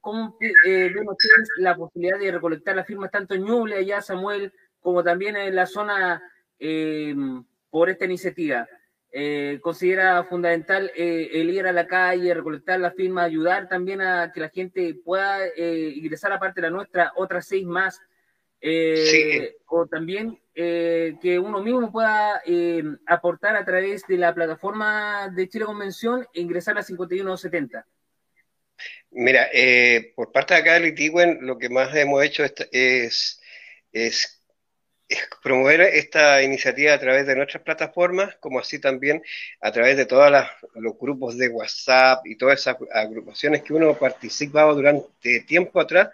cómo, 0.00 0.36
eh, 0.66 0.90
la 1.58 1.76
posibilidad 1.76 2.18
de 2.18 2.32
recolectar 2.32 2.76
las 2.76 2.86
firmas 2.86 3.10
tanto 3.10 3.34
en 3.34 3.44
Ñuble, 3.44 3.76
allá 3.76 4.00
Samuel, 4.00 4.52
como 4.80 5.02
también 5.02 5.36
en 5.36 5.54
la 5.54 5.66
zona 5.66 6.22
eh, 6.58 7.14
por 7.70 7.90
esta 7.90 8.04
iniciativa? 8.04 8.66
¿Considera 9.60 10.22
fundamental 10.22 10.92
el 10.94 11.50
ir 11.50 11.66
a 11.66 11.72
la 11.72 11.88
calle, 11.88 12.32
recolectar 12.32 12.78
las 12.78 12.94
firmas, 12.94 13.24
ayudar 13.24 13.68
también 13.68 14.00
a 14.00 14.30
que 14.32 14.38
la 14.38 14.48
gente 14.48 14.94
pueda 15.04 15.38
ingresar 15.56 16.32
aparte 16.32 16.60
de 16.60 16.68
la 16.68 16.76
nuestra, 16.76 17.12
otras 17.16 17.44
seis 17.44 17.66
más? 17.66 18.00
O 19.66 19.86
también 19.86 20.38
eh, 20.54 21.14
que 21.22 21.38
uno 21.38 21.62
mismo 21.62 21.90
pueda 21.90 22.42
eh, 22.44 22.82
aportar 23.06 23.56
a 23.56 23.64
través 23.64 24.06
de 24.06 24.18
la 24.18 24.34
plataforma 24.34 25.30
de 25.34 25.48
Chile 25.48 25.64
Convención 25.64 26.26
e 26.34 26.40
ingresar 26.42 26.76
a 26.76 26.82
5170. 26.82 27.86
Mira, 29.12 29.48
eh, 29.52 30.12
por 30.14 30.32
parte 30.32 30.54
de 30.54 30.60
acá 30.60 30.74
de 30.74 30.80
Litigüen, 30.80 31.38
lo 31.46 31.56
que 31.56 31.70
más 31.70 31.94
hemos 31.94 32.22
hecho 32.22 32.44
es, 32.44 33.40
es, 33.92 34.42
promover 35.42 35.80
esta 35.80 36.42
iniciativa 36.42 36.92
a 36.92 37.00
través 37.00 37.26
de 37.26 37.36
nuestras 37.36 37.62
plataformas, 37.62 38.36
como 38.36 38.58
así 38.58 38.78
también 38.78 39.22
a 39.60 39.72
través 39.72 39.96
de 39.96 40.06
todos 40.06 40.30
los 40.74 40.98
grupos 40.98 41.38
de 41.38 41.48
WhatsApp 41.48 42.26
y 42.26 42.36
todas 42.36 42.60
esas 42.60 42.76
agrupaciones 42.92 43.62
que 43.62 43.72
uno 43.72 43.90
ha 43.90 43.98
participado 43.98 44.74
durante 44.74 45.40
tiempo 45.40 45.80
atrás 45.80 46.10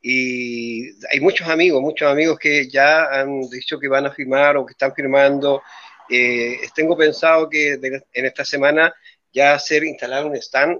y 0.00 0.90
hay 1.10 1.20
muchos 1.20 1.48
amigos, 1.48 1.82
muchos 1.82 2.10
amigos 2.10 2.38
que 2.38 2.68
ya 2.68 3.04
han 3.04 3.42
dicho 3.50 3.78
que 3.78 3.88
van 3.88 4.06
a 4.06 4.12
firmar 4.12 4.56
o 4.56 4.64
que 4.64 4.72
están 4.72 4.94
firmando. 4.94 5.62
Eh, 6.08 6.60
tengo 6.74 6.96
pensado 6.96 7.48
que 7.48 7.72
en 7.72 8.24
esta 8.24 8.44
semana 8.44 8.94
ya 9.32 9.54
hacer 9.54 9.84
instalar 9.84 10.24
un 10.24 10.36
stand 10.36 10.78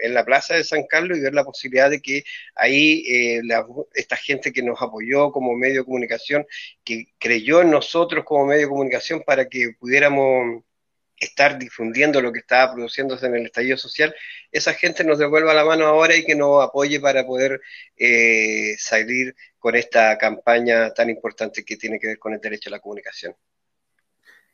en 0.00 0.14
la 0.14 0.24
plaza 0.24 0.54
de 0.54 0.64
San 0.64 0.86
Carlos 0.86 1.18
y 1.18 1.20
ver 1.20 1.34
la 1.34 1.44
posibilidad 1.44 1.90
de 1.90 2.00
que 2.00 2.24
ahí 2.54 3.04
eh, 3.08 3.42
esta 3.94 4.16
gente 4.16 4.52
que 4.52 4.62
nos 4.62 4.80
apoyó 4.80 5.30
como 5.32 5.54
medio 5.54 5.80
de 5.80 5.84
comunicación, 5.84 6.46
que 6.84 7.06
creyó 7.18 7.60
en 7.62 7.70
nosotros 7.70 8.24
como 8.24 8.46
medio 8.46 8.62
de 8.62 8.68
comunicación 8.68 9.22
para 9.24 9.48
que 9.48 9.72
pudiéramos 9.78 10.64
estar 11.20 11.58
difundiendo 11.58 12.20
lo 12.20 12.32
que 12.32 12.40
estaba 12.40 12.72
produciéndose 12.72 13.26
en 13.26 13.36
el 13.36 13.46
estallido 13.46 13.76
social, 13.76 14.14
esa 14.50 14.72
gente 14.72 15.04
nos 15.04 15.18
devuelva 15.18 15.54
la 15.54 15.64
mano 15.64 15.86
ahora 15.86 16.16
y 16.16 16.24
que 16.24 16.34
nos 16.34 16.64
apoye 16.64 16.98
para 16.98 17.24
poder 17.26 17.60
eh, 17.96 18.74
salir 18.78 19.36
con 19.58 19.76
esta 19.76 20.16
campaña 20.18 20.92
tan 20.94 21.10
importante 21.10 21.64
que 21.64 21.76
tiene 21.76 22.00
que 22.00 22.08
ver 22.08 22.18
con 22.18 22.32
el 22.32 22.40
derecho 22.40 22.70
a 22.70 22.72
la 22.72 22.80
comunicación. 22.80 23.36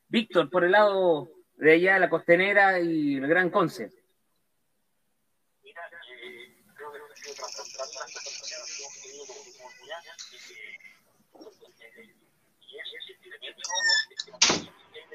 Víctor, 0.09 0.51
por 0.51 0.65
el 0.65 0.73
lado 0.73 1.31
de 1.57 1.73
allá, 1.73 1.99
la 1.99 2.11
costanera 2.11 2.81
y 2.81 3.17
el 3.17 3.27
Gran 3.27 3.51
Conce. 3.51 3.91
Que 14.27 14.76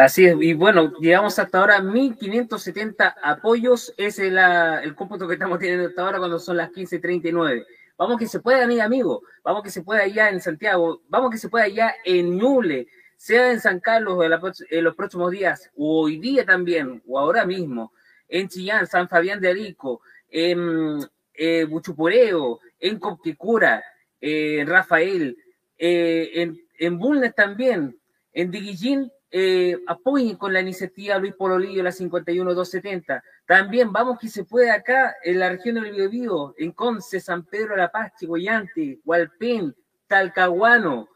Así 0.00 0.24
es, 0.24 0.34
y 0.40 0.54
bueno, 0.54 0.94
llegamos 0.98 1.38
hasta 1.38 1.58
ahora 1.58 1.82
1570 1.82 3.16
apoyos, 3.22 3.92
ese 3.98 4.28
es 4.28 4.32
la, 4.32 4.82
el 4.82 4.94
cómputo 4.94 5.28
que 5.28 5.34
estamos 5.34 5.58
teniendo 5.58 5.88
hasta 5.88 6.00
ahora 6.00 6.18
cuando 6.18 6.38
son 6.38 6.56
las 6.56 6.70
15.39. 6.70 7.66
Vamos 7.98 8.18
que 8.18 8.26
se 8.26 8.40
pueda, 8.40 8.64
amiga, 8.64 8.84
amigo, 8.84 9.20
vamos 9.44 9.62
que 9.62 9.70
se 9.70 9.82
pueda 9.82 10.04
allá 10.04 10.30
en 10.30 10.40
Santiago, 10.40 11.02
vamos 11.10 11.30
que 11.30 11.36
se 11.36 11.50
pueda 11.50 11.66
allá 11.66 11.94
en 12.02 12.34
Ñuble, 12.38 12.88
sea 13.18 13.52
en 13.52 13.60
San 13.60 13.78
Carlos 13.78 14.24
en 14.70 14.84
los 14.84 14.94
próximos 14.94 15.32
días, 15.32 15.70
o 15.76 16.04
hoy 16.04 16.18
día 16.18 16.46
también, 16.46 17.02
o 17.06 17.18
ahora 17.18 17.44
mismo, 17.44 17.92
en 18.26 18.48
Chillán, 18.48 18.86
San 18.86 19.06
Fabián 19.06 19.38
de 19.38 19.50
Arico, 19.50 20.00
en 20.30 21.00
eh, 21.34 21.64
Buchupureo, 21.64 22.60
en 22.78 22.98
Copquecura, 22.98 23.84
en 24.18 24.66
Rafael, 24.66 25.36
eh, 25.76 26.30
en, 26.36 26.58
en 26.78 26.98
Bulnes 26.98 27.34
también, 27.34 28.00
en 28.32 28.50
Diguillín, 28.50 29.12
eh, 29.32 29.78
apoyen 29.86 30.36
con 30.36 30.52
la 30.52 30.60
iniciativa 30.60 31.18
Luis 31.18 31.34
Pololillo, 31.34 31.82
la 31.82 31.92
51270. 31.92 33.22
También 33.46 33.92
vamos 33.92 34.18
que 34.18 34.28
se 34.28 34.44
puede 34.44 34.70
acá 34.70 35.14
en 35.22 35.38
la 35.38 35.50
región 35.50 35.76
del 35.76 35.92
Biobío, 35.92 36.54
en 36.58 36.72
Conce, 36.72 37.20
San 37.20 37.44
Pedro 37.44 37.74
de 37.74 37.82
la 37.82 37.92
Paz, 37.92 38.12
Chigoyante, 38.18 38.98
Hualpén, 39.04 39.74
Talcahuano, 40.08 41.08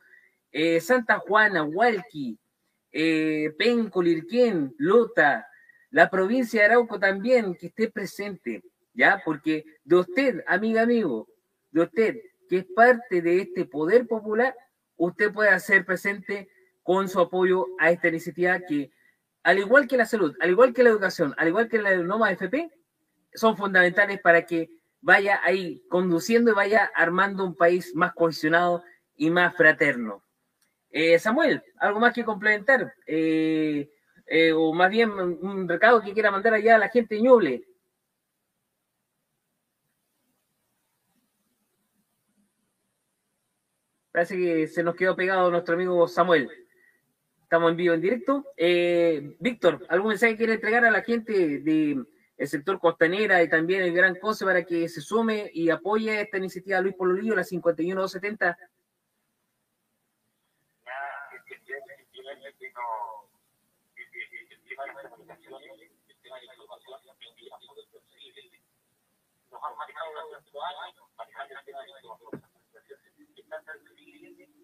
eh, 0.53 0.81
Santa 0.81 1.19
Juana, 1.19 1.65
Hualqui, 1.65 2.39
eh, 2.93 3.53
Penco, 3.59 4.01
Lirquén, 4.01 4.73
Lota, 4.79 5.49
la 5.91 6.09
provincia 6.09 6.61
de 6.61 6.67
Arauco 6.67 7.01
también, 7.01 7.57
que 7.57 7.67
esté 7.67 7.91
presente, 7.91 8.63
¿ya? 8.93 9.21
Porque 9.25 9.65
de 9.83 9.97
usted, 9.97 10.45
amiga, 10.47 10.83
amigo, 10.83 11.29
de 11.73 11.81
usted, 11.83 12.17
que 12.49 12.59
es 12.59 12.67
parte 12.67 13.21
de 13.21 13.41
este 13.41 13.65
poder 13.65 14.07
popular, 14.07 14.55
usted 14.97 15.33
puede 15.33 15.51
hacer 15.51 15.85
presente 15.85 16.49
con 16.85 17.09
su 17.09 17.19
apoyo 17.19 17.67
a 17.81 17.91
esta 17.91 18.09
iniciativa 18.09 18.61
que, 18.61 18.93
al 19.43 19.59
igual 19.59 19.89
que 19.89 19.97
la 19.97 20.07
salud, 20.07 20.37
al 20.39 20.51
igual 20.51 20.73
que 20.73 20.85
la 20.85 20.91
educación, 20.91 21.35
al 21.37 21.49
igual 21.49 21.69
que 21.69 21.83
la 21.83 21.97
NOMA 21.97 22.31
FP, 22.31 22.71
son 23.35 23.57
fundamentales 23.57 24.21
para 24.21 24.47
que 24.47 24.71
vaya 25.01 25.41
ahí 25.43 25.83
conduciendo 25.89 26.53
y 26.53 26.55
vaya 26.55 26.91
armando 26.95 27.45
un 27.45 27.57
país 27.57 27.95
más 27.97 28.13
cohesionado 28.15 28.85
y 29.17 29.31
más 29.31 29.57
fraterno. 29.57 30.23
Eh, 30.91 31.19
Samuel, 31.19 31.63
¿algo 31.79 32.01
más 32.01 32.15
que 32.15 32.25
complementar? 32.25 32.95
Eh, 33.07 33.91
eh, 34.27 34.53
o 34.53 34.73
más 34.73 34.91
bien 34.91 35.11
un 35.11 35.69
recado 35.69 36.01
que 36.03 36.13
quiera 36.13 36.31
mandar 36.31 36.55
allá 36.55 36.77
a 36.77 36.79
la 36.79 36.89
gente 36.89 37.21
Ñuble. 37.21 37.65
Parece 44.13 44.37
que 44.37 44.67
se 44.69 44.83
nos 44.83 44.95
quedó 44.95 45.17
pegado 45.17 45.51
nuestro 45.51 45.75
amigo 45.75 46.07
Samuel. 46.07 46.64
Estamos 47.55 47.71
en 47.71 47.77
vivo, 47.77 47.95
en 47.95 48.01
directo. 48.01 48.53
Eh, 48.57 49.37
Víctor, 49.39 49.87
¿algún 49.89 50.09
mensaje 50.09 50.37
quiere 50.37 50.55
entregar 50.55 50.85
a 50.85 50.91
la 50.91 51.03
gente 51.03 51.61
del 51.61 52.05
sector 52.49 52.81
costanera 52.81 53.41
y 53.45 53.49
también 53.49 53.83
el 53.83 53.95
Gran 53.95 54.17
Conce 54.17 54.45
para 54.45 54.65
que 54.65 54.89
se 54.89 55.01
sume 55.01 55.53
y 55.55 55.71
apoye 55.71 56.21
esta 56.21 56.39
iniciativa 56.39 56.81
Luis 56.81 56.97
Pololillo, 56.97 57.37
la 57.37 57.45
51270? 57.45 58.59
Nos 69.53 69.61
de 74.37 74.64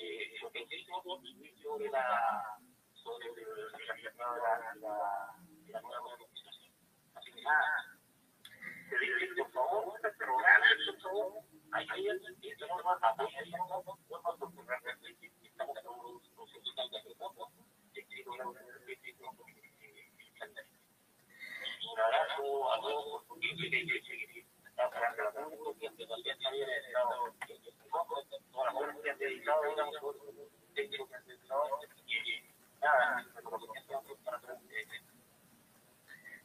eh, 0.00 0.38
lo 0.40 0.50
la 1.90 2.54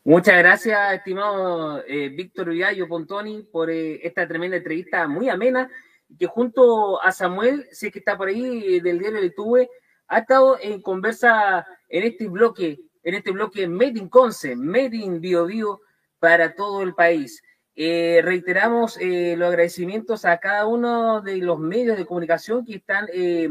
Muchas 0.03 0.37
gracias, 0.37 0.93
estimado 0.93 1.83
eh, 1.85 2.09
Víctor 2.09 2.49
Villallo 2.49 2.87
Pontoni, 2.87 3.43
por 3.43 3.69
eh, 3.69 3.99
esta 4.01 4.27
tremenda 4.27 4.57
entrevista 4.57 5.07
muy 5.07 5.29
amena, 5.29 5.69
que 6.17 6.25
junto 6.25 7.01
a 7.01 7.11
Samuel, 7.11 7.67
sé 7.71 7.91
que 7.91 7.99
está 7.99 8.17
por 8.17 8.29
ahí 8.29 8.79
del 8.79 8.97
diario 8.97 9.21
de 9.21 9.29
Tuve, 9.29 9.69
ha 10.07 10.19
estado 10.19 10.57
en 10.59 10.81
conversa 10.81 11.65
en 11.87 12.03
este 12.03 12.27
bloque, 12.27 12.79
en 13.03 13.13
este 13.13 13.31
bloque 13.31 13.67
Made 13.67 13.99
in 13.99 14.09
Conce, 14.09 14.55
Made 14.55 14.95
in 14.95 15.21
Bio 15.21 15.45
Bio 15.45 15.81
para 16.17 16.55
todo 16.55 16.81
el 16.81 16.95
país. 16.95 17.43
Eh, 17.75 18.21
reiteramos 18.23 18.97
eh, 18.99 19.35
los 19.37 19.49
agradecimientos 19.49 20.25
a 20.25 20.37
cada 20.37 20.65
uno 20.65 21.21
de 21.21 21.37
los 21.37 21.59
medios 21.59 21.97
de 21.97 22.05
comunicación 22.05 22.65
que 22.65 22.75
están, 22.75 23.07
eh, 23.13 23.47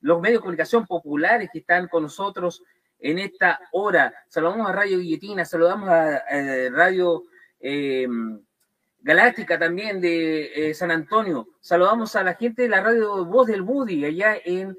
los 0.00 0.20
medios 0.20 0.38
de 0.38 0.42
comunicación 0.42 0.86
populares 0.86 1.50
que 1.52 1.58
están 1.58 1.88
con 1.88 2.04
nosotros 2.04 2.62
en 2.98 3.18
esta 3.18 3.60
hora. 3.72 4.14
Saludamos 4.28 4.68
a 4.68 4.72
Radio 4.72 4.98
Guilletina, 4.98 5.44
saludamos 5.44 5.88
a, 5.88 6.22
Radio 6.70 7.24
Galáctica 9.00 9.58
también 9.58 10.00
de 10.00 10.72
San 10.74 10.90
Antonio, 10.90 11.48
saludamos 11.60 12.16
a 12.16 12.22
la 12.22 12.34
gente 12.34 12.62
de 12.62 12.68
la 12.68 12.80
radio 12.80 13.24
Voz 13.24 13.46
del 13.46 13.62
Budi 13.62 14.04
allá 14.04 14.36
en 14.44 14.76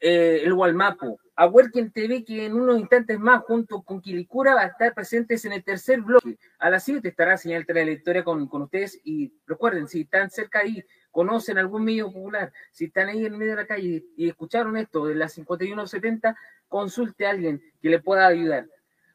el 0.00 0.54
Gualmapo 0.54 1.18
a 1.36 1.46
Working 1.46 1.90
TV, 1.90 2.24
que 2.24 2.46
en 2.46 2.54
unos 2.54 2.78
instantes 2.78 3.18
más, 3.18 3.42
junto 3.42 3.82
con 3.82 4.00
Quilicura, 4.00 4.54
va 4.54 4.62
a 4.62 4.66
estar 4.66 4.94
presentes 4.94 5.44
en 5.44 5.52
el 5.52 5.64
tercer 5.64 6.00
bloque. 6.00 6.38
A 6.58 6.70
las 6.70 6.84
7 6.84 7.08
estará 7.08 7.36
señal 7.36 7.66
Historia 7.88 8.22
con, 8.22 8.46
con 8.46 8.62
ustedes. 8.62 9.00
Y 9.02 9.32
recuerden, 9.46 9.88
si 9.88 10.02
están 10.02 10.30
cerca 10.30 10.60
ahí, 10.60 10.84
conocen 11.10 11.58
algún 11.58 11.84
medio 11.84 12.06
popular, 12.06 12.52
si 12.72 12.86
están 12.86 13.08
ahí 13.08 13.24
en 13.24 13.38
medio 13.38 13.52
de 13.52 13.62
la 13.62 13.66
calle 13.66 14.04
y 14.16 14.28
escucharon 14.28 14.76
esto 14.76 15.06
de 15.06 15.14
las 15.14 15.32
5170, 15.32 16.36
consulte 16.68 17.26
a 17.26 17.30
alguien 17.30 17.62
que 17.80 17.88
le 17.88 18.00
pueda 18.00 18.26
ayudar. 18.26 18.68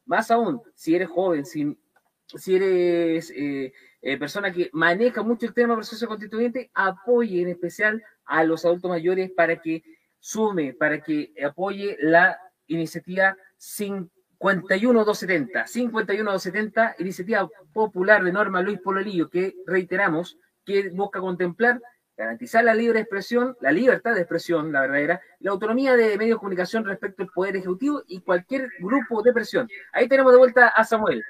Más 0.06 0.32
aún, 0.32 0.62
si 0.76 0.96
eres 0.96 1.10
joven, 1.10 1.46
si, 1.46 1.78
si 2.26 2.56
eres 2.56 3.32
eh, 3.36 3.74
eh, 4.02 4.18
persona 4.18 4.52
que 4.52 4.70
maneja 4.72 5.24
mucho 5.24 5.46
el 5.46 5.54
tema 5.54 5.76
proceso 5.76 6.08
constituyente, 6.08 6.72
apoye 6.74 7.42
en 7.42 7.50
especial 7.50 8.02
a 8.26 8.44
los 8.44 8.64
adultos 8.64 8.90
mayores 8.90 9.32
para 9.32 9.62
que 9.62 9.84
sume 10.20 10.74
para 10.74 11.02
que 11.02 11.34
apoye 11.46 11.98
la 12.02 12.40
iniciativa 12.68 13.36
51270, 13.58 15.68
51270, 15.68 16.96
iniciativa 17.00 17.50
popular 17.74 18.24
de 18.24 18.32
Norma 18.32 18.62
Luis 18.62 18.80
Pololillo, 18.80 19.30
que 19.30 19.56
reiteramos 19.66 20.38
que 20.66 20.90
busca 20.90 21.20
contemplar 21.20 21.82
garantizar 22.20 22.66
la 22.66 22.76
libre 22.76 23.00
expresión, 23.00 23.56
la 23.62 23.72
libertad 23.72 24.14
de 24.14 24.20
expresión, 24.20 24.74
la 24.74 24.82
verdadera, 24.82 25.22
la 25.40 25.52
autonomía 25.52 25.96
de 25.96 26.18
medios 26.18 26.36
de 26.36 26.40
comunicación 26.40 26.84
respecto 26.84 27.24
al 27.24 27.30
Poder 27.30 27.56
Ejecutivo 27.56 28.04
y 28.08 28.20
cualquier 28.20 28.70
grupo 28.78 29.24
de 29.24 29.32
presión. 29.32 29.70
Ahí 29.94 30.10
tenemos 30.10 30.34
de 30.34 30.38
vuelta 30.38 30.68
a 30.68 30.84
Samuel. 30.84 31.24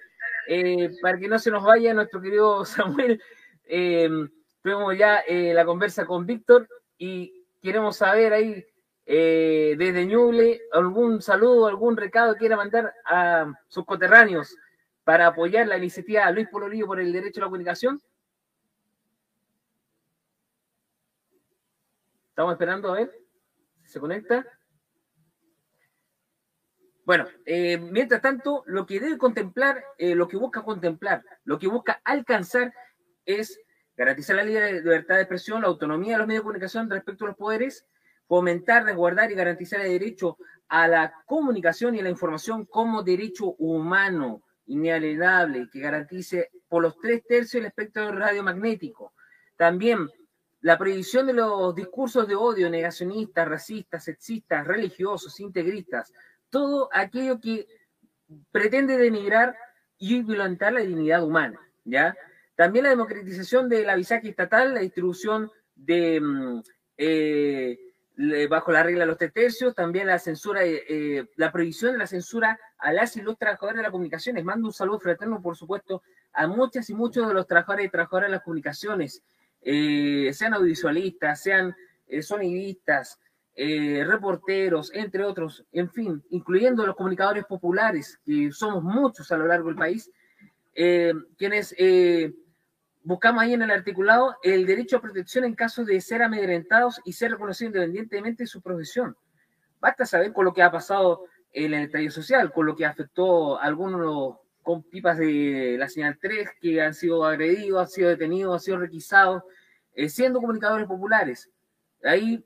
Eh, 0.48 0.90
para 1.00 1.20
que 1.20 1.28
no 1.28 1.38
se 1.38 1.52
nos 1.52 1.64
vaya 1.64 1.94
nuestro 1.94 2.20
querido 2.20 2.66
Samuel, 2.66 3.22
eh, 3.66 4.10
tuvimos 4.64 4.98
ya 4.98 5.20
eh, 5.20 5.54
la 5.54 5.64
conversa 5.64 6.08
con 6.08 6.26
Víctor 6.26 6.68
y 6.98 7.46
queremos 7.62 7.98
saber 7.98 8.34
ahí 8.34 8.66
eh, 9.12 9.74
desde 9.76 10.06
Ñuble, 10.06 10.62
algún 10.72 11.20
saludo, 11.20 11.66
algún 11.66 11.98
recado 11.98 12.36
quiera 12.36 12.56
mandar 12.56 12.94
a 13.06 13.52
sus 13.68 13.84
coterráneos 13.84 14.56
para 15.04 15.26
apoyar 15.26 15.68
la 15.68 15.80
iniciativa 15.80 16.30
Luis 16.30 16.48
Pololillo 16.48 16.86
por 16.86 17.00
el 17.00 17.12
derecho 17.12 17.42
a 17.42 17.46
la 17.46 17.48
comunicación? 17.48 18.00
Estamos 22.30 22.54
esperando 22.54 22.94
a 22.94 22.98
ver 22.98 23.12
si 23.82 23.94
se 23.94 24.00
conecta. 24.00 24.46
Bueno, 27.04 27.26
eh, 27.48 27.80
mientras 27.80 28.22
tanto, 28.22 28.64
lo 28.68 28.86
que 28.86 29.00
debe 29.00 29.18
contemplar, 29.18 29.84
eh, 29.98 30.14
lo 30.14 30.28
que 30.28 30.38
busca 30.38 30.62
contemplar, 30.62 31.24
lo 31.46 31.58
que 31.58 31.68
busca 31.68 32.00
alcanzar 32.04 32.72
es 33.26 33.60
garantizar 33.98 34.36
la 34.36 34.44
libertad 34.44 35.16
de 35.16 35.22
expresión, 35.22 35.64
la 35.64 35.68
autonomía 35.68 36.14
de 36.14 36.18
los 36.20 36.28
medios 36.28 36.42
de 36.42 36.44
comunicación 36.44 36.92
respecto 36.92 37.26
a 37.26 37.30
los 37.30 37.38
poderes, 37.38 37.88
fomentar, 38.30 38.86
resguardar 38.86 39.32
y 39.32 39.36
garantizar 39.36 39.82
el 39.82 39.90
derecho 39.90 40.38
a 40.68 40.88
la 40.88 41.12
comunicación 41.26 41.96
y 41.96 42.00
a 42.00 42.04
la 42.04 42.12
información 42.12 42.66
como 42.66 43.02
derecho 43.02 43.56
humano 43.58 44.44
inalienable 44.68 45.68
que 45.74 45.80
garantice 45.80 46.52
por 46.68 46.84
los 46.84 46.96
tres 47.00 47.26
tercios 47.28 47.60
el 47.60 47.66
espectro 47.66 48.12
radiomagnético. 48.12 49.14
También 49.58 50.08
la 50.62 50.78
prohibición 50.78 51.26
de 51.26 51.34
los 51.34 51.74
discursos 51.74 52.28
de 52.28 52.36
odio 52.36 52.70
negacionistas, 52.70 53.48
racistas, 53.48 54.04
sexistas, 54.04 54.68
religiosos, 54.68 55.40
integristas, 55.40 56.14
todo 56.52 56.88
aquello 56.94 57.40
que 57.40 57.66
pretende 58.52 58.96
denigrar 58.96 59.58
y 59.98 60.22
violentar 60.22 60.74
la 60.74 60.82
dignidad 60.82 61.24
humana, 61.24 61.60
¿ya? 61.84 62.16
También 62.56 62.84
la 62.84 62.92
democratización 62.92 63.70
del 63.70 63.90
avisaje 63.90 64.30
estatal, 64.30 64.76
la 64.76 64.82
distribución 64.82 65.50
de, 65.74 66.22
mm, 66.22 66.62
eh, 66.98 67.89
bajo 68.50 68.72
la 68.72 68.84
regla 68.84 69.02
de 69.02 69.08
los 69.08 69.18
tercios, 69.18 69.74
también 69.74 70.08
la 70.08 70.20
censura, 70.20 70.64
eh, 70.64 70.84
eh, 70.90 71.26
la 71.38 71.52
prohibición 71.52 71.94
de 71.94 72.00
la 72.00 72.08
censura 72.08 72.60
a 72.78 72.92
las 72.92 73.16
y 73.16 73.22
los 73.22 73.38
trabajadores 73.38 73.78
de 73.78 73.84
las 73.84 73.92
comunicaciones. 73.92 74.44
Mando 74.44 74.68
un 74.68 74.74
saludo 74.74 75.00
fraterno, 75.00 75.42
por 75.42 75.56
supuesto, 75.56 76.04
a 76.34 76.48
muchas 76.48 76.90
y 76.90 76.94
muchos 76.94 77.28
de 77.28 77.34
los 77.34 77.48
trabajadores 77.48 77.88
y 77.88 77.90
trabajadoras 77.90 78.28
de 78.28 78.36
las 78.36 78.44
comunicaciones, 78.44 79.24
sean 79.62 80.54
audiovisualistas, 80.54 81.42
sean 81.42 81.76
sonidistas, 82.22 83.20
eh, 83.62 84.06
reporteros, 84.08 84.90
entre 84.94 85.26
otros, 85.26 85.66
en 85.74 85.90
fin, 85.92 86.24
incluyendo 86.30 86.86
los 86.86 86.96
comunicadores 86.96 87.44
populares, 87.44 88.18
que 88.26 88.54
somos 88.54 88.82
muchos 88.82 89.30
a 89.34 89.38
lo 89.38 89.48
largo 89.48 89.68
del 89.68 89.76
país, 89.76 90.10
eh, 90.74 91.14
quienes 91.38 91.76
eh, 91.78 92.34
buscamos 93.04 93.44
ahí 93.44 93.54
en 93.54 93.62
el 93.62 93.72
articulado 93.72 94.38
el 94.44 94.66
derecho 94.66 94.98
a 94.98 95.02
protección 95.02 95.46
en 95.46 95.56
caso 95.56 95.86
de 95.86 96.00
ser 96.02 96.22
amedrentados 96.22 97.02
y 97.06 97.14
ser 97.14 97.32
reconocidos 97.32 97.74
independientemente 97.74 98.44
de 98.44 98.48
su 98.48 98.62
profesión. 98.62 99.16
Basta 99.80 100.06
saber 100.06 100.34
con 100.34 100.46
lo 100.46 100.54
que 100.54 100.62
ha 100.62 100.72
pasado 100.72 101.24
en 101.52 101.74
el 101.74 101.86
estallido 101.86 102.12
social, 102.12 102.52
con 102.52 102.66
lo 102.66 102.76
que 102.76 102.86
afectó 102.86 103.60
a 103.60 103.64
algunos 103.64 104.38
con 104.62 104.84
pipas 104.84 105.18
de 105.18 105.78
la 105.80 105.88
señal 105.88 106.20
3 106.22 106.50
que 106.62 106.82
han 106.82 106.94
sido 106.94 107.26
agredidos, 107.26 107.82
han 107.82 107.88
sido 107.88 108.10
detenidos, 108.10 108.54
han 108.54 108.60
sido 108.60 108.78
requisados, 108.78 109.44
siendo 110.08 110.40
comunicadores 110.40 110.86
populares. 110.86 111.50
Ahí 112.04 112.46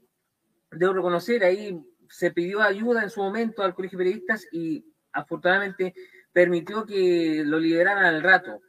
debo 0.71 0.93
reconocer, 0.93 1.43
ahí 1.43 1.77
se 2.09 2.31
pidió 2.31 2.61
ayuda 2.61 3.03
en 3.03 3.09
su 3.09 3.21
momento 3.21 3.63
al 3.63 3.73
Colegio 3.73 3.97
de 3.97 4.05
Periodistas 4.05 4.47
y 4.51 4.85
afortunadamente 5.11 5.93
permitió 6.31 6.85
que 6.85 7.43
lo 7.45 7.59
lideraran 7.59 8.05
al 8.05 8.23
rato. 8.23 8.61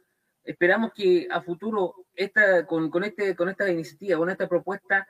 Esperamos 0.45 0.91
que 0.93 1.27
a 1.29 1.41
futuro 1.41 2.05
esta, 2.13 2.65
con, 2.65 2.89
con, 2.89 3.03
este, 3.03 3.35
con 3.35 3.49
esta 3.49 3.69
iniciativa, 3.69 4.17
con 4.17 4.29
esta 4.29 4.47
propuesta, 4.47 5.07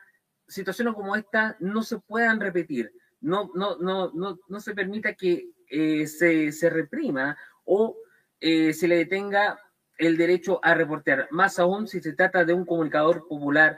situaciones 0.48 0.94
como 0.94 1.16
esta 1.16 1.58
no 1.60 1.84
se 1.84 2.00
puedan 2.00 2.40
repetir. 2.40 2.92
No, 3.22 3.52
no, 3.54 3.78
no, 3.78 4.12
no, 4.14 4.40
no 4.48 4.60
se 4.60 4.74
permita 4.74 5.14
que 5.14 5.50
eh, 5.70 6.08
se, 6.08 6.52
se, 6.52 6.70
reprima 6.70 7.38
o 7.64 7.98
eh, 8.40 8.74
se 8.74 8.88
le 8.88 8.98
detenga 8.98 9.60
el 9.98 10.18
derecho 10.18 10.60
a 10.64 10.74
reportear, 10.74 11.28
más 11.32 11.58
aún 11.58 11.88
si 11.88 12.02
se 12.02 12.14
trata 12.14 12.44
de 12.44 12.54
un 12.54 12.66
comunicador 12.66 13.28
popular 13.28 13.78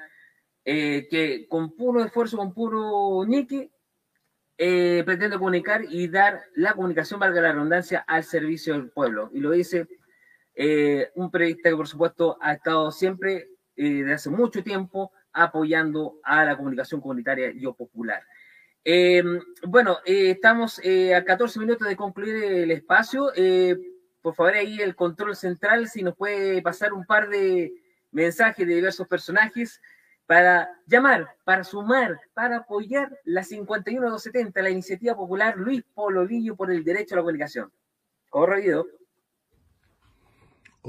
eh, 0.65 1.07
que 1.09 1.47
con 1.47 1.75
puro 1.75 2.03
esfuerzo, 2.03 2.35
con 2.35 2.53
puro 2.53 3.25
eh, 4.57 5.03
pretende 5.05 5.37
comunicar 5.37 5.85
y 5.87 6.09
dar 6.09 6.43
la 6.55 6.73
comunicación, 6.73 7.19
valga 7.19 7.39
la 7.39 7.53
redundancia, 7.53 8.03
al 8.07 8.23
servicio 8.23 8.73
del 8.73 8.89
pueblo. 8.89 9.29
Y 9.33 9.39
lo 9.39 9.51
dice 9.51 9.87
eh, 10.57 11.11
un 11.15 11.29
periodista 11.29 11.69
que, 11.69 11.75
por 11.75 11.87
supuesto, 11.87 12.37
ha 12.41 12.53
estado 12.53 12.91
siempre, 12.91 13.49
desde 13.75 14.13
hace 14.13 14.29
mucho 14.29 14.63
tiempo, 14.63 15.11
apoyando 15.31 16.19
a 16.23 16.43
la 16.43 16.57
comunicación 16.57 16.99
comunitaria 16.99 17.51
y 17.51 17.65
o 17.65 17.73
popular. 17.73 18.23
bueno, 19.67 19.99
estamos 20.03 20.79
a 20.79 21.23
14 21.23 21.59
minutos 21.59 21.87
de 21.87 21.95
concluir 21.95 22.43
el 22.43 22.71
espacio. 22.71 23.31
por 24.21 24.33
favor, 24.33 24.53
ahí 24.53 24.81
el 24.81 24.95
control 24.95 25.35
central, 25.35 25.87
si 25.87 26.01
nos 26.01 26.15
puede 26.15 26.61
pasar 26.63 26.91
un 26.91 27.05
par 27.05 27.29
de 27.29 27.71
mensajes 28.11 28.67
de 28.67 28.75
diversos 28.75 29.07
personajes 29.07 29.79
para 30.27 30.69
llamar, 30.85 31.35
para 31.45 31.63
sumar, 31.63 32.19
para 32.33 32.57
apoyar 32.57 33.17
la 33.23 33.43
51270, 33.43 34.61
la 34.61 34.69
iniciativa 34.69 35.15
popular 35.15 35.55
Luis 35.57 35.83
Pololillo 35.93 36.55
por 36.55 36.69
el 36.69 36.83
derecho 36.83 37.15
a 37.15 37.17
la 37.17 37.21
comunicación. 37.21 37.71
Corrido. 38.29 38.85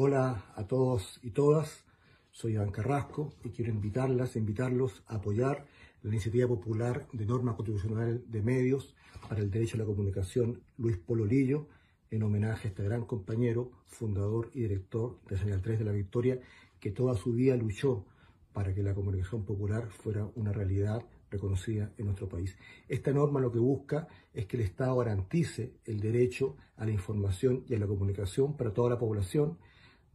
Hola 0.00 0.44
a 0.54 0.64
todos 0.64 1.18
y 1.24 1.30
todas, 1.30 1.84
soy 2.30 2.52
Iván 2.52 2.70
Carrasco 2.70 3.32
y 3.42 3.50
quiero 3.50 3.72
invitarlas, 3.72 4.36
invitarlos 4.36 5.02
a 5.08 5.16
apoyar 5.16 5.66
la 6.02 6.10
iniciativa 6.10 6.46
popular 6.46 7.08
de 7.12 7.26
norma 7.26 7.56
constitucional 7.56 8.22
de 8.28 8.40
medios 8.40 8.94
para 9.28 9.40
el 9.40 9.50
derecho 9.50 9.74
a 9.74 9.80
la 9.80 9.86
comunicación 9.86 10.62
Luis 10.76 10.98
Pololillo, 10.98 11.66
en 12.12 12.22
homenaje 12.22 12.68
a 12.68 12.70
este 12.70 12.84
gran 12.84 13.06
compañero, 13.06 13.72
fundador 13.86 14.52
y 14.54 14.60
director 14.60 15.18
de 15.28 15.36
Señal 15.36 15.62
3 15.62 15.80
de 15.80 15.84
la 15.84 15.90
Victoria, 15.90 16.38
que 16.78 16.92
toda 16.92 17.16
su 17.16 17.32
vida 17.32 17.56
luchó 17.56 18.06
para 18.52 18.72
que 18.72 18.84
la 18.84 18.94
comunicación 18.94 19.44
popular 19.44 19.90
fuera 19.90 20.30
una 20.36 20.52
realidad 20.52 21.02
reconocida 21.28 21.90
en 21.98 22.04
nuestro 22.06 22.28
país. 22.28 22.56
Esta 22.86 23.10
norma 23.10 23.40
lo 23.40 23.50
que 23.50 23.58
busca 23.58 24.06
es 24.32 24.46
que 24.46 24.58
el 24.58 24.62
Estado 24.62 24.96
garantice 24.96 25.72
el 25.84 25.98
derecho 25.98 26.54
a 26.76 26.84
la 26.84 26.92
información 26.92 27.64
y 27.68 27.74
a 27.74 27.80
la 27.80 27.88
comunicación 27.88 28.56
para 28.56 28.72
toda 28.72 28.90
la 28.90 28.98
población 29.00 29.58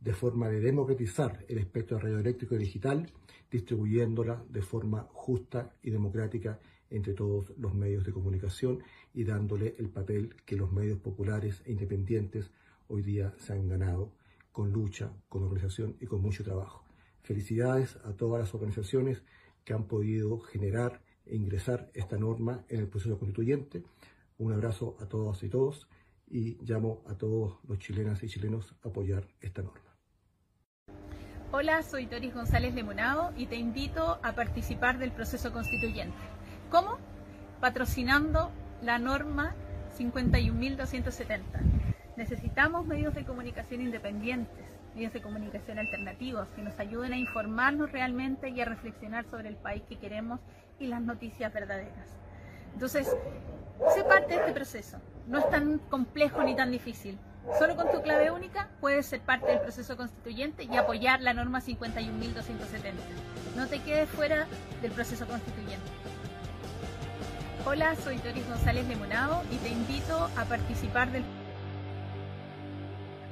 de 0.04 0.14
forma 0.14 0.50
de 0.50 0.60
democratizar 0.60 1.46
el 1.48 1.60
espectro 1.60 1.98
radioeléctrico 1.98 2.56
y 2.56 2.60
digital, 2.60 3.12
distribuyéndola 3.50 4.44
de 4.50 4.62
forma 4.62 5.08
justa 5.14 5.74
y 5.82 5.92
democrática 5.92 6.60
entre 6.90 7.14
todos 7.14 7.54
los 7.58 7.74
medios 7.74 8.04
de 8.04 8.12
comunicación 8.12 8.84
y 9.14 9.24
dándole 9.24 9.76
el 9.80 9.90
papel 9.90 10.36
que 10.46 10.58
los 10.58 10.72
medios 10.72 11.00
populares 11.00 11.62
e 11.66 11.72
independientes 11.72 12.52
hoy 12.88 13.02
día 13.02 13.34
se 13.38 13.54
han 13.54 13.70
ganado 13.70 14.12
con 14.52 14.72
lucha, 14.72 15.14
con 15.30 15.44
organización 15.44 15.96
y 16.02 16.06
con 16.06 16.22
mucho 16.22 16.44
trabajo. 16.44 16.84
Felicidades 17.22 17.96
a 18.04 18.14
todas 18.14 18.42
las 18.42 18.54
organizaciones 18.54 19.24
que 19.64 19.74
han 19.74 19.88
podido 19.88 20.40
generar 20.40 21.02
e 21.26 21.38
ingresar 21.38 21.90
esta 21.94 22.18
norma 22.18 22.66
en 22.68 22.82
el 22.82 22.90
proceso 22.90 23.18
constituyente. 23.18 23.84
Un 24.38 24.52
abrazo 24.52 24.98
a 25.00 25.08
todas 25.08 25.42
y 25.44 25.50
todos 25.50 25.88
y 26.28 26.58
llamo 26.66 27.04
a 27.08 27.16
todos 27.16 27.60
los 27.68 27.80
chilenas 27.80 28.22
y 28.24 28.28
chilenos 28.28 28.76
a 28.84 28.90
apoyar 28.90 29.30
esta 29.40 29.62
norma. 29.62 29.93
Hola, 31.56 31.84
soy 31.84 32.08
Doris 32.08 32.34
González 32.34 32.74
Lemonado 32.74 33.32
y 33.38 33.46
te 33.46 33.58
invito 33.58 34.18
a 34.24 34.32
participar 34.32 34.98
del 34.98 35.12
proceso 35.12 35.54
constituyente. 35.54 36.18
¿Cómo? 36.72 36.98
Patrocinando 37.62 38.50
la 38.82 38.98
norma 38.98 39.54
51.270. 39.96 41.44
Necesitamos 42.18 42.88
medios 42.88 43.14
de 43.14 43.24
comunicación 43.24 43.82
independientes 43.82 44.66
medios 44.96 45.14
de 45.14 45.22
comunicación 45.22 45.78
alternativos 45.78 46.48
que 46.56 46.64
nos 46.64 46.80
ayuden 46.80 47.14
a 47.14 47.18
informarnos 47.18 47.92
realmente 47.92 48.50
y 48.50 48.60
a 48.60 48.66
reflexionar 48.66 49.26
sobre 49.30 49.50
el 49.50 49.56
país 49.56 49.84
que 49.88 50.00
queremos 50.00 50.40
y 50.80 50.88
las 50.88 51.04
noticias 51.04 51.54
verdaderas. 51.54 52.18
Entonces, 52.74 53.16
sé 53.94 54.04
parte 54.06 54.34
de 54.34 54.40
este 54.40 54.54
proceso. 54.54 54.98
No 55.28 55.38
es 55.38 55.50
tan 55.52 55.78
complejo 55.78 56.44
ni 56.44 56.56
tan 56.56 56.72
difícil. 56.72 57.20
Solo 57.60 57.76
con 57.76 57.92
tu 57.92 58.02
clave 58.02 58.32
única 58.32 58.70
puedes 58.80 59.06
ser 59.06 59.20
parte 59.22 59.48
del 59.48 59.60
proceso 59.60 59.98
constituyente 59.98 60.64
y 60.64 60.78
apoyar 60.78 61.22
la 61.22 61.34
norma 61.34 61.62
51.270. 61.62 62.94
No 63.56 63.68
te 63.68 63.82
quedes 63.82 64.10
fuera 64.10 64.48
del 64.82 64.92
proceso 64.92 65.28
constituyente. 65.28 65.86
Hola, 67.66 67.96
soy 67.96 68.18
Doris 68.18 68.48
González 68.48 68.88
Lemonado 68.88 69.42
y 69.52 69.58
te 69.58 69.70
invito 69.70 70.30
a 70.38 70.46
participar 70.46 71.12
del 71.12 71.24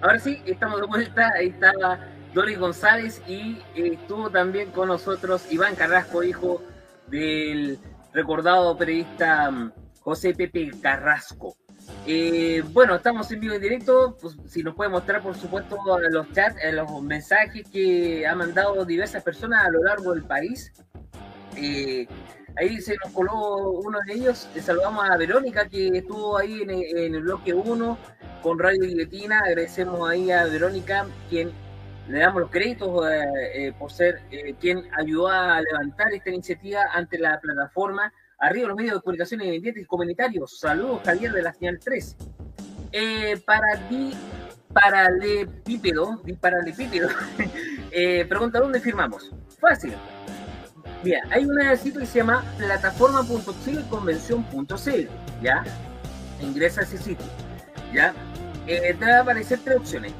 Ahora 0.01 0.19
sí, 0.19 0.41
estamos 0.45 0.81
de 0.81 0.87
vuelta. 0.87 1.31
Ahí 1.35 1.47
estaba 1.49 1.99
Doris 2.33 2.57
González 2.57 3.21
y 3.27 3.61
estuvo 3.75 4.29
también 4.29 4.71
con 4.71 4.87
nosotros 4.87 5.51
Iván 5.51 5.75
Carrasco, 5.75 6.23
hijo 6.23 6.61
del 7.07 7.79
recordado 8.13 8.77
periodista 8.77 9.51
mm, 9.51 9.71
José 10.01 10.33
Pepe 10.33 10.71
Carrasco. 10.81 11.55
Eh, 12.07 12.63
bueno, 12.71 12.95
estamos 12.95 13.31
en 13.31 13.39
vivo 13.39 13.55
en 13.55 13.61
directo. 13.61 14.17
Pues, 14.19 14.35
si 14.47 14.63
nos 14.63 14.75
puede 14.75 14.89
mostrar, 14.89 15.21
por 15.21 15.35
supuesto, 15.35 15.77
los 16.09 16.31
chats, 16.33 16.57
eh, 16.63 16.71
los 16.71 17.01
mensajes 17.01 17.67
que 17.69 18.25
han 18.25 18.37
mandado 18.37 18.85
diversas 18.85 19.23
personas 19.23 19.65
a 19.65 19.69
lo 19.69 19.83
largo 19.83 20.13
del 20.13 20.23
país. 20.23 20.71
ahí 22.57 22.81
se 22.81 22.95
nos 23.03 23.13
coló 23.13 23.71
uno 23.71 23.99
de 24.05 24.13
ellos. 24.13 24.49
saludamos 24.61 25.09
a 25.09 25.17
Verónica, 25.17 25.67
que 25.67 25.87
estuvo 25.89 26.37
ahí 26.37 26.61
en, 26.61 26.69
en 26.69 27.15
el 27.15 27.21
bloque 27.21 27.53
1 27.53 27.97
con 28.41 28.59
Radio 28.59 28.81
Guillotina. 28.81 29.39
Agradecemos 29.39 30.09
ahí 30.09 30.31
a 30.31 30.45
Verónica, 30.45 31.05
quien 31.29 31.51
le 32.11 32.19
damos 32.19 32.41
los 32.41 32.51
créditos 32.51 33.09
eh, 33.09 33.23
eh, 33.53 33.73
por 33.77 33.91
ser 33.91 34.21
eh, 34.31 34.55
quien 34.59 34.83
ayudó 34.97 35.27
a 35.27 35.61
levantar 35.61 36.13
esta 36.13 36.29
iniciativa 36.29 36.81
ante 36.93 37.17
la 37.17 37.39
plataforma 37.39 38.13
Arriba 38.41 38.67
los 38.69 38.75
medios 38.75 38.95
de 38.95 39.01
comunicación 39.01 39.41
independientes 39.41 39.83
y 39.83 39.85
comunitarios. 39.85 40.59
Saludos, 40.59 41.01
Javier 41.05 41.31
de 41.31 41.43
la 41.43 41.53
Señal 41.53 41.77
3. 41.79 42.17
eh, 42.91 43.39
para 43.45 43.75
di, 43.87 44.15
paralepípedo, 44.73 46.19
paralepípedo, 46.41 47.07
eh, 47.91 48.25
pregunta 48.25 48.59
dónde 48.59 48.79
firmamos. 48.79 49.29
Fácil. 49.59 49.93
Mira, 51.03 51.21
hay 51.29 51.45
una 51.45 51.75
sitio 51.77 51.99
que 51.99 52.07
se 52.07 52.17
llama 52.17 52.43
plataforma.chileconvención.cl, 52.57 55.43
¿ya? 55.43 55.63
Ingresa 56.41 56.81
a 56.81 56.83
ese 56.83 56.97
sitio, 56.97 57.27
¿ya? 57.93 58.15
Eh, 58.65 58.95
te 58.97 59.05
va 59.05 59.17
a 59.17 59.21
aparecer 59.21 59.59
tres 59.63 59.77
opciones. 59.77 60.13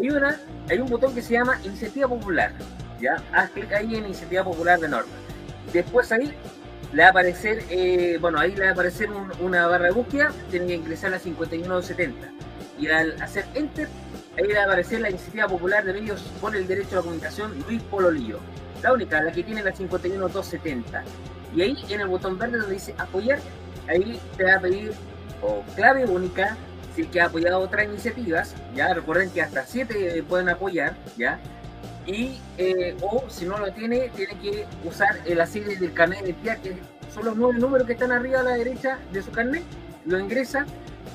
Hay 0.00 0.08
una, 0.08 0.38
hay 0.70 0.78
un 0.78 0.88
botón 0.88 1.12
que 1.14 1.22
se 1.22 1.32
llama 1.32 1.58
Iniciativa 1.64 2.06
Popular, 2.06 2.52
¿ya? 3.00 3.16
Haz 3.32 3.50
clic 3.50 3.72
ahí 3.72 3.96
en 3.96 4.06
Iniciativa 4.06 4.44
Popular 4.44 4.78
de 4.78 4.88
Norma. 4.88 5.10
Después 5.72 6.12
ahí 6.12 6.32
le 6.92 7.02
va 7.02 7.08
a 7.08 7.10
aparecer, 7.10 7.64
eh, 7.70 8.18
bueno, 8.20 8.38
ahí 8.38 8.54
le 8.54 8.62
va 8.62 8.68
a 8.68 8.72
aparecer 8.72 9.08
una 9.40 9.66
barra 9.66 9.86
de 9.86 9.92
búsqueda, 9.92 10.32
tiene 10.50 10.66
que 10.66 10.74
ingresar 10.74 11.12
a 11.14 11.18
5170. 11.18 12.30
Y 12.78 12.88
al 12.88 13.20
hacer 13.22 13.46
Enter, 13.54 13.88
ahí 14.36 14.46
le 14.46 14.54
va 14.54 14.62
a 14.62 14.64
aparecer 14.64 15.00
la 15.00 15.10
Iniciativa 15.10 15.48
Popular 15.48 15.84
de 15.84 15.92
Medios 15.92 16.20
por 16.40 16.54
el 16.54 16.66
Derecho 16.66 16.92
a 16.92 16.96
la 16.96 17.02
Comunicación, 17.02 17.52
Luis 17.66 17.82
Pololillo. 17.82 18.38
La 18.82 18.92
única, 18.92 19.22
la 19.22 19.32
que 19.32 19.42
tiene 19.42 19.62
la 19.62 19.72
51270. 19.72 21.02
Y 21.54 21.62
ahí 21.62 21.76
en 21.88 22.00
el 22.00 22.08
botón 22.08 22.38
verde 22.38 22.58
donde 22.58 22.74
dice 22.74 22.94
apoyar, 22.98 23.38
ahí 23.88 24.20
te 24.36 24.44
va 24.44 24.56
a 24.56 24.60
pedir 24.60 24.92
o 25.42 25.62
clave 25.74 26.04
única 26.04 26.56
si 26.96 27.04
que 27.04 27.20
ha 27.20 27.26
apoyado 27.26 27.60
otras 27.60 27.84
iniciativas, 27.84 28.54
ya 28.74 28.94
recuerden 28.94 29.30
que 29.30 29.42
hasta 29.42 29.66
7 29.66 30.24
pueden 30.26 30.48
apoyar, 30.48 30.96
ya 31.18 31.38
y 32.06 32.38
eh, 32.56 32.96
o 33.02 33.24
si 33.28 33.44
no 33.46 33.58
lo 33.58 33.72
tiene, 33.72 34.10
tiene 34.14 34.34
que 34.40 34.66
usar 34.84 35.20
la 35.26 35.46
serie 35.46 35.76
del 35.76 35.92
carnet 35.92 36.20
de 36.20 36.30
identidad, 36.30 36.58
que 36.58 36.76
son 37.12 37.24
los 37.24 37.36
nueve 37.36 37.58
números 37.58 37.86
que 37.86 37.94
están 37.94 38.12
arriba 38.12 38.40
a 38.40 38.42
la 38.44 38.52
derecha 38.52 38.98
de 39.12 39.22
su 39.22 39.30
carnet, 39.32 39.64
lo 40.04 40.18
ingresa, 40.20 40.66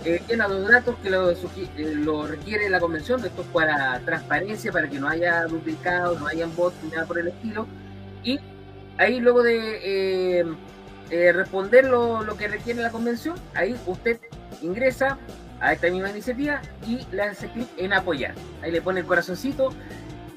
eh, 0.04 0.22
llena 0.28 0.48
los 0.48 0.68
datos 0.68 0.96
que 1.02 1.10
lo, 1.10 1.32
eh, 1.32 1.38
lo, 1.78 2.28
requiere 2.28 2.70
la 2.70 2.80
convención, 2.80 3.24
esto 3.24 3.42
es 3.42 3.48
para 3.48 4.00
transparencia, 4.00 4.72
para 4.72 4.90
que 4.90 5.00
no 5.00 5.08
haya 5.08 5.46
duplicados, 5.46 6.20
no 6.20 6.28
haya 6.28 6.46
bots 6.48 6.76
ni 6.84 6.90
nada 6.90 7.06
por 7.06 7.20
el 7.20 7.30
estilo, 7.30 7.68
y 8.24 8.40
ahí 8.98 9.20
luego 9.20 9.44
de 9.44 10.46
responder 11.34 11.86
lo, 11.86 12.24
lo 12.24 12.36
que 12.36 12.48
requiere 12.48 12.82
la 12.82 12.90
convención, 12.90 13.36
ahí 13.54 13.78
usted 13.86 14.20
ingresa 14.62 15.18
a 15.62 15.74
esta 15.74 15.90
misma 15.90 16.10
iniciativa 16.10 16.62
y 16.88 17.06
le 17.12 17.22
hace 17.22 17.48
clic 17.50 17.68
en 17.78 17.94
apoyar. 17.94 18.34
Ahí 18.64 18.72
le 18.72 18.82
pone 18.82 19.02
el 19.02 19.06
corazoncito 19.06 19.70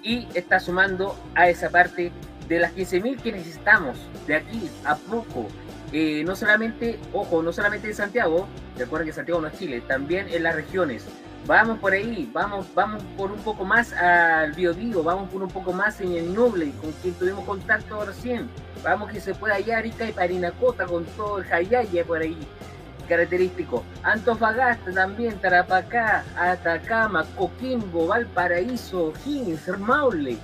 y 0.04 0.28
está 0.34 0.60
sumando 0.60 1.18
a 1.34 1.48
esa 1.48 1.70
parte 1.70 2.12
de 2.46 2.58
las 2.60 2.72
15.000 2.74 3.20
que 3.20 3.32
necesitamos 3.32 3.98
de 4.26 4.36
aquí 4.36 4.70
a 4.84 4.94
poco. 4.96 5.48
Eh, 5.92 6.22
no 6.24 6.36
solamente, 6.36 6.98
ojo, 7.12 7.42
no 7.42 7.52
solamente 7.52 7.88
en 7.88 7.94
Santiago, 7.94 8.46
recuerden 8.78 9.08
que 9.08 9.14
Santiago 9.14 9.40
no 9.40 9.48
es 9.48 9.58
Chile, 9.58 9.80
también 9.80 10.28
en 10.28 10.42
las 10.42 10.54
regiones. 10.54 11.04
Vamos 11.46 11.78
por 11.78 11.92
ahí, 11.92 12.30
vamos, 12.32 12.66
vamos 12.74 13.02
por 13.16 13.30
un 13.30 13.38
poco 13.40 13.64
más 13.64 13.92
al 13.92 14.52
Biobío, 14.52 15.02
vamos 15.02 15.28
por 15.30 15.42
un 15.42 15.50
poco 15.50 15.72
más 15.72 16.00
en 16.00 16.12
el 16.12 16.34
Noble, 16.34 16.72
con 16.80 16.90
quien 16.92 17.14
tuvimos 17.14 17.44
contacto 17.44 18.04
recién. 18.04 18.48
Vamos 18.82 19.10
que 19.10 19.20
se 19.20 19.34
pueda 19.34 19.54
hallar 19.54 19.78
Arica 19.78 20.08
y 20.08 20.12
Parinacota 20.12 20.86
con 20.86 21.04
todo 21.04 21.38
el 21.38 21.44
Jayaya 21.44 22.04
por 22.04 22.20
ahí 22.20 22.36
característico. 23.04 23.84
Antofagasta 24.02 24.92
también, 24.92 25.38
Tarapacá, 25.38 26.24
Atacama, 26.36 27.24
Coquimbo, 27.36 28.06
Valparaíso, 28.06 29.12
Higgins, 29.24 29.66
Maule, 29.78 30.38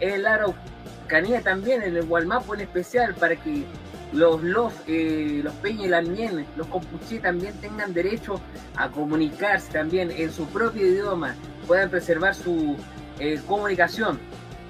el 0.00 0.26
Araucanía 0.26 1.40
también, 1.42 1.82
el 1.82 2.04
Gualmapo 2.04 2.54
en 2.54 2.62
especial, 2.62 3.14
para 3.14 3.36
que 3.36 3.64
los 4.12 4.42
los, 4.42 4.72
eh, 4.86 5.40
los 5.42 5.52
Peña 5.54 5.88
Lamien, 5.88 6.46
los 6.56 6.66
Compuché 6.68 7.18
también 7.18 7.54
tengan 7.60 7.92
derecho 7.92 8.40
a 8.76 8.88
comunicarse 8.88 9.72
también 9.72 10.10
en 10.10 10.32
su 10.32 10.46
propio 10.46 10.86
idioma, 10.86 11.34
puedan 11.66 11.90
preservar 11.90 12.34
su 12.34 12.76
eh, 13.18 13.40
comunicación. 13.46 14.18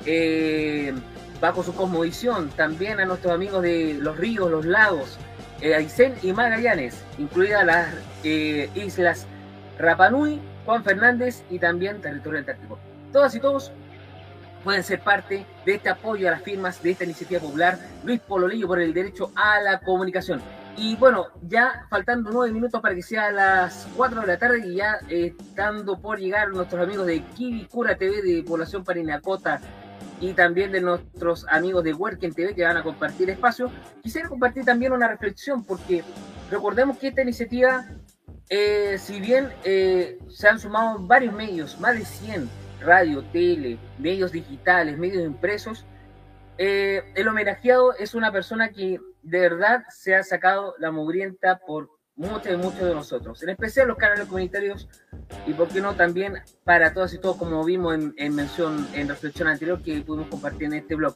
Eh, 0.05 0.95
bajo 1.41 1.63
su 1.63 1.75
cosmovisión, 1.75 2.49
también 2.51 3.01
a 3.01 3.05
nuestros 3.05 3.33
amigos 3.33 3.63
de 3.63 3.95
los 4.01 4.17
ríos, 4.17 4.51
los 4.51 4.65
lagos, 4.65 5.19
Aysén 5.63 6.15
y 6.23 6.33
Magallanes, 6.33 7.03
incluidas 7.19 7.65
las 7.65 7.89
eh, 8.25 8.71
islas 8.75 9.27
Rapanui, 9.79 10.41
Juan 10.65 10.85
Fernández 10.85 11.43
y 11.51 11.59
también 11.59 12.01
territorio 12.01 12.41
antártico. 12.41 12.79
Todas 13.13 13.35
y 13.35 13.41
todos 13.41 13.73
pueden 14.65 14.83
ser 14.83 15.01
parte 15.01 15.47
de 15.65 15.75
este 15.75 15.89
apoyo 15.89 16.29
a 16.29 16.33
las 16.33 16.43
firmas 16.43 16.83
de 16.83 16.91
esta 16.91 17.05
iniciativa 17.05 17.41
popular 17.41 17.79
Luis 18.05 18.21
Pololillo 18.21 18.67
por 18.67 18.81
el 18.81 18.93
derecho 18.93 19.31
a 19.37 19.61
la 19.61 19.81
comunicación. 19.81 20.43
Y 20.77 20.95
bueno, 20.97 21.29
ya 21.49 21.87
faltando 21.89 22.31
nueve 22.31 22.53
minutos 22.53 22.83
para 22.83 22.95
que 22.95 23.03
sea 23.03 23.31
las 23.31 23.89
cuatro 23.97 24.21
de 24.21 24.27
la 24.27 24.39
tarde 24.39 24.67
y 24.67 24.75
ya 24.75 24.99
estando 25.09 25.99
por 25.99 26.19
llegar 26.19 26.51
nuestros 26.51 26.83
amigos 26.83 27.07
de 27.07 27.23
Kiwi 27.23 27.65
Cura 27.67 27.97
TV 27.97 28.21
de 28.21 28.43
Población 28.43 28.85
Parinacota, 28.85 29.61
y 30.21 30.33
también 30.33 30.73
de 30.73 30.81
nuestros 30.81 31.47
amigos 31.49 31.85
de 31.85 31.93
Working 31.93 32.33
TV 32.33 32.55
que 32.55 32.65
van 32.65 32.77
a 32.77 32.83
compartir 32.83 33.31
espacio. 33.31 33.71
Quisiera 34.03 34.29
compartir 34.29 34.65
también 34.65 34.93
una 34.93 35.09
reflexión 35.09 35.65
porque 35.65 36.03
recordemos 36.51 36.99
que 36.99 37.09
esta 37.09 37.23
iniciativa, 37.23 37.87
eh, 38.49 38.97
si 38.99 39.21
bien 39.21 39.51
eh, 39.65 40.19
se 40.29 40.49
han 40.49 40.59
sumado 40.59 40.99
varios 41.01 41.35
medios, 41.35 41.79
más 41.81 41.95
de 41.95 42.05
100, 42.05 42.49
radio, 42.81 43.23
tele, 43.33 43.79
medios 43.99 44.33
digitales, 44.33 44.97
medios 44.97 45.25
impresos, 45.25 45.85
eh, 46.59 47.03
el 47.15 47.29
homenajeado 47.29 47.95
es 47.95 48.15
una 48.15 48.33
persona 48.33 48.71
que 48.71 48.99
de 49.23 49.41
verdad 49.41 49.85
se 49.91 50.15
ha 50.15 50.23
sacado 50.23 50.75
la 50.79 50.91
mugrienta 50.91 51.59
por 51.67 51.91
muchos 52.17 52.53
y 52.53 52.57
muchos 52.57 52.81
de 52.81 52.95
nosotros, 52.95 53.43
en 53.43 53.51
especial 53.51 53.89
los 53.89 53.99
canales 53.99 54.27
comunitarios 54.27 54.89
y 55.47 55.53
por 55.53 55.69
qué 55.69 55.81
no 55.81 55.95
también 55.95 56.35
para 56.65 56.93
todas 56.93 57.13
y 57.13 57.19
todos 57.19 57.37
como 57.37 57.63
vimos 57.65 57.95
en, 58.17 58.35
mención, 58.35 58.89
en 58.95 59.09
reflexión 59.09 59.49
anterior 59.49 59.83
que 59.83 60.01
pudimos 60.01 60.29
compartir 60.29 60.65
en 60.65 60.75
este 60.75 60.95
blog. 60.95 61.15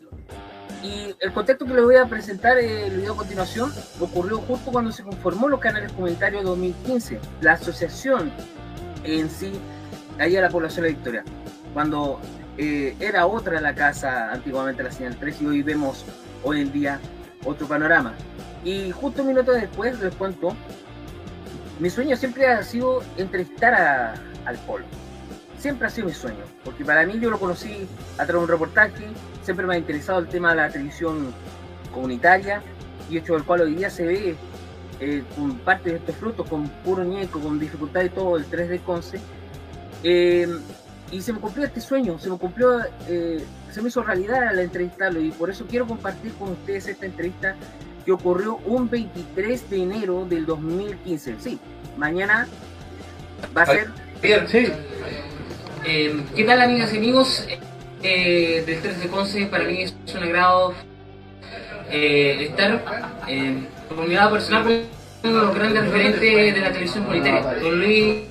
Y 0.82 1.14
el 1.20 1.32
contexto 1.32 1.66
que 1.66 1.74
les 1.74 1.84
voy 1.84 1.96
a 1.96 2.06
presentar 2.06 2.58
el 2.58 2.96
video 2.96 3.14
a 3.14 3.16
continuación 3.16 3.72
ocurrió 3.98 4.38
justo 4.38 4.70
cuando 4.70 4.92
se 4.92 5.02
conformó 5.02 5.48
los 5.48 5.60
canales 5.60 5.92
comunitarios 5.92 6.44
2015, 6.44 7.18
la 7.40 7.52
asociación 7.52 8.30
en 9.04 9.28
sí, 9.30 9.52
ahí 10.18 10.36
a 10.36 10.42
la 10.42 10.48
población 10.48 10.84
de 10.84 10.92
Victoria, 10.92 11.24
cuando 11.74 12.20
eh, 12.58 12.94
era 13.00 13.26
otra 13.26 13.60
la 13.60 13.74
casa 13.74 14.32
antiguamente 14.32 14.82
la 14.82 14.90
señal 14.90 15.16
3 15.18 15.42
y 15.42 15.46
hoy 15.46 15.62
vemos 15.62 16.04
hoy 16.42 16.60
en 16.60 16.72
día 16.72 17.00
otro 17.44 17.66
panorama. 17.66 18.14
Y 18.64 18.90
justo 18.90 19.22
un 19.22 19.28
minuto 19.28 19.52
después 19.52 19.98
les 20.00 20.14
cuento 20.14 20.54
mi 21.80 21.88
sueño 21.88 22.14
siempre 22.14 22.46
ha 22.46 22.62
sido 22.62 23.02
entrevistar 23.16 24.14
al 24.44 24.58
Polo. 24.66 24.84
Siempre 25.58 25.86
ha 25.86 25.90
sido 25.90 26.06
mi 26.06 26.14
sueño, 26.14 26.44
porque 26.64 26.84
para 26.84 27.04
mí 27.04 27.18
yo 27.18 27.30
lo 27.30 27.38
conocí 27.38 27.86
a 28.14 28.26
través 28.26 28.34
de 28.34 28.38
un 28.38 28.48
reportaje, 28.48 29.06
siempre 29.42 29.66
me 29.66 29.74
ha 29.74 29.78
interesado 29.78 30.20
el 30.20 30.28
tema 30.28 30.50
de 30.50 30.56
la 30.56 30.70
televisión 30.70 31.32
comunitaria, 31.92 32.62
y 33.10 33.18
hecho 33.18 33.36
el 33.36 33.44
cual 33.44 33.62
hoy 33.62 33.74
día 33.74 33.90
se 33.90 34.06
ve 34.06 34.36
eh, 35.00 35.24
con 35.36 35.58
parte 35.58 35.90
de 35.90 35.96
estos 35.96 36.16
frutos, 36.16 36.48
con 36.48 36.68
puro 36.68 37.02
nieco, 37.02 37.40
con 37.40 37.58
dificultad 37.58 38.02
y 38.02 38.10
todo, 38.10 38.36
el 38.36 38.48
3D 38.48 38.82
Conce. 38.84 39.18
Eh, 40.02 40.48
y 41.10 41.20
se 41.20 41.32
me 41.32 41.40
cumplió 41.40 41.66
este 41.66 41.80
sueño, 41.80 42.18
se 42.18 42.30
me 42.30 42.38
cumplió, 42.38 42.80
eh, 43.08 43.44
se 43.70 43.82
me 43.82 43.88
hizo 43.88 44.02
realidad 44.02 44.48
al 44.48 44.58
entrevistarlo, 44.58 45.20
y 45.20 45.30
por 45.30 45.50
eso 45.50 45.66
quiero 45.66 45.86
compartir 45.86 46.32
con 46.34 46.52
ustedes 46.52 46.88
esta 46.88 47.06
entrevista 47.06 47.56
que 48.04 48.12
ocurrió 48.12 48.56
un 48.66 48.88
23 48.88 49.70
de 49.70 49.82
enero 49.82 50.26
del 50.28 50.46
2015. 50.46 51.36
Sí, 51.38 51.58
mañana 51.96 52.48
va 53.56 53.62
a 53.62 53.66
ser... 53.66 53.90
Sí. 54.48 54.66
Eh, 55.86 56.22
¿Qué 56.36 56.44
tal 56.44 56.60
amigas 56.60 56.92
y 56.92 56.98
amigos 56.98 57.46
eh, 58.02 58.62
del 58.66 58.80
3 58.80 59.02
de 59.02 59.08
Conce? 59.08 59.46
Para 59.46 59.64
mí 59.64 59.82
es 59.82 59.94
un 60.14 60.22
agrado 60.22 60.74
eh, 61.90 62.48
estar 62.50 62.84
en 63.26 63.66
comunidad 63.88 64.30
personal 64.30 64.64
con 64.64 65.30
uno 65.30 65.40
de 65.40 65.46
los 65.46 65.54
grandes 65.54 65.84
referentes 65.84 66.54
de 66.54 66.60
la 66.60 66.68
televisión 66.68 67.04
comunitaria, 67.04 67.54
don 67.60 67.78
Luis 67.78 68.24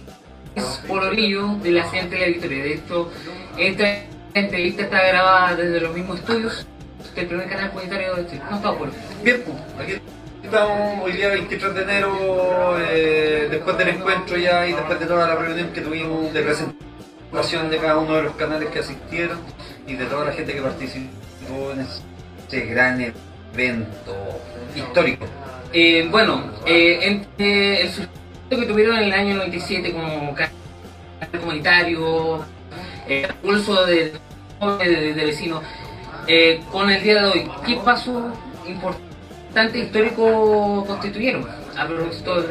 Polorillo 0.87 1.55
de 1.63 1.71
la 1.71 1.83
Gente 1.89 2.15
de 2.15 2.21
la 2.21 2.27
Victoria. 2.27 2.63
De 2.63 2.73
esto, 2.73 3.11
esta 3.57 4.03
entrevista 4.35 4.83
está 4.83 5.07
grabada 5.07 5.55
desde 5.55 5.81
los 5.81 5.95
mismos 5.95 6.19
estudios 6.19 6.67
del 7.15 7.27
primer 7.27 7.49
canal 7.49 7.69
comunitario 7.69 8.15
de 8.15 8.27
Chile. 8.27 8.41
¿Cómo 8.45 8.57
está, 8.57 8.77
Polo? 8.77 8.91
Bien, 9.23 9.43
pues, 9.45 9.87
aquí 9.87 10.01
estamos 10.43 11.03
hoy 11.03 11.11
día 11.13 11.29
23 11.29 11.75
de 11.75 11.81
enero, 11.81 12.77
eh, 12.79 13.47
después 13.51 13.77
del 13.77 13.89
encuentro 13.89 14.37
ya 14.37 14.67
y 14.67 14.73
después 14.73 14.99
de 14.99 15.05
toda 15.05 15.27
la 15.27 15.35
reunión 15.35 15.69
que 15.73 15.81
tuvimos 15.81 16.33
de 16.33 16.41
presentación 16.41 17.69
de 17.69 17.77
cada 17.77 17.97
uno 17.97 18.15
de 18.15 18.23
los 18.23 18.35
canales 18.35 18.69
que 18.69 18.79
asistieron 18.79 19.39
y 19.85 19.95
de 19.95 20.05
toda 20.05 20.25
la 20.25 20.31
gente 20.31 20.53
que 20.53 20.61
participó 20.61 21.71
en 21.73 21.81
este 21.81 22.65
gran 22.65 23.13
evento 23.53 24.15
histórico. 24.75 25.25
Eh, 25.71 26.07
bueno, 26.09 26.51
eh, 26.65 26.99
entre 27.01 27.81
el 27.81 27.89
suceso 27.89 28.09
que 28.49 28.65
tuvieron 28.65 28.97
en 28.97 29.03
el 29.03 29.13
año 29.13 29.35
97 29.35 29.93
como 29.93 30.33
canal 30.33 30.51
comunitario, 31.39 32.45
el 33.07 33.33
pulso 33.35 33.85
del 33.85 34.13
de, 34.79 35.13
de 35.13 35.25
vecinos, 35.25 35.63
eh, 36.31 36.61
con 36.71 36.91
el 36.91 37.01
día 37.01 37.23
de 37.23 37.27
hoy, 37.27 37.51
¿qué 37.65 37.75
paso 37.77 38.31
importante 38.67 39.79
histórico 39.79 40.85
constituyeron 40.85 41.43
a 41.75 41.87
propósito 41.87 42.45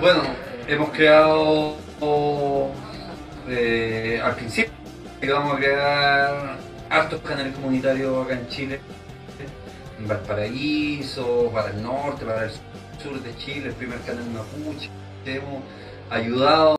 Bueno, 0.00 0.22
hemos 0.66 0.90
creado 0.90 1.76
eh, 3.48 4.20
al 4.24 4.34
principio 4.34 4.72
vamos 5.32 5.54
a 5.54 5.56
crear 5.56 6.56
hartos 6.90 7.20
canales 7.20 7.54
comunitarios 7.54 8.26
acá 8.26 8.34
en 8.34 8.48
Chile, 8.48 8.80
en 10.00 10.08
Valparaíso, 10.08 11.48
para 11.54 11.70
el 11.70 11.80
norte, 11.80 12.24
para 12.24 12.46
el 12.46 12.50
sur 13.00 13.22
de 13.22 13.36
Chile, 13.36 13.68
el 13.68 13.74
primer 13.74 14.00
canal 14.00 14.24
mapuche, 14.30 14.90
hemos 15.26 15.62
ayudado 16.10 16.70